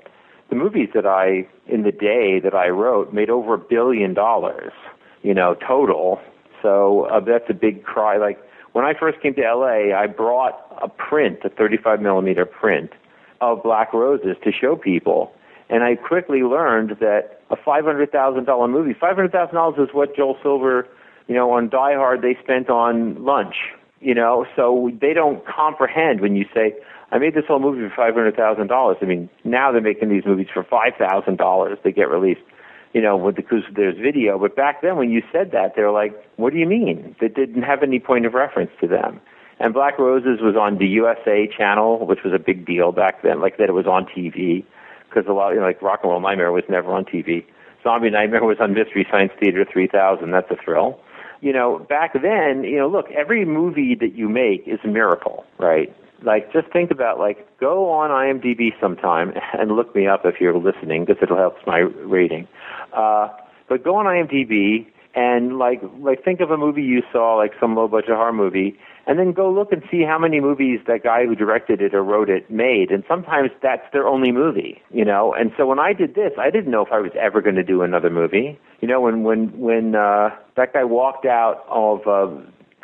The 0.49 0.55
movies 0.55 0.89
that 0.93 1.05
I 1.05 1.47
in 1.65 1.83
the 1.83 1.91
day 1.91 2.39
that 2.39 2.53
I 2.53 2.69
wrote 2.69 3.13
made 3.13 3.29
over 3.29 3.55
a 3.55 3.57
billion 3.57 4.13
dollars 4.13 4.73
you 5.23 5.33
know 5.33 5.55
total. 5.55 6.19
So 6.61 7.05
uh, 7.05 7.19
that's 7.19 7.49
a 7.49 7.53
big 7.53 7.83
cry. 7.83 8.17
Like 8.17 8.39
when 8.77 8.85
I 8.85 8.93
first 8.93 9.19
came 9.21 9.33
to 9.33 9.41
LA 9.41 9.97
I 9.97 10.07
brought 10.07 10.55
a 10.81 10.87
print 10.87 11.39
a 11.43 11.49
35 11.49 12.01
millimeter 12.01 12.45
print 12.45 12.91
of 13.41 13.61
Black 13.63 13.93
Roses 13.93 14.37
to 14.43 14.51
show 14.51 14.75
people 14.75 15.33
and 15.69 15.83
I 15.83 15.95
quickly 15.95 16.43
learned 16.43 16.97
that 16.99 17.41
a 17.49 17.55
five 17.55 17.85
hundred 17.85 18.11
thousand 18.11 18.45
dollar 18.45 18.67
movie, 18.67 18.93
five 18.93 19.15
hundred 19.15 19.31
thousand 19.31 19.55
dollars 19.55 19.89
is 19.89 19.93
what 19.93 20.15
Joel 20.15 20.37
Silver, 20.41 20.87
you 21.27 21.35
know, 21.35 21.51
on 21.51 21.69
Die 21.69 21.95
Hard 21.95 22.21
they 22.21 22.37
spent 22.41 22.69
on 22.69 23.23
lunch. 23.23 23.55
You 23.99 24.13
know, 24.13 24.45
so 24.55 24.91
they 25.01 25.13
don't 25.13 25.43
comprehend 25.45 26.21
when 26.21 26.35
you 26.35 26.45
say, 26.53 26.75
I 27.11 27.17
made 27.17 27.33
this 27.33 27.45
whole 27.47 27.59
movie 27.59 27.81
for 27.89 27.93
five 27.95 28.13
hundred 28.13 28.35
thousand 28.35 28.67
dollars. 28.67 28.97
I 29.01 29.05
mean, 29.05 29.29
now 29.43 29.71
they're 29.71 29.81
making 29.81 30.09
these 30.09 30.23
movies 30.25 30.47
for 30.53 30.63
five 30.63 30.93
thousand 30.97 31.37
dollars. 31.37 31.79
They 31.83 31.91
get 31.91 32.09
released, 32.09 32.41
you 32.97 33.03
know, 33.03 33.15
with 33.15 33.35
because 33.35 33.61
there's 33.75 33.95
video. 33.95 34.39
But 34.39 34.55
back 34.55 34.81
then, 34.81 34.97
when 34.97 35.11
you 35.11 35.21
said 35.31 35.51
that, 35.51 35.75
they 35.75 35.83
were 35.83 35.91
like, 35.91 36.13
"What 36.37 36.51
do 36.51 36.57
you 36.57 36.65
mean?" 36.65 37.15
That 37.21 37.35
didn't 37.35 37.61
have 37.61 37.83
any 37.83 37.99
point 37.99 38.25
of 38.25 38.33
reference 38.33 38.71
to 38.81 38.87
them. 38.87 39.21
And 39.59 39.71
Black 39.71 39.99
Roses 39.99 40.41
was 40.41 40.55
on 40.55 40.79
the 40.79 40.87
USA 40.87 41.47
channel, 41.55 42.07
which 42.07 42.23
was 42.23 42.33
a 42.33 42.39
big 42.39 42.65
deal 42.65 42.91
back 42.91 43.21
then. 43.21 43.39
Like 43.39 43.57
that, 43.57 43.69
it 43.69 43.73
was 43.73 43.85
on 43.85 44.07
TV 44.07 44.65
because 45.07 45.29
a 45.29 45.33
lot, 45.33 45.51
you 45.51 45.59
know, 45.59 45.67
like 45.67 45.79
Rock 45.79 45.99
and 46.01 46.11
Roll 46.11 46.21
Nightmare 46.21 46.51
was 46.51 46.63
never 46.69 46.91
on 46.91 47.05
TV. 47.05 47.45
Zombie 47.83 48.09
Nightmare 48.09 48.43
was 48.43 48.57
on 48.59 48.73
Mystery 48.73 49.05
Science 49.11 49.31
Theater 49.39 49.63
3000. 49.71 50.31
That's 50.31 50.49
a 50.49 50.55
thrill. 50.55 50.99
You 51.41 51.53
know, 51.53 51.85
back 51.87 52.13
then, 52.13 52.63
you 52.63 52.77
know, 52.77 52.87
look, 52.87 53.11
every 53.11 53.45
movie 53.45 53.93
that 53.93 54.15
you 54.15 54.27
make 54.27 54.67
is 54.67 54.79
a 54.83 54.87
miracle, 54.87 55.45
right? 55.59 55.95
Like, 56.23 56.51
just 56.51 56.67
think 56.73 56.89
about, 56.89 57.19
like, 57.19 57.47
go 57.59 57.91
on 57.91 58.09
IMDb 58.09 58.71
sometime 58.81 59.33
and 59.53 59.71
look 59.71 59.95
me 59.95 60.07
up 60.07 60.21
if 60.25 60.41
you're 60.41 60.57
listening, 60.57 61.05
because 61.05 61.21
it'll 61.21 61.37
help 61.37 61.55
my 61.67 61.77
rating. 61.77 62.47
Uh, 62.93 63.29
but 63.69 63.83
go 63.83 63.95
on 63.95 64.05
IMDb 64.05 64.87
and, 65.15 65.57
like, 65.57 65.81
like 65.99 66.23
think 66.23 66.39
of 66.41 66.51
a 66.51 66.57
movie 66.57 66.83
you 66.83 67.01
saw, 67.11 67.35
like 67.35 67.53
some 67.59 67.75
low-budget 67.75 68.09
horror 68.09 68.33
movie, 68.33 68.77
and 69.07 69.17
then 69.17 69.31
go 69.31 69.51
look 69.51 69.71
and 69.71 69.81
see 69.89 70.03
how 70.03 70.19
many 70.19 70.39
movies 70.41 70.79
that 70.85 71.01
guy 71.03 71.25
who 71.25 71.33
directed 71.33 71.81
it 71.81 71.95
or 71.95 72.03
wrote 72.03 72.29
it 72.29 72.51
made. 72.51 72.91
And 72.91 73.03
sometimes 73.07 73.49
that's 73.63 73.83
their 73.93 74.05
only 74.05 74.31
movie, 74.31 74.81
you 74.91 75.05
know. 75.05 75.33
And 75.33 75.51
so 75.57 75.65
when 75.65 75.79
I 75.79 75.93
did 75.93 76.13
this, 76.13 76.33
I 76.37 76.49
didn't 76.49 76.71
know 76.71 76.85
if 76.85 76.91
I 76.91 76.99
was 76.99 77.11
ever 77.19 77.41
going 77.41 77.55
to 77.55 77.63
do 77.63 77.81
another 77.81 78.09
movie. 78.09 78.59
You 78.81 78.87
know, 78.87 78.99
when 79.01 79.23
when 79.23 79.57
when 79.57 79.95
uh, 79.95 80.29
that 80.57 80.73
guy 80.73 80.83
walked 80.83 81.25
out 81.25 81.65
of 81.69 82.05
uh, 82.05 82.41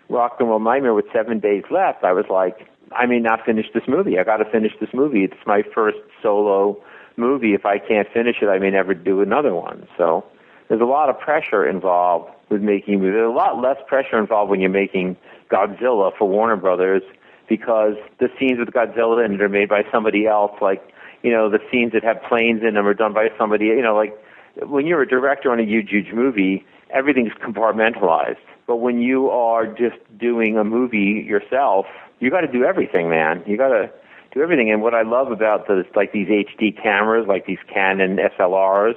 Rock 0.09 0.37
and 0.39 0.47
Roll 0.49 0.59
Nightmare 0.59 0.93
with 0.93 1.05
seven 1.13 1.39
days 1.39 1.63
left, 1.69 2.03
I 2.05 2.13
was 2.13 2.25
like, 2.29 2.69
I 2.95 3.05
may 3.05 3.19
not 3.19 3.45
finish 3.45 3.65
this 3.73 3.83
movie. 3.87 4.17
I 4.17 4.23
got 4.23 4.37
to 4.37 4.45
finish 4.49 4.71
this 4.79 4.89
movie. 4.93 5.23
It's 5.25 5.45
my 5.45 5.61
first 5.75 5.97
solo 6.21 6.81
movie. 7.17 7.53
If 7.53 7.65
I 7.65 7.79
can't 7.79 8.07
finish 8.11 8.37
it, 8.41 8.47
I 8.47 8.59
may 8.59 8.71
never 8.71 8.93
do 8.93 9.21
another 9.21 9.53
one. 9.53 9.87
So 9.97 10.25
there's 10.67 10.81
a 10.81 10.85
lot 10.85 11.09
of 11.09 11.19
pressure 11.19 11.67
involved 11.67 12.31
with 12.49 12.61
making 12.61 12.99
movies. 12.99 13.13
There's 13.13 13.29
a 13.29 13.35
lot 13.35 13.61
less 13.61 13.77
pressure 13.87 14.19
involved 14.19 14.49
when 14.49 14.59
you're 14.59 14.69
making 14.69 15.17
Godzilla 15.49 16.11
for 16.17 16.27
Warner 16.27 16.55
Brothers 16.55 17.03
because 17.47 17.95
the 18.19 18.29
scenes 18.39 18.59
with 18.59 18.69
Godzilla 18.69 19.23
in 19.25 19.33
it 19.33 19.41
are 19.41 19.49
made 19.49 19.69
by 19.69 19.83
somebody 19.91 20.25
else. 20.25 20.51
Like, 20.61 20.81
you 21.21 21.31
know, 21.31 21.49
the 21.49 21.59
scenes 21.71 21.93
that 21.93 22.03
have 22.03 22.21
planes 22.27 22.61
in 22.67 22.75
them 22.75 22.87
are 22.87 22.93
done 22.93 23.13
by 23.13 23.29
somebody. 23.37 23.65
You 23.65 23.81
know, 23.81 23.95
like 23.95 24.17
when 24.61 24.85
you're 24.85 25.01
a 25.01 25.07
director 25.07 25.51
on 25.51 25.59
a 25.59 25.63
huge, 25.63 25.89
huge 25.89 26.13
movie, 26.13 26.65
everything's 26.89 27.33
compartmentalized. 27.33 28.37
But 28.65 28.77
when 28.77 29.01
you 29.01 29.29
are 29.29 29.67
just 29.67 29.97
doing 30.17 30.57
a 30.57 30.63
movie 30.63 31.25
yourself, 31.27 31.85
you 32.19 32.29
got 32.29 32.41
to 32.41 32.47
do 32.47 32.63
everything, 32.63 33.09
man. 33.09 33.43
You 33.45 33.57
got 33.57 33.69
to 33.69 33.91
do 34.33 34.41
everything. 34.41 34.71
And 34.71 34.81
what 34.81 34.93
I 34.93 35.03
love 35.03 35.31
about 35.31 35.67
the 35.67 35.83
like 35.95 36.11
these 36.11 36.27
HD 36.27 36.75
cameras, 36.81 37.25
like 37.27 37.45
these 37.45 37.59
Canon 37.71 38.17
SLRs. 38.17 38.95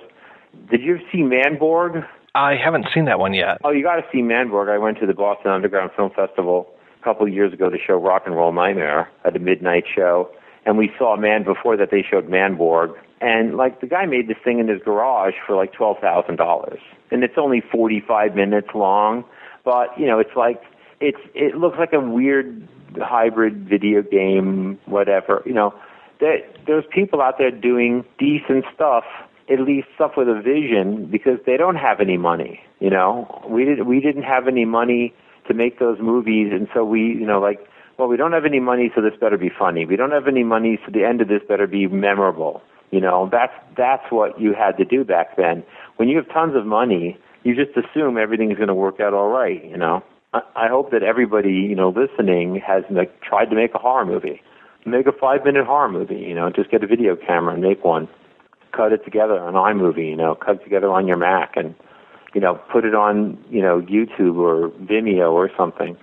Did 0.71 0.81
you 0.83 0.95
ever 0.95 1.03
see 1.13 1.19
Manborg? 1.19 2.07
I 2.35 2.55
haven't 2.63 2.87
seen 2.95 3.05
that 3.07 3.19
one 3.19 3.35
yet. 3.35 3.59
Oh, 3.65 3.71
you 3.71 3.83
got 3.83 3.97
to 3.97 4.05
see 4.13 4.21
Manborg. 4.21 4.69
I 4.69 4.79
went 4.79 4.99
to 5.01 5.07
the 5.07 5.15
Boston 5.15 5.51
Underground 5.51 5.91
Film 5.97 6.11
Festival 6.15 6.67
a 7.01 7.05
couple 7.05 7.27
of 7.27 7.33
years 7.33 7.53
ago 7.53 7.71
to 7.71 7.77
show 7.79 7.95
Rock 7.95 8.23
and 8.27 8.35
Roll 8.35 8.53
Nightmare 8.53 9.09
at 9.25 9.37
a 9.37 9.39
midnight 9.39 9.85
show, 9.95 10.31
and 10.65 10.77
we 10.77 10.91
saw 10.99 11.17
Man 11.17 11.45
before 11.45 11.77
that 11.77 11.91
they 11.91 12.03
showed 12.09 12.29
Manborg, 12.29 12.95
and 13.21 13.57
like 13.57 13.81
the 13.81 13.87
guy 13.87 14.07
made 14.07 14.29
this 14.29 14.37
thing 14.45 14.59
in 14.59 14.69
his 14.69 14.83
garage 14.83 15.35
for 15.47 15.57
like 15.57 15.73
twelve 15.73 15.99
thousand 15.99 16.37
dollars, 16.37 16.81
and 17.11 17.23
it's 17.23 17.37
only 17.39 17.63
forty 17.73 18.03
five 18.07 18.35
minutes 18.35 18.69
long, 18.75 19.25
but 19.65 19.89
you 19.99 20.07
know 20.07 20.19
it's 20.19 20.37
like 20.37 20.63
it's 21.01 21.21
it 21.35 21.57
looks 21.57 21.79
like 21.79 21.93
a 21.93 22.01
weird 22.01 22.69
hybrid 22.99 23.69
video 23.69 24.03
game, 24.03 24.79
whatever. 24.87 25.43
You 25.47 25.55
know, 25.55 25.75
there, 26.21 26.39
there's 26.67 26.85
people 26.93 27.21
out 27.21 27.39
there 27.39 27.51
doing 27.51 28.05
decent 28.19 28.65
stuff, 28.75 29.05
at 29.51 29.61
least 29.61 29.89
stuff 29.95 30.13
with 30.17 30.29
a 30.29 30.41
vision, 30.41 31.07
because 31.11 31.39
they 31.47 31.57
don't 31.57 31.77
have 31.77 32.01
any 32.01 32.17
money. 32.17 32.61
You 32.81 32.91
know, 32.91 33.45
we 33.49 33.65
did 33.65 33.87
we 33.87 34.01
didn't 34.01 34.25
have 34.25 34.49
any 34.49 34.65
money 34.65 35.15
to 35.49 35.55
make 35.55 35.79
those 35.79 35.99
movies, 36.01 36.49
and 36.53 36.69
so 36.75 36.85
we, 36.85 37.01
you 37.01 37.27
know, 37.27 37.41
like, 37.41 37.61
well, 37.99 38.09
we 38.09 38.17
don't 38.17 38.33
have 38.33 38.45
any 38.45 38.61
money, 38.61 38.91
so 38.95 39.01
this 39.01 39.15
better 39.19 39.39
be 39.39 39.51
funny. 39.57 39.87
We 39.87 39.97
don't 39.97 40.11
have 40.11 40.29
any 40.29 40.45
money, 40.45 40.79
so 40.85 40.93
the 40.93 41.05
end 41.05 41.21
of 41.21 41.29
this 41.29 41.41
better 41.49 41.67
be 41.67 41.87
memorable. 41.87 42.63
You 42.91 43.01
know, 43.01 43.29
that's 43.31 43.53
that's 43.77 44.05
what 44.11 44.41
you 44.41 44.55
had 44.55 44.77
to 44.79 44.85
do 44.85 45.05
back 45.05 45.37
then. 45.37 45.65
When 45.97 46.09
you 46.09 46.17
have 46.19 46.29
tons 46.29 46.55
of 46.55 46.67
money, 46.67 47.19
you 47.43 47.55
just 47.55 47.77
assume 47.77 48.19
everything's 48.19 48.57
going 48.57 48.69
to 48.69 48.75
work 48.75 49.01
out 49.01 49.15
all 49.15 49.29
right. 49.29 49.65
You 49.65 49.77
know. 49.77 50.03
I 50.55 50.69
hope 50.69 50.91
that 50.91 51.03
everybody, 51.03 51.53
you 51.53 51.75
know, 51.75 51.89
listening 51.89 52.61
has 52.67 52.85
like, 52.91 53.21
tried 53.21 53.47
to 53.47 53.57
make 53.57 53.75
a 53.75 53.79
horror 53.79 54.05
movie. 54.05 54.41
Make 54.85 55.07
a 55.07 55.13
five-minute 55.13 55.67
horror 55.67 55.91
movie. 55.91 56.17
You 56.17 56.35
know, 56.35 56.51
just 56.51 56.71
get 56.71 56.83
a 56.83 56.87
video 56.87 57.17
camera 57.17 57.55
and 57.55 57.63
make 57.63 57.85
one. 57.85 58.09
Cut 58.73 58.93
it 58.93 59.05
together 59.05 59.39
on 59.39 59.55
iMovie. 59.55 60.09
You 60.09 60.17
know, 60.17 60.35
cut 60.35 60.57
it 60.57 60.65
together 60.65 60.89
on 60.89 61.07
your 61.07 61.17
Mac 61.17 61.57
and, 61.57 61.75
you 62.35 62.41
know, 62.41 62.61
put 62.73 62.85
it 62.85 62.95
on, 62.95 63.39
you 63.51 63.63
know, 63.63 63.81
YouTube 63.81 64.37
or 64.37 64.71
Vimeo 64.85 65.33
or 65.33 65.51
something. 65.57 65.97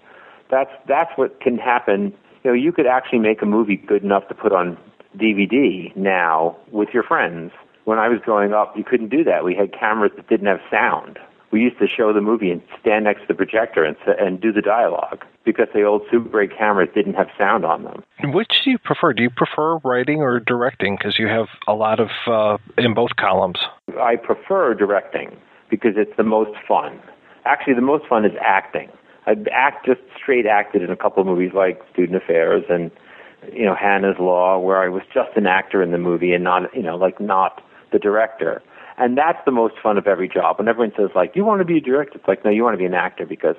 That's 0.51 0.71
that's 0.87 1.11
what 1.15 1.39
can 1.39 1.57
happen. 1.57 2.13
You 2.43 2.51
know, 2.51 2.53
you 2.53 2.71
could 2.71 2.87
actually 2.87 3.19
make 3.19 3.41
a 3.41 3.45
movie 3.45 3.77
good 3.77 4.03
enough 4.03 4.27
to 4.27 4.35
put 4.35 4.51
on 4.51 4.77
DVD 5.17 5.95
now 5.95 6.57
with 6.71 6.89
your 6.93 7.03
friends. 7.03 7.51
When 7.85 7.99
I 7.99 8.09
was 8.09 8.19
growing 8.23 8.53
up, 8.53 8.75
you 8.77 8.83
couldn't 8.83 9.09
do 9.09 9.23
that. 9.23 9.43
We 9.43 9.55
had 9.55 9.71
cameras 9.77 10.11
that 10.15 10.27
didn't 10.27 10.47
have 10.47 10.61
sound 10.69 11.19
we 11.53 11.61
used 11.61 11.77
to 11.77 11.87
show 11.87 12.11
the 12.11 12.19
movie 12.19 12.49
and 12.49 12.61
stand 12.81 13.05
next 13.05 13.21
to 13.21 13.27
the 13.27 13.33
projector 13.35 13.85
and 13.85 13.95
and 14.19 14.41
do 14.41 14.51
the 14.51 14.61
dialogue 14.61 15.23
because 15.45 15.67
the 15.73 15.83
old 15.83 16.01
Super 16.11 16.41
8 16.41 16.57
cameras 16.57 16.89
didn't 16.95 17.13
have 17.13 17.27
sound 17.37 17.63
on 17.63 17.83
them. 17.83 18.03
Which 18.33 18.63
do 18.63 18.71
you 18.71 18.79
prefer? 18.79 19.13
Do 19.13 19.21
you 19.21 19.29
prefer 19.29 19.77
writing 19.83 20.21
or 20.21 20.39
directing? 20.39 20.97
Because 20.97 21.19
you 21.19 21.27
have 21.27 21.47
a 21.67 21.73
lot 21.73 21.99
of 21.99 22.09
uh, 22.27 22.57
in 22.77 22.93
both 22.95 23.15
columns. 23.17 23.59
I 24.01 24.15
prefer 24.15 24.73
directing 24.73 25.37
because 25.69 25.93
it's 25.95 26.15
the 26.17 26.23
most 26.23 26.57
fun. 26.67 26.99
Actually, 27.45 27.75
the 27.75 27.81
most 27.81 28.07
fun 28.07 28.25
is 28.25 28.33
acting. 28.41 28.89
I 29.27 29.35
act 29.51 29.85
just 29.85 30.01
straight 30.17 30.47
acted 30.47 30.81
in 30.81 30.89
a 30.89 30.97
couple 30.97 31.21
of 31.21 31.27
movies 31.27 31.51
like 31.53 31.81
Student 31.93 32.21
Affairs 32.21 32.63
and 32.67 32.89
you 33.53 33.65
know 33.65 33.75
Hannah's 33.75 34.17
Law, 34.19 34.57
where 34.57 34.81
I 34.81 34.89
was 34.89 35.03
just 35.13 35.37
an 35.37 35.45
actor 35.45 35.83
in 35.83 35.91
the 35.91 35.99
movie 35.99 36.33
and 36.33 36.43
not 36.43 36.75
you 36.75 36.81
know 36.81 36.95
like 36.95 37.21
not 37.21 37.61
the 37.91 37.99
director. 37.99 38.63
And 38.97 39.17
that's 39.17 39.43
the 39.45 39.51
most 39.51 39.75
fun 39.81 39.97
of 39.97 40.07
every 40.07 40.27
job. 40.27 40.59
When 40.59 40.67
everyone 40.67 40.93
says 40.95 41.09
like, 41.15 41.35
"You 41.35 41.45
want 41.45 41.59
to 41.59 41.65
be 41.65 41.77
a 41.77 41.81
director?" 41.81 42.17
It's 42.17 42.27
like, 42.27 42.45
no, 42.45 42.51
you 42.51 42.63
want 42.63 42.73
to 42.75 42.77
be 42.77 42.85
an 42.85 42.93
actor 42.93 43.25
because 43.25 43.55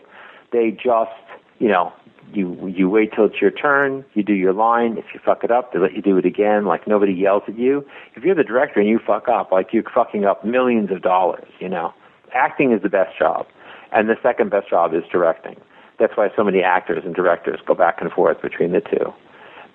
they 0.52 0.70
just, 0.70 1.10
you 1.58 1.68
know, 1.68 1.92
you 2.32 2.66
you 2.66 2.88
wait 2.88 3.12
till 3.12 3.26
it's 3.26 3.40
your 3.40 3.50
turn, 3.50 4.04
you 4.14 4.22
do 4.22 4.32
your 4.32 4.52
line. 4.52 4.96
If 4.96 5.06
you 5.12 5.20
fuck 5.24 5.44
it 5.44 5.50
up, 5.50 5.72
they 5.72 5.78
let 5.78 5.94
you 5.94 6.02
do 6.02 6.16
it 6.18 6.24
again. 6.24 6.64
Like 6.64 6.86
nobody 6.86 7.12
yells 7.12 7.42
at 7.48 7.58
you. 7.58 7.84
If 8.14 8.24
you're 8.24 8.34
the 8.34 8.44
director 8.44 8.80
and 8.80 8.88
you 8.88 8.98
fuck 8.98 9.28
up, 9.28 9.52
like 9.52 9.72
you're 9.72 9.84
fucking 9.94 10.24
up 10.24 10.44
millions 10.44 10.90
of 10.90 11.02
dollars. 11.02 11.48
You 11.60 11.68
know, 11.68 11.92
acting 12.32 12.72
is 12.72 12.82
the 12.82 12.88
best 12.88 13.18
job, 13.18 13.46
and 13.92 14.08
the 14.08 14.16
second 14.22 14.50
best 14.50 14.70
job 14.70 14.94
is 14.94 15.02
directing. 15.10 15.56
That's 15.98 16.16
why 16.16 16.30
so 16.34 16.42
many 16.42 16.62
actors 16.62 17.04
and 17.04 17.14
directors 17.14 17.60
go 17.64 17.74
back 17.74 18.00
and 18.00 18.10
forth 18.10 18.42
between 18.42 18.72
the 18.72 18.80
two. 18.80 19.12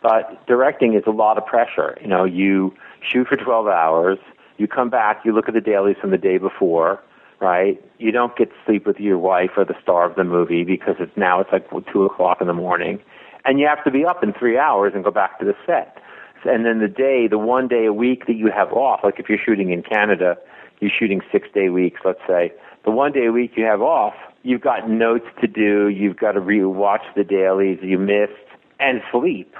But 0.01 0.45
directing 0.47 0.93
is 0.93 1.03
a 1.05 1.11
lot 1.11 1.37
of 1.37 1.45
pressure. 1.45 1.97
You 2.01 2.07
know, 2.07 2.23
you 2.23 2.73
shoot 3.01 3.27
for 3.27 3.35
12 3.35 3.67
hours 3.67 4.17
you 4.59 4.67
come 4.67 4.89
back, 4.89 5.21
you 5.23 5.33
look 5.33 5.47
at 5.47 5.53
the 5.53 5.61
dailies 5.61 5.97
from 5.99 6.11
the 6.11 6.17
day 6.17 6.37
before, 6.37 6.99
right? 7.39 7.81
You 7.97 8.11
don't 8.11 8.35
get 8.35 8.49
to 8.49 8.55
sleep 8.65 8.85
with 8.85 8.99
your 8.99 9.17
wife 9.17 9.51
or 9.57 9.65
the 9.65 9.75
star 9.81 10.05
of 10.09 10.15
the 10.15 10.23
movie 10.23 10.63
because 10.63 10.95
it's 10.99 11.15
now 11.15 11.39
it's 11.39 11.51
like 11.51 11.69
two 11.91 12.05
o'clock 12.05 12.39
in 12.41 12.47
the 12.47 12.53
morning, 12.53 12.99
and 13.45 13.59
you 13.59 13.67
have 13.67 13.83
to 13.85 13.91
be 13.91 14.05
up 14.05 14.23
in 14.23 14.33
three 14.33 14.57
hours 14.57 14.93
and 14.93 15.03
go 15.03 15.11
back 15.11 15.39
to 15.39 15.45
the 15.45 15.55
set. 15.65 15.97
And 16.45 16.65
then 16.65 16.79
the 16.79 16.87
day, 16.87 17.27
the 17.27 17.37
one 17.37 17.67
day 17.67 17.85
a 17.85 17.93
week 17.93 18.25
that 18.27 18.35
you 18.35 18.49
have 18.51 18.71
off, 18.71 19.01
like 19.03 19.19
if 19.19 19.27
you're 19.27 19.39
shooting 19.43 19.71
in 19.71 19.83
Canada, 19.83 20.37
you're 20.79 20.91
shooting 20.97 21.21
six 21.31 21.47
day 21.53 21.69
weeks, 21.69 22.01
let's 22.05 22.21
say. 22.27 22.53
The 22.85 22.91
one 22.91 23.11
day 23.11 23.25
a 23.25 23.31
week 23.31 23.51
you 23.57 23.65
have 23.65 23.81
off, 23.81 24.13
you've 24.43 24.61
got 24.61 24.89
notes 24.89 25.25
to 25.41 25.47
do, 25.47 25.89
you've 25.89 26.17
got 26.17 26.33
to 26.33 26.39
re-watch 26.39 27.01
the 27.15 27.23
dailies 27.23 27.79
you 27.81 27.97
missed, 27.97 28.33
and 28.79 29.01
sleep. 29.11 29.53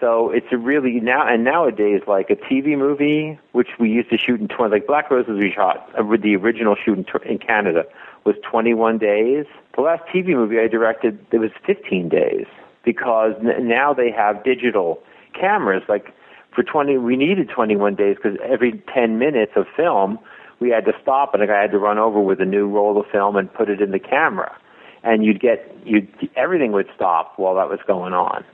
So 0.00 0.30
it's 0.30 0.46
a 0.50 0.58
really 0.58 1.00
now 1.00 1.26
and 1.26 1.44
nowadays 1.44 2.02
like 2.06 2.28
a 2.30 2.36
TV 2.36 2.76
movie, 2.76 3.38
which 3.52 3.68
we 3.78 3.90
used 3.90 4.10
to 4.10 4.18
shoot 4.18 4.40
in 4.40 4.48
twenty, 4.48 4.72
like 4.72 4.86
Black 4.86 5.10
Roses 5.10 5.38
we 5.38 5.52
shot 5.52 5.88
uh, 5.96 6.02
the 6.16 6.36
original 6.36 6.74
shoot 6.74 6.98
in, 6.98 7.30
in 7.30 7.38
Canada 7.38 7.84
was 8.24 8.36
21 8.42 8.98
days. 8.98 9.46
The 9.76 9.82
last 9.82 10.02
TV 10.12 10.28
movie 10.28 10.58
I 10.58 10.66
directed 10.66 11.24
it 11.30 11.38
was 11.38 11.50
15 11.66 12.08
days 12.08 12.46
because 12.84 13.34
n- 13.40 13.68
now 13.68 13.92
they 13.92 14.10
have 14.10 14.42
digital 14.44 15.02
cameras. 15.38 15.82
Like 15.88 16.12
for 16.54 16.62
20, 16.62 16.98
we 16.98 17.16
needed 17.16 17.48
21 17.48 17.94
days 17.94 18.16
because 18.16 18.38
every 18.42 18.82
10 18.92 19.18
minutes 19.18 19.52
of 19.56 19.66
film 19.76 20.18
we 20.60 20.70
had 20.70 20.84
to 20.86 20.92
stop 21.02 21.34
and 21.34 21.42
I 21.42 21.60
had 21.60 21.70
to 21.72 21.78
run 21.78 21.98
over 21.98 22.20
with 22.20 22.40
a 22.40 22.46
new 22.46 22.68
roll 22.68 22.98
of 22.98 23.06
film 23.12 23.36
and 23.36 23.52
put 23.52 23.68
it 23.68 23.80
in 23.80 23.90
the 23.90 23.98
camera. 23.98 24.56
And 25.02 25.24
you'd 25.24 25.40
get 25.40 25.76
you 25.84 26.08
everything 26.34 26.72
would 26.72 26.88
stop 26.94 27.34
while 27.36 27.54
that 27.56 27.68
was 27.68 27.80
going 27.86 28.14
on 28.14 28.44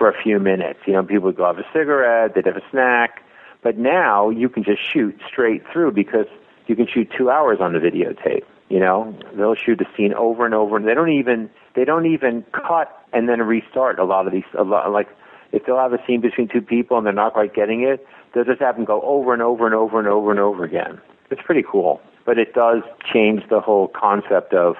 for 0.00 0.08
a 0.08 0.22
few 0.22 0.38
minutes. 0.40 0.78
You 0.86 0.94
know, 0.94 1.02
people 1.02 1.24
would 1.24 1.36
go 1.36 1.44
have 1.44 1.58
a 1.58 1.66
cigarette, 1.74 2.34
they'd 2.34 2.46
have 2.46 2.56
a 2.56 2.64
snack, 2.70 3.22
but 3.62 3.76
now 3.76 4.30
you 4.30 4.48
can 4.48 4.64
just 4.64 4.80
shoot 4.90 5.20
straight 5.30 5.62
through 5.70 5.92
because 5.92 6.24
you 6.68 6.74
can 6.74 6.86
shoot 6.86 7.10
two 7.16 7.28
hours 7.28 7.58
on 7.60 7.74
the 7.74 7.80
videotape. 7.80 8.44
You 8.70 8.80
know, 8.80 9.14
they'll 9.36 9.56
shoot 9.56 9.78
a 9.82 9.84
scene 9.94 10.14
over 10.14 10.46
and 10.46 10.54
over, 10.54 10.78
and 10.78 10.88
they 10.88 10.94
don't 10.94 11.12
even 11.12 11.50
they 11.74 11.84
don't 11.84 12.06
even 12.06 12.46
cut 12.52 12.88
and 13.12 13.28
then 13.28 13.42
restart 13.42 13.98
a 13.98 14.04
lot 14.04 14.26
of 14.26 14.32
these. 14.32 14.44
A 14.58 14.64
lot 14.64 14.90
like 14.90 15.08
if 15.52 15.66
they'll 15.66 15.76
have 15.76 15.92
a 15.92 15.98
scene 16.06 16.22
between 16.22 16.48
two 16.48 16.62
people 16.62 16.96
and 16.96 17.04
they're 17.04 17.12
not 17.12 17.34
quite 17.34 17.52
getting 17.52 17.82
it, 17.82 18.06
they'll 18.32 18.44
just 18.44 18.60
have 18.60 18.76
them 18.76 18.86
go 18.86 19.02
over 19.02 19.34
and 19.34 19.42
over 19.42 19.66
and 19.66 19.74
over 19.74 19.98
and 19.98 20.08
over 20.08 20.30
and 20.30 20.40
over 20.40 20.64
again. 20.64 20.98
It's 21.30 21.42
pretty 21.44 21.64
cool, 21.70 22.00
but 22.24 22.38
it 22.38 22.54
does 22.54 22.82
change 23.12 23.42
the 23.50 23.60
whole 23.60 23.88
concept 23.88 24.54
of 24.54 24.76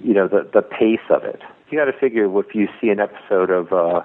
you 0.00 0.14
know 0.14 0.26
the 0.26 0.48
the 0.52 0.62
pace 0.62 1.06
of 1.10 1.22
it. 1.22 1.42
You 1.70 1.78
got 1.78 1.84
to 1.84 1.96
figure 1.96 2.26
if 2.40 2.54
you 2.56 2.66
see 2.80 2.88
an 2.88 2.98
episode 2.98 3.50
of 3.50 3.72
uh, 3.72 4.02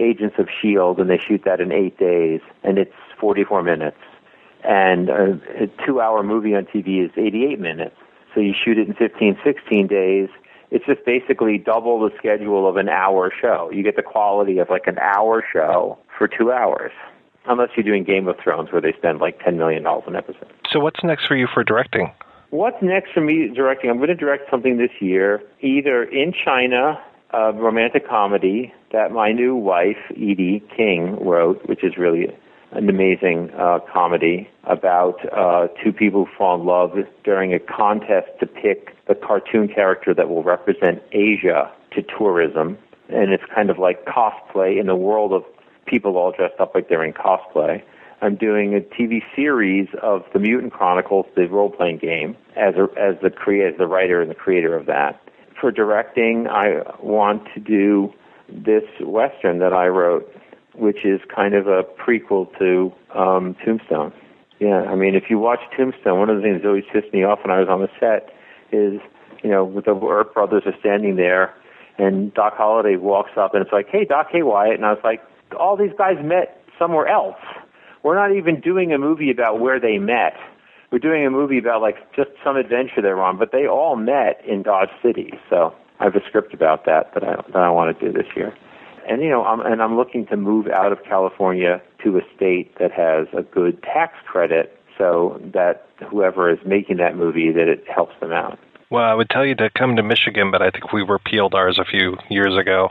Agents 0.00 0.36
of 0.38 0.46
S.H.I.E.L.D., 0.48 1.00
and 1.00 1.10
they 1.10 1.18
shoot 1.18 1.42
that 1.44 1.60
in 1.60 1.72
eight 1.72 1.98
days, 1.98 2.40
and 2.62 2.78
it's 2.78 2.94
44 3.20 3.62
minutes. 3.62 3.98
And 4.64 5.10
uh, 5.10 5.12
a, 5.12 5.64
a 5.64 5.86
two 5.86 6.00
hour 6.00 6.22
movie 6.22 6.54
on 6.54 6.64
TV 6.64 7.04
is 7.04 7.10
88 7.16 7.60
minutes. 7.60 7.96
So 8.34 8.40
you 8.40 8.52
shoot 8.52 8.78
it 8.78 8.88
in 8.88 8.94
15, 8.94 9.38
16 9.44 9.86
days. 9.86 10.28
It's 10.70 10.84
just 10.84 11.04
basically 11.06 11.58
double 11.58 12.00
the 12.00 12.10
schedule 12.18 12.68
of 12.68 12.76
an 12.76 12.88
hour 12.88 13.32
show. 13.40 13.70
You 13.72 13.82
get 13.82 13.96
the 13.96 14.02
quality 14.02 14.58
of 14.58 14.68
like 14.68 14.86
an 14.86 14.98
hour 14.98 15.42
show 15.52 15.98
for 16.16 16.28
two 16.28 16.52
hours. 16.52 16.92
Unless 17.46 17.70
you're 17.76 17.84
doing 17.84 18.04
Game 18.04 18.28
of 18.28 18.36
Thrones, 18.42 18.70
where 18.70 18.82
they 18.82 18.92
spend 18.92 19.20
like 19.20 19.40
$10 19.40 19.56
million 19.56 19.86
an 19.86 20.16
episode. 20.16 20.52
So 20.70 20.80
what's 20.80 21.02
next 21.02 21.26
for 21.26 21.34
you 21.34 21.46
for 21.52 21.64
directing? 21.64 22.12
What's 22.50 22.76
next 22.82 23.12
for 23.12 23.22
me 23.22 23.48
directing? 23.54 23.88
I'm 23.88 23.96
going 23.96 24.08
to 24.08 24.14
direct 24.14 24.50
something 24.50 24.76
this 24.76 24.90
year, 25.00 25.42
either 25.62 26.02
in 26.02 26.34
China 26.44 27.00
a 27.30 27.52
romantic 27.52 28.08
comedy 28.08 28.72
that 28.92 29.12
my 29.12 29.32
new 29.32 29.54
wife, 29.54 29.98
Edie 30.10 30.62
King, 30.74 31.18
wrote, 31.24 31.60
which 31.66 31.84
is 31.84 31.96
really 31.98 32.28
an 32.72 32.88
amazing 32.88 33.50
uh, 33.58 33.80
comedy 33.92 34.48
about 34.64 35.16
uh, 35.32 35.68
two 35.82 35.92
people 35.92 36.24
who 36.24 36.30
fall 36.36 36.60
in 36.60 36.66
love 36.66 36.92
during 37.24 37.52
a 37.52 37.58
contest 37.58 38.28
to 38.40 38.46
pick 38.46 38.94
the 39.06 39.14
cartoon 39.14 39.68
character 39.68 40.14
that 40.14 40.28
will 40.28 40.42
represent 40.42 41.02
Asia 41.12 41.70
to 41.94 42.02
tourism. 42.02 42.78
And 43.08 43.32
it's 43.32 43.44
kind 43.54 43.70
of 43.70 43.78
like 43.78 44.04
cosplay 44.04 44.78
in 44.78 44.86
the 44.86 44.96
world 44.96 45.32
of 45.32 45.44
people 45.86 46.16
all 46.16 46.32
dressed 46.32 46.60
up 46.60 46.74
like 46.74 46.88
they're 46.88 47.04
in 47.04 47.14
cosplay. 47.14 47.82
I'm 48.20 48.36
doing 48.36 48.74
a 48.74 48.80
TV 48.80 49.22
series 49.34 49.88
of 50.02 50.24
the 50.32 50.38
Mutant 50.38 50.72
Chronicles, 50.72 51.26
the 51.36 51.46
role-playing 51.46 51.98
game, 51.98 52.36
as 52.56 52.74
a, 52.74 52.88
as 52.98 53.14
the 53.22 53.30
creator, 53.30 53.68
as 53.68 53.78
the 53.78 53.86
writer 53.86 54.20
and 54.20 54.30
the 54.30 54.34
creator 54.34 54.74
of 54.74 54.86
that 54.86 55.20
for 55.60 55.70
directing, 55.70 56.46
I 56.48 56.82
want 57.02 57.42
to 57.54 57.60
do 57.60 58.12
this 58.48 58.84
western 59.00 59.58
that 59.58 59.72
I 59.72 59.88
wrote, 59.88 60.30
which 60.74 61.04
is 61.04 61.20
kind 61.34 61.54
of 61.54 61.66
a 61.66 61.82
prequel 61.82 62.48
to 62.58 62.92
um, 63.18 63.56
Tombstone. 63.64 64.12
Yeah, 64.60 64.82
I 64.82 64.96
mean, 64.96 65.14
if 65.14 65.24
you 65.30 65.38
watch 65.38 65.60
Tombstone, 65.76 66.18
one 66.18 66.30
of 66.30 66.36
the 66.36 66.42
things 66.42 66.62
that 66.62 66.68
always 66.68 66.84
pissed 66.92 67.12
me 67.12 67.24
off 67.24 67.40
when 67.44 67.50
I 67.50 67.60
was 67.60 67.68
on 67.68 67.80
the 67.80 67.88
set 68.00 68.34
is, 68.72 69.00
you 69.42 69.50
know, 69.50 69.80
the 69.84 69.94
Earp 69.94 70.34
brothers 70.34 70.64
are 70.66 70.74
standing 70.80 71.16
there, 71.16 71.54
and 71.96 72.32
Doc 72.34 72.54
Holliday 72.56 72.96
walks 72.96 73.32
up, 73.36 73.54
and 73.54 73.62
it's 73.62 73.72
like, 73.72 73.88
"Hey, 73.88 74.04
Doc, 74.04 74.28
hey, 74.30 74.42
Wyatt," 74.42 74.74
and 74.74 74.84
I 74.84 74.92
was 74.92 75.02
like, 75.04 75.22
"All 75.58 75.76
these 75.76 75.92
guys 75.96 76.16
met 76.22 76.60
somewhere 76.78 77.06
else. 77.06 77.38
We're 78.02 78.14
not 78.14 78.32
even 78.36 78.60
doing 78.60 78.92
a 78.92 78.98
movie 78.98 79.30
about 79.30 79.60
where 79.60 79.80
they 79.80 79.98
met. 79.98 80.36
We're 80.90 80.98
doing 80.98 81.26
a 81.26 81.30
movie 81.30 81.58
about 81.58 81.82
like 81.82 81.96
just 82.16 82.30
some 82.42 82.56
adventure 82.56 83.02
they're 83.02 83.22
on, 83.22 83.38
but 83.38 83.52
they 83.52 83.66
all 83.66 83.96
met 83.96 84.42
in 84.46 84.62
Dodge 84.62 84.90
City. 85.02 85.32
So 85.50 85.74
I 86.00 86.04
have 86.04 86.14
a 86.14 86.24
script 86.26 86.54
about 86.54 86.86
that 86.86 87.12
that 87.14 87.24
I 87.24 87.36
that 87.36 87.56
I 87.56 87.70
want 87.70 87.98
to 87.98 88.06
do 88.06 88.12
this 88.12 88.26
year. 88.34 88.54
And 89.08 89.22
you 89.22 89.28
know, 89.28 89.44
I'm 89.44 89.60
and 89.60 89.82
I'm 89.82 89.96
looking 89.96 90.26
to 90.26 90.36
move 90.36 90.68
out 90.68 90.92
of 90.92 91.02
California 91.04 91.82
to 92.04 92.18
a 92.18 92.22
state 92.34 92.78
that 92.78 92.92
has 92.92 93.26
a 93.36 93.42
good 93.42 93.82
tax 93.82 94.14
credit 94.26 94.78
so 94.96 95.40
that 95.54 95.86
whoever 96.10 96.50
is 96.50 96.58
making 96.66 96.96
that 96.98 97.16
movie 97.16 97.52
that 97.52 97.68
it 97.68 97.84
helps 97.88 98.18
them 98.20 98.32
out. 98.32 98.58
Well, 98.90 99.04
I 99.04 99.14
would 99.14 99.28
tell 99.28 99.44
you 99.44 99.54
to 99.56 99.70
come 99.70 99.96
to 99.96 100.02
Michigan, 100.02 100.50
but 100.50 100.62
I 100.62 100.70
think 100.70 100.92
we 100.92 101.02
repealed 101.02 101.54
ours 101.54 101.78
a 101.78 101.84
few 101.84 102.16
years 102.30 102.56
ago. 102.56 102.88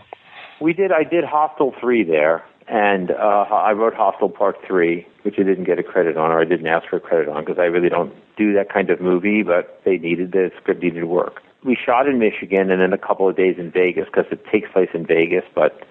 We 0.62 0.74
did. 0.74 0.92
I 0.92 1.04
did 1.04 1.24
Hostel 1.24 1.74
three 1.80 2.04
there, 2.04 2.44
and 2.68 3.12
uh, 3.12 3.46
I 3.50 3.72
wrote 3.72 3.94
Hostel 3.94 4.30
Part 4.30 4.58
three, 4.68 5.08
which 5.24 5.36
I 5.38 5.44
didn't 5.44 5.64
get 5.64 5.80
a 5.80 5.84
credit 5.84 6.18
on, 6.18 6.32
or 6.32 6.42
I 6.42 6.46
didn't 6.46 6.68
ask 6.68 6.88
for 6.90 6.98
a 6.98 7.00
credit 7.00 7.30
on 7.30 7.46
because 7.46 7.60
I 7.60 7.66
really 7.66 7.90
don't 7.90 8.14
do 8.36 8.54
that 8.54 8.72
kind 8.72 8.90
of 8.90 9.00
movie. 9.00 9.44
But 9.44 9.82
they 9.86 9.98
needed 9.98 10.34
the 10.34 10.52
script 10.60 10.84
needed 10.84 11.06
work. 11.06 11.42
We 11.64 11.76
shot 11.76 12.08
in 12.08 12.20
Michigan, 12.20 12.70
and 12.72 12.82
then 12.82 12.94
a 12.94 12.98
couple 12.98 13.28
of 13.28 13.36
days 13.36 13.56
in 13.58 13.72
Vegas 13.72 14.06
because 14.06 14.26
it 14.32 14.46
takes 14.52 14.70
place 14.72 14.90
in 14.94 15.06
Vegas, 15.06 15.44
but 15.56 15.84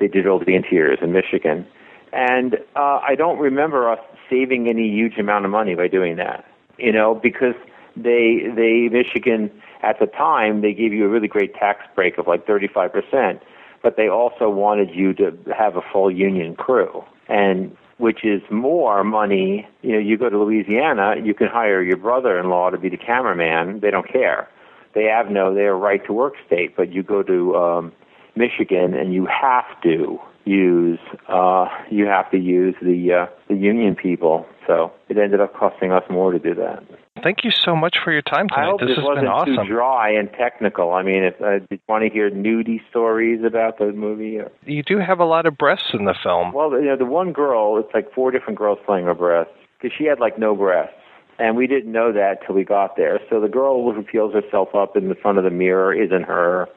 they 0.00 0.08
did 0.08 0.26
all 0.26 0.38
the 0.38 0.54
interiors 0.54 0.98
in 1.00 1.12
Michigan. 1.12 1.66
And 2.12 2.56
uh, 2.76 3.00
I 3.06 3.14
don't 3.16 3.38
remember 3.38 3.90
us 3.90 3.98
saving 4.30 4.68
any 4.68 4.88
huge 4.88 5.18
amount 5.18 5.44
of 5.44 5.50
money 5.50 5.74
by 5.74 5.88
doing 5.88 6.16
that. 6.16 6.44
You 6.78 6.92
know, 6.92 7.14
because 7.14 7.54
they 7.96 8.50
they 8.54 8.88
Michigan 8.90 9.50
at 9.82 9.98
the 10.00 10.06
time 10.06 10.62
they 10.62 10.72
gave 10.72 10.92
you 10.92 11.04
a 11.04 11.08
really 11.08 11.28
great 11.28 11.54
tax 11.54 11.80
break 11.94 12.18
of 12.18 12.26
like 12.26 12.46
35 12.46 12.92
percent, 12.92 13.42
but 13.84 13.98
they 13.98 14.08
also 14.08 14.48
wanted 14.48 14.88
you 14.92 15.12
to 15.12 15.36
have 15.56 15.76
a 15.76 15.82
full 15.92 16.10
union 16.10 16.56
crew, 16.56 17.04
and 17.28 17.76
which 17.98 18.24
is 18.24 18.40
more 18.50 19.04
money. 19.04 19.68
You 19.82 19.92
know, 19.92 19.98
you 19.98 20.16
go 20.16 20.30
to 20.30 20.38
Louisiana, 20.38 21.16
you 21.22 21.34
can 21.34 21.48
hire 21.48 21.82
your 21.82 21.98
brother-in-law 21.98 22.70
to 22.70 22.78
be 22.78 22.88
the 22.88 22.96
cameraman. 22.96 23.80
They 23.80 23.90
don't 23.90 24.10
care. 24.10 24.48
They 24.94 25.04
have 25.04 25.30
no 25.30 25.54
they're 25.54 25.74
a 25.74 25.76
right 25.76 26.04
to 26.06 26.12
work 26.14 26.34
state, 26.46 26.76
but 26.76 26.92
you 26.92 27.02
go 27.02 27.22
to 27.22 27.56
um, 27.56 27.92
Michigan 28.36 28.94
and 28.94 29.12
you 29.12 29.26
have 29.26 29.66
to 29.82 30.18
use 30.46 30.98
uh, 31.28 31.68
you 31.90 32.06
have 32.06 32.30
to 32.30 32.38
use 32.38 32.74
the 32.80 33.12
uh, 33.12 33.26
the 33.48 33.54
union 33.54 33.96
people. 33.96 34.46
So 34.66 34.92
it 35.10 35.18
ended 35.18 35.40
up 35.40 35.54
costing 35.54 35.92
us 35.92 36.04
more 36.08 36.32
to 36.32 36.38
do 36.38 36.54
that. 36.54 36.82
Thank 37.24 37.42
you 37.42 37.50
so 37.50 37.74
much 37.74 37.96
for 38.04 38.12
your 38.12 38.20
time 38.22 38.48
I 38.54 38.66
hope 38.66 38.80
This 38.80 38.90
this 38.90 38.96
has 38.98 39.04
wasn't 39.04 39.24
been 39.24 39.32
awesome. 39.32 39.66
too 39.66 39.72
dry 39.72 40.10
and 40.10 40.30
technical. 40.38 40.92
I 40.92 41.02
mean, 41.02 41.24
if 41.24 41.40
uh, 41.40 41.58
did 41.60 41.66
you 41.70 41.78
want 41.88 42.04
to 42.04 42.10
hear 42.10 42.30
nudie 42.30 42.80
stories 42.90 43.40
about 43.44 43.78
the 43.78 43.92
movie? 43.92 44.36
Or, 44.38 44.52
You 44.66 44.82
do 44.82 44.98
have 44.98 45.20
a 45.20 45.24
lot 45.24 45.46
of 45.46 45.56
breasts 45.56 45.88
in 45.94 46.04
the 46.04 46.14
film. 46.22 46.52
well, 46.52 46.70
you 46.72 46.84
know, 46.84 46.96
the 46.96 47.06
one 47.06 47.32
girl, 47.32 47.78
it's 47.78 47.92
like 47.94 48.12
four 48.12 48.30
different 48.30 48.58
girls 48.58 48.78
playing 48.84 49.06
her 49.06 49.14
breasts 49.14 49.54
because 49.80 49.96
she 49.96 50.04
had 50.04 50.20
like 50.20 50.38
no 50.38 50.54
breasts. 50.54 50.94
And 51.38 51.56
we 51.56 51.66
didn't 51.66 51.90
know 51.90 52.12
that 52.12 52.46
till 52.46 52.54
we 52.54 52.62
got 52.62 52.96
there. 52.96 53.18
So 53.30 53.40
the 53.40 53.48
girl 53.48 53.90
who 53.92 54.02
peels 54.02 54.34
herself 54.34 54.74
up 54.74 54.94
in 54.96 55.08
the 55.08 55.16
front 55.16 55.38
of 55.38 55.44
the 55.44 55.50
mirror 55.50 55.92
isn't 55.94 56.22
her. 56.24 56.68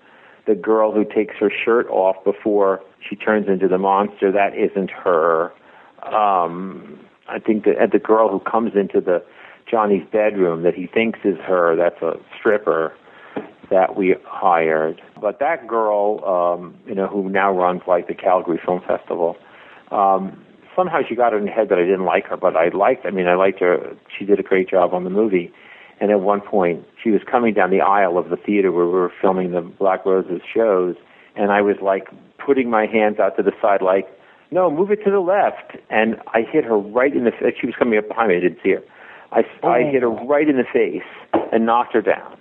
The 0.48 0.56
girl 0.56 0.94
who 0.94 1.04
takes 1.04 1.36
her 1.42 1.52
shirt 1.52 1.88
off 1.90 2.16
before 2.24 2.82
she 3.08 3.16
turns 3.18 3.48
into 3.50 3.68
the 3.68 3.78
monster, 3.78 4.32
that 4.32 4.56
isn't 4.58 4.90
her. 4.92 5.52
Um, 6.04 7.00
I 7.28 7.40
think 7.40 7.66
that 7.66 7.92
the 7.92 8.00
girl 8.00 8.30
who 8.30 8.40
comes 8.40 8.72
into 8.76 9.02
the 9.02 9.22
Johnny's 9.70 10.06
bedroom 10.12 10.64
that 10.64 10.74
he 10.74 10.88
thinks 10.88 11.20
is 11.24 11.38
her, 11.46 11.76
that's 11.76 12.02
a 12.02 12.14
stripper 12.38 12.94
that 13.70 13.96
we 13.98 14.16
hired. 14.26 15.02
But 15.20 15.40
that 15.40 15.68
girl, 15.68 16.24
um, 16.26 16.76
you 16.86 16.96
know, 16.96 17.08
who 17.08 17.30
now 17.30 17.52
runs 17.52 17.82
like 17.88 18.08
the 18.08 18.14
Calgary 18.14 18.60
Film 18.64 18.82
Festival, 18.88 19.36
um, 19.92 20.42
somehow 20.76 21.00
she 21.08 21.16
got 21.16 21.34
it 21.34 21.38
in 21.38 21.46
the 21.46 21.52
head 21.52 21.70
that 21.70 21.78
I 21.78 21.84
didn't 21.84 22.06
like 22.06 22.28
her, 22.28 22.38
but 22.38 22.56
I 22.56 22.70
liked. 22.70 23.06
I 23.06 23.12
mean, 23.12 23.28
I 23.28 23.36
liked 23.36 23.60
her. 23.60 23.96
She 24.18 24.26
did 24.26 24.40
a 24.40 24.44
great 24.44 24.70
job 24.70 24.94
on 24.94 25.04
the 25.04 25.10
movie. 25.10 25.52
And 26.00 26.12
at 26.12 26.22
one 26.22 26.42
point, 26.42 26.86
she 27.04 27.10
was 27.10 27.22
coming 27.30 27.54
down 27.54 27.72
the 27.72 27.82
aisle 27.82 28.18
of 28.18 28.30
the 28.30 28.38
theater 28.38 28.72
where 28.72 28.86
we 28.86 28.92
were 28.92 29.12
filming 29.20 29.52
the 29.52 29.62
Black 29.62 30.06
Roses 30.06 30.42
shows, 30.54 30.96
and 31.36 31.52
I 31.52 31.62
was 31.62 31.78
like 31.82 32.08
putting 32.38 32.70
my 32.70 32.86
hands 32.86 33.18
out 33.20 33.36
to 33.38 33.44
the 33.44 33.52
side, 33.60 33.82
like, 33.82 34.08
"No, 34.52 34.70
move 34.70 34.92
it 34.92 35.04
to 35.06 35.12
the 35.12 35.20
left." 35.20 35.76
And 35.90 36.18
I 36.28 36.42
hit 36.44 36.64
her 36.66 36.78
right 36.78 37.16
in 37.16 37.24
the. 37.24 37.32
She 37.60 37.66
was 37.66 37.76
coming 37.76 37.98
up 37.98 38.08
behind 38.08 38.30
me. 38.30 38.38
I 38.38 38.40
didn't 38.40 38.60
see 38.62 38.74
her. 38.74 38.84
I, 39.32 39.40
I 39.64 39.82
oh. 39.82 39.92
hit 39.92 40.02
her 40.02 40.10
right 40.10 40.48
in 40.48 40.58
the 40.58 40.64
face 40.64 41.08
and 41.52 41.66
knocked 41.66 41.94
her 41.94 42.02
down. 42.02 42.38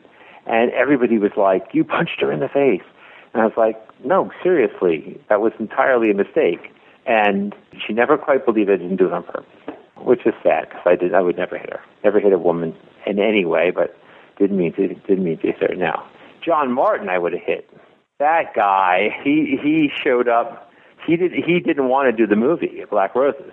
And 0.47 0.71
everybody 0.73 1.19
was 1.19 1.33
like, 1.37 1.67
"You 1.73 1.85
punched 1.85 2.21
her 2.21 2.31
in 2.31 2.41
the 2.41 2.49
face." 2.49 2.87
And 3.33 3.43
I 3.43 3.47
was 3.47 3.57
like, 3.57 3.77
"No, 4.05 4.31
seriously, 4.43 5.21
that 5.29 5.41
was 5.41 5.53
entirely 5.59 6.11
a 6.11 6.15
mistake." 6.15 6.73
And 7.07 7.55
she 7.85 7.93
never 7.93 8.17
quite 8.17 8.45
believed 8.45 8.71
I 8.71 8.77
didn't 8.77 8.97
do 8.97 9.07
it 9.07 9.13
on 9.13 9.25
purpose, 9.25 9.77
which 9.99 10.27
is 10.27 10.35
sad 10.43 10.69
because 10.69 10.83
I 10.87 10.97
did. 10.97 11.15
I 11.15 11.21
would 11.21 11.37
never 11.37 11.59
hit 11.59 11.71
her. 11.71 11.81
Never 12.05 12.21
hit 12.21 12.33
a 12.33 12.39
woman 12.39 12.75
in 13.07 13.19
any 13.19 13.45
way, 13.45 13.71
but 13.71 13.97
didn't 14.39 14.57
mean 14.57 14.73
to. 14.75 14.89
Didn't 14.89 15.25
mean 15.25 15.39
to 15.39 15.49
hit 15.49 15.71
her. 15.71 15.75
Now, 15.75 16.05
John 16.45 16.73
Martin, 16.73 17.09
I 17.09 17.19
would 17.19 17.33
have 17.33 17.43
hit. 17.43 17.69
That 18.19 18.55
guy, 18.55 19.11
he 19.23 19.59
he 19.63 19.91
showed 20.03 20.29
up. 20.29 20.71
He 21.07 21.17
did. 21.17 21.33
He 21.33 21.61
didn't 21.61 21.89
want 21.89 22.09
to 22.09 22.17
do 22.17 22.27
the 22.27 22.37
movie 22.37 22.85
Black 22.89 23.15
Roses. 23.15 23.53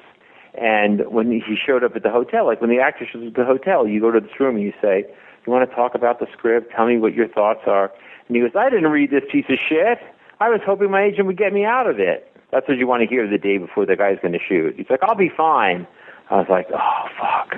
And 0.56 1.02
when 1.12 1.32
he 1.32 1.56
showed 1.56 1.84
up 1.84 1.96
at 1.96 2.04
the 2.04 2.12
hotel, 2.12 2.46
like 2.46 2.62
when 2.62 2.70
the 2.70 2.80
actor 2.80 3.06
shows 3.12 3.24
up 3.24 3.30
at 3.30 3.36
the 3.36 3.46
hotel, 3.46 3.88
you 3.88 4.00
go 4.00 4.12
to 4.12 4.20
this 4.20 4.40
room 4.40 4.56
and 4.56 4.64
you 4.64 4.74
say, 4.82 5.06
"You 5.46 5.54
want 5.54 5.68
to 5.68 5.76
talk 5.76 5.96
about 5.96 6.20
the 6.20 6.28
script? 6.32 6.72
Tell 6.72 6.86
me 6.86 6.98
what 6.98 7.14
your 7.14 7.28
thoughts 7.28 7.62
are." 7.66 7.92
And 8.28 8.36
he 8.36 8.42
goes, 8.42 8.56
"I 8.56 8.70
didn't 8.70 8.92
read 8.92 9.10
this 9.10 9.24
piece 9.32 9.46
of 9.50 9.58
shit. 9.58 10.00
I 10.40 10.50
was 10.50 10.62
hoping 10.66 10.92
my 10.92 11.04
agent 11.04 11.28
would 11.28 11.38
get 11.38 11.54
me 11.54 11.66
out 11.66 11.88
of 11.88 12.00
it." 12.00 12.30
That's 12.52 12.68
what 12.68 12.78
you 12.78 12.86
want 12.86 13.02
to 13.02 13.08
hear 13.08 13.28
the 13.28 13.40
day 13.40 13.58
before 13.58 13.88
the 13.88 13.96
guy's 13.96 14.20
going 14.22 14.34
to 14.34 14.40
shoot. 14.40 14.76
He's 14.78 14.90
like, 14.90 15.02
"I'll 15.04 15.16
be 15.16 15.30
fine." 15.30 15.88
I 16.30 16.38
was 16.38 16.50
like, 16.50 16.68
"Oh 16.72 17.08
fuck." 17.20 17.58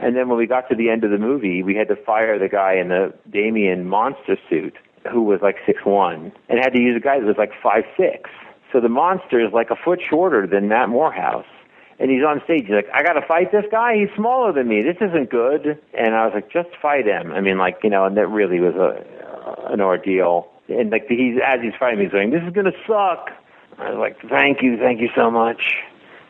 And 0.00 0.16
then 0.16 0.28
when 0.28 0.38
we 0.38 0.46
got 0.46 0.68
to 0.70 0.74
the 0.74 0.90
end 0.90 1.04
of 1.04 1.10
the 1.10 1.18
movie, 1.18 1.62
we 1.62 1.74
had 1.74 1.88
to 1.88 1.96
fire 1.96 2.38
the 2.38 2.48
guy 2.48 2.74
in 2.74 2.88
the 2.88 3.12
Damien 3.30 3.86
monster 3.86 4.36
suit, 4.48 4.74
who 5.10 5.22
was 5.22 5.40
like 5.42 5.56
six 5.66 5.84
one, 5.84 6.32
and 6.48 6.58
had 6.58 6.72
to 6.72 6.80
use 6.80 6.96
a 6.96 7.00
guy 7.00 7.20
that 7.20 7.26
was 7.26 7.36
like 7.38 7.52
five 7.62 7.84
six. 7.96 8.30
So 8.72 8.80
the 8.80 8.88
monster 8.88 9.44
is 9.44 9.52
like 9.52 9.70
a 9.70 9.76
foot 9.76 10.00
shorter 10.08 10.46
than 10.46 10.68
Matt 10.68 10.88
Morehouse. 10.88 11.46
And 11.98 12.10
he's 12.10 12.24
on 12.24 12.42
stage. 12.44 12.62
He's 12.66 12.74
like, 12.74 12.88
I 12.92 13.02
got 13.02 13.12
to 13.12 13.26
fight 13.26 13.52
this 13.52 13.64
guy. 13.70 13.96
He's 13.96 14.14
smaller 14.16 14.52
than 14.52 14.68
me. 14.68 14.82
This 14.82 14.96
isn't 15.00 15.30
good. 15.30 15.78
And 15.96 16.14
I 16.14 16.26
was 16.26 16.34
like, 16.34 16.50
just 16.50 16.70
fight 16.82 17.06
him. 17.06 17.32
I 17.32 17.40
mean, 17.40 17.56
like, 17.56 17.78
you 17.84 17.90
know, 17.90 18.04
and 18.04 18.16
that 18.16 18.26
really 18.26 18.58
was 18.58 18.74
a 18.74 19.04
an 19.66 19.80
ordeal. 19.80 20.48
And 20.68 20.90
like 20.90 21.06
he's 21.08 21.38
as 21.44 21.60
he's 21.60 21.74
fighting 21.78 21.98
me, 21.98 22.06
he's 22.06 22.12
going, 22.12 22.30
"This 22.30 22.42
is 22.42 22.52
gonna 22.52 22.72
suck." 22.86 23.30
I 23.78 23.90
was 23.90 23.98
like, 23.98 24.18
"Thank 24.30 24.62
you, 24.62 24.78
thank 24.78 25.00
you 25.00 25.10
so 25.14 25.30
much." 25.30 25.76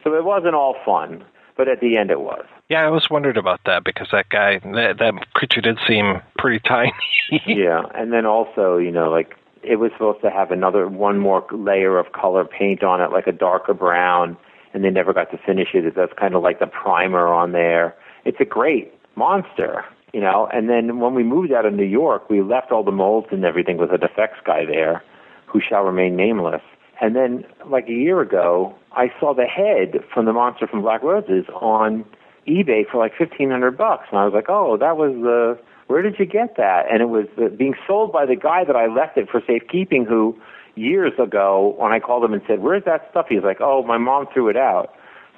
So 0.03 0.15
it 0.15 0.25
wasn't 0.25 0.55
all 0.55 0.77
fun, 0.85 1.25
but 1.57 1.69
at 1.69 1.81
the 1.81 1.97
end 1.97 2.11
it 2.11 2.21
was. 2.21 2.45
Yeah, 2.69 2.85
I 2.85 2.91
was 2.91 3.09
wondered 3.11 3.37
about 3.37 3.61
that 3.67 3.85
because 3.85 4.09
that 4.11 4.29
guy, 4.31 4.59
that, 4.59 4.99
that 4.99 5.33
creature 5.35 5.61
did 5.61 5.79
seem 5.87 6.21
pretty 6.39 6.61
tiny. 6.61 6.93
yeah, 7.47 7.83
and 7.95 8.13
then 8.13 8.27
also, 8.27 8.79
you 8.79 8.91
know, 8.91 9.11
like 9.11 9.37
it 9.63 9.77
was 9.77 9.93
supposed 9.93 10.21
to 10.23 10.31
have 10.31 10.51
another 10.51 10.89
one 10.89 11.19
more 11.19 11.47
layer 11.53 11.99
of 11.99 12.13
color 12.13 12.45
paint 12.45 12.83
on 12.83 13.01
it, 13.01 13.13
like 13.13 13.27
a 13.27 13.33
darker 13.33 13.75
brown, 13.75 14.37
and 14.75 14.85
they 14.85 14.91
never 14.91 15.13
got 15.15 15.31
to 15.31 15.39
finish 15.39 15.69
it. 15.73 15.95
That's 15.95 16.13
kind 16.19 16.35
of 16.35 16.43
like 16.43 16.59
the 16.59 16.67
primer 16.67 17.33
on 17.33 17.53
there. 17.53 17.95
It's 18.25 18.39
a 18.41 18.45
great 18.45 18.93
monster, 19.17 19.85
you 20.13 20.21
know. 20.21 20.49
And 20.53 20.69
then 20.69 20.99
when 20.99 21.15
we 21.15 21.23
moved 21.23 21.53
out 21.53 21.65
of 21.65 21.73
New 21.73 21.85
York, 21.85 22.29
we 22.29 22.43
left 22.43 22.73
all 22.73 22.83
the 22.83 22.91
molds 22.93 23.29
and 23.31 23.45
everything 23.45 23.79
with 23.79 23.93
an 23.93 24.03
effects 24.03 24.41
guy 24.45 24.67
there, 24.67 25.03
who 25.47 25.61
shall 25.67 25.83
remain 25.83 26.17
nameless. 26.17 26.63
And 27.01 27.17
then, 27.17 27.45
like 27.67 27.89
a 27.89 27.93
year 27.93 28.21
ago, 28.21 28.75
I 28.93 29.13
saw 29.19 29.35
the 29.35 29.47
head 29.47 30.03
from 30.13 30.27
the 30.27 30.33
monster 30.33 30.67
from 30.67 30.83
Black 30.83 31.03
Roses 31.03 31.45
on 31.55 32.05
eBay 32.47 32.83
for 32.91 32.99
like 32.99 33.13
fifteen 33.17 33.51
hundred 33.51 33.77
bucks, 33.77 34.07
and 34.11 34.19
I 34.19 34.25
was 34.25 34.35
like, 34.35 34.49
"Oh, 34.49 34.77
that 34.77 34.97
was 34.97 35.13
the. 35.13 35.59
Where 35.87 36.03
did 36.03 36.19
you 36.19 36.25
get 36.27 36.57
that?" 36.57 36.87
And 36.91 37.03
it 37.03 37.09
was 37.09 37.27
being 37.57 37.75
sold 37.87 38.13
by 38.13 38.27
the 38.27 38.37
guy 38.37 38.65
that 38.65 38.77
I 38.77 38.87
left 38.87 39.17
it 39.19 39.29
for 39.29 39.43
safekeeping, 39.47 40.05
who 40.05 40.37
years 40.77 41.13
ago, 41.19 41.75
when 41.79 41.93
I 41.93 42.01
called 42.01 42.25
him 42.25 42.33
and 42.33 42.43
said, 42.47 42.61
"Where's 42.61 42.85
that 42.85 43.09
stuff?" 43.11 43.27
He's 43.29 43.43
like, 43.43 43.61
"Oh, 43.61 43.83
my 43.83 43.99
mom 43.99 44.27
threw 44.33 44.49
it 44.49 44.57
out." 44.57 44.95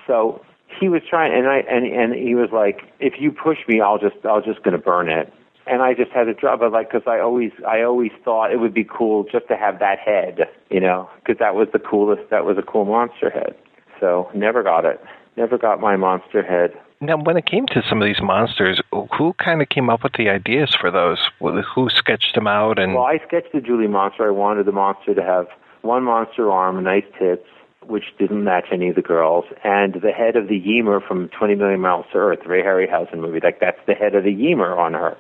So 0.06 0.40
he 0.80 0.88
was 0.88 1.02
trying, 1.08 1.32
and 1.32 1.46
I 1.48 1.58
and 1.68 1.86
and 1.86 2.14
he 2.14 2.34
was 2.34 2.50
like, 2.52 2.82
"If 3.00 3.14
you 3.20 3.32
push 3.32 3.58
me, 3.68 3.80
I'll 3.80 3.98
just 3.98 4.16
I'll 4.24 4.42
just 4.42 4.62
gonna 4.62 4.78
burn 4.78 5.08
it." 5.08 5.32
And 5.68 5.82
I 5.82 5.94
just 5.94 6.12
had 6.12 6.24
to 6.24 6.34
drop 6.34 6.62
it, 6.62 6.70
like, 6.70 6.92
because 6.92 7.08
I 7.08 7.18
always 7.18 7.50
I 7.66 7.82
always 7.82 8.12
thought 8.24 8.52
it 8.52 8.60
would 8.60 8.74
be 8.74 8.84
cool 8.84 9.24
just 9.24 9.48
to 9.48 9.56
have 9.56 9.80
that 9.80 9.98
head, 9.98 10.48
you 10.70 10.78
know, 10.80 11.08
because 11.16 11.38
that 11.40 11.54
was 11.54 11.68
the 11.72 11.80
coolest. 11.80 12.30
That 12.30 12.44
was 12.44 12.56
a 12.56 12.62
cool 12.62 12.84
monster 12.84 13.30
head. 13.30 13.56
So 13.98 14.30
never 14.34 14.62
got 14.62 14.84
it. 14.84 15.00
Never 15.36 15.58
got 15.58 15.80
my 15.80 15.96
monster 15.96 16.42
head. 16.42 16.72
Now, 17.01 17.18
when 17.18 17.36
it 17.36 17.44
came 17.44 17.66
to 17.68 17.82
some 17.89 18.01
of 18.01 18.06
these 18.06 18.23
monsters, 18.23 18.81
who 18.90 19.35
kind 19.35 19.60
of 19.60 19.68
came 19.68 19.90
up 19.90 20.02
with 20.02 20.14
the 20.14 20.31
ideas 20.31 20.74
for 20.81 20.90
those? 20.90 21.18
Who 21.40 21.90
sketched 21.90 22.35
them 22.35 22.47
out? 22.47 22.78
And 22.78 22.94
Well, 22.94 23.05
I 23.05 23.18
sketched 23.27 23.52
the 23.52 23.60
Julie 23.60 23.86
monster. 23.86 24.27
I 24.27 24.31
wanted 24.31 24.66
the 24.66 24.73
monster 24.73 25.14
to 25.14 25.23
have 25.23 25.47
one 25.82 26.05
monster 26.05 26.51
arm, 26.51 26.82
nice 26.82 27.05
tits, 27.18 27.47
which 27.86 28.05
didn't 28.18 28.43
match 28.44 28.66
any 28.73 28.89
of 28.89 28.97
the 28.97 29.02
girls, 29.02 29.44
and 29.62 29.94
the 29.94 30.10
head 30.10 30.36
of 30.36 30.48
the 30.48 30.56
Ymir 30.56 31.01
from 31.06 31.28
20 31.39 31.55
Million 31.55 31.81
Miles 31.81 32.06
to 32.12 32.18
Earth, 32.18 32.40
Ray 32.47 32.62
Harryhausen 32.62 33.20
movie. 33.20 33.40
Like 33.43 33.60
that's 33.60 33.78
the 33.86 33.94
head 33.94 34.14
of 34.14 34.24
the 34.24 34.51
Ymir 34.51 34.74
on 34.74 34.94
her. 34.94 35.16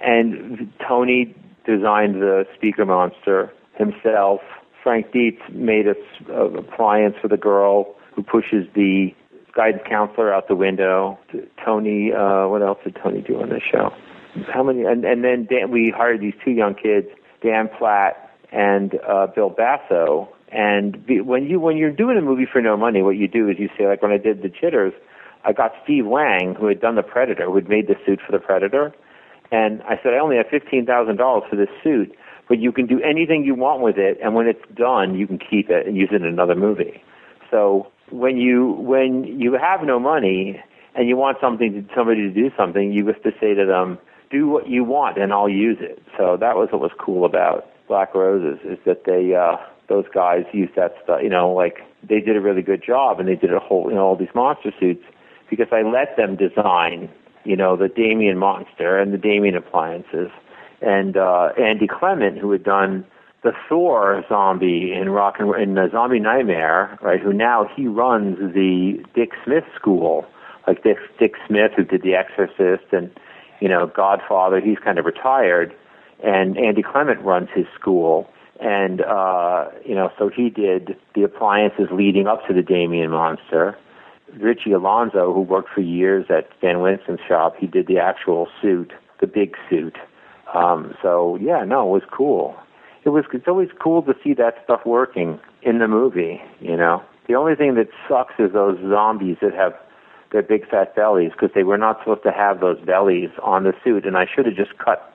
And 0.00 0.72
Tony 0.86 1.34
designed 1.66 2.22
the 2.22 2.44
speaker 2.56 2.86
monster 2.86 3.52
himself. 3.76 4.40
Frank 4.82 5.12
Dietz 5.12 5.42
made 5.52 5.86
a, 5.86 6.32
a 6.32 6.46
appliance 6.58 7.16
for 7.20 7.28
the 7.28 7.36
girl 7.36 7.94
who 8.14 8.22
pushes 8.22 8.66
the 8.74 9.14
guidance 9.54 9.82
counselor 9.88 10.32
out 10.32 10.48
the 10.48 10.56
window. 10.56 11.18
Tony, 11.64 12.12
uh, 12.12 12.48
what 12.48 12.62
else 12.62 12.78
did 12.84 12.96
Tony 13.02 13.22
do 13.22 13.40
on 13.40 13.48
the 13.48 13.60
show? 13.60 13.90
How 14.52 14.62
many? 14.62 14.84
And, 14.84 15.04
and 15.04 15.24
then 15.24 15.46
Dan, 15.50 15.70
we 15.70 15.92
hired 15.94 16.20
these 16.20 16.34
two 16.44 16.52
young 16.52 16.74
kids, 16.74 17.08
Dan 17.42 17.68
Platt 17.78 18.30
and 18.52 18.98
uh, 19.08 19.26
Bill 19.34 19.50
Basso. 19.50 20.28
And 20.52 21.04
be, 21.06 21.20
when 21.20 21.44
you 21.44 21.60
when 21.60 21.76
you're 21.76 21.92
doing 21.92 22.16
a 22.18 22.20
movie 22.20 22.46
for 22.50 22.60
no 22.60 22.76
money, 22.76 23.02
what 23.02 23.16
you 23.16 23.28
do 23.28 23.48
is 23.48 23.56
you 23.58 23.68
say 23.78 23.86
like 23.86 24.02
when 24.02 24.10
I 24.10 24.18
did 24.18 24.42
the 24.42 24.48
Jitters, 24.48 24.92
I 25.44 25.52
got 25.52 25.72
Steve 25.84 26.06
Wang 26.06 26.56
who 26.58 26.66
had 26.66 26.80
done 26.80 26.96
the 26.96 27.02
Predator, 27.02 27.46
who 27.46 27.54
had 27.56 27.68
made 27.68 27.86
the 27.86 27.94
suit 28.04 28.20
for 28.24 28.32
the 28.32 28.40
Predator, 28.40 28.92
and 29.52 29.82
I 29.82 30.00
said 30.02 30.12
I 30.14 30.18
only 30.18 30.36
have 30.36 30.46
fifteen 30.50 30.86
thousand 30.86 31.16
dollars 31.16 31.44
for 31.48 31.56
this 31.56 31.68
suit, 31.84 32.16
but 32.48 32.58
you 32.58 32.72
can 32.72 32.86
do 32.86 33.00
anything 33.00 33.44
you 33.44 33.54
want 33.54 33.80
with 33.80 33.96
it, 33.96 34.18
and 34.22 34.34
when 34.34 34.48
it's 34.48 34.64
done, 34.74 35.16
you 35.16 35.26
can 35.26 35.38
keep 35.38 35.70
it 35.70 35.86
and 35.86 35.96
use 35.96 36.08
it 36.12 36.16
in 36.16 36.24
another 36.26 36.56
movie. 36.56 37.02
So 37.48 37.86
when 38.10 38.36
you 38.36 38.72
when 38.72 39.24
you 39.24 39.54
have 39.54 39.82
no 39.82 39.98
money 39.98 40.60
and 40.94 41.08
you 41.08 41.16
want 41.16 41.38
something 41.40 41.72
to, 41.72 41.94
somebody 41.94 42.22
to 42.22 42.30
do 42.30 42.50
something, 42.56 42.92
you 42.92 43.06
have 43.06 43.22
to 43.22 43.32
say 43.40 43.54
to 43.54 43.64
them, 43.66 43.98
"Do 44.30 44.48
what 44.48 44.68
you 44.68 44.84
want, 44.84 45.18
and 45.18 45.32
I'll 45.32 45.48
use 45.48 45.78
it." 45.80 46.02
So 46.16 46.36
that 46.38 46.56
was 46.56 46.68
what 46.72 46.80
was 46.80 46.92
cool 46.98 47.24
about 47.24 47.66
Black 47.88 48.14
Roses 48.14 48.58
is 48.64 48.78
that 48.86 49.04
they 49.04 49.34
uh, 49.34 49.56
those 49.88 50.06
guys 50.12 50.44
used 50.52 50.74
that 50.76 50.94
stuff. 51.02 51.20
You 51.22 51.28
know, 51.28 51.52
like 51.52 51.78
they 52.02 52.20
did 52.20 52.36
a 52.36 52.40
really 52.40 52.62
good 52.62 52.82
job, 52.84 53.20
and 53.20 53.28
they 53.28 53.36
did 53.36 53.52
a 53.52 53.58
whole 53.58 53.88
you 53.88 53.94
know 53.94 54.06
all 54.06 54.16
these 54.16 54.34
monster 54.34 54.72
suits 54.78 55.04
because 55.48 55.68
I 55.72 55.82
let 55.82 56.16
them 56.16 56.36
design 56.36 57.10
you 57.44 57.56
know 57.56 57.76
the 57.76 57.88
Damien 57.88 58.38
monster 58.38 58.98
and 58.98 59.12
the 59.12 59.18
Damien 59.18 59.56
appliances, 59.56 60.30
and 60.80 61.16
uh, 61.16 61.50
Andy 61.60 61.86
Clement 61.86 62.38
who 62.38 62.50
had 62.52 62.64
done 62.64 63.04
the 63.42 63.52
Thor 63.68 64.22
zombie 64.28 64.92
in 64.92 65.10
Rock 65.10 65.36
and 65.38 65.54
in 65.54 65.74
the 65.74 65.88
Zombie 65.90 66.20
Nightmare, 66.20 66.98
right? 67.00 67.20
Who 67.20 67.32
now 67.32 67.68
he 67.74 67.86
runs 67.86 68.36
the 68.54 69.02
Dick 69.14 69.30
Smith 69.44 69.64
School, 69.74 70.26
like 70.66 70.82
Dick 70.82 70.98
Dick 71.18 71.34
Smith 71.46 71.72
who 71.76 71.84
did 71.84 72.02
The 72.02 72.14
Exorcist 72.14 72.92
and 72.92 73.10
you 73.60 73.68
know 73.68 73.86
Godfather. 73.86 74.60
He's 74.60 74.78
kind 74.78 74.98
of 74.98 75.06
retired, 75.06 75.74
and 76.22 76.58
Andy 76.58 76.82
Clement 76.82 77.20
runs 77.22 77.48
his 77.54 77.66
school, 77.78 78.28
and 78.60 79.00
uh, 79.00 79.68
you 79.86 79.94
know 79.94 80.10
so 80.18 80.28
he 80.28 80.50
did 80.50 80.96
the 81.14 81.22
appliances 81.22 81.88
leading 81.90 82.26
up 82.26 82.46
to 82.46 82.52
the 82.52 82.62
Damien 82.62 83.10
monster. 83.10 83.76
Richie 84.38 84.72
Alonzo, 84.72 85.32
who 85.32 85.40
worked 85.40 85.70
for 85.74 85.80
years 85.80 86.26
at 86.28 86.48
Stan 86.58 86.80
Winston's 86.82 87.18
shop, 87.26 87.56
he 87.58 87.66
did 87.66 87.88
the 87.88 87.98
actual 87.98 88.46
suit, 88.62 88.92
the 89.20 89.26
big 89.26 89.56
suit. 89.68 89.96
Um, 90.54 90.94
so 91.02 91.36
yeah, 91.40 91.64
no, 91.64 91.88
it 91.88 91.90
was 91.90 92.02
cool 92.12 92.54
it 93.04 93.10
was 93.10 93.24
it's 93.32 93.48
always 93.48 93.68
cool 93.82 94.02
to 94.02 94.14
see 94.22 94.34
that 94.34 94.54
stuff 94.64 94.80
working 94.84 95.38
in 95.62 95.78
the 95.78 95.88
movie 95.88 96.40
you 96.60 96.76
know? 96.76 97.02
The 97.28 97.34
only 97.36 97.54
thing 97.54 97.74
that 97.76 97.88
sucks 98.08 98.34
is 98.38 98.52
those 98.52 98.78
zombies 98.80 99.36
that 99.40 99.54
have 99.54 99.74
their 100.32 100.42
big 100.42 100.68
fat 100.68 100.96
bellies 100.96 101.30
because 101.32 101.50
they 101.54 101.62
were 101.62 101.78
not 101.78 102.00
supposed 102.00 102.22
to 102.24 102.32
have 102.32 102.60
those 102.60 102.80
bellies 102.80 103.30
on 103.42 103.64
the 103.64 103.72
suit 103.84 104.06
and 104.06 104.16
i 104.16 104.26
should 104.26 104.46
have 104.46 104.56
just 104.56 104.76
cut 104.78 105.12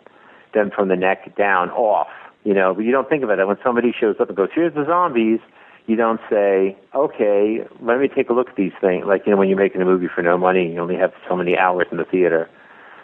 them 0.54 0.72
from 0.74 0.88
the 0.88 0.96
neck 0.96 1.36
down 1.36 1.70
off 1.72 2.08
you 2.46 2.54
know? 2.54 2.76
But 2.76 2.86
you 2.86 2.92
don't 2.92 3.10
think 3.10 3.24
about 3.24 3.40
it. 3.40 3.48
When 3.48 3.58
somebody 3.64 3.92
shows 3.92 4.18
up 4.20 4.30
and 4.30 4.38
goes 4.38 4.50
here's 4.54 4.74
the 4.74 4.86
zombies 4.86 5.40
you 5.88 5.96
don't 5.96 6.22
say 6.30 6.76
okay 6.96 7.60
let 7.82 8.00
me 8.00 8.08
take 8.08 8.30
a 8.30 8.34
look 8.34 8.50
at 8.50 8.56
these 8.56 8.74
things 8.82 9.06
like 9.06 9.24
you 9.26 9.32
know 9.32 9.38
when 9.38 9.50
you're 9.50 9.58
making 9.58 9.82
a 9.82 9.86
movie 9.86 10.08
for 10.14 10.22
no 10.22 10.38
money 10.38 10.66
and 10.66 10.74
you 10.74 10.80
only 10.80 10.96
have 10.96 11.14
so 11.28 11.36
many 11.36 11.58
hours 11.58 11.88
in 11.92 11.98
the 11.98 12.06
theater. 12.06 12.50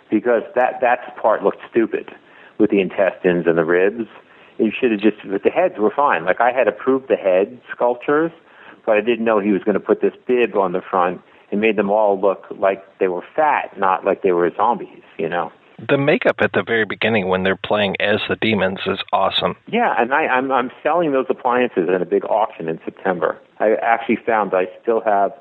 Because 0.10 0.44
that 0.56 0.82
that 0.82 1.16
part 1.22 1.44
looked 1.44 1.62
stupid 1.70 2.12
with 2.58 2.70
the 2.70 2.82
intestines 2.82 3.48
and 3.48 3.58
the 3.58 3.66
ribs 3.66 4.08
you 4.62 4.72
should 4.78 4.92
have 4.92 5.02
just 5.02 5.18
but 5.30 5.44
the 5.44 5.50
heads 5.50 5.76
were 5.78 5.92
fine. 5.96 6.26
Like 6.26 6.40
I 6.40 6.52
had 6.52 6.68
approved 6.68 7.08
the 7.10 7.16
head 7.16 7.60
sculptures, 7.74 8.32
but 8.86 8.98
I 8.98 9.02
didn't 9.02 9.26
know 9.26 9.40
he 9.40 9.52
was 9.52 9.64
going 9.64 9.74
to 9.74 9.80
put 9.80 10.02
this 10.02 10.14
bib 10.28 10.56
on 10.56 10.72
the 10.74 10.82
front 10.82 11.22
and 11.52 11.60
made 11.60 11.76
them 11.76 11.90
all 11.90 12.20
look 12.20 12.46
like 12.58 12.84
they 13.00 13.08
were 13.08 13.24
fat, 13.36 13.78
not 13.78 14.06
like 14.06 14.22
they 14.22 14.32
were 14.32 14.50
zombies. 14.56 15.04
You 15.18 15.30
know. 15.30 15.52
The 15.90 15.98
makeup 15.98 16.36
at 16.42 16.52
the 16.54 16.62
very 16.62 16.86
beginning 16.86 17.28
when 17.28 17.42
they're 17.44 17.56
playing 17.56 17.96
as 18.00 18.20
the 18.30 18.36
demons 18.36 18.80
is 18.86 19.00
awesome. 19.12 19.56
Yeah, 19.68 19.96
and 19.98 20.14
I, 20.14 20.28
I'm 20.28 20.52
I'm 20.52 20.70
selling 20.84 21.12
those 21.12 21.26
appliances 21.30 21.90
at 21.94 22.02
a 22.02 22.06
big 22.06 22.24
auction 22.26 22.68
in 22.68 22.80
September. 22.86 23.38
I 23.60 23.74
actually 23.82 24.20
found 24.26 24.54
I 24.54 24.66
still 24.82 25.02
have 25.02 25.32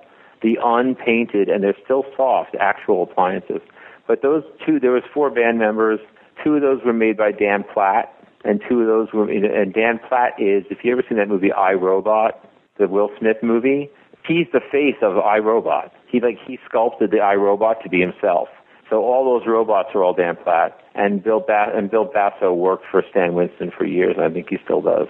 the 0.43 0.57
unpainted 0.63 1.51
and 1.51 1.63
they're 1.63 1.77
still 1.85 2.05
soft 2.17 2.57
actual 2.59 3.03
appliances. 3.03 3.61
But 4.07 4.23
those 4.23 4.43
two, 4.67 4.81
there 4.81 4.93
was 4.93 5.03
four 5.13 5.31
band 5.31 5.59
members. 5.59 6.01
Two 6.43 6.55
of 6.55 6.63
those 6.63 6.81
were 6.85 6.95
made 6.95 7.19
by 7.19 7.33
Dan 7.33 7.63
Platt, 7.63 8.13
and 8.45 8.61
two 8.69 8.81
of 8.81 8.87
those 8.87 9.13
were 9.13 9.31
and 9.31 9.73
Dan 9.73 10.01
Platt 10.09 10.33
is 10.39 10.65
if 10.71 10.79
you 10.83 10.93
ever 10.93 11.03
seen 11.09 11.19
that 11.19 11.29
movie 11.29 11.53
I 11.53 11.73
Robot, 11.73 12.45
the 12.79 12.89
Will 12.89 13.11
Smith 13.19 13.37
movie, 13.43 13.91
he's 14.27 14.47
the 14.53 14.61
face 14.61 14.97
of 15.03 15.19
I 15.19 15.39
Robot. 15.39 15.93
He 16.09 16.21
like 16.21 16.39
he 16.47 16.59
sculpted 16.69 17.11
the 17.11 17.21
I 17.21 17.35
Robot 17.35 17.83
to 17.83 17.89
be 17.89 18.01
himself. 18.01 18.49
So 18.89 19.05
all 19.05 19.25
those 19.25 19.47
robots 19.47 19.91
are 19.95 20.03
all 20.03 20.15
Dan 20.15 20.37
Platt, 20.43 20.81
and 20.95 21.23
Bill 21.23 21.41
ba- 21.41 21.71
and 21.75 21.91
Bill 21.91 22.11
Basso 22.13 22.53
worked 22.53 22.85
for 22.91 23.05
Stan 23.11 23.35
Winston 23.35 23.71
for 23.77 23.87
years, 23.87 24.17
and 24.17 24.25
I 24.25 24.31
think 24.31 24.49
he 24.51 24.59
still 24.65 24.81
does. 24.83 25.07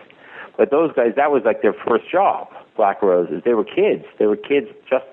But 0.58 0.70
those 0.70 0.92
guys, 0.92 1.12
that 1.16 1.30
was 1.30 1.42
like 1.46 1.62
their 1.62 1.72
first 1.72 2.10
job, 2.10 2.48
Black 2.76 3.00
Roses. 3.00 3.40
They 3.44 3.54
were 3.54 3.64
kids. 3.64 4.04
They 4.18 4.26
were 4.26 4.36
kids 4.36 4.66
just 4.90 5.06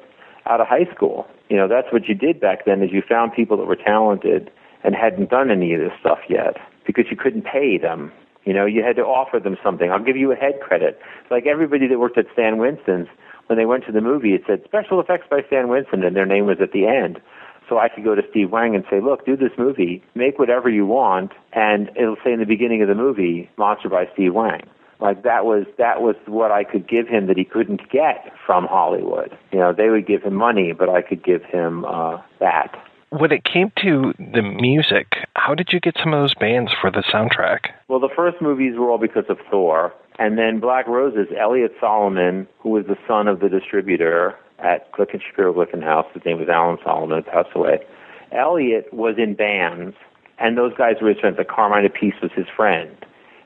out 0.46 0.60
of 0.60 0.68
high 0.68 0.92
school. 0.94 1.26
You 1.50 1.56
know, 1.56 1.70
that's 1.70 1.88
what 1.94 2.10
you 2.10 2.16
did 2.16 2.42
back 2.42 2.66
then 2.66 2.84
is 2.84 2.92
you 2.92 3.02
found 3.08 3.32
people 3.34 3.56
that 3.56 3.66
were 3.66 3.78
talented 3.78 4.52
and 4.84 4.96
hadn't 4.96 5.30
done 5.30 5.50
any 5.50 5.74
of 5.74 5.80
this 5.80 5.94
stuff 6.02 6.20
yet 6.28 6.58
because 6.88 7.06
you 7.12 7.18
couldn't 7.18 7.44
pay 7.44 7.78
them. 7.78 8.12
You 8.46 8.54
know, 8.54 8.66
you 8.66 8.82
had 8.82 8.96
to 8.96 9.04
offer 9.04 9.40
them 9.40 9.58
something. 9.62 9.92
I'll 9.92 10.04
give 10.04 10.18
you 10.18 10.32
a 10.32 10.36
head 10.36 10.62
credit. 10.62 11.00
Like 11.30 11.46
everybody 11.46 11.88
that 11.88 12.00
worked 12.00 12.18
at 12.18 12.26
Stan 12.34 12.58
Winston's, 12.58 13.10
when 13.48 13.60
they 13.60 13.66
went 13.66 13.86
to 13.86 13.92
the 13.92 14.02
movie, 14.02 14.34
it 14.34 14.44
said 14.48 14.64
special 14.66 15.00
effects 15.00 15.28
by 15.30 15.42
Stan 15.48 15.68
Winston, 15.68 16.04
and 16.04 16.16
their 16.16 16.26
name 16.26 16.46
was 16.48 16.58
at 16.62 16.72
the 16.72 16.88
end. 16.88 17.20
So 17.70 17.78
I 17.78 17.90
could 17.90 18.06
go 18.06 18.16
to 18.16 18.22
Steve 18.30 18.52
Wang 18.52 18.76
and 18.76 18.86
say, 18.90 19.02
look, 19.02 19.26
do 19.26 19.36
this 19.36 19.52
movie, 19.58 20.02
make 20.16 20.40
whatever 20.40 20.70
you 20.70 20.86
want, 20.86 21.34
and 21.52 21.90
it'll 21.98 22.16
say 22.24 22.32
in 22.32 22.40
the 22.40 22.46
beginning 22.46 22.82
of 22.82 22.88
the 22.88 22.96
movie, 22.96 23.50
Monster 23.58 23.90
by 23.90 24.08
Steve 24.14 24.34
Wang. 24.34 24.62
Like 25.00 25.24
that 25.24 25.46
was 25.46 25.66
that 25.78 26.02
was 26.02 26.16
what 26.26 26.52
I 26.52 26.64
could 26.64 26.88
give 26.88 27.08
him 27.08 27.28
that 27.28 27.38
he 27.38 27.44
couldn't 27.44 27.90
get 27.92 28.34
from 28.46 28.66
Hollywood. 28.66 29.38
You 29.52 29.60
know, 29.60 29.74
they 29.74 29.90
would 29.90 30.08
give 30.08 30.24
him 30.24 30.34
money, 30.34 30.74
but 30.74 30.90
I 30.90 31.02
could 31.04 31.24
give 31.24 31.44
him 31.44 31.86
uh, 31.86 32.18
that 32.40 32.74
when 33.10 33.32
it 33.32 33.44
came 33.44 33.72
to 33.84 34.14
the 34.20 34.42
music, 34.42 35.16
how 35.36 35.56
did 35.56 35.70
you 35.72 35.80
get 35.80 35.96
some 36.02 36.14
of 36.14 36.22
those 36.22 36.34
bands 36.36 36.72
for 36.80 36.92
the 36.92 37.04
soundtrack? 37.14 37.72
Well, 37.88 38.00
the 38.00 38.10
first 38.16 38.42
movies 38.42 38.74
were 38.78 38.90
all 38.90 38.98
because 38.98 39.26
of 39.30 39.38
Thor. 39.50 39.94
And 40.20 40.38
then 40.38 40.60
Black 40.60 40.88
Roses, 40.88 41.28
Elliot 41.40 41.74
Solomon, 41.80 42.48
who 42.60 42.70
was 42.70 42.86
the 42.88 42.98
son 43.08 43.28
of 43.28 43.40
the 43.40 43.50
distributor 43.50 44.36
at 44.60 44.92
Click 44.92 45.10
and 45.14 45.22
Shapiro 45.22 45.54
Glickenhaus, 45.54 46.12
his 46.14 46.26
name 46.26 46.40
was 46.40 46.50
Alan 46.50 46.78
Solomon, 46.84 47.24
passed 47.24 47.50
away. 47.56 47.80
Elliot 48.32 48.92
was 48.92 49.16
in 49.18 49.36
bands, 49.36 49.96
and 50.40 50.58
those 50.58 50.74
guys 50.76 50.96
were 51.02 51.10
his 51.10 51.20
friends. 51.20 51.38
Like 51.38 51.48
Carmine 51.48 51.88
Appice 51.88 52.20
was 52.22 52.32
his 52.36 52.48
friend. 52.56 52.98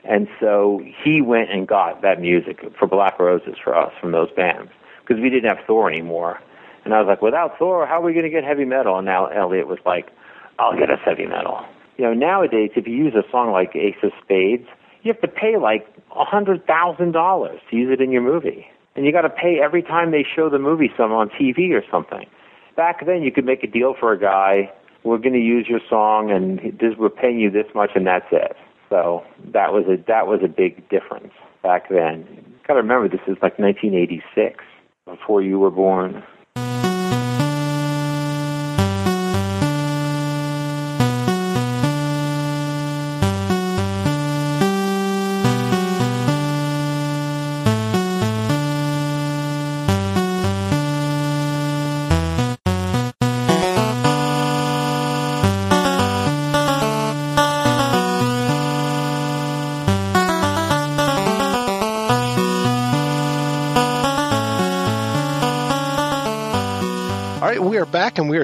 And 0.04 0.26
so 0.40 0.80
he 1.04 1.20
went 1.20 1.52
and 1.52 1.68
got 1.68 2.02
that 2.02 2.20
music 2.20 2.60
for 2.78 2.88
Black 2.88 3.20
Roses 3.20 3.54
for 3.62 3.76
us 3.76 3.92
from 4.00 4.12
those 4.12 4.30
bands 4.34 4.72
because 5.00 5.22
we 5.22 5.30
didn't 5.30 5.48
have 5.48 5.64
Thor 5.66 5.88
anymore. 5.90 6.40
And 6.84 6.94
I 6.94 7.00
was 7.00 7.06
like, 7.06 7.22
without 7.22 7.58
Thor, 7.58 7.86
how 7.86 8.00
are 8.00 8.04
we 8.04 8.12
going 8.12 8.24
to 8.24 8.30
get 8.30 8.44
heavy 8.44 8.64
metal? 8.64 8.98
And 8.98 9.06
now 9.06 9.26
Elliot 9.26 9.68
was 9.68 9.78
like, 9.86 10.10
I'll 10.58 10.76
get 10.76 10.90
us 10.90 10.98
heavy 11.04 11.26
metal. 11.26 11.64
You 11.96 12.04
know, 12.04 12.14
nowadays, 12.14 12.70
if 12.76 12.86
you 12.86 12.94
use 12.94 13.14
a 13.14 13.28
song 13.30 13.52
like 13.52 13.76
Ace 13.76 13.96
of 14.02 14.10
Spades, 14.22 14.66
you 15.02 15.12
have 15.12 15.20
to 15.20 15.28
pay 15.28 15.56
like 15.60 15.86
a 16.16 16.24
hundred 16.24 16.66
thousand 16.66 17.12
dollars 17.12 17.60
to 17.70 17.76
use 17.76 17.90
it 17.92 18.02
in 18.02 18.10
your 18.10 18.22
movie, 18.22 18.66
and 18.96 19.04
you 19.04 19.12
got 19.12 19.22
to 19.22 19.30
pay 19.30 19.58
every 19.62 19.82
time 19.82 20.10
they 20.10 20.24
show 20.24 20.48
the 20.48 20.58
movie 20.58 20.90
some 20.96 21.12
on 21.12 21.28
TV 21.28 21.70
or 21.72 21.82
something. 21.90 22.24
Back 22.76 23.04
then, 23.04 23.22
you 23.22 23.30
could 23.32 23.44
make 23.44 23.62
a 23.62 23.66
deal 23.66 23.94
for 23.98 24.12
a 24.12 24.18
guy. 24.18 24.72
We're 25.04 25.18
going 25.18 25.34
to 25.34 25.40
use 25.40 25.66
your 25.68 25.80
song, 25.90 26.30
and 26.30 26.78
this, 26.78 26.94
we're 26.98 27.10
paying 27.10 27.38
you 27.38 27.50
this 27.50 27.66
much, 27.74 27.90
and 27.94 28.06
that's 28.06 28.26
it. 28.30 28.56
So 28.88 29.24
that 29.52 29.72
was 29.72 29.84
a 29.88 30.02
that 30.06 30.26
was 30.26 30.40
a 30.44 30.48
big 30.48 30.88
difference 30.88 31.32
back 31.62 31.88
then. 31.88 32.24
Got 32.66 32.74
to 32.74 32.82
remember, 32.82 33.08
this 33.08 33.20
is 33.26 33.36
like 33.42 33.58
1986, 33.58 34.62
before 35.04 35.42
you 35.42 35.58
were 35.58 35.70
born. 35.70 36.22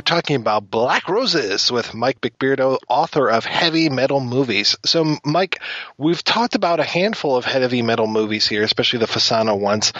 Talking 0.08 0.36
about 0.36 0.70
Black 0.70 1.06
Roses 1.06 1.70
with 1.70 1.92
Mike 1.92 2.22
McBeardo, 2.22 2.78
author 2.88 3.28
of 3.28 3.44
Heavy 3.44 3.90
Metal 3.90 4.20
Movies. 4.20 4.74
So, 4.86 5.18
Mike, 5.22 5.60
we've 5.98 6.24
talked 6.24 6.54
about 6.54 6.80
a 6.80 6.84
handful 6.84 7.36
of 7.36 7.44
heavy 7.44 7.82
metal 7.82 8.06
movies 8.06 8.48
here, 8.48 8.62
especially 8.62 9.00
the 9.00 9.06
Fasano 9.06 9.60
ones. 9.60 9.92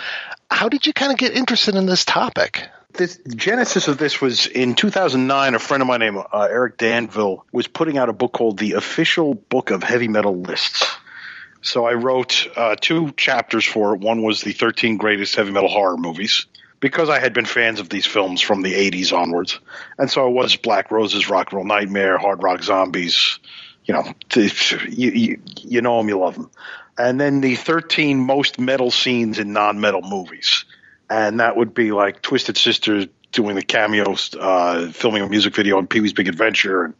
how 0.51 0.71
did 0.71 0.87
you 0.87 0.95
kind 0.95 1.13
of 1.13 1.19
get 1.19 1.37
interested 1.37 1.75
in 1.75 1.85
this 1.85 2.07
topic? 2.07 2.67
This 2.95 3.21
genesis 3.37 3.87
of 3.87 3.99
this 3.99 4.19
was 4.19 4.47
in 4.47 4.75
2009. 4.75 5.55
A 5.55 5.59
friend 5.59 5.83
of 5.83 5.87
mine 5.87 6.01
named 6.01 6.25
uh, 6.33 6.49
Eric 6.51 6.79
Danville 6.79 7.45
was 7.53 7.69
putting 7.69 7.99
out 7.99 8.09
a 8.09 8.15
book 8.15 8.33
called 8.33 8.57
The 8.59 8.73
Official 8.73 9.35
Book 9.35 9.71
of 9.71 9.83
Heavy 9.83 10.09
Metal 10.09 10.41
Lists. 10.41 10.87
So 11.61 11.85
I 11.85 11.93
wrote 11.93 12.49
uh, 12.57 12.77
two 12.81 13.13
chapters 13.13 13.67
for 13.67 13.95
it. 13.95 14.01
One 14.01 14.23
was 14.23 14.41
the 14.41 14.53
13 14.53 14.97
greatest 14.97 15.35
heavy 15.35 15.51
metal 15.51 15.69
horror 15.69 15.99
movies 15.99 16.47
because 16.81 17.09
I 17.09 17.19
had 17.19 17.33
been 17.33 17.45
fans 17.45 17.81
of 17.81 17.89
these 17.89 18.07
films 18.07 18.41
from 18.41 18.63
the 18.63 18.73
80s 18.73 19.13
onwards. 19.13 19.59
And 19.99 20.11
so 20.11 20.29
it 20.29 20.33
was 20.33 20.57
Black 20.57 20.91
Roses, 20.91 21.29
Rock 21.29 21.53
Roll 21.53 21.65
Nightmare, 21.65 22.19
Hard 22.19 22.43
Rock 22.43 22.63
Zombies. 22.63 23.39
You 23.85 23.95
know, 23.95 24.13
you, 24.37 25.11
you, 25.11 25.41
you 25.63 25.81
know 25.81 25.99
them, 25.99 26.09
you 26.09 26.19
love 26.19 26.35
them. 26.35 26.51
And 26.97 27.21
then 27.21 27.41
the 27.41 27.55
13 27.55 28.19
most 28.19 28.59
metal 28.59 28.91
scenes 28.91 29.39
in 29.39 29.53
non 29.53 29.81
metal 29.81 30.03
movies. 30.03 30.65
And 31.09 31.41
that 31.41 31.57
would 31.57 31.73
be 31.73 31.93
like 31.93 32.21
Twisted 32.21 32.57
Sister 32.57 33.07
doing 33.33 33.57
the 33.57 33.63
cameos, 33.63 34.35
uh, 34.39 34.91
filming 34.93 35.23
a 35.23 35.29
music 35.29 35.55
video 35.55 35.79
on 35.79 35.87
Pee 35.87 36.01
Wee's 36.01 36.13
Big 36.13 36.29
Adventure, 36.29 36.85
and 36.85 36.95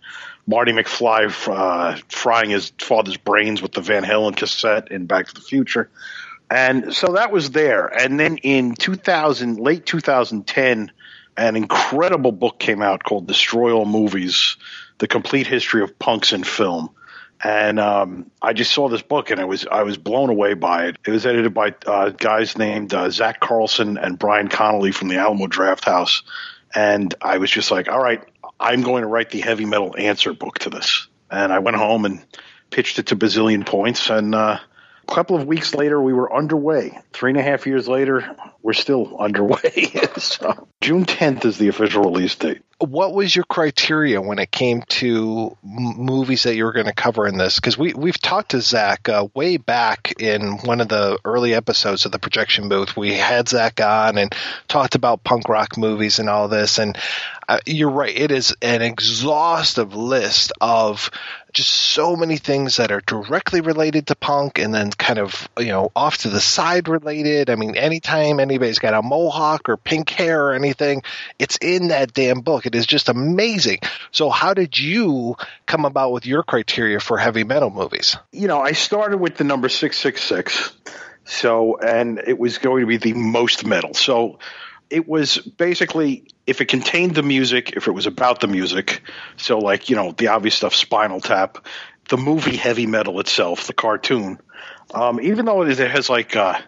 Marty 0.47 0.73
McFly 0.73 1.29
uh, 1.49 2.01
frying 2.09 2.51
his 2.51 2.73
father's 2.79 3.17
brains 3.17 3.61
with 3.61 3.73
the 3.73 3.81
Van 3.81 4.05
Halen 4.05 4.37
cassette 4.37 4.91
in 4.91 5.07
Back 5.07 5.29
to 5.29 5.35
the 5.35 5.41
Future. 5.41 5.91
And 6.51 6.95
so 6.95 7.15
that 7.15 7.31
was 7.31 7.51
there. 7.51 7.87
And 7.87 8.19
then 8.19 8.39
in 8.39 8.75
2000, 8.75 9.59
late 9.59 9.85
2010, 9.85 10.93
an 11.37 11.57
incredible 11.57 12.33
book 12.33 12.59
came 12.59 12.83
out 12.83 13.05
called 13.05 13.27
Destroy 13.27 13.73
All 13.73 13.85
Movies 13.85 14.57
The 14.99 15.07
Complete 15.07 15.47
History 15.47 15.83
of 15.83 15.99
Punks 15.99 16.33
in 16.33 16.45
Film. 16.45 16.91
And 17.43 17.79
um, 17.79 18.31
I 18.43 18.53
just 18.53 18.73
saw 18.73 18.89
this 18.89 19.03
book 19.03 19.31
and 19.31 19.41
I 19.41 19.45
was 19.45 19.65
I 19.65 19.85
was 19.85 19.97
blown 19.97 20.29
away 20.29 20.55
by 20.55 20.87
it. 20.87 20.97
It 21.07 21.13
was 21.13 21.25
edited 21.25 21.55
by 21.55 21.73
uh, 21.87 22.11
guys 22.11 22.59
named 22.59 22.93
uh, 22.93 23.11
Zach 23.11 23.39
Carlson 23.39 23.97
and 23.97 24.19
Brian 24.19 24.49
Connolly 24.49 24.91
from 24.91 25.07
the 25.07 25.19
Alamo 25.19 25.47
Drafthouse. 25.47 26.23
And 26.75 27.15
I 27.23 27.39
was 27.39 27.51
just 27.51 27.71
like, 27.71 27.89
all 27.89 28.03
right, 28.03 28.23
I'm 28.59 28.83
going 28.83 29.03
to 29.03 29.09
write 29.09 29.31
the 29.31 29.41
heavy 29.41 29.67
metal 29.67 29.95
answer 29.97 30.33
book 30.33 30.59
to 30.61 30.71
this. 30.71 31.07
And 31.31 31.53
I 31.53 31.61
went 31.61 31.77
home 31.77 32.05
and 32.05 32.25
pitched 32.71 32.99
it 32.99 33.07
to 33.09 33.17
Bazillion 33.17 33.65
Points. 33.65 34.11
And 34.11 34.35
uh, 34.35 34.59
couple 35.15 35.37
of 35.37 35.47
weeks 35.47 35.75
later, 35.75 36.01
we 36.01 36.13
were 36.13 36.35
underway. 36.35 36.99
Three 37.13 37.31
and 37.31 37.39
a 37.39 37.43
half 37.43 37.67
years 37.67 37.89
later, 37.89 38.37
we're 38.63 38.73
still 38.73 39.17
underway. 39.19 39.91
so 40.19 40.69
June 40.81 41.05
10th 41.05 41.45
is 41.45 41.59
the 41.59 41.69
official 41.69 42.03
release 42.03 42.35
date. 42.35 42.63
What 42.79 43.13
was 43.13 43.35
your 43.35 43.45
criteria 43.45 44.21
when 44.21 44.39
it 44.39 44.53
came 44.53 44.83
to 44.83 45.57
m- 45.65 45.97
movies 45.97 46.45
that 46.45 46.55
you 46.55 46.65
were 46.65 46.73
going 46.73 46.87
to 46.87 46.93
cover 46.93 47.27
in 47.27 47.37
this? 47.37 47.57
Because 47.57 47.77
we 47.77 47.93
we've 47.93 48.21
talked 48.21 48.53
to 48.53 48.61
Zach 48.61 49.09
uh, 49.09 49.27
way 49.35 49.57
back 49.57 50.21
in 50.21 50.59
one 50.59 50.81
of 50.81 50.89
the 50.89 51.19
early 51.25 51.55
episodes 51.55 52.07
of 52.07 52.13
the 52.13 52.21
projection 52.21 52.69
booth. 52.69 52.97
We 52.97 53.15
had 53.15 53.49
Zach 53.49 53.81
on 53.81 54.17
and 54.17 54.33
talked 54.69 54.95
about 54.95 55.25
punk 55.25 55.49
rock 55.49 55.77
movies 55.77 56.21
and 56.21 56.29
all 56.29 56.47
this. 56.47 56.79
And 56.79 56.97
you're 57.67 57.91
right; 57.91 58.17
it 58.17 58.31
is 58.31 58.55
an 58.61 58.83
exhaustive 58.83 59.95
list 59.95 60.53
of 60.61 61.11
just 61.53 61.71
so 61.71 62.15
many 62.15 62.37
things 62.37 62.77
that 62.77 62.93
are 62.93 63.01
directly 63.01 63.63
related 63.63 64.07
to 64.09 64.15
punk 64.15 64.59
and 64.59 64.75
then 64.75 64.91
kind 64.91 65.19
of 65.19 65.49
you 65.59 65.69
know 65.69 65.91
off 65.97 66.19
to 66.19 66.29
the 66.29 66.41
side 66.41 66.89
related. 66.89 67.49
I 67.49 67.57
mean, 67.57 67.77
anytime 67.77 68.39
anybody's 68.39 68.79
got 68.79 68.95
a 68.95 69.03
mohawk 69.03 69.69
or 69.69 69.77
pink 69.77 70.11
hair 70.11 70.47
or 70.47 70.55
anything, 70.55 71.03
it's 71.39 71.57
in 71.57 71.89
that 71.89 72.13
damn 72.13 72.41
book. 72.41 72.67
It 72.67 72.75
is 72.75 72.87
just 72.87 73.09
amazing. 73.09 73.79
So, 74.11 74.31
how 74.31 74.55
did 74.55 74.79
you 74.79 75.37
come 75.67 75.85
about 75.85 76.13
with 76.13 76.27
your 76.27 76.43
criteria 76.43 77.01
for 77.01 77.17
heavy 77.17 77.45
metal 77.45 77.71
movies? 77.71 78.17
You 78.33 78.49
know, 78.49 78.61
I 78.61 78.73
started 78.73 79.19
with 79.19 79.37
the 79.37 79.45
number 79.45 79.69
666. 79.69 80.73
So, 81.25 81.79
and 81.79 82.19
it 82.27 82.39
was 82.39 82.57
going 82.57 82.83
to 82.83 82.87
be 82.87 82.97
the 82.97 83.13
most 83.13 83.67
metal. 83.67 83.93
So, 83.93 84.39
it 84.91 85.09
was 85.09 85.39
basically 85.39 86.29
if 86.47 86.61
it 86.61 86.67
contained 86.67 87.15
the 87.15 87.23
music, 87.23 87.73
if 87.77 87.89
it 87.89 87.93
was 87.93 88.07
about 88.07 88.41
the 88.41 88.49
music, 88.49 89.03
so 89.37 89.59
like, 89.59 89.91
you 89.91 89.97
know, 89.97 90.13
the 90.13 90.29
obvious 90.29 90.55
stuff, 90.55 90.75
Spinal 90.75 91.21
Tap, 91.21 91.67
the 92.09 92.17
movie 92.17 92.57
Heavy 92.57 92.87
Metal 92.87 93.21
itself, 93.21 93.67
the 93.67 93.75
cartoon, 93.75 94.39
um, 94.95 95.21
even 95.21 95.45
though 95.45 95.63
it, 95.63 95.79
has 95.79 96.09
like 96.09 96.35
uh, 96.37 96.59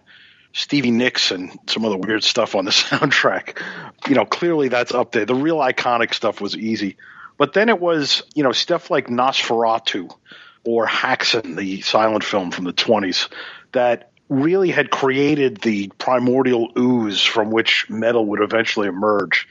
Stevie 0.53 0.91
Nicks 0.91 1.31
and 1.31 1.57
some 1.67 1.83
of 1.85 1.91
the 1.91 1.97
weird 1.97 2.23
stuff 2.23 2.55
on 2.55 2.65
the 2.65 2.71
soundtrack, 2.71 3.59
you 4.07 4.15
know, 4.15 4.25
clearly 4.25 4.67
that's 4.67 4.93
up 4.93 5.11
there. 5.11 5.25
The 5.25 5.35
real 5.35 5.57
iconic 5.57 6.13
stuff 6.13 6.41
was 6.41 6.55
easy. 6.55 6.97
But 7.37 7.53
then 7.53 7.69
it 7.69 7.79
was, 7.79 8.21
you 8.35 8.43
know, 8.43 8.51
stuff 8.51 8.91
like 8.91 9.07
Nosferatu 9.07 10.15
or 10.63 10.85
Haxan, 10.85 11.55
the 11.55 11.81
silent 11.81 12.23
film 12.23 12.51
from 12.51 12.65
the 12.65 12.73
20s, 12.73 13.29
that 13.71 14.10
really 14.31 14.71
had 14.71 14.89
created 14.89 15.57
the 15.57 15.89
primordial 15.97 16.71
ooze 16.77 17.21
from 17.21 17.51
which 17.51 17.89
metal 17.89 18.25
would 18.25 18.41
eventually 18.41 18.87
emerge. 18.87 19.45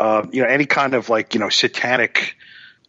Uh, 0.00 0.26
you 0.32 0.42
know, 0.42 0.48
any 0.48 0.64
kind 0.64 0.94
of 0.94 1.10
like, 1.10 1.34
you 1.34 1.40
know, 1.40 1.50
satanic 1.50 2.34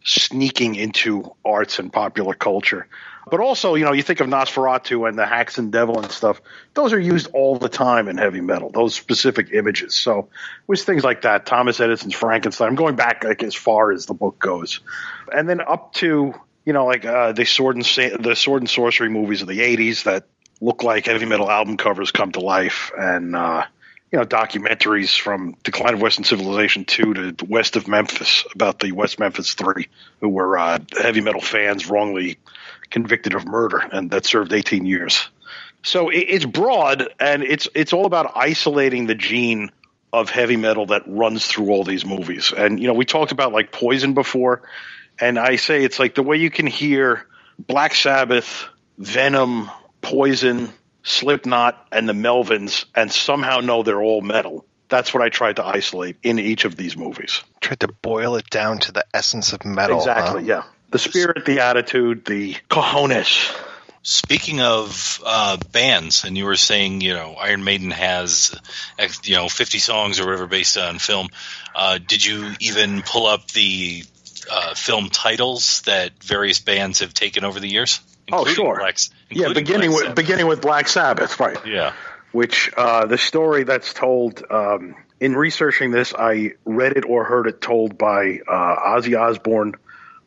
sneaking 0.02 0.76
into 0.76 1.34
arts 1.44 1.78
and 1.78 1.92
popular 1.92 2.32
culture. 2.32 2.88
But 3.28 3.40
also, 3.40 3.74
you 3.74 3.84
know, 3.84 3.92
you 3.92 4.02
think 4.02 4.20
of 4.20 4.28
Nosferatu 4.28 5.06
and 5.06 5.18
the 5.18 5.24
Haxan 5.24 5.70
Devil 5.70 6.00
and 6.00 6.10
stuff. 6.10 6.40
Those 6.72 6.94
are 6.94 6.98
used 6.98 7.28
all 7.34 7.58
the 7.58 7.68
time 7.68 8.08
in 8.08 8.16
heavy 8.16 8.40
metal. 8.40 8.70
Those 8.70 8.94
specific 8.94 9.52
images. 9.52 9.94
So 9.94 10.20
it 10.20 10.68
was 10.68 10.84
things 10.84 11.04
like 11.04 11.22
that. 11.22 11.44
Thomas 11.44 11.80
Edison's 11.80 12.14
Frankenstein. 12.14 12.68
I'm 12.68 12.76
going 12.76 12.96
back 12.96 13.24
like 13.24 13.42
as 13.42 13.54
far 13.54 13.92
as 13.92 14.06
the 14.06 14.14
book 14.14 14.38
goes, 14.38 14.80
and 15.30 15.48
then 15.48 15.60
up 15.60 15.92
to 15.94 16.34
you 16.64 16.72
know 16.72 16.86
like 16.86 17.04
uh, 17.04 17.32
the 17.32 17.44
sword 17.44 17.76
and 17.76 17.84
the 17.84 18.36
sword 18.36 18.62
and 18.62 18.70
sorcery 18.70 19.10
movies 19.10 19.42
of 19.42 19.48
the 19.48 19.58
'80s 19.58 20.04
that 20.04 20.28
look 20.60 20.82
like 20.82 21.06
heavy 21.06 21.26
metal 21.26 21.50
album 21.50 21.76
covers 21.76 22.10
come 22.10 22.32
to 22.32 22.40
life, 22.40 22.90
and 22.96 23.34
uh, 23.36 23.64
you 24.10 24.18
know 24.18 24.24
documentaries 24.24 25.18
from 25.18 25.56
Decline 25.62 25.94
of 25.94 26.00
Western 26.00 26.24
Civilization 26.24 26.84
two 26.84 27.32
to 27.32 27.44
West 27.46 27.76
of 27.76 27.88
Memphis 27.88 28.44
about 28.54 28.78
the 28.78 28.92
West 28.92 29.18
Memphis 29.18 29.54
Three, 29.54 29.88
who 30.20 30.28
were 30.28 30.58
uh, 30.58 30.78
heavy 31.00 31.20
metal 31.20 31.40
fans 31.40 31.88
wrongly 31.88 32.38
convicted 32.90 33.34
of 33.34 33.46
murder 33.46 33.78
and 33.78 34.10
that 34.10 34.24
served 34.24 34.52
18 34.52 34.86
years. 34.86 35.28
So 35.82 36.08
it, 36.08 36.26
it's 36.28 36.44
broad 36.44 37.08
and 37.20 37.42
it's 37.42 37.68
it's 37.74 37.92
all 37.92 38.06
about 38.06 38.32
isolating 38.36 39.06
the 39.06 39.14
gene 39.14 39.70
of 40.12 40.30
heavy 40.30 40.56
metal 40.56 40.86
that 40.86 41.02
runs 41.06 41.46
through 41.46 41.70
all 41.70 41.84
these 41.84 42.04
movies. 42.04 42.52
And 42.56 42.80
you 42.80 42.86
know, 42.86 42.94
we 42.94 43.04
talked 43.04 43.32
about 43.32 43.52
like 43.52 43.70
Poison 43.70 44.14
before, 44.14 44.62
and 45.20 45.38
I 45.38 45.56
say 45.56 45.84
it's 45.84 45.98
like 45.98 46.14
the 46.14 46.22
way 46.22 46.36
you 46.36 46.50
can 46.50 46.66
hear 46.66 47.26
Black 47.58 47.94
Sabbath, 47.94 48.66
Venom, 48.98 49.70
Poison, 50.06 50.72
Slipknot, 51.02 51.84
and 51.90 52.08
the 52.08 52.12
Melvins, 52.12 52.84
and 52.94 53.10
somehow 53.10 53.58
know 53.58 53.82
they're 53.82 54.00
all 54.00 54.20
metal. 54.20 54.64
That's 54.88 55.12
what 55.12 55.20
I 55.20 55.30
tried 55.30 55.56
to 55.56 55.66
isolate 55.66 56.16
in 56.22 56.38
each 56.38 56.64
of 56.64 56.76
these 56.76 56.96
movies. 56.96 57.42
Tried 57.60 57.80
to 57.80 57.88
boil 57.88 58.36
it 58.36 58.48
down 58.48 58.78
to 58.80 58.92
the 58.92 59.04
essence 59.12 59.52
of 59.52 59.64
metal. 59.64 59.98
Exactly. 59.98 60.42
huh? 60.42 60.46
Yeah. 60.46 60.62
The 60.92 61.00
spirit, 61.00 61.44
the 61.44 61.58
attitude, 61.58 62.24
the 62.24 62.54
cojones. 62.70 63.52
Speaking 64.02 64.60
of 64.60 65.20
uh, 65.26 65.56
bands, 65.72 66.22
and 66.22 66.38
you 66.38 66.44
were 66.44 66.54
saying, 66.54 67.00
you 67.00 67.12
know, 67.12 67.34
Iron 67.34 67.64
Maiden 67.64 67.90
has, 67.90 68.54
you 69.24 69.34
know, 69.34 69.48
50 69.48 69.80
songs 69.80 70.20
or 70.20 70.26
whatever 70.26 70.46
based 70.46 70.78
on 70.78 71.00
film. 71.00 71.30
Uh, 71.74 71.98
did 71.98 72.24
you 72.24 72.52
even 72.60 73.02
pull 73.02 73.26
up 73.26 73.50
the 73.50 74.04
uh, 74.48 74.74
film 74.74 75.08
titles 75.10 75.82
that 75.82 76.22
various 76.22 76.60
bands 76.60 77.00
have 77.00 77.12
taken 77.12 77.42
over 77.42 77.58
the 77.58 77.68
years? 77.68 77.98
Oh, 78.30 78.44
sure. 78.44 78.76
Black, 78.78 78.98
Yeah, 79.30 79.52
beginning 79.52 79.92
with 79.92 80.14
beginning 80.14 80.46
with 80.46 80.60
Black 80.60 80.88
Sabbath, 80.88 81.38
right? 81.40 81.58
Yeah. 81.66 81.92
Which 82.32 82.70
uh, 82.76 83.06
the 83.06 83.18
story 83.18 83.64
that's 83.64 83.92
told 83.94 84.42
um, 84.50 84.94
in 85.20 85.34
researching 85.34 85.90
this, 85.90 86.14
I 86.16 86.52
read 86.64 86.92
it 86.92 87.04
or 87.04 87.24
heard 87.24 87.46
it 87.46 87.60
told 87.60 87.96
by 87.98 88.40
uh, 88.46 88.76
Ozzy 88.96 89.18
Osbourne, 89.18 89.74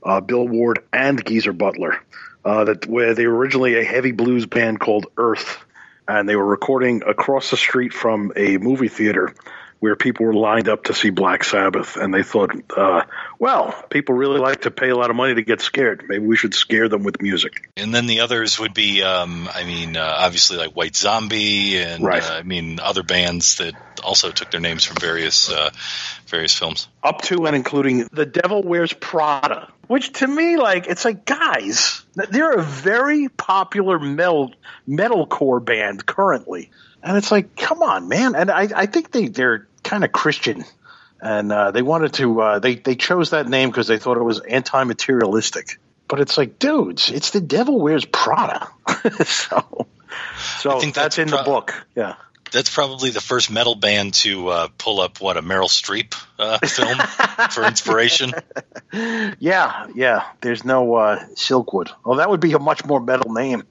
uh, 0.03 0.21
Bill 0.21 0.47
Ward, 0.47 0.79
and 0.91 1.23
Geezer 1.23 1.53
Butler. 1.53 1.99
Uh, 2.43 2.63
that 2.63 2.87
where 2.87 3.13
they 3.13 3.27
were 3.27 3.35
originally 3.35 3.77
a 3.77 3.83
heavy 3.83 4.13
blues 4.13 4.45
band 4.45 4.79
called 4.79 5.07
Earth, 5.17 5.63
and 6.07 6.27
they 6.27 6.37
were 6.37 6.45
recording 6.45 7.03
across 7.05 7.51
the 7.51 7.57
street 7.57 7.93
from 7.93 8.31
a 8.35 8.57
movie 8.57 8.87
theater 8.87 9.35
where 9.79 9.95
people 9.95 10.25
were 10.25 10.33
lined 10.33 10.67
up 10.67 10.85
to 10.85 10.93
see 10.93 11.09
Black 11.09 11.43
Sabbath, 11.43 11.95
and 11.95 12.13
they 12.13 12.23
thought, 12.23 12.51
uh, 12.75 13.03
well, 13.39 13.73
people 13.89 14.13
really 14.15 14.39
like 14.39 14.61
to 14.61 14.71
pay 14.71 14.89
a 14.89 14.95
lot 14.95 15.09
of 15.09 15.15
money 15.15 15.35
to 15.35 15.41
get 15.41 15.61
scared. 15.61 16.03
Maybe 16.07 16.25
we 16.25 16.35
should 16.35 16.53
scare 16.53 16.89
them 16.89 17.03
with 17.03 17.21
music. 17.21 17.69
And 17.77 17.95
then 17.95 18.05
the 18.05 18.19
others 18.19 18.59
would 18.59 18.73
be, 18.73 19.03
um, 19.03 19.49
I 19.53 19.63
mean, 19.63 19.95
uh, 19.95 20.15
obviously 20.17 20.57
like 20.57 20.75
White 20.75 20.95
Zombie, 20.97 21.77
and 21.77 22.03
Right. 22.03 22.23
uh, 22.23 22.33
I 22.33 22.43
mean 22.43 22.79
other 22.81 23.03
bands 23.03 23.55
that 23.57 23.73
also 24.03 24.31
took 24.31 24.51
their 24.51 24.61
names 24.61 24.83
from 24.83 24.97
various 24.97 25.49
uh, 25.49 25.69
various 26.27 26.53
films. 26.53 26.87
up 27.03 27.21
to 27.23 27.45
and 27.47 27.55
including 27.55 28.07
The 28.11 28.25
Devil 28.25 28.63
Wears 28.63 28.93
Prada, 28.93 29.71
which 29.87 30.13
to 30.13 30.27
me, 30.27 30.57
like, 30.57 30.87
it's 30.87 31.05
like, 31.05 31.25
guys, 31.25 32.03
they're 32.15 32.53
a 32.53 32.61
very 32.63 33.29
popular 33.29 33.97
metal 33.97 34.53
metalcore 34.87 35.63
band 35.63 36.05
currently, 36.05 36.69
and 37.03 37.17
it's 37.17 37.31
like, 37.31 37.55
come 37.55 37.81
on, 37.81 38.07
man. 38.07 38.35
And 38.35 38.51
I, 38.51 38.67
I 38.75 38.85
think 38.85 39.11
they 39.11 39.27
they're 39.27 39.67
kind 39.83 40.03
of 40.03 40.11
Christian, 40.11 40.65
and 41.21 41.51
uh, 41.51 41.71
they 41.71 41.81
wanted 41.81 42.13
to 42.15 42.41
uh, 42.41 42.59
they 42.59 42.75
they 42.75 42.95
chose 42.95 43.31
that 43.31 43.47
name 43.47 43.69
because 43.69 43.87
they 43.87 43.97
thought 43.97 44.17
it 44.17 44.23
was 44.23 44.39
anti-materialistic. 44.39 45.79
But 46.07 46.19
it's 46.19 46.37
like, 46.37 46.57
dudes, 46.57 47.11
it's 47.11 47.29
The 47.29 47.39
Devil 47.39 47.79
Wears 47.79 48.03
Prada. 48.03 48.67
so, 49.25 49.87
so 50.59 50.79
think 50.79 50.95
that's, 50.95 51.15
that's 51.15 51.19
in 51.19 51.27
the 51.27 51.43
book. 51.43 51.85
Yeah. 51.95 52.15
that's 52.51 52.73
probably 52.73 53.11
the 53.11 53.21
first 53.21 53.51
metal 53.51 53.75
band 53.75 54.15
to 54.15 54.47
uh, 54.47 54.67
pull 54.79 54.99
up 55.01 55.21
what 55.21 55.37
a 55.37 55.43
Meryl 55.43 55.69
Streep 55.69 56.15
uh, 56.39 56.57
film 56.65 56.97
for 57.51 57.63
inspiration. 57.63 58.33
Yeah, 59.37 59.85
yeah. 59.93 60.23
There's 60.41 60.65
no 60.65 60.95
uh, 60.95 61.23
Silkwood. 61.35 61.91
Well, 62.03 62.17
that 62.17 62.27
would 62.27 62.39
be 62.39 62.53
a 62.53 62.59
much 62.59 62.83
more 62.83 62.99
metal 62.99 63.31
name. 63.31 63.61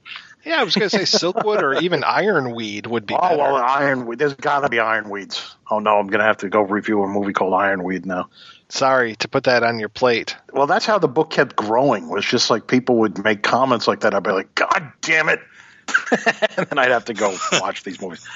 Yeah, 0.45 0.61
I 0.61 0.63
was 0.63 0.75
going 0.75 0.89
to 0.89 1.05
say 1.05 1.17
Silkwood 1.17 1.61
or 1.61 1.79
even 1.81 2.03
Ironweed 2.03 2.87
would 2.87 3.05
be 3.05 3.13
Oh 3.13 3.19
better. 3.21 3.37
well, 3.37 3.55
Ironweed. 3.57 4.19
There's 4.19 4.33
got 4.35 4.61
to 4.61 4.69
be 4.69 4.77
Ironweeds. 4.77 5.53
Oh 5.69 5.79
no, 5.79 5.97
I'm 5.97 6.07
going 6.07 6.19
to 6.19 6.25
have 6.25 6.37
to 6.37 6.49
go 6.49 6.61
review 6.61 7.03
a 7.03 7.07
movie 7.07 7.33
called 7.33 7.53
Ironweed 7.53 8.05
now. 8.05 8.29
Sorry 8.69 9.15
to 9.17 9.27
put 9.27 9.45
that 9.45 9.63
on 9.63 9.79
your 9.79 9.89
plate. 9.89 10.35
Well, 10.53 10.67
that's 10.67 10.85
how 10.85 10.99
the 10.99 11.07
book 11.07 11.29
kept 11.31 11.55
growing. 11.55 12.07
Was 12.09 12.23
just 12.25 12.49
like 12.49 12.67
people 12.67 12.97
would 12.99 13.23
make 13.23 13.41
comments 13.43 13.87
like 13.87 14.01
that. 14.01 14.13
I'd 14.13 14.23
be 14.23 14.31
like, 14.31 14.53
God 14.55 14.91
damn 15.01 15.27
it, 15.29 15.39
and 16.57 16.67
then 16.67 16.77
I'd 16.77 16.91
have 16.91 17.05
to 17.05 17.13
go 17.13 17.35
watch 17.53 17.83
these 17.83 17.99
movies. 18.01 18.27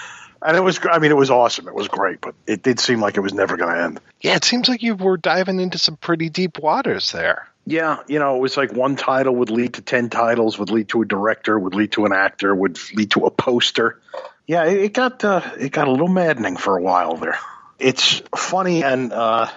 And 0.41 0.57
it 0.57 0.61
was, 0.61 0.79
I 0.91 0.99
mean, 0.99 1.11
it 1.11 1.15
was 1.17 1.29
awesome. 1.29 1.69
It 1.69 1.73
was 1.73 1.87
great, 1.87 2.19
but 2.19 2.35
it 2.45 2.63
did 2.63 2.77
seem 2.79 2.99
like 2.99 3.15
it 3.15 3.21
was 3.21 3.33
never 3.33 3.55
going 3.55 3.73
to 3.73 3.81
end. 3.81 4.01
Yeah, 4.19 4.35
it 4.35 4.43
seems 4.43 4.67
like 4.67 4.83
you 4.83 4.95
were 4.95 5.15
diving 5.15 5.59
into 5.61 5.77
some 5.77 5.95
pretty 5.95 6.27
deep 6.29 6.59
waters 6.59 7.13
there. 7.13 7.47
Yeah, 7.65 7.99
you 8.07 8.19
know, 8.19 8.35
it 8.35 8.39
was 8.39 8.57
like 8.57 8.73
one 8.73 8.95
title 8.95 9.35
would 9.37 9.49
lead 9.49 9.75
to 9.75 9.81
10 9.81 10.09
titles, 10.09 10.59
would 10.59 10.69
lead 10.69 10.89
to 10.89 11.01
a 11.01 11.05
director, 11.05 11.57
would 11.57 11.75
lead 11.75 11.93
to 11.93 12.05
an 12.05 12.11
actor, 12.11 12.53
would 12.53 12.77
lead 12.93 13.11
to 13.11 13.25
a 13.25 13.31
poster. 13.31 13.99
Yeah, 14.45 14.65
it, 14.65 14.81
it 14.81 14.93
got 14.93 15.23
uh, 15.23 15.41
it 15.57 15.71
got 15.71 15.87
a 15.87 15.91
little 15.91 16.09
maddening 16.09 16.57
for 16.57 16.77
a 16.77 16.81
while 16.81 17.15
there. 17.15 17.39
It's 17.79 18.21
funny 18.35 18.83
and 18.83 19.13
uh, 19.13 19.49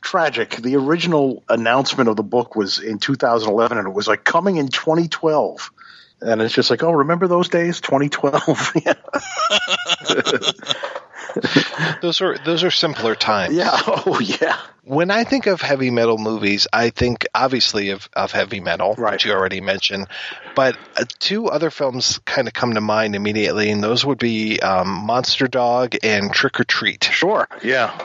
tragic. 0.00 0.56
The 0.56 0.76
original 0.76 1.42
announcement 1.48 2.08
of 2.08 2.16
the 2.16 2.22
book 2.22 2.56
was 2.56 2.78
in 2.78 2.98
2011 2.98 3.76
and 3.76 3.86
it 3.86 3.92
was 3.92 4.08
like 4.08 4.24
coming 4.24 4.56
in 4.56 4.68
2012. 4.68 5.70
And 6.24 6.40
it's 6.40 6.54
just 6.54 6.70
like, 6.70 6.82
oh, 6.82 6.92
remember 6.92 7.28
those 7.28 7.48
days, 7.48 7.80
2012? 7.80 8.74
those 12.02 12.20
are 12.20 12.36
those 12.44 12.64
are 12.64 12.70
simpler 12.70 13.14
times. 13.14 13.54
Yeah. 13.54 13.80
Oh, 14.06 14.20
yeah. 14.20 14.58
When 14.82 15.10
I 15.10 15.24
think 15.24 15.46
of 15.46 15.62
heavy 15.62 15.90
metal 15.90 16.18
movies, 16.18 16.66
I 16.72 16.90
think 16.90 17.26
obviously 17.34 17.90
of, 17.90 18.08
of 18.12 18.32
heavy 18.32 18.60
metal, 18.60 18.94
right. 18.98 19.12
which 19.12 19.24
you 19.24 19.32
already 19.32 19.62
mentioned. 19.62 20.08
But 20.54 20.76
uh, 20.96 21.04
two 21.20 21.46
other 21.46 21.70
films 21.70 22.18
kind 22.26 22.48
of 22.48 22.54
come 22.54 22.74
to 22.74 22.82
mind 22.82 23.16
immediately, 23.16 23.70
and 23.70 23.82
those 23.82 24.04
would 24.04 24.18
be 24.18 24.60
um, 24.60 24.88
Monster 24.88 25.48
Dog 25.48 25.94
and 26.02 26.30
Trick 26.32 26.60
or 26.60 26.64
Treat. 26.64 27.04
Sure. 27.04 27.48
Yeah. 27.62 27.98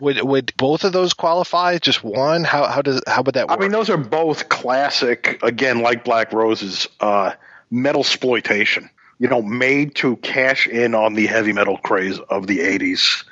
Would 0.00 0.22
would 0.22 0.52
both 0.56 0.84
of 0.84 0.92
those 0.92 1.12
qualify? 1.12 1.78
Just 1.78 2.02
one? 2.02 2.44
How 2.44 2.66
how 2.66 2.82
does 2.82 3.02
how 3.06 3.22
would 3.22 3.34
that 3.34 3.48
work? 3.48 3.58
I 3.58 3.60
mean, 3.60 3.72
those 3.72 3.90
are 3.90 3.96
both 3.96 4.48
classic. 4.48 5.38
Again, 5.42 5.80
like 5.80 6.04
Black 6.04 6.32
Roses, 6.32 6.88
uh, 7.00 7.32
metal 7.70 8.00
exploitation. 8.00 8.90
You 9.18 9.28
know, 9.28 9.42
made 9.42 9.96
to 9.96 10.16
cash 10.16 10.66
in 10.66 10.94
on 10.94 11.12
the 11.12 11.26
heavy 11.26 11.52
metal 11.52 11.76
craze 11.76 12.18
of 12.18 12.46
the 12.46 12.60
'80s, 12.60 13.24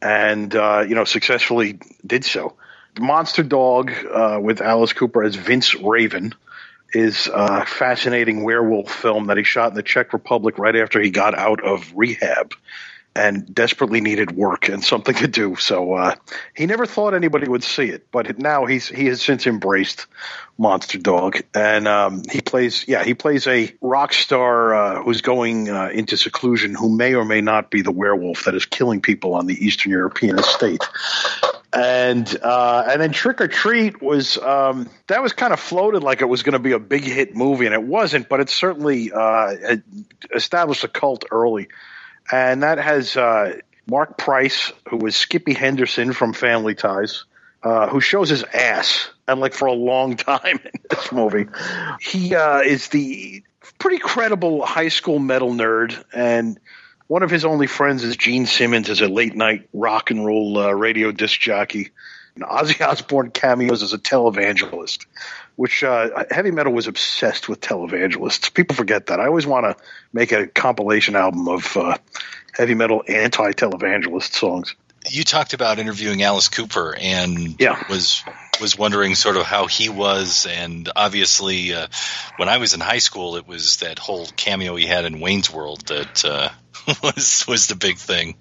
and 0.00 0.54
uh, 0.54 0.84
you 0.88 0.94
know, 0.94 1.04
successfully 1.04 1.80
did 2.06 2.24
so. 2.24 2.54
Monster 3.00 3.42
Dog 3.42 3.90
uh, 4.12 4.38
with 4.40 4.60
Alice 4.60 4.92
Cooper 4.92 5.24
as 5.24 5.34
Vince 5.34 5.74
Raven 5.74 6.34
is 6.92 7.28
a 7.32 7.64
fascinating 7.64 8.44
werewolf 8.44 8.92
film 8.92 9.28
that 9.28 9.38
he 9.38 9.44
shot 9.44 9.70
in 9.70 9.74
the 9.74 9.82
Czech 9.82 10.12
Republic 10.12 10.58
right 10.58 10.76
after 10.76 11.00
he 11.00 11.10
got 11.10 11.34
out 11.34 11.64
of 11.64 11.90
rehab 11.94 12.52
and 13.14 13.54
desperately 13.54 14.00
needed 14.00 14.32
work 14.32 14.68
and 14.68 14.82
something 14.82 15.14
to 15.14 15.28
do. 15.28 15.56
So 15.56 15.94
uh, 15.94 16.14
he 16.54 16.66
never 16.66 16.86
thought 16.86 17.14
anybody 17.14 17.48
would 17.48 17.64
see 17.64 17.84
it, 17.84 18.10
but 18.10 18.38
now 18.38 18.64
he's 18.66 18.88
he 18.88 19.06
has 19.06 19.20
since 19.20 19.46
embraced 19.46 20.06
Monster 20.58 20.98
Dog, 20.98 21.40
and 21.54 21.86
um, 21.88 22.22
he 22.30 22.40
plays 22.40 22.86
yeah 22.88 23.04
he 23.04 23.14
plays 23.14 23.46
a 23.46 23.72
rock 23.80 24.12
star 24.12 24.74
uh, 24.74 25.02
who's 25.02 25.20
going 25.20 25.68
uh, 25.68 25.88
into 25.88 26.16
seclusion, 26.16 26.74
who 26.74 26.94
may 26.94 27.14
or 27.14 27.24
may 27.24 27.40
not 27.40 27.70
be 27.70 27.82
the 27.82 27.90
werewolf 27.90 28.44
that 28.44 28.54
is 28.54 28.64
killing 28.64 29.00
people 29.00 29.34
on 29.34 29.46
the 29.46 29.54
Eastern 29.54 29.92
European 29.92 30.38
estate. 30.38 30.82
And 31.74 32.28
uh, 32.42 32.84
and 32.90 33.00
then 33.00 33.12
Trick 33.12 33.40
or 33.40 33.48
Treat 33.48 34.02
was 34.02 34.38
um, 34.38 34.90
that 35.06 35.22
was 35.22 35.32
kind 35.32 35.52
of 35.52 35.60
floated 35.60 36.02
like 36.02 36.20
it 36.20 36.28
was 36.28 36.42
going 36.42 36.52
to 36.52 36.58
be 36.58 36.72
a 36.72 36.78
big 36.78 37.04
hit 37.04 37.34
movie, 37.34 37.66
and 37.66 37.74
it 37.74 37.82
wasn't, 37.82 38.28
but 38.28 38.40
it 38.40 38.50
certainly 38.50 39.10
uh, 39.10 39.76
established 40.34 40.84
a 40.84 40.88
cult 40.88 41.24
early 41.30 41.68
and 42.30 42.62
that 42.62 42.78
has 42.78 43.16
uh, 43.16 43.58
Marc 43.86 44.18
Price, 44.18 44.72
who 44.88 44.98
was 44.98 45.16
Skippy 45.16 45.54
Henderson 45.54 46.12
from 46.12 46.32
Family 46.32 46.74
Ties, 46.74 47.24
uh, 47.62 47.88
who 47.88 48.00
shows 48.00 48.28
his 48.28 48.44
ass, 48.44 49.10
and 49.26 49.40
like 49.40 49.54
for 49.54 49.66
a 49.66 49.72
long 49.72 50.16
time 50.16 50.60
in 50.64 50.80
this 50.90 51.12
movie. 51.12 51.46
He 52.00 52.34
uh, 52.34 52.60
is 52.60 52.88
the 52.88 53.42
pretty 53.78 53.98
credible 53.98 54.64
high 54.64 54.88
school 54.88 55.18
metal 55.18 55.52
nerd, 55.52 56.02
and 56.12 56.58
one 57.06 57.22
of 57.22 57.30
his 57.30 57.44
only 57.44 57.66
friends 57.66 58.04
is 58.04 58.16
Gene 58.16 58.46
Simmons 58.46 58.88
as 58.88 59.00
a 59.00 59.08
late 59.08 59.34
night 59.34 59.68
rock 59.72 60.10
and 60.10 60.24
roll 60.24 60.58
uh, 60.58 60.70
radio 60.70 61.12
disc 61.12 61.40
jockey. 61.40 61.90
And 62.34 62.44
Ozzy 62.44 62.80
Osbourne 62.80 63.30
cameos 63.30 63.82
as 63.82 63.92
a 63.92 63.98
televangelist, 63.98 65.04
which 65.56 65.84
uh, 65.84 66.24
heavy 66.30 66.50
metal 66.50 66.72
was 66.72 66.86
obsessed 66.86 67.48
with 67.48 67.60
televangelists. 67.60 68.52
People 68.52 68.76
forget 68.76 69.06
that. 69.06 69.20
I 69.20 69.26
always 69.26 69.46
want 69.46 69.64
to 69.64 69.84
make 70.12 70.32
a 70.32 70.46
compilation 70.46 71.16
album 71.16 71.48
of 71.48 71.76
uh, 71.76 71.98
heavy 72.52 72.74
metal 72.74 73.02
anti 73.06 73.52
televangelist 73.52 74.32
songs. 74.32 74.74
You 75.08 75.24
talked 75.24 75.52
about 75.52 75.78
interviewing 75.78 76.22
Alice 76.22 76.48
Cooper 76.48 76.94
and 76.98 77.60
yeah. 77.60 77.82
was 77.90 78.22
was 78.60 78.78
wondering 78.78 79.16
sort 79.16 79.36
of 79.36 79.42
how 79.42 79.66
he 79.66 79.88
was, 79.88 80.46
and 80.48 80.88
obviously 80.94 81.74
uh, 81.74 81.88
when 82.36 82.48
I 82.48 82.58
was 82.58 82.74
in 82.74 82.80
high 82.80 82.98
school, 82.98 83.36
it 83.36 83.46
was 83.46 83.78
that 83.78 83.98
whole 83.98 84.26
cameo 84.36 84.76
he 84.76 84.86
had 84.86 85.04
in 85.04 85.18
Wayne's 85.18 85.52
World 85.52 85.80
that 85.86 86.24
uh, 86.24 86.50
was 87.02 87.44
was 87.48 87.66
the 87.66 87.74
big 87.74 87.96
thing. 87.98 88.36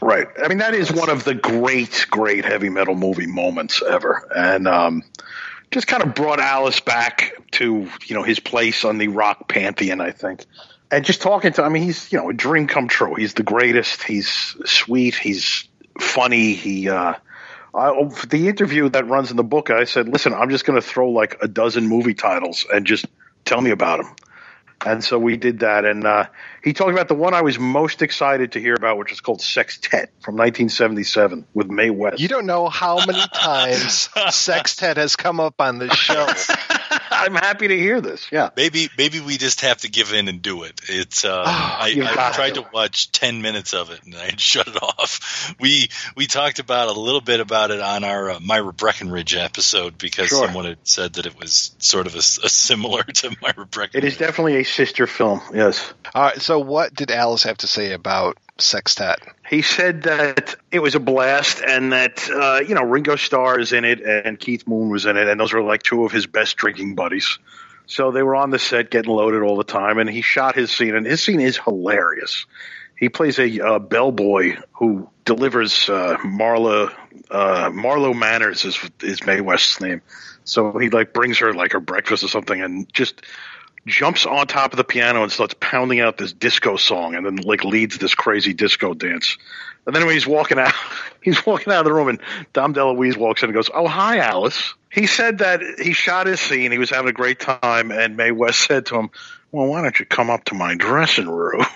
Right. 0.00 0.26
I 0.42 0.48
mean, 0.48 0.58
that 0.58 0.74
is 0.74 0.92
one 0.92 1.08
of 1.08 1.24
the 1.24 1.34
great, 1.34 2.06
great 2.10 2.44
heavy 2.44 2.68
metal 2.68 2.94
movie 2.94 3.26
moments 3.26 3.82
ever, 3.82 4.28
and 4.34 4.68
um, 4.68 5.02
just 5.74 5.88
kind 5.88 6.04
of 6.04 6.14
brought 6.14 6.38
Alice 6.38 6.78
back 6.78 7.34
to 7.50 7.90
you 8.06 8.14
know 8.14 8.22
his 8.22 8.38
place 8.38 8.84
on 8.84 8.96
the 8.96 9.08
rock 9.08 9.48
pantheon. 9.48 10.00
I 10.00 10.12
think, 10.12 10.46
and 10.90 11.04
just 11.04 11.20
talking 11.20 11.52
to, 11.54 11.64
I 11.64 11.68
mean, 11.68 11.82
he's 11.82 12.10
you 12.12 12.18
know 12.18 12.30
a 12.30 12.32
dream 12.32 12.68
come 12.68 12.86
true. 12.86 13.16
He's 13.16 13.34
the 13.34 13.42
greatest. 13.42 14.04
He's 14.04 14.56
sweet. 14.64 15.16
He's 15.16 15.68
funny. 16.00 16.54
He. 16.54 16.88
uh 16.88 17.14
I, 17.76 18.08
the 18.28 18.46
interview 18.46 18.88
that 18.90 19.08
runs 19.08 19.32
in 19.32 19.36
the 19.36 19.42
book, 19.42 19.68
I 19.68 19.82
said, 19.82 20.08
"Listen, 20.08 20.32
I'm 20.32 20.48
just 20.48 20.64
going 20.64 20.80
to 20.80 20.86
throw 20.86 21.10
like 21.10 21.38
a 21.42 21.48
dozen 21.48 21.88
movie 21.88 22.14
titles 22.14 22.64
and 22.72 22.86
just 22.86 23.06
tell 23.44 23.60
me 23.60 23.70
about 23.72 24.00
them." 24.00 24.14
And 24.86 25.02
so 25.02 25.18
we 25.18 25.36
did 25.36 25.58
that, 25.60 25.84
and 25.84 26.04
uh, 26.04 26.26
he 26.64 26.72
talked 26.72 26.92
about 26.92 27.08
the 27.08 27.14
one 27.14 27.34
I 27.34 27.42
was 27.42 27.58
most 27.58 28.02
excited 28.02 28.52
to 28.52 28.60
hear 28.60 28.74
about, 28.74 28.98
which 28.98 29.12
is 29.12 29.20
called 29.20 29.40
Sextet 29.42 30.10
from 30.22 30.36
1977 30.36 31.46
with 31.54 31.68
Mae 31.68 31.90
West. 31.90 32.20
You 32.20 32.28
don't 32.28 32.46
know 32.46 32.68
how 32.68 33.04
many 33.04 33.22
times 33.34 34.08
Sextet 34.30 34.96
has 34.96 35.16
come 35.16 35.40
up 35.40 35.60
on 35.60 35.78
this 35.78 35.92
show. 35.94 36.26
I'm 37.10 37.34
happy 37.34 37.68
to 37.68 37.76
hear 37.78 38.00
this. 38.00 38.26
Yeah, 38.32 38.50
maybe 38.56 38.88
maybe 38.98 39.20
we 39.20 39.36
just 39.36 39.60
have 39.62 39.78
to 39.78 39.88
give 39.90 40.12
in 40.12 40.28
and 40.28 40.42
do 40.42 40.64
it. 40.64 40.80
It's 40.88 41.24
uh, 41.24 41.42
I, 41.46 41.94
I 42.00 42.32
tried 42.34 42.54
to. 42.54 42.62
to 42.62 42.68
watch 42.72 43.12
ten 43.12 43.40
minutes 43.42 43.72
of 43.72 43.90
it 43.90 44.02
and 44.04 44.14
I 44.14 44.30
shut 44.36 44.66
it 44.68 44.76
off. 44.82 45.54
We 45.60 45.88
we 46.16 46.26
talked 46.26 46.58
about 46.58 46.88
a 46.88 46.98
little 46.98 47.20
bit 47.20 47.40
about 47.40 47.70
it 47.70 47.80
on 47.80 48.04
our 48.04 48.30
uh, 48.30 48.40
Myra 48.40 48.72
Breckinridge 48.72 49.34
episode 49.34 49.96
because 49.98 50.28
Sure. 50.28 50.44
someone 50.46 50.64
had 50.66 50.78
said 50.84 51.14
that 51.14 51.26
it 51.26 51.38
was 51.38 51.74
sort 51.78 52.06
of 52.06 52.14
a, 52.14 52.18
s- 52.18 52.38
a 52.42 52.48
similar 52.48 53.02
to 53.02 53.36
Myra 53.40 53.66
Breckinridge. 53.66 54.04
It 54.04 54.06
is 54.06 54.16
definitely 54.16 54.56
a 54.56 54.64
sister 54.64 55.06
film. 55.06 55.40
Yes. 55.54 55.92
All 56.14 56.22
right. 56.22 56.40
So, 56.42 56.53
what 56.58 56.94
did 56.94 57.10
Alice 57.10 57.42
have 57.44 57.58
to 57.58 57.66
say 57.66 57.92
about 57.92 58.38
Sextet? 58.58 59.20
He 59.48 59.62
said 59.62 60.02
that 60.02 60.56
it 60.70 60.80
was 60.80 60.94
a 60.94 61.00
blast 61.00 61.62
and 61.62 61.92
that, 61.92 62.28
uh, 62.30 62.60
you 62.66 62.74
know, 62.74 62.82
Ringo 62.82 63.16
Starr 63.16 63.58
is 63.58 63.72
in 63.72 63.84
it 63.84 64.00
and 64.00 64.38
Keith 64.38 64.66
Moon 64.66 64.88
was 64.88 65.06
in 65.06 65.16
it, 65.16 65.28
and 65.28 65.38
those 65.38 65.52
were 65.52 65.62
like 65.62 65.82
two 65.82 66.04
of 66.04 66.12
his 66.12 66.26
best 66.26 66.56
drinking 66.56 66.94
buddies. 66.94 67.38
So 67.86 68.10
they 68.10 68.22
were 68.22 68.36
on 68.36 68.50
the 68.50 68.58
set 68.58 68.90
getting 68.90 69.12
loaded 69.12 69.42
all 69.42 69.56
the 69.56 69.64
time, 69.64 69.98
and 69.98 70.08
he 70.08 70.22
shot 70.22 70.54
his 70.54 70.70
scene, 70.70 70.94
and 70.94 71.04
his 71.04 71.22
scene 71.22 71.40
is 71.40 71.58
hilarious. 71.58 72.46
He 72.96 73.08
plays 73.08 73.38
a 73.38 73.60
uh, 73.60 73.78
bellboy 73.78 74.56
who 74.72 75.08
delivers 75.24 75.88
uh, 75.88 76.16
Marla, 76.18 76.94
uh, 77.30 77.70
Marlo 77.70 78.16
Manners 78.16 78.64
is, 78.64 78.78
is 79.02 79.26
Mae 79.26 79.40
West's 79.40 79.80
name. 79.80 80.00
So 80.44 80.78
he 80.78 80.90
like 80.90 81.12
brings 81.12 81.38
her 81.38 81.52
like 81.52 81.72
her 81.72 81.80
breakfast 81.80 82.22
or 82.22 82.28
something 82.28 82.60
and 82.60 82.90
just 82.92 83.22
jumps 83.86 84.24
on 84.26 84.46
top 84.46 84.72
of 84.72 84.76
the 84.76 84.84
piano 84.84 85.22
and 85.22 85.30
starts 85.30 85.54
pounding 85.60 86.00
out 86.00 86.16
this 86.16 86.32
disco 86.32 86.76
song 86.76 87.14
and 87.14 87.24
then 87.26 87.36
like 87.36 87.64
leads 87.64 87.98
this 87.98 88.14
crazy 88.14 88.54
disco 88.54 88.94
dance. 88.94 89.36
And 89.86 89.94
then 89.94 90.06
when 90.06 90.14
he's 90.14 90.26
walking 90.26 90.58
out, 90.58 90.72
he's 91.22 91.44
walking 91.44 91.72
out 91.72 91.80
of 91.80 91.84
the 91.84 91.92
room 91.92 92.08
and 92.08 92.20
Dom 92.52 92.74
DeLuise 92.74 93.16
walks 93.16 93.42
in 93.42 93.50
and 93.50 93.54
goes, 93.54 93.70
Oh, 93.72 93.86
hi, 93.86 94.18
Alice. 94.18 94.74
He 94.90 95.06
said 95.06 95.38
that 95.38 95.60
he 95.82 95.92
shot 95.92 96.26
his 96.26 96.40
scene. 96.40 96.70
He 96.70 96.78
was 96.78 96.90
having 96.90 97.10
a 97.10 97.12
great 97.12 97.40
time. 97.40 97.90
And 97.90 98.16
Mae 98.16 98.30
West 98.30 98.60
said 98.60 98.86
to 98.86 98.96
him, 98.96 99.10
Well, 99.52 99.66
why 99.66 99.82
don't 99.82 99.98
you 99.98 100.06
come 100.06 100.30
up 100.30 100.44
to 100.44 100.54
my 100.54 100.76
dressing 100.76 101.28
room? 101.28 101.64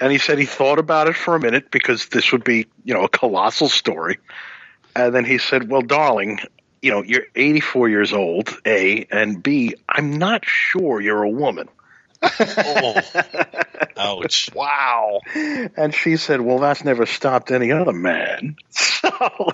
and 0.00 0.12
he 0.12 0.18
said 0.18 0.38
he 0.38 0.46
thought 0.46 0.78
about 0.78 1.08
it 1.08 1.16
for 1.16 1.34
a 1.34 1.40
minute 1.40 1.70
because 1.70 2.06
this 2.06 2.32
would 2.32 2.44
be, 2.44 2.66
you 2.84 2.94
know, 2.94 3.04
a 3.04 3.08
colossal 3.08 3.68
story. 3.68 4.18
And 4.94 5.14
then 5.14 5.24
he 5.24 5.38
said, 5.38 5.68
Well, 5.68 5.82
darling, 5.82 6.38
you 6.86 6.92
know, 6.92 7.02
you're 7.02 7.24
84 7.34 7.88
years 7.88 8.12
old, 8.12 8.48
A, 8.64 9.08
and 9.10 9.42
B, 9.42 9.74
I'm 9.88 10.18
not 10.18 10.44
sure 10.44 11.00
you're 11.00 11.24
a 11.24 11.28
woman. 11.28 11.68
Oh. 12.22 13.00
Ouch. 13.96 14.50
Wow. 14.54 15.20
And 15.34 15.92
she 15.92 16.16
said, 16.16 16.40
Well, 16.40 16.60
that's 16.60 16.84
never 16.84 17.04
stopped 17.04 17.50
any 17.50 17.72
other 17.72 17.92
man. 17.92 18.56
So 18.70 19.50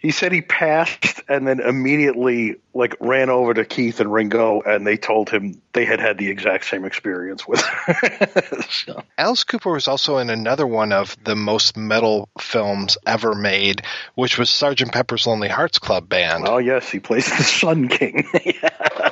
he 0.00 0.10
said 0.10 0.32
he 0.32 0.40
passed 0.40 1.20
and 1.28 1.46
then 1.46 1.60
immediately 1.60 2.56
like 2.72 2.96
ran 3.00 3.28
over 3.28 3.52
to 3.52 3.64
Keith 3.64 4.00
and 4.00 4.12
Ringo 4.12 4.62
and 4.62 4.86
they 4.86 4.96
told 4.96 5.28
him 5.28 5.60
they 5.72 5.84
had 5.84 6.00
had 6.00 6.16
the 6.18 6.30
exact 6.30 6.64
same 6.64 6.84
experience 6.84 7.46
with. 7.46 7.60
So- 8.70 9.02
Alice 9.18 9.44
Cooper 9.44 9.72
was 9.72 9.88
also 9.88 10.18
in 10.18 10.30
another 10.30 10.66
one 10.66 10.92
of 10.92 11.16
the 11.24 11.36
most 11.36 11.76
metal 11.76 12.28
films 12.40 12.96
ever 13.06 13.34
made, 13.34 13.82
which 14.14 14.38
was 14.38 14.48
Sergeant 14.48 14.92
Pepper's 14.92 15.26
Lonely 15.26 15.48
Hearts 15.48 15.78
Club 15.78 16.08
Band. 16.08 16.44
Oh, 16.48 16.58
yes, 16.58 16.88
he 16.90 16.98
plays 17.00 17.26
the 17.28 17.42
Sun 17.42 17.88
King. 17.88 18.26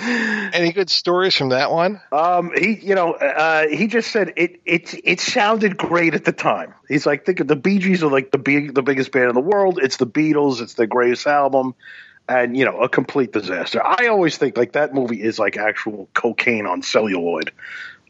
Any 0.00 0.72
good 0.72 0.90
stories 0.90 1.34
from 1.34 1.48
that 1.48 1.70
one? 1.70 2.00
Um, 2.12 2.52
he, 2.56 2.74
you 2.74 2.94
know, 2.94 3.14
uh, 3.14 3.66
he 3.68 3.88
just 3.88 4.12
said 4.12 4.34
it. 4.36 4.60
It 4.64 4.94
it 5.04 5.20
sounded 5.20 5.76
great 5.76 6.14
at 6.14 6.24
the 6.24 6.32
time. 6.32 6.74
He's 6.88 7.04
like, 7.04 7.26
think 7.26 7.40
of 7.40 7.48
the 7.48 7.56
Bee 7.56 7.78
Gees 7.78 8.02
are 8.02 8.10
like 8.10 8.30
the 8.30 8.38
big, 8.38 8.74
the 8.74 8.82
biggest 8.82 9.10
band 9.10 9.28
in 9.28 9.34
the 9.34 9.40
world. 9.40 9.80
It's 9.82 9.96
the 9.96 10.06
Beatles. 10.06 10.60
It's 10.60 10.74
their 10.74 10.86
greatest 10.86 11.26
album, 11.26 11.74
and 12.28 12.56
you 12.56 12.64
know, 12.64 12.78
a 12.80 12.88
complete 12.88 13.32
disaster. 13.32 13.84
I 13.84 14.06
always 14.06 14.38
think 14.38 14.56
like 14.56 14.72
that 14.72 14.94
movie 14.94 15.20
is 15.20 15.38
like 15.38 15.56
actual 15.56 16.08
cocaine 16.14 16.66
on 16.66 16.82
celluloid. 16.82 17.50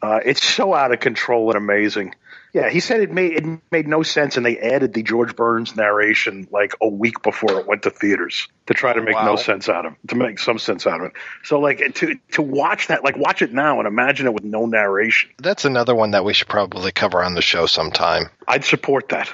Uh, 0.01 0.19
it's 0.23 0.43
so 0.43 0.73
out 0.73 0.91
of 0.91 0.99
control 0.99 1.49
and 1.49 1.57
amazing. 1.57 2.13
Yeah, 2.53 2.69
he 2.69 2.79
said 2.79 3.01
it 3.01 3.11
made 3.11 3.33
it 3.33 3.61
made 3.71 3.87
no 3.87 4.01
sense, 4.01 4.37
and 4.37 4.45
they 4.45 4.57
added 4.57 4.93
the 4.93 5.03
George 5.03 5.35
Burns 5.35 5.75
narration 5.75 6.47
like 6.51 6.73
a 6.81 6.87
week 6.87 7.21
before 7.21 7.59
it 7.59 7.67
went 7.67 7.83
to 7.83 7.91
theaters 7.91 8.47
to 8.65 8.73
try 8.73 8.93
to 8.93 9.01
make 9.01 9.15
no 9.15 9.35
sense 9.35 9.69
out 9.69 9.85
of 9.85 9.93
it, 9.93 10.07
to 10.07 10.15
make 10.15 10.39
some 10.39 10.57
sense 10.57 10.87
out 10.87 11.01
of 11.01 11.07
it. 11.07 11.13
So 11.43 11.59
like 11.59 11.93
to 11.95 12.15
to 12.31 12.41
watch 12.41 12.87
that, 12.87 13.03
like 13.03 13.17
watch 13.17 13.43
it 13.43 13.53
now 13.53 13.77
and 13.79 13.87
imagine 13.87 14.25
it 14.25 14.33
with 14.33 14.43
no 14.43 14.65
narration. 14.65 15.29
That's 15.37 15.65
another 15.65 15.93
one 15.93 16.11
that 16.11 16.25
we 16.25 16.33
should 16.33 16.47
probably 16.47 16.91
cover 16.91 17.23
on 17.23 17.35
the 17.35 17.41
show 17.41 17.67
sometime. 17.67 18.29
I'd 18.47 18.65
support 18.65 19.09
that. 19.09 19.31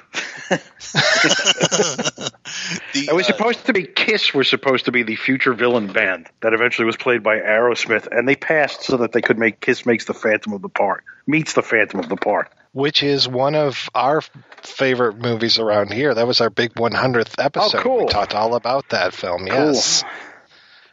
it 2.94 3.14
was 3.14 3.30
uh, 3.30 3.32
supposed 3.32 3.66
to 3.66 3.74
be 3.74 3.84
Kiss 3.84 4.34
were 4.34 4.44
supposed 4.44 4.86
to 4.86 4.92
be 4.92 5.04
the 5.04 5.16
future 5.16 5.54
villain 5.54 5.88
band 5.88 6.28
that 6.42 6.54
eventually 6.54 6.86
was 6.86 6.98
played 6.98 7.24
by 7.24 7.38
Aerosmith, 7.38 8.08
and 8.12 8.28
they 8.28 8.36
passed 8.36 8.84
so 8.84 8.98
that 8.98 9.14
they 9.14 9.22
could 9.22 9.38
make 9.38 9.62
Kiss 9.62 9.86
makes 9.86 10.04
the 10.06 10.14
Phantom 10.14 10.52
of 10.52 10.62
the 10.62 10.70
Park 10.70 11.06
meets 11.28 11.54
the 11.54 11.64
Phantom 11.64 12.00
of 12.00 12.10
the 12.10 12.16
Park. 12.16 12.52
Which 12.76 13.04
is 13.04 13.26
one 13.26 13.56
of 13.56 13.90
our 13.96 14.20
favorite 14.62 15.18
movies 15.18 15.60
around 15.60 15.94
here. 15.94 16.14
That 16.14 16.28
was 16.28 16.42
our 16.42 16.50
big 16.50 16.74
100th 16.74 17.36
episode. 17.40 17.78
Oh, 17.78 17.82
cool. 17.82 18.00
We 18.00 18.08
talked 18.08 18.36
all 18.36 18.54
about 18.54 18.90
that 18.90 19.14
film. 19.14 19.48
Yes. 19.48 20.04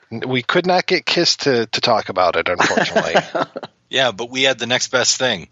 We 0.09 0.43
could 0.43 0.65
not 0.65 0.87
get 0.87 1.05
Kiss 1.05 1.39
to, 1.39 1.67
to 1.67 1.81
talk 1.81 2.09
about 2.09 2.37
it, 2.37 2.49
unfortunately. 2.49 3.15
Yeah, 3.93 4.11
but 4.11 4.31
we 4.31 4.45
had 4.45 4.59
the 4.59 4.67
next 4.67 4.89
best 4.89 5.19
thing. 5.19 5.49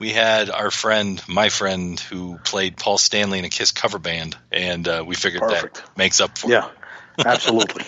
We 0.00 0.10
had 0.10 0.50
our 0.50 0.72
friend, 0.72 1.22
my 1.28 1.48
friend, 1.48 1.98
who 2.00 2.38
played 2.38 2.76
Paul 2.76 2.98
Stanley 2.98 3.38
in 3.38 3.44
a 3.44 3.48
Kiss 3.48 3.70
cover 3.70 4.00
band, 4.00 4.36
and 4.50 4.88
uh, 4.88 5.04
we 5.06 5.14
figured 5.14 5.42
Perfect. 5.42 5.76
that 5.76 5.96
makes 5.96 6.20
up 6.20 6.36
for 6.36 6.48
it. 6.48 6.54
Yeah, 6.54 6.68
absolutely. 7.24 7.84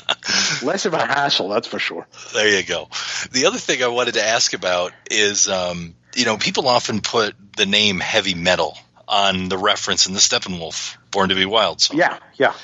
Less 0.62 0.86
of 0.86 0.94
a 0.94 1.04
hassle, 1.04 1.50
that's 1.50 1.68
for 1.68 1.78
sure. 1.78 2.06
There 2.32 2.48
you 2.48 2.64
go. 2.64 2.88
The 3.32 3.44
other 3.44 3.58
thing 3.58 3.82
I 3.82 3.88
wanted 3.88 4.14
to 4.14 4.26
ask 4.26 4.54
about 4.54 4.94
is, 5.10 5.46
um, 5.48 5.94
you 6.14 6.24
know, 6.24 6.36
people 6.36 6.68
often 6.68 7.00
put 7.00 7.34
the 7.56 7.66
name 7.66 8.00
heavy 8.00 8.34
metal 8.34 8.76
on 9.08 9.48
the 9.48 9.58
reference 9.58 10.06
in 10.06 10.14
the 10.14 10.20
Steppenwolf 10.20 10.96
Born 11.10 11.28
to 11.28 11.34
Be 11.34 11.44
Wild 11.44 11.80
song. 11.80 11.98
Yeah, 11.98 12.18
yeah. 12.36 12.54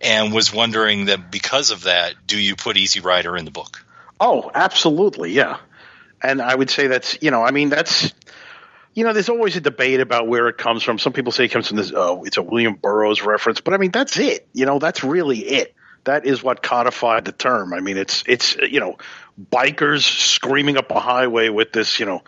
And 0.00 0.32
was 0.34 0.52
wondering 0.52 1.06
that 1.06 1.30
because 1.30 1.70
of 1.70 1.84
that, 1.84 2.14
do 2.26 2.38
you 2.38 2.56
put 2.56 2.76
Easy 2.76 3.00
Rider 3.00 3.36
in 3.36 3.44
the 3.44 3.50
book? 3.50 3.84
Oh, 4.20 4.50
absolutely, 4.54 5.32
yeah. 5.32 5.58
And 6.22 6.42
I 6.42 6.54
would 6.54 6.70
say 6.70 6.86
that's 6.86 7.18
you 7.22 7.30
know, 7.30 7.42
I 7.42 7.50
mean 7.50 7.70
that's 7.70 8.12
you 8.94 9.02
know, 9.02 9.12
there's 9.12 9.28
always 9.28 9.56
a 9.56 9.60
debate 9.60 10.00
about 10.00 10.28
where 10.28 10.48
it 10.48 10.56
comes 10.56 10.82
from. 10.82 10.98
Some 10.98 11.12
people 11.12 11.32
say 11.32 11.46
it 11.46 11.48
comes 11.48 11.68
from 11.68 11.78
this 11.78 11.92
oh, 11.94 12.24
it's 12.24 12.36
a 12.36 12.42
William 12.42 12.74
Burroughs 12.74 13.22
reference, 13.22 13.60
but 13.60 13.74
I 13.74 13.78
mean 13.78 13.90
that's 13.90 14.18
it. 14.18 14.46
You 14.52 14.66
know, 14.66 14.78
that's 14.78 15.02
really 15.02 15.38
it. 15.38 15.74
That 16.04 16.26
is 16.26 16.42
what 16.42 16.62
codified 16.62 17.24
the 17.24 17.32
term. 17.32 17.72
I 17.72 17.80
mean, 17.80 17.96
it's 17.96 18.22
it's 18.26 18.56
you 18.56 18.80
know, 18.80 18.98
bikers 19.50 20.02
screaming 20.02 20.76
up 20.76 20.90
a 20.90 21.00
highway 21.00 21.48
with 21.48 21.72
this, 21.72 21.98
you 21.98 22.06
know, 22.06 22.22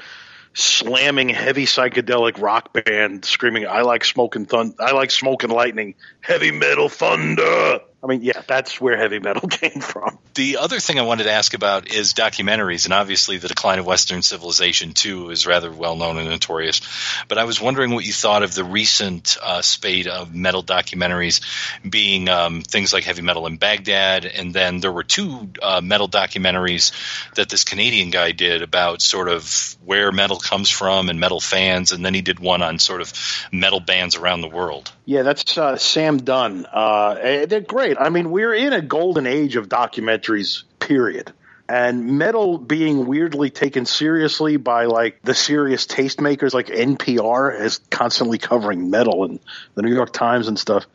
slamming 0.56 1.28
heavy 1.28 1.66
psychedelic 1.66 2.40
rock 2.40 2.72
band 2.72 3.26
screaming 3.26 3.66
I 3.66 3.82
like 3.82 4.04
smoking 4.06 4.46
thun 4.46 4.74
I 4.80 4.92
like 4.92 5.10
smoking 5.10 5.50
lightning, 5.50 5.94
heavy 6.20 6.50
metal 6.50 6.88
thunder. 6.88 7.80
I 8.02 8.08
mean, 8.08 8.22
yeah, 8.22 8.42
that's 8.46 8.80
where 8.80 8.96
heavy 8.96 9.18
metal 9.18 9.48
came 9.48 9.80
from. 9.80 10.18
The 10.34 10.58
other 10.58 10.80
thing 10.80 10.98
I 10.98 11.02
wanted 11.02 11.24
to 11.24 11.32
ask 11.32 11.54
about 11.54 11.90
is 11.90 12.12
documentaries, 12.12 12.84
and 12.84 12.92
obviously 12.92 13.38
the 13.38 13.48
decline 13.48 13.78
of 13.78 13.86
Western 13.86 14.22
civilization 14.22 14.92
too 14.92 15.30
is 15.30 15.46
rather 15.46 15.72
well 15.72 15.96
known 15.96 16.18
and 16.18 16.28
notorious. 16.28 16.82
But 17.26 17.38
I 17.38 17.44
was 17.44 17.60
wondering 17.60 17.92
what 17.92 18.04
you 18.04 18.12
thought 18.12 18.42
of 18.42 18.54
the 18.54 18.64
recent 18.64 19.38
uh, 19.42 19.62
spate 19.62 20.06
of 20.06 20.34
metal 20.34 20.62
documentaries, 20.62 21.40
being 21.88 22.28
um, 22.28 22.60
things 22.60 22.92
like 22.92 23.04
Heavy 23.04 23.22
Metal 23.22 23.46
in 23.46 23.56
Baghdad, 23.56 24.26
and 24.26 24.52
then 24.52 24.80
there 24.80 24.92
were 24.92 25.04
two 25.04 25.48
uh, 25.62 25.80
metal 25.80 26.08
documentaries 26.08 26.92
that 27.34 27.48
this 27.48 27.64
Canadian 27.64 28.10
guy 28.10 28.32
did 28.32 28.60
about 28.60 29.00
sort 29.00 29.28
of 29.28 29.76
where 29.84 30.12
metal 30.12 30.38
comes 30.38 30.68
from 30.68 31.08
and 31.08 31.18
metal 31.18 31.40
fans, 31.40 31.92
and 31.92 32.04
then 32.04 32.12
he 32.12 32.20
did 32.20 32.40
one 32.40 32.62
on 32.62 32.78
sort 32.78 33.00
of 33.00 33.12
metal 33.50 33.80
bands 33.80 34.16
around 34.16 34.42
the 34.42 34.48
world. 34.48 34.92
Yeah, 35.06 35.22
that's 35.22 35.56
uh, 35.56 35.76
Sam 35.76 36.18
Dunn. 36.18 36.66
Uh, 36.66 37.16
eh, 37.20 37.46
they're 37.46 37.60
great. 37.60 37.96
I 37.98 38.08
mean, 38.08 38.32
we're 38.32 38.52
in 38.52 38.72
a 38.72 38.82
golden 38.82 39.28
age 39.28 39.54
of 39.54 39.68
documentaries, 39.68 40.64
period. 40.80 41.32
And 41.68 42.18
metal 42.18 42.58
being 42.58 43.06
weirdly 43.06 43.50
taken 43.50 43.86
seriously 43.86 44.56
by 44.56 44.86
like 44.86 45.22
the 45.22 45.34
serious 45.34 45.86
tastemakers, 45.86 46.54
like 46.54 46.66
NPR 46.66 47.60
is 47.60 47.78
constantly 47.90 48.38
covering 48.38 48.90
metal 48.90 49.24
and 49.24 49.38
the 49.76 49.82
New 49.82 49.94
York 49.94 50.12
Times 50.12 50.48
and 50.48 50.58
stuff, 50.58 50.86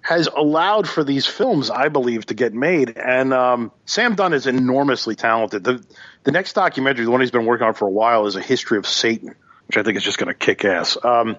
has 0.00 0.28
allowed 0.34 0.88
for 0.88 1.04
these 1.04 1.26
films, 1.26 1.68
I 1.68 1.88
believe, 1.88 2.24
to 2.26 2.34
get 2.34 2.54
made. 2.54 2.96
And 2.96 3.34
um, 3.34 3.70
Sam 3.84 4.14
Dunn 4.14 4.32
is 4.32 4.46
enormously 4.46 5.14
talented. 5.14 5.64
The 5.64 5.84
the 6.24 6.32
next 6.32 6.54
documentary, 6.54 7.04
the 7.04 7.10
one 7.10 7.20
he's 7.20 7.30
been 7.30 7.46
working 7.46 7.66
on 7.66 7.74
for 7.74 7.86
a 7.86 7.90
while, 7.90 8.26
is 8.26 8.36
a 8.36 8.42
history 8.42 8.78
of 8.78 8.86
Satan 8.86 9.34
which 9.68 9.76
I 9.76 9.82
think 9.82 9.96
is 9.96 10.02
just 10.02 10.18
going 10.18 10.28
to 10.28 10.34
kick 10.34 10.64
ass. 10.64 10.96
Um, 11.02 11.36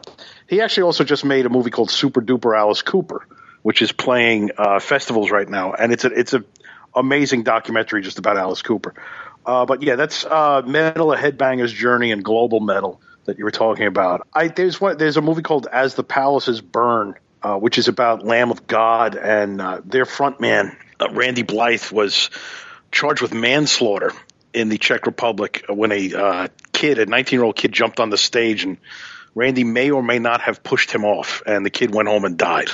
he 0.48 0.62
actually 0.62 0.84
also 0.84 1.04
just 1.04 1.26
made 1.26 1.46
a 1.46 1.50
movie 1.50 1.72
called 1.72 1.92
Super 1.92 2.22
Duper 2.22 2.58
Alice 2.58 2.82
Cooper, 2.82 3.28
which 3.64 3.82
is 3.82 3.92
playing 3.92 4.52
uh, 4.58 4.80
festivals 4.80 5.32
right 5.32 5.50
now, 5.50 5.74
and 5.74 5.92
it's 5.92 6.06
a 6.06 6.08
it's 6.08 6.34
a 6.34 6.44
amazing 6.96 7.44
documentary 7.44 8.02
just 8.02 8.20
about 8.20 8.38
Alice 8.38 8.62
Cooper. 8.62 8.94
Uh, 9.46 9.66
but 9.66 9.82
yeah, 9.82 9.96
that's 9.96 10.26
uh, 10.26 10.62
Metal: 10.66 11.12
A 11.12 11.18
Headbanger's 11.18 11.74
Journey 11.74 12.12
and 12.12 12.24
Global 12.24 12.60
Metal 12.60 13.02
that 13.26 13.38
you 13.38 13.46
were 13.46 13.52
talking 13.52 13.88
about. 13.88 14.28
I 14.34 14.48
there's 14.48 14.80
one 14.80 14.98
there's 14.98 15.18
a 15.18 15.22
movie 15.22 15.42
called 15.42 15.68
As 15.72 15.96
the 15.96 16.04
Palaces 16.04 16.62
Burn, 16.62 17.16
uh, 17.42 17.58
which 17.58 17.78
is 17.78 17.88
about 17.88 18.24
Lamb 18.24 18.52
of 18.52 18.68
God 18.68 19.16
and 19.16 19.60
uh, 19.60 19.82
their 19.84 20.06
frontman 20.06 20.76
uh, 21.00 21.10
Randy 21.12 21.44
Blythe 21.44 21.92
was 21.92 22.30
charged 22.92 23.22
with 23.22 23.34
manslaughter 23.34 24.12
in 24.54 24.70
the 24.70 24.78
Czech 24.78 25.06
Republic 25.06 25.66
when 25.70 25.92
a 25.92 26.14
uh, 26.14 26.48
kid, 26.72 27.00
a 27.00 27.06
19 27.06 27.38
year 27.38 27.44
old 27.44 27.56
kid, 27.56 27.72
jumped 27.72 28.00
on 28.00 28.10
the 28.10 28.18
stage 28.18 28.64
and 28.64 28.78
Randy 29.36 29.64
may 29.64 29.92
or 29.92 30.04
may 30.04 30.20
not 30.20 30.42
have 30.42 30.64
pushed 30.64 30.92
him 30.92 31.06
off, 31.06 31.44
and 31.46 31.66
the 31.66 31.70
kid 31.70 31.94
went 31.94 32.10
home 32.10 32.26
and 32.26 32.38
died. 32.38 32.70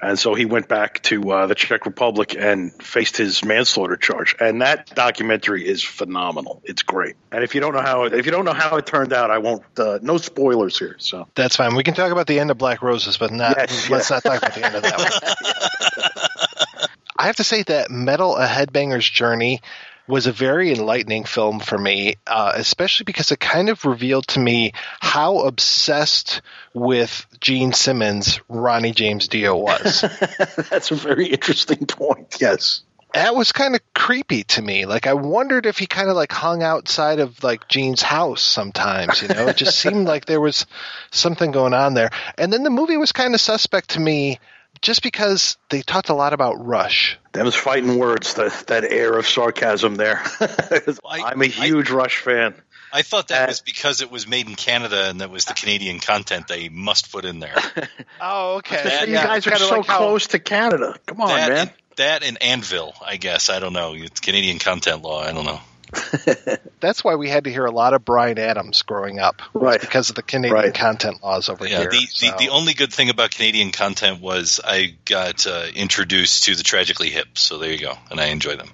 And 0.00 0.18
so 0.18 0.34
he 0.34 0.44
went 0.44 0.68
back 0.68 1.02
to 1.04 1.32
uh, 1.32 1.46
the 1.46 1.54
Czech 1.54 1.86
Republic 1.86 2.36
and 2.38 2.70
faced 2.82 3.16
his 3.16 3.42
manslaughter 3.42 3.96
charge. 3.96 4.36
And 4.38 4.60
that 4.60 4.94
documentary 4.94 5.66
is 5.66 5.82
phenomenal. 5.82 6.60
It's 6.64 6.82
great. 6.82 7.16
And 7.32 7.42
if 7.42 7.54
you 7.54 7.62
don't 7.62 7.72
know 7.74 7.80
how 7.80 8.04
it, 8.04 8.12
if 8.12 8.26
you 8.26 8.32
don't 8.32 8.44
know 8.44 8.52
how 8.52 8.76
it 8.76 8.84
turned 8.84 9.14
out, 9.14 9.30
I 9.30 9.38
won't. 9.38 9.62
Uh, 9.78 9.98
no 10.02 10.18
spoilers 10.18 10.78
here. 10.78 10.96
So 10.98 11.26
That's 11.34 11.56
fine. 11.56 11.74
We 11.74 11.82
can 11.82 11.94
talk 11.94 12.12
about 12.12 12.26
the 12.26 12.38
end 12.38 12.50
of 12.50 12.58
Black 12.58 12.82
Roses, 12.82 13.16
but 13.16 13.32
not, 13.32 13.56
Yes, 13.56 13.88
let's 13.88 14.10
yeah. 14.10 14.16
not 14.16 14.22
talk 14.22 14.38
about 14.38 14.54
the 14.54 14.66
end 14.66 14.76
of 14.76 14.82
that 14.82 14.98
one. 14.98 16.88
I 17.18 17.26
have 17.26 17.36
to 17.36 17.44
say 17.44 17.62
that 17.62 17.90
Metal: 17.90 18.36
A 18.36 18.46
Headbanger's 18.46 19.08
Journey 19.08 19.62
was 20.08 20.26
a 20.26 20.32
very 20.32 20.72
enlightening 20.72 21.24
film 21.24 21.60
for 21.60 21.76
me, 21.76 22.16
uh, 22.26 22.52
especially 22.54 23.04
because 23.04 23.32
it 23.32 23.40
kind 23.40 23.68
of 23.68 23.84
revealed 23.84 24.26
to 24.28 24.40
me 24.40 24.72
how 25.00 25.40
obsessed 25.40 26.42
with 26.74 27.26
Gene 27.40 27.72
Simmons 27.72 28.40
Ronnie 28.48 28.92
James 28.92 29.28
Dio 29.28 29.56
was. 29.56 30.00
that's 30.70 30.90
a 30.90 30.94
very 30.94 31.26
interesting 31.26 31.86
point. 31.86 32.36
Yes. 32.40 32.82
that 33.14 33.34
was 33.34 33.52
kind 33.52 33.74
of 33.74 33.80
creepy 33.94 34.44
to 34.44 34.62
me. 34.62 34.84
Like 34.86 35.06
I 35.06 35.14
wondered 35.14 35.66
if 35.66 35.78
he 35.78 35.86
kind 35.86 36.08
of 36.08 36.16
like 36.16 36.32
hung 36.32 36.62
outside 36.62 37.18
of 37.18 37.42
like 37.42 37.66
Gene's 37.68 38.02
house 38.02 38.42
sometimes, 38.42 39.22
you 39.22 39.28
know? 39.28 39.48
It 39.48 39.56
just 39.56 39.78
seemed 39.78 40.06
like 40.06 40.26
there 40.26 40.40
was 40.40 40.66
something 41.10 41.50
going 41.50 41.74
on 41.74 41.94
there. 41.94 42.10
And 42.36 42.52
then 42.52 42.62
the 42.62 42.70
movie 42.70 42.96
was 42.96 43.12
kind 43.12 43.34
of 43.34 43.40
suspect 43.40 43.90
to 43.90 44.00
me 44.00 44.38
just 44.82 45.02
because 45.02 45.56
they 45.70 45.82
talked 45.82 46.08
a 46.08 46.14
lot 46.14 46.32
about 46.32 46.64
Rush. 46.64 47.18
Them's 47.32 47.54
fighting 47.54 47.98
words. 47.98 48.34
That 48.34 48.52
that 48.68 48.84
air 48.84 49.16
of 49.18 49.26
sarcasm 49.26 49.96
there. 49.96 50.22
I'm 51.08 51.42
a 51.42 51.46
huge 51.46 51.90
Rush 51.90 52.18
fan. 52.18 52.54
I 52.92 53.02
thought 53.02 53.28
that 53.28 53.48
was 53.48 53.60
because 53.60 54.00
it 54.00 54.10
was 54.10 54.26
made 54.26 54.48
in 54.48 54.54
Canada 54.54 55.08
and 55.10 55.20
that 55.20 55.30
was 55.30 55.44
the 55.44 55.54
Canadian 55.54 55.98
content 56.00 56.48
they 56.48 56.68
must 56.68 57.12
put 57.12 57.24
in 57.24 57.40
there. 57.40 57.56
Oh, 58.18 58.56
okay. 58.56 58.82
That- 58.82 59.08
you 59.08 59.14
guys 59.14 59.46
are 59.46 59.56
so 59.56 59.82
close 59.82 60.28
to 60.28 60.38
Canada. 60.38 60.96
Come 61.06 61.20
on, 61.20 61.28
that, 61.28 61.48
man. 61.50 61.58
And, 61.58 61.70
that 61.96 62.22
and 62.22 62.42
Anvil, 62.42 62.94
I 63.04 63.16
guess. 63.16 63.50
I 63.50 63.58
don't 63.58 63.74
know. 63.74 63.92
It's 63.94 64.20
Canadian 64.20 64.58
content 64.58 65.02
law. 65.02 65.20
I 65.22 65.32
don't 65.32 65.44
know. 65.44 65.60
That's 66.80 67.02
why 67.02 67.14
we 67.16 67.28
had 67.28 67.44
to 67.44 67.50
hear 67.50 67.64
a 67.64 67.70
lot 67.70 67.94
of 67.94 68.04
Bryan 68.04 68.38
Adams 68.38 68.82
growing 68.82 69.18
up, 69.18 69.42
Right. 69.54 69.80
Because 69.80 70.10
of 70.10 70.14
the 70.16 70.22
Canadian 70.22 70.54
Right. 70.54 70.74
content 70.74 71.22
laws 71.22 71.48
over 71.48 71.66
Yeah, 71.66 71.80
here. 71.80 71.90
the, 71.90 72.06
so. 72.06 72.26
the, 72.26 72.46
the 72.46 72.48
only 72.50 72.74
good 72.74 72.92
thing 72.92 73.08
about 73.10 73.30
Canadian 73.30 73.72
content 73.72 74.20
was 74.20 74.60
I 74.62 74.94
got 75.04 75.46
uh, 75.46 75.66
introduced 75.74 76.44
to 76.44 76.54
the 76.54 76.62
Tragically 76.62 77.10
Hip, 77.10 77.38
so 77.38 77.58
there 77.58 77.72
you 77.72 77.78
go, 77.78 77.94
and 78.10 78.20
I 78.20 78.26
enjoy 78.26 78.56
them. 78.56 78.68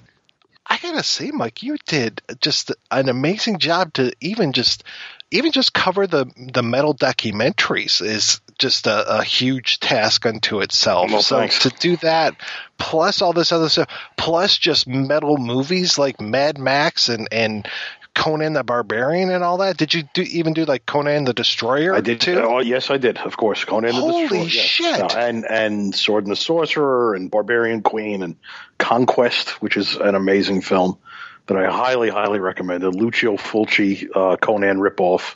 I 0.67 0.79
gotta 0.79 1.03
say, 1.03 1.31
Mike, 1.33 1.63
you 1.63 1.77
did 1.87 2.23
just 2.41 2.73
an 2.91 3.09
amazing 3.09 3.59
job 3.59 3.93
to 3.95 4.13
even 4.21 4.53
just 4.53 4.85
even 5.31 5.53
just 5.53 5.75
cover 5.75 6.07
the 6.07 6.27
the 6.53 6.63
metal 6.63 6.95
documentaries 6.95 8.01
is 8.01 8.41
just 8.63 8.87
a, 8.87 9.19
a 9.19 9.25
huge 9.25 9.81
task 9.81 10.25
unto 10.25 10.61
itself. 10.61 11.11
So 11.23 11.39
thanks. 11.39 11.65
to 11.65 11.71
do 11.71 11.97
that, 11.99 12.37
plus 12.79 13.21
all 13.21 13.33
this 13.33 13.53
other 13.53 13.69
stuff, 13.69 13.89
plus 14.17 14.57
just 14.57 14.87
metal 14.87 15.37
movies 15.37 15.99
like 15.99 16.21
Mad 16.21 16.59
Max 16.59 17.09
and 17.09 17.29
and 17.33 17.69
Conan 18.15 18.53
the 18.53 18.63
Barbarian 18.63 19.31
and 19.31 19.43
all 19.43 19.59
that. 19.59 19.77
Did 19.77 19.95
you 19.95 20.05
do 20.15 20.23
even 20.23 20.53
do 20.53 20.65
like 20.65 20.87
Conan 20.87 21.25
the 21.25 21.33
Destroyer? 21.33 21.95
I 21.95 22.01
did 22.01 22.21
too. 22.21 22.41
Oh, 22.41 22.61
yes, 22.61 22.91
I 22.91 22.99
did. 22.99 23.19
Of 23.19 23.37
course, 23.37 23.65
Conan 23.65 23.95
Holy 23.95 24.29
the 24.29 24.45
Destroyer. 24.45 24.45
yes. 24.45 24.53
shit. 24.53 24.99
No, 25.01 25.07
and 25.09 25.45
and 25.45 25.95
Sword 25.95 26.25
and 26.25 26.31
the 26.31 26.37
Sorcerer 26.37 27.15
and 27.15 27.31
Barbarian 27.31 27.83
Queen 27.83 28.23
and 28.23 28.37
Conquest, 28.79 29.61
which 29.61 29.77
is 29.77 29.97
an 29.97 30.15
amazing 30.15 30.61
film 30.63 30.99
that 31.47 31.57
I 31.57 31.69
highly, 31.69 32.11
highly 32.11 32.39
recommend. 32.39 32.83
The 32.83 32.91
Lucio 32.91 33.37
Fulci 33.37 34.09
uh, 34.15 34.37
Conan 34.37 34.79
ripoff 34.79 35.35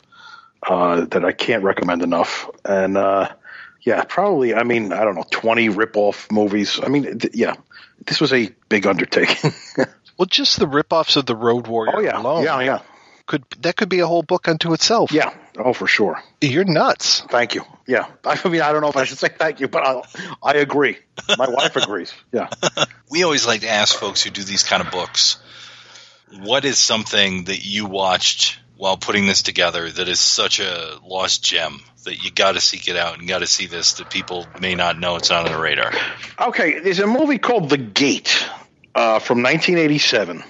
uh, 0.67 1.05
that 1.05 1.23
I 1.25 1.31
can't 1.31 1.63
recommend 1.63 2.01
enough. 2.03 2.49
And 2.65 2.97
uh, 2.97 3.29
yeah, 3.81 4.03
probably. 4.03 4.53
I 4.53 4.63
mean, 4.63 4.91
I 4.93 5.03
don't 5.03 5.15
know, 5.15 5.25
twenty 5.29 5.69
ripoff 5.69 6.31
movies. 6.31 6.79
I 6.81 6.89
mean, 6.89 7.19
th- 7.19 7.35
yeah, 7.35 7.55
this 8.05 8.19
was 8.19 8.33
a 8.33 8.49
big 8.69 8.85
undertaking. 8.87 9.51
Well, 10.17 10.25
just 10.25 10.57
the 10.59 10.65
ripoffs 10.65 11.15
of 11.15 11.27
the 11.27 11.35
Road 11.35 11.67
Warrior 11.67 11.93
oh 11.95 11.99
yeah, 11.99 12.19
alone 12.19 12.43
yeah, 12.43 12.59
yeah, 12.61 12.79
could 13.27 13.43
that 13.59 13.75
could 13.75 13.87
be 13.87 13.99
a 13.99 14.07
whole 14.07 14.23
book 14.23 14.47
unto 14.47 14.73
itself. 14.73 15.11
yeah. 15.11 15.31
Oh, 15.59 15.73
for 15.73 15.85
sure. 15.85 16.19
You're 16.41 16.65
nuts. 16.65 17.21
Thank 17.29 17.53
you. 17.53 17.61
Yeah, 17.85 18.07
I 18.25 18.49
mean, 18.49 18.61
I 18.61 18.71
don't 18.71 18.81
know 18.81 18.89
if 18.89 18.95
I 18.95 19.03
should 19.03 19.19
say 19.19 19.27
thank 19.29 19.59
you, 19.59 19.67
but 19.67 19.85
I, 19.85 20.01
I 20.41 20.53
agree. 20.53 20.97
My 21.37 21.47
wife 21.47 21.75
agrees. 21.83 22.13
Yeah. 22.31 22.49
We 23.11 23.21
always 23.23 23.45
like 23.45 23.61
to 23.61 23.69
ask 23.69 23.95
folks 23.95 24.23
who 24.23 24.31
do 24.31 24.41
these 24.43 24.63
kind 24.63 24.83
of 24.83 24.91
books, 24.91 25.37
what 26.41 26.65
is 26.65 26.79
something 26.79 27.43
that 27.43 27.63
you 27.63 27.85
watched 27.85 28.59
while 28.77 28.97
putting 28.97 29.25
this 29.25 29.41
together 29.41 29.89
that 29.89 30.07
is 30.07 30.19
such 30.19 30.59
a 30.59 30.97
lost 31.05 31.43
gem 31.43 31.81
that 32.03 32.23
you 32.23 32.31
got 32.31 32.53
to 32.53 32.61
seek 32.61 32.87
it 32.87 32.95
out 32.95 33.17
and 33.17 33.27
got 33.27 33.39
to 33.39 33.47
see 33.47 33.65
this 33.65 33.93
that 33.93 34.09
people 34.09 34.45
may 34.61 34.75
not 34.75 34.99
know 34.99 35.15
it's 35.15 35.29
not 35.29 35.45
on 35.45 35.51
the 35.51 35.59
radar? 35.59 35.91
Okay, 36.39 36.79
there's 36.79 36.99
a 36.99 37.07
movie 37.07 37.39
called 37.39 37.69
The 37.69 37.77
Gate 37.77 38.47
uh, 38.95 39.19
from 39.19 39.41
1987 39.43 40.43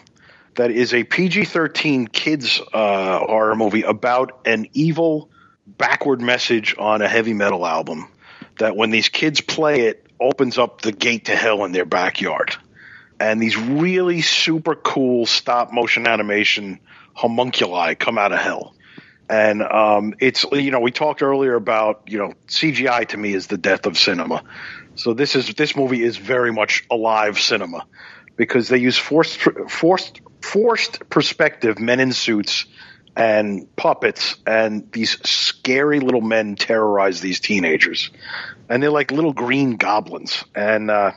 that 0.55 0.71
is 0.71 0.93
a 0.93 1.03
PG-13 1.03 2.11
kids 2.11 2.61
uh, 2.73 3.19
horror 3.19 3.55
movie 3.55 3.83
about 3.83 4.41
an 4.45 4.67
evil 4.73 5.29
backward 5.65 6.19
message 6.19 6.75
on 6.77 7.01
a 7.01 7.07
heavy 7.07 7.33
metal 7.33 7.65
album. 7.65 8.07
That 8.59 8.75
when 8.75 8.89
these 8.89 9.09
kids 9.09 9.39
play 9.39 9.81
it, 9.81 10.05
opens 10.19 10.57
up 10.57 10.81
the 10.81 10.91
gate 10.91 11.25
to 11.25 11.35
hell 11.35 11.63
in 11.63 11.71
their 11.71 11.85
backyard, 11.85 12.55
and 13.19 13.39
these 13.39 13.55
really 13.55 14.21
super 14.21 14.73
cool 14.73 15.27
stop 15.27 15.71
motion 15.71 16.07
animation 16.07 16.79
homunculi 17.17 17.95
come 17.95 18.17
out 18.17 18.31
of 18.31 18.39
hell. 18.39 18.73
And 19.29 19.61
um, 19.61 20.13
it's 20.19 20.45
you 20.51 20.71
know 20.71 20.79
we 20.79 20.91
talked 20.91 21.21
earlier 21.21 21.55
about 21.55 22.03
you 22.07 22.17
know 22.17 22.33
CGI 22.47 23.07
to 23.09 23.17
me 23.17 23.33
is 23.33 23.47
the 23.47 23.57
death 23.57 23.85
of 23.85 23.97
cinema. 23.97 24.43
So 24.95 25.13
this 25.13 25.35
is 25.35 25.53
this 25.53 25.75
movie 25.75 26.01
is 26.01 26.17
very 26.17 26.53
much 26.53 26.85
alive 26.89 27.37
cinema 27.37 27.85
because 28.37 28.69
they 28.69 28.77
use 28.77 28.97
forced 28.97 29.37
forced 29.69 30.21
forced 30.41 31.09
perspective 31.09 31.77
men 31.79 31.99
in 31.99 32.13
suits 32.13 32.65
and 33.17 33.75
puppets 33.75 34.35
and 34.45 34.91
these 34.91 35.19
scary 35.27 35.99
little 35.99 36.21
men 36.21 36.55
terrorize 36.55 37.19
these 37.19 37.39
teenagers 37.39 38.11
and 38.69 38.81
they're 38.81 38.91
like 38.91 39.11
little 39.11 39.33
green 39.33 39.75
goblins 39.75 40.45
and 40.55 40.91
uh, 40.91 41.11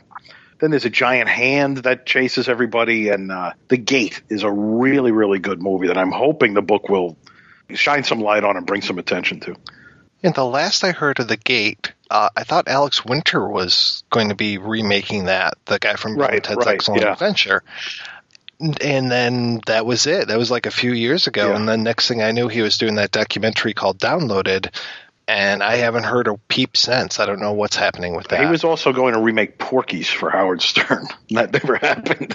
then 0.60 0.70
there's 0.70 0.84
a 0.84 0.90
giant 0.90 1.28
hand 1.28 1.78
that 1.78 2.06
chases 2.06 2.48
everybody 2.48 3.08
and 3.08 3.32
uh, 3.32 3.52
the 3.68 3.76
gate 3.76 4.22
is 4.28 4.42
a 4.42 4.50
really 4.50 5.12
really 5.12 5.38
good 5.38 5.62
movie 5.62 5.88
that 5.88 5.98
i'm 5.98 6.12
hoping 6.12 6.54
the 6.54 6.62
book 6.62 6.88
will 6.88 7.16
shine 7.74 8.04
some 8.04 8.20
light 8.20 8.44
on 8.44 8.56
and 8.56 8.66
bring 8.66 8.82
some 8.82 8.98
attention 8.98 9.40
to 9.40 9.54
And 10.22 10.34
the 10.34 10.44
last 10.44 10.84
I 10.84 10.92
heard 10.92 11.18
of 11.20 11.28
the 11.28 11.36
Gate, 11.36 11.92
uh, 12.10 12.28
I 12.36 12.44
thought 12.44 12.68
Alex 12.68 13.04
Winter 13.04 13.48
was 13.48 14.04
going 14.10 14.28
to 14.28 14.34
be 14.34 14.58
remaking 14.58 15.24
that. 15.24 15.54
The 15.64 15.78
guy 15.78 15.94
from 15.94 16.16
Right, 16.16 16.42
Ted's 16.42 16.58
right, 16.58 16.74
Excellent 16.74 17.02
yeah. 17.02 17.12
Adventure. 17.12 17.62
And 18.60 19.10
then 19.10 19.60
that 19.66 19.86
was 19.86 20.06
it. 20.06 20.28
That 20.28 20.36
was 20.36 20.50
like 20.50 20.66
a 20.66 20.70
few 20.70 20.92
years 20.92 21.26
ago. 21.26 21.48
Yeah. 21.48 21.56
And 21.56 21.66
then 21.66 21.82
next 21.82 22.08
thing 22.08 22.20
I 22.20 22.32
knew, 22.32 22.48
he 22.48 22.60
was 22.60 22.76
doing 22.76 22.96
that 22.96 23.10
documentary 23.10 23.72
called 23.72 23.98
Downloaded. 23.98 24.74
And 25.30 25.62
I 25.62 25.76
haven't 25.76 26.02
heard 26.04 26.26
a 26.26 26.36
peep 26.48 26.76
since. 26.76 27.20
I 27.20 27.26
don't 27.26 27.40
know 27.40 27.52
what's 27.52 27.76
happening 27.76 28.16
with 28.16 28.28
that. 28.28 28.40
he 28.40 28.46
was 28.46 28.64
also 28.64 28.92
going 28.92 29.14
to 29.14 29.20
remake 29.20 29.58
porky's 29.58 30.08
for 30.10 30.28
howard 30.30 30.60
stern 30.60 31.06
that 31.30 31.52
never 31.52 31.76
happened 31.76 32.34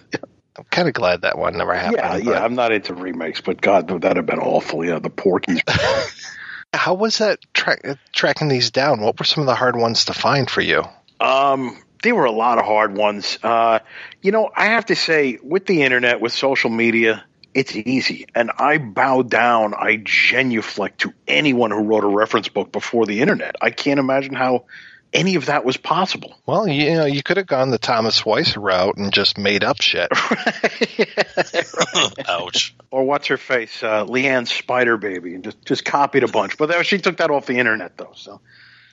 I'm 0.57 0.63
kind 0.71 0.87
of 0.87 0.93
glad 0.93 1.23
that 1.23 1.37
one 1.37 1.57
never 1.57 1.73
happened. 1.73 1.97
yeah 1.97 2.13
but- 2.13 2.23
yeah 2.23 2.43
i'm 2.43 2.55
not 2.55 2.71
into 2.71 2.93
remakes 2.93 3.41
but 3.41 3.59
god 3.59 3.89
that'd 4.01 4.15
have 4.15 4.25
been 4.25 4.39
awful 4.39 4.85
yeah 4.85 4.99
the 4.99 5.09
porky's 5.09 5.61
How 6.73 6.93
was 6.93 7.17
that 7.19 7.39
tra- 7.53 7.97
tracking 8.13 8.49
these 8.49 8.69
down? 8.71 8.99
What 9.01 9.17
were 9.17 9.23
some 9.25 9.41
of 9.41 9.47
the 9.47 9.55
hard 9.55 9.77
ones 9.77 10.05
to 10.05 10.13
find 10.13 10.49
for 10.49 10.59
you? 10.59 10.83
Um, 11.21 11.77
there 12.03 12.13
were 12.13 12.25
a 12.25 12.31
lot 12.31 12.57
of 12.57 12.65
hard 12.65 12.97
ones. 12.97 13.39
Uh, 13.41 13.79
you 14.21 14.31
know, 14.33 14.49
I 14.53 14.65
have 14.65 14.85
to 14.87 14.95
say, 14.95 15.39
with 15.41 15.65
the 15.67 15.83
internet, 15.83 16.19
with 16.19 16.33
social 16.33 16.69
media, 16.69 17.23
it's 17.55 17.75
easy. 17.75 18.27
And 18.35 18.51
I 18.57 18.77
bow 18.77 19.23
down, 19.23 19.73
I 19.73 20.01
genuflect 20.03 20.99
to 20.99 21.13
anyone 21.25 21.71
who 21.71 21.79
wrote 21.79 22.03
a 22.03 22.07
reference 22.07 22.49
book 22.49 22.71
before 22.71 23.05
the 23.05 23.21
internet. 23.21 23.55
I 23.61 23.71
can't 23.71 23.99
imagine 23.99 24.35
how 24.35 24.65
any 25.13 25.35
of 25.35 25.45
that 25.45 25.63
was 25.63 25.77
possible. 25.77 26.35
Well, 26.45 26.67
you 26.67 26.93
know, 26.93 27.05
you 27.05 27.23
could 27.23 27.37
have 27.37 27.47
gone 27.47 27.71
the 27.71 27.77
Thomas 27.77 28.25
Weiss 28.25 28.57
route 28.57 28.97
and 28.97 29.13
just 29.13 29.37
made 29.37 29.63
up 29.63 29.81
shit. 29.81 30.09
Ouch. 32.27 32.75
Or 32.91 33.05
what's 33.05 33.27
her 33.27 33.37
face, 33.37 33.81
uh, 33.81 34.05
Leanne 34.05 34.47
Spider 34.47 34.97
Baby, 34.97 35.35
and 35.35 35.43
just 35.43 35.63
just 35.65 35.85
copied 35.85 36.23
a 36.23 36.27
bunch. 36.27 36.57
But 36.57 36.67
that, 36.67 36.85
she 36.85 36.97
took 36.97 37.17
that 37.17 37.31
off 37.31 37.45
the 37.45 37.57
internet, 37.57 37.97
though. 37.97 38.11
So 38.15 38.41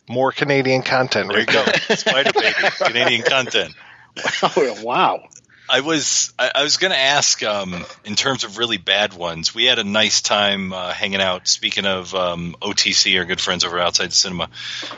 More 0.09 0.31
Canadian 0.31 0.83
content. 0.83 1.29
There 1.29 1.41
you 1.41 1.47
go. 1.47 1.65
Spider 1.97 2.33
Baby, 2.33 2.55
Canadian 2.79 3.23
content. 3.23 3.75
Wow. 4.83 5.27
I 5.75 5.81
was 5.81 6.35
I, 6.39 6.51
I 6.57 6.63
was 6.65 6.77
going 6.77 6.91
to 6.93 6.99
ask 6.99 7.43
um, 7.43 7.87
in 8.05 8.15
terms 8.15 8.45
of 8.45 8.59
really 8.59 8.77
bad 8.77 9.15
ones. 9.15 9.55
We 9.55 9.65
had 9.65 9.79
a 9.79 9.85
nice 9.85 10.21
time 10.21 10.71
uh, 10.75 10.93
hanging 10.93 11.23
out. 11.23 11.49
Speaking 11.49 11.87
of 11.87 12.15
um, 12.15 12.55
OTC, 12.61 13.19
our 13.19 13.25
good 13.25 13.41
friends 13.41 13.65
over 13.65 13.79
outside 13.79 14.09
the 14.09 14.15
cinema 14.15 14.51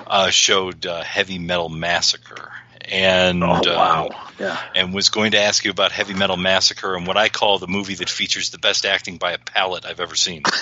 uh, 0.04 0.30
showed 0.30 0.84
uh, 0.84 1.02
Heavy 1.04 1.38
Metal 1.38 1.68
Massacre, 1.68 2.50
and 2.90 3.44
Oh, 3.44 3.60
wow. 3.64 4.08
uh, 4.12 4.30
Yeah. 4.40 4.58
and 4.74 4.92
was 4.92 5.10
going 5.10 5.30
to 5.30 5.38
ask 5.38 5.64
you 5.64 5.70
about 5.70 5.92
Heavy 5.92 6.14
Metal 6.14 6.36
Massacre 6.36 6.96
and 6.96 7.06
what 7.06 7.16
I 7.16 7.28
call 7.28 7.60
the 7.60 7.68
movie 7.68 7.94
that 7.94 8.08
features 8.10 8.50
the 8.50 8.58
best 8.58 8.84
acting 8.84 9.16
by 9.16 9.30
a 9.30 9.38
palette 9.38 9.84
I've 9.86 10.00
ever 10.00 10.16
seen. 10.16 10.42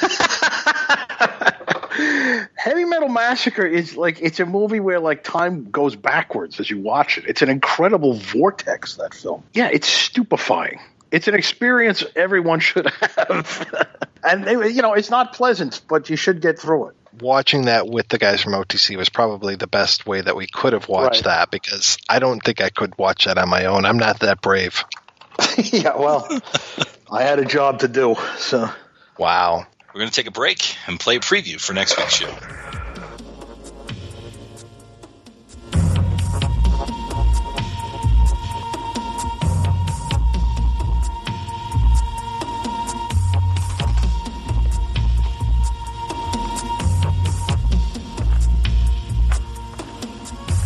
Heavy 2.55 2.85
Metal 2.85 3.09
Massacre 3.09 3.67
is 3.67 3.97
like 3.97 4.21
it's 4.21 4.41
a 4.41 4.47
movie 4.47 4.81
where 4.81 5.01
like 5.01 5.25
time 5.25 5.71
goes 5.71 5.97
backwards 5.97 6.61
as 6.61 6.71
you 6.71 6.79
watch 6.79 7.19
it. 7.19 7.25
It's 7.27 7.43
an 7.43 7.49
incredible 7.49 8.15
vortex 8.15 8.97
that 8.97 9.15
film. 9.15 9.43
Yeah, 9.53 9.69
it's 9.73 9.89
stupefying. 9.89 10.81
It's 11.11 11.29
an 11.29 11.35
experience 11.35 12.03
everyone 12.17 12.61
should 12.61 12.91
have. 12.91 13.87
and 14.25 14.45
you 14.75 14.83
know, 14.83 14.95
it's 14.95 15.11
not 15.11 15.35
pleasant, 15.35 15.83
but 15.89 16.09
you 16.09 16.17
should 16.17 16.41
get 16.41 16.59
through 16.59 16.89
it. 16.89 16.97
Watching 17.21 17.67
that 17.67 17.87
with 17.89 18.09
the 18.09 18.17
guys 18.17 18.41
from 18.41 18.55
OTC 18.55 18.97
was 18.97 19.11
probably 19.11 19.55
the 19.57 19.67
best 19.67 20.07
way 20.07 20.23
that 20.23 20.35
we 20.35 20.47
could 20.47 20.73
have 20.73 20.89
watched 20.89 21.27
Right. 21.27 21.37
that 21.37 21.51
because 21.51 21.99
I 22.09 22.19
don't 22.19 22.41
think 22.43 22.63
I 22.63 22.71
could 22.71 22.97
watch 22.97 23.27
that 23.27 23.37
on 23.37 23.51
my 23.51 23.67
own. 23.67 23.85
I'm 23.85 23.99
not 23.99 24.21
that 24.21 24.41
brave. 24.41 24.83
yeah, 25.59 25.95
well, 25.97 26.27
I 27.11 27.23
had 27.23 27.39
a 27.39 27.45
job 27.45 27.81
to 27.81 27.89
do, 27.89 28.17
so 28.39 28.71
Wow. 29.19 29.67
We're 29.93 29.99
going 29.99 30.11
to 30.11 30.17
take 30.17 30.27
a 30.27 30.31
break 30.31 30.75
and 30.87 30.99
play 30.99 31.17
a 31.17 31.21
preview 31.21 31.61
for 31.61 31.75
next 31.75 31.99
week's 31.99 32.15
show. 32.15 32.35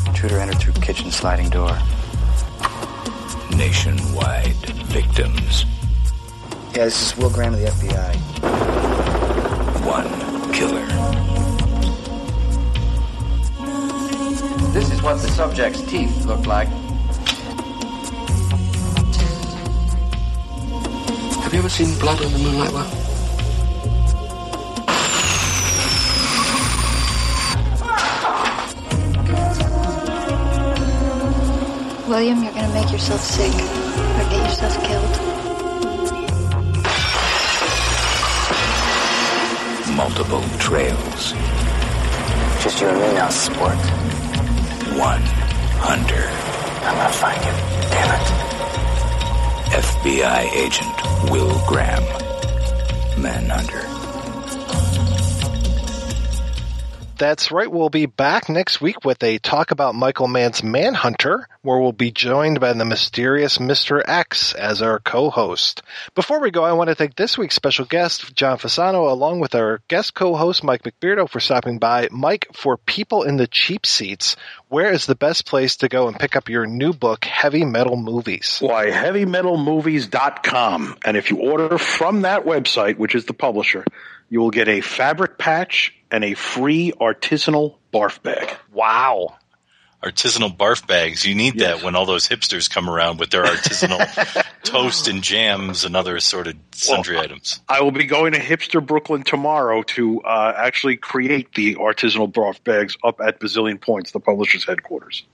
Intruder 0.07 0.39
entered 0.39 0.61
through 0.61 0.75
kitchen 0.75 1.11
sliding 1.11 1.51
door. 1.51 1.77
Nationwide 3.57 4.55
victims. 4.87 5.65
Yeah, 6.77 6.85
this 6.85 7.11
is 7.11 7.17
Will 7.17 7.31
Graham 7.31 7.55
of 7.55 7.61
the 7.61 7.67
FBI. 7.67 9.16
One 9.87 10.53
killer. 10.53 10.85
This 14.73 14.91
is 14.91 15.01
what 15.01 15.23
the 15.23 15.29
subject's 15.29 15.81
teeth 15.83 16.27
look 16.27 16.45
like. 16.45 16.67
Have 21.39 21.53
you 21.53 21.61
ever 21.61 21.69
ever 21.69 21.69
seen 21.69 21.97
blood 22.01 22.21
in 22.21 22.33
the 22.33 22.39
moonlight 22.39 22.73
well? 22.73 22.91
William, 32.09 32.43
you're 32.43 32.53
gonna 32.53 32.75
make 32.75 32.91
yourself 32.91 33.21
sick 33.21 33.53
or 33.53 34.31
get 34.31 34.51
yourself 34.51 34.83
killed. 34.83 35.26
Multiple 39.97 40.43
trails. 40.59 41.33
Just 42.63 42.81
you 42.83 42.89
and 42.89 43.01
me 43.01 43.15
now, 43.15 43.31
sport. 43.31 43.79
One 44.99 45.23
hunter. 45.81 46.29
I'm 46.85 46.97
gonna 46.97 47.13
find 47.13 47.41
you. 47.43 47.53
Damn 47.91 48.21
it. 48.21 48.27
FBI 49.73 50.53
agent 50.53 51.31
Will 51.31 51.59
Graham. 51.67 52.03
Manhunter. 53.21 53.96
That's 57.19 57.51
right. 57.51 57.71
We'll 57.71 57.89
be 57.89 58.05
back 58.05 58.51
next 58.51 58.83
week 58.83 59.03
with 59.03 59.23
a 59.23 59.39
talk 59.39 59.71
about 59.71 59.95
Michael 59.95 60.29
Mann's 60.29 60.63
Manhunter, 60.63 61.49
where 61.63 61.79
we'll 61.79 61.93
be 61.93 62.11
joined 62.11 62.61
by 62.61 62.75
the 62.75 62.85
mysterious 62.85 63.57
Mr. 63.57 64.03
X 64.07 64.53
as 64.53 64.83
our 64.83 64.99
co-host. 64.99 65.81
Before 66.15 66.43
we 66.43 66.51
go, 66.51 66.63
I 66.63 66.75
want 66.75 66.89
to 66.89 66.95
thank 66.95 67.17
this 67.17 67.39
week's 67.39 67.55
special 67.55 67.87
guest, 67.87 68.37
John 68.37 68.59
Fasano, 68.59 69.11
along 69.11 69.41
with 69.41 69.55
our 69.55 69.81
guest 69.89 70.13
co-host, 70.13 70.63
Mike 70.63 70.83
McBeardo, 70.83 71.27
for 71.27 71.41
stopping 71.41 71.79
by. 71.79 72.11
Mike, 72.13 72.49
for 72.53 72.77
people 72.77 73.23
in 73.23 73.39
the 73.39 73.47
cheap 73.47 73.87
seats, 73.87 74.37
where 74.69 74.93
is 74.93 75.07
the 75.07 75.15
best 75.15 75.47
place 75.47 75.77
to 75.77 75.89
go 75.89 76.09
and 76.09 76.19
pick 76.19 76.37
up 76.37 76.51
your 76.51 76.67
new 76.67 76.93
book, 76.93 77.25
Heavy 77.25 77.65
Metal 77.65 77.97
Movies? 77.97 78.59
Why, 78.61 78.91
heavymetalmovies.com. 78.91 80.99
And 81.03 81.17
if 81.17 81.31
you 81.31 81.39
order 81.39 81.79
from 81.79 82.21
that 82.23 82.45
website, 82.45 82.99
which 82.99 83.15
is 83.15 83.25
the 83.25 83.33
publisher, 83.33 83.87
you 84.29 84.41
will 84.41 84.51
get 84.51 84.69
a 84.69 84.83
fabric 84.83 85.39
patch 85.39 85.96
and 86.11 86.25
a 86.25 86.35
free 86.35 86.93
artisanal 86.93 87.77
barf 87.93 88.23
bag. 88.23 88.57
Wow. 88.73 89.37
Artisanal 90.03 90.57
barf 90.57 90.87
bags. 90.87 91.25
You 91.25 91.35
need 91.35 91.59
that 91.59 91.83
when 91.83 91.97
all 91.97 92.07
those 92.07 92.29
hipsters 92.29 92.71
come 92.71 92.89
around 92.89 93.19
with 93.19 93.31
their 93.31 93.45
artisanal 93.45 94.45
toast 94.63 95.09
and 95.09 95.23
jams 95.23 95.85
and 95.85 95.97
other 95.97 96.15
assorted 96.17 96.59
sundry 96.73 97.19
items. 97.19 97.61
I 97.69 97.81
will 97.81 97.91
be 97.91 98.05
going 98.05 98.35
to 98.35 98.39
Hipster 98.39 98.85
Brooklyn 98.85 99.23
tomorrow 99.23 99.83
to 99.83 100.21
uh, 100.21 100.53
actually 100.57 100.97
create 100.97 101.55
the 101.55 101.77
artisanal 101.77 102.31
barf 102.31 102.63
bags 102.63 102.97
up 103.03 103.21
at 103.21 103.41
Bazillion 103.41 103.81
Points, 103.81 104.13
the 104.13 104.21
publisher's 104.21 104.65
headquarters. 104.65 105.25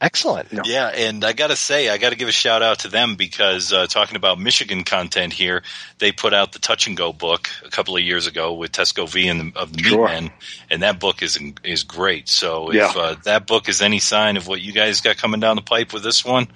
Excellent. 0.00 0.48
Yeah, 0.64 0.86
and 0.86 1.24
I 1.24 1.32
got 1.32 1.48
to 1.48 1.56
say, 1.56 1.88
I 1.88 1.98
got 1.98 2.10
to 2.10 2.16
give 2.16 2.28
a 2.28 2.32
shout 2.32 2.62
out 2.62 2.80
to 2.80 2.88
them 2.88 3.16
because 3.16 3.72
uh, 3.72 3.88
talking 3.88 4.14
about 4.16 4.38
Michigan 4.38 4.84
content 4.84 5.32
here, 5.32 5.64
they 5.98 6.12
put 6.12 6.32
out 6.32 6.52
the 6.52 6.60
Touch 6.60 6.86
and 6.86 6.96
Go 6.96 7.12
book 7.12 7.48
a 7.66 7.70
couple 7.70 7.96
of 7.96 8.02
years 8.02 8.28
ago 8.28 8.54
with 8.54 8.70
Tesco 8.70 9.08
Vee 9.08 9.26
and 9.28 9.52
the, 9.52 9.58
of 9.58 9.72
the 9.72 9.82
Sure. 9.82 10.06
Meatmen, 10.06 10.30
and 10.70 10.82
that 10.84 11.00
book 11.00 11.20
is 11.20 11.36
is 11.64 11.82
great. 11.82 12.28
So 12.28 12.68
if 12.70 12.76
Yeah. 12.76 12.92
uh, 12.96 13.16
that 13.24 13.48
book 13.48 13.68
is 13.68 13.82
any 13.82 13.98
sign 13.98 14.36
of 14.36 14.46
what 14.46 14.60
you 14.60 14.72
guys 14.72 15.00
got 15.00 15.16
coming 15.16 15.40
down 15.40 15.56
the 15.56 15.62
pipe 15.62 15.92
with 15.92 16.04
this 16.04 16.24
one, 16.24 16.46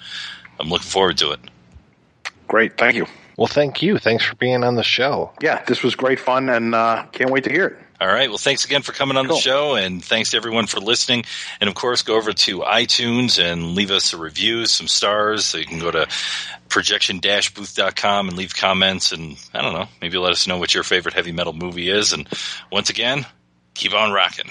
I'm 0.60 0.68
looking 0.68 0.86
forward 0.88 1.18
to 1.18 1.32
it. 1.32 1.40
Great. 2.46 2.78
Thank 2.78 2.94
you. 2.94 3.06
Well, 3.36 3.48
thank 3.48 3.82
you. 3.82 3.98
Thanks 3.98 4.24
for 4.24 4.36
being 4.36 4.62
on 4.62 4.76
the 4.76 4.84
show. 4.84 5.32
Yeah, 5.40 5.64
this 5.64 5.82
was 5.82 5.96
great 5.96 6.20
fun 6.20 6.48
and 6.48 6.74
uh, 6.76 7.06
can't 7.10 7.30
wait 7.30 7.44
to 7.44 7.50
hear 7.50 7.66
it. 7.66 7.78
All 8.02 8.08
right. 8.08 8.28
Well, 8.28 8.36
thanks 8.36 8.64
again 8.64 8.82
for 8.82 8.90
coming 8.90 9.16
on 9.16 9.28
the 9.28 9.36
show, 9.36 9.76
and 9.76 10.04
thanks 10.04 10.32
to 10.32 10.36
everyone 10.36 10.66
for 10.66 10.80
listening. 10.80 11.24
And 11.60 11.68
of 11.68 11.76
course, 11.76 12.02
go 12.02 12.16
over 12.16 12.32
to 12.32 12.58
iTunes 12.58 13.40
and 13.40 13.76
leave 13.76 13.92
us 13.92 14.12
a 14.12 14.16
review, 14.16 14.66
some 14.66 14.88
stars. 14.88 15.44
So 15.44 15.58
you 15.58 15.66
can 15.66 15.78
go 15.78 15.92
to 15.92 16.08
projection-booth.com 16.68 18.28
and 18.28 18.36
leave 18.36 18.56
comments, 18.56 19.12
and 19.12 19.36
I 19.54 19.62
don't 19.62 19.74
know, 19.74 19.86
maybe 20.00 20.18
let 20.18 20.32
us 20.32 20.48
know 20.48 20.58
what 20.58 20.74
your 20.74 20.82
favorite 20.82 21.14
heavy 21.14 21.30
metal 21.30 21.52
movie 21.52 21.90
is. 21.90 22.12
And 22.12 22.26
once 22.72 22.90
again, 22.90 23.24
keep 23.74 23.94
on 23.94 24.10
rocking. 24.10 24.50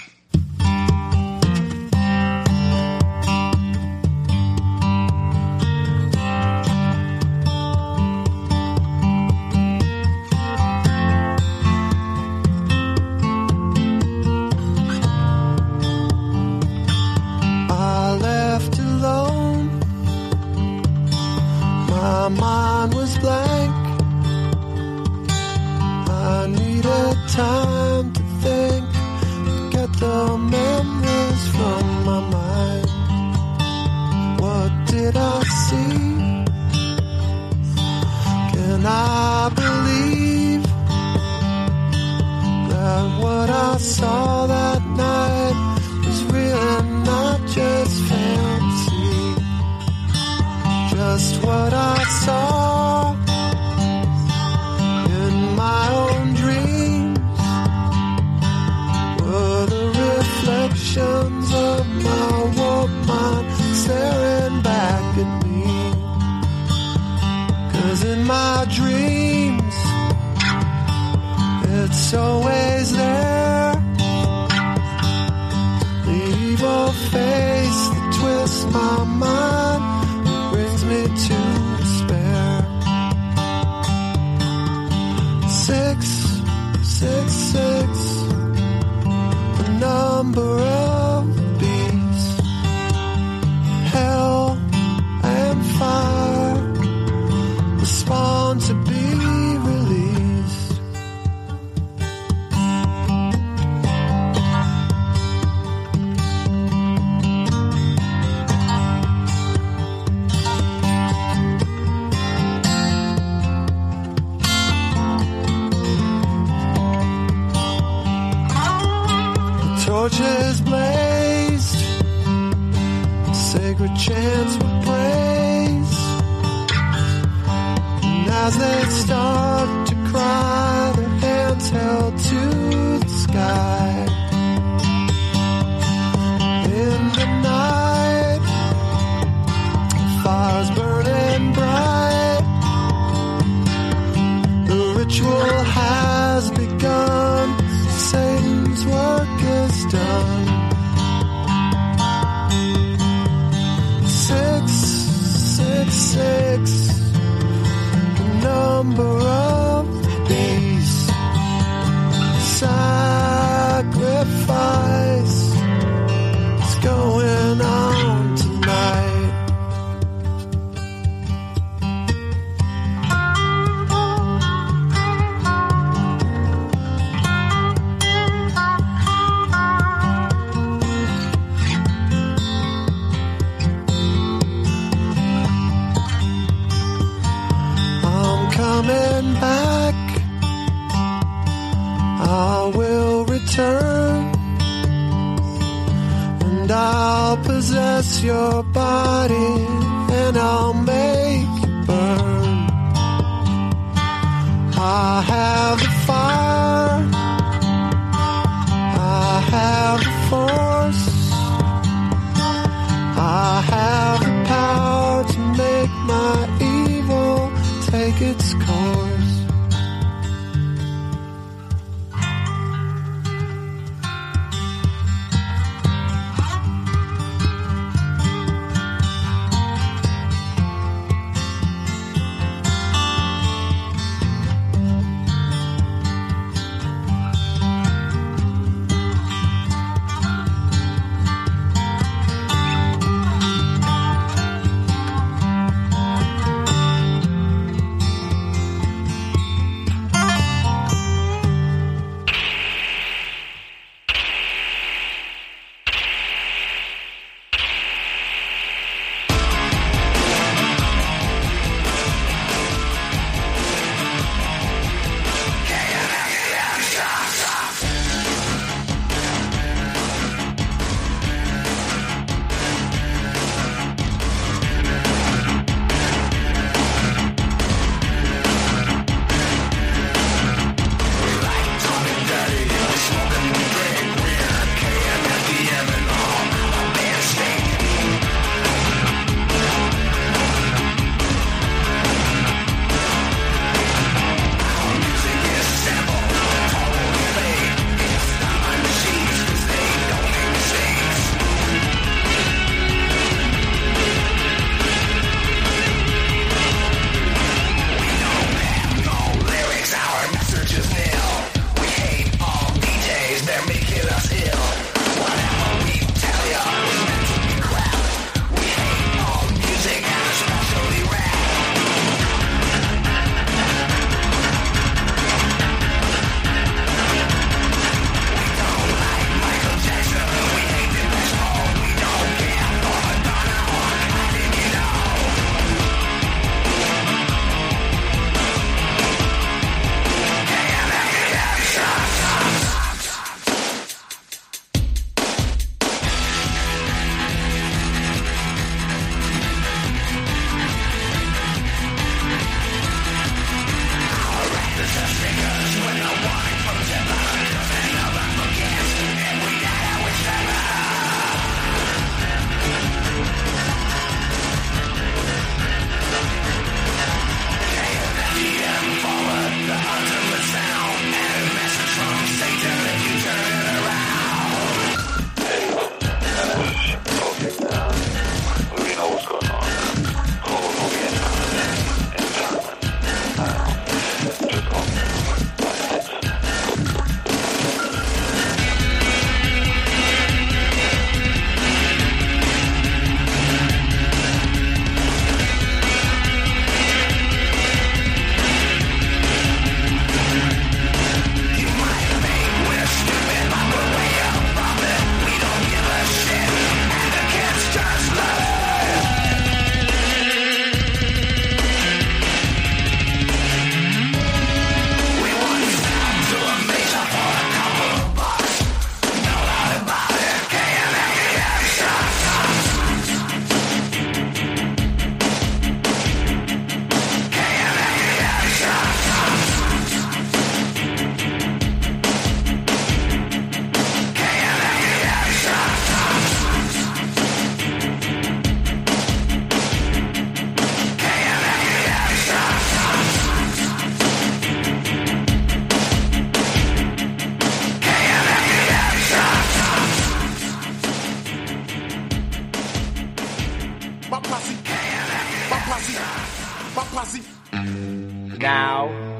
Its 218.32 218.54
course. 218.54 219.21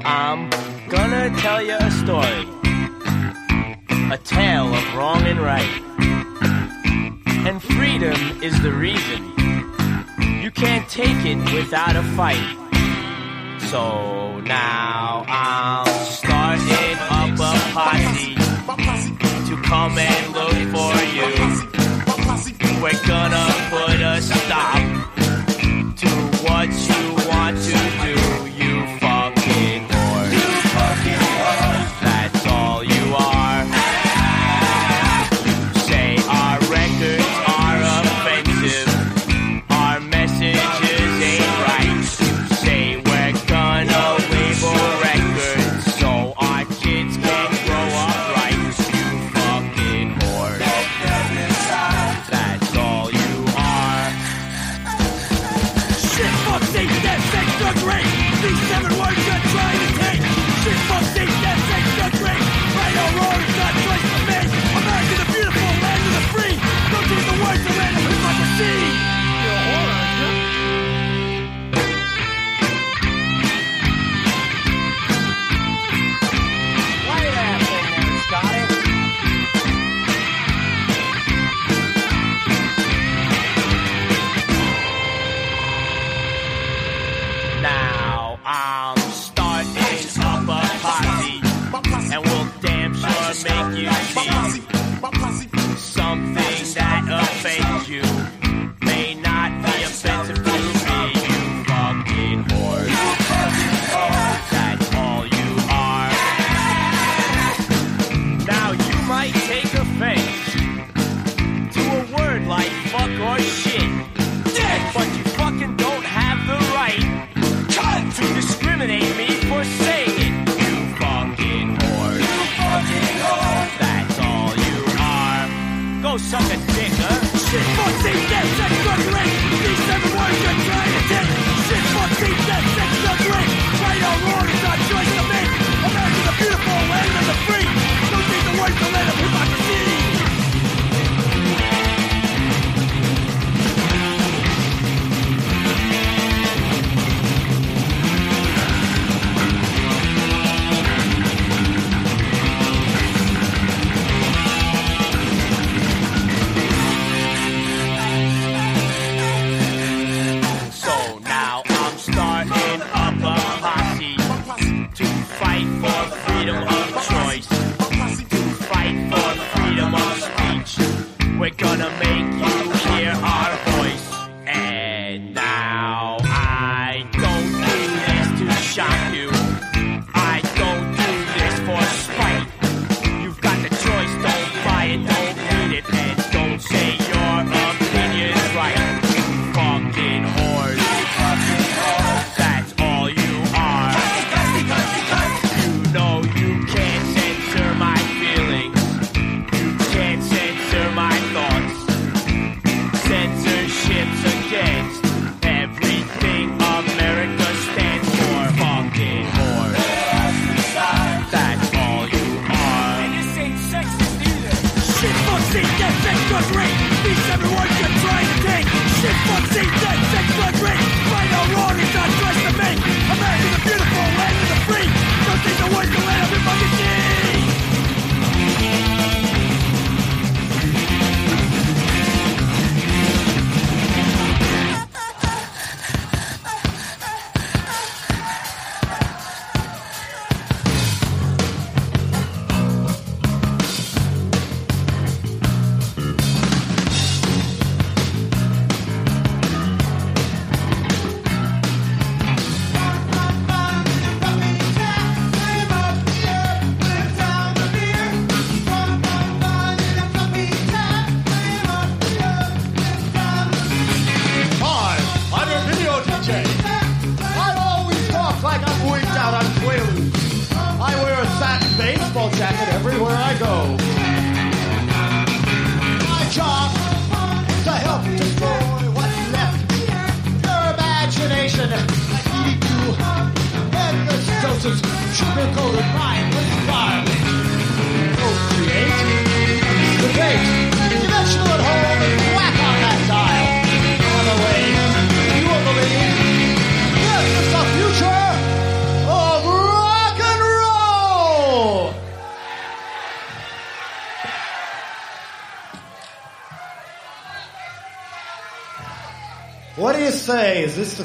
I'm 0.05 0.49
gonna 0.89 1.29
tell 1.37 1.61
you 1.61 1.77
a 1.79 1.91
story. 1.91 2.47
A 4.11 4.17
tale 4.17 4.73
of 4.73 4.95
wrong 4.95 5.23
and 5.23 5.39
right. 5.39 5.81
And 7.47 7.61
freedom 7.61 8.19
is 8.41 8.61
the 8.61 8.71
reason. 8.71 9.21
You 10.41 10.51
can't 10.51 10.87
take 10.89 11.25
it 11.25 11.37
without 11.53 11.95
a 11.95 12.03
fight. 12.17 12.57
So 13.71 14.39
now 14.41 15.25
I'm 15.27 15.87
starting 16.05 16.97
up 17.09 17.33
a 17.39 17.53
posse 17.73 18.35
to 19.49 19.55
come 19.63 19.97
and 19.97 20.33
look 20.33 20.59
for 20.75 20.93
you. 21.15 21.29
We're 22.81 23.07
gonna 23.07 23.47
put 23.69 24.01
a 24.01 24.21
stop 24.21 24.83
to 25.95 26.09
what 26.43 26.92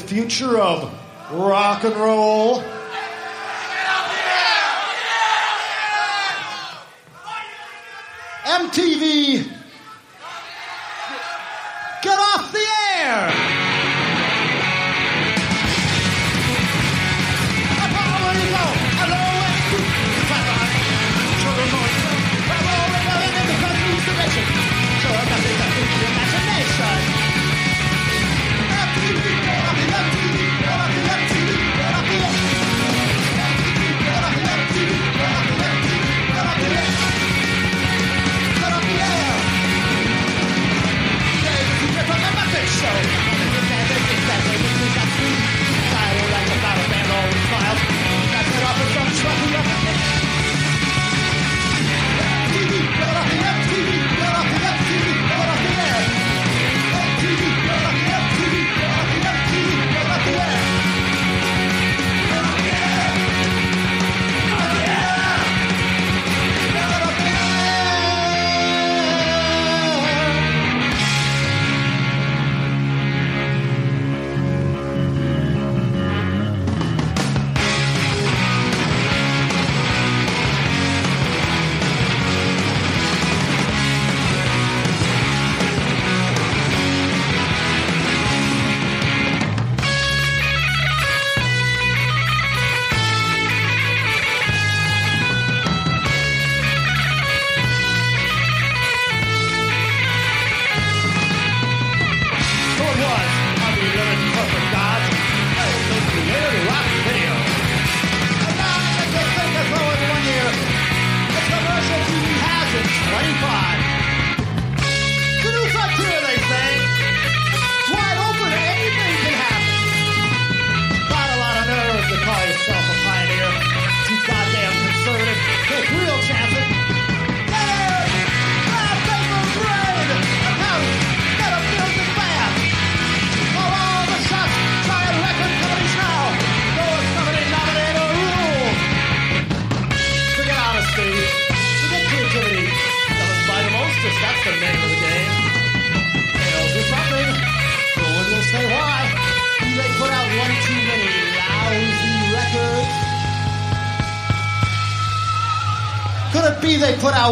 future 0.09 0.59
of 0.59 0.91
rock 1.31 1.85
and 1.85 1.95
roll? 1.97 2.18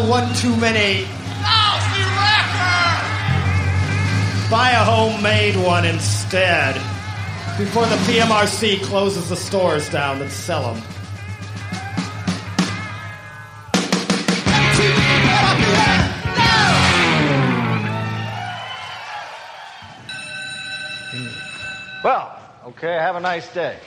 One 0.01 0.35
too 0.35 0.55
many? 0.57 1.05
Buy 4.51 4.71
a 4.71 4.85
homemade 4.85 5.57
one 5.57 5.85
instead 5.85 6.75
before 7.59 7.87
the 7.87 7.97
PMRC 8.07 8.83
closes 8.83 9.29
the 9.29 9.37
stores 9.37 9.89
down 9.91 10.21
and 10.21 10.31
sell 10.31 10.75
them. 10.75 10.83
Well, 22.05 22.39
okay, 22.67 22.93
have 22.93 23.17
a 23.17 23.21
nice 23.21 23.53
day. 23.53 23.79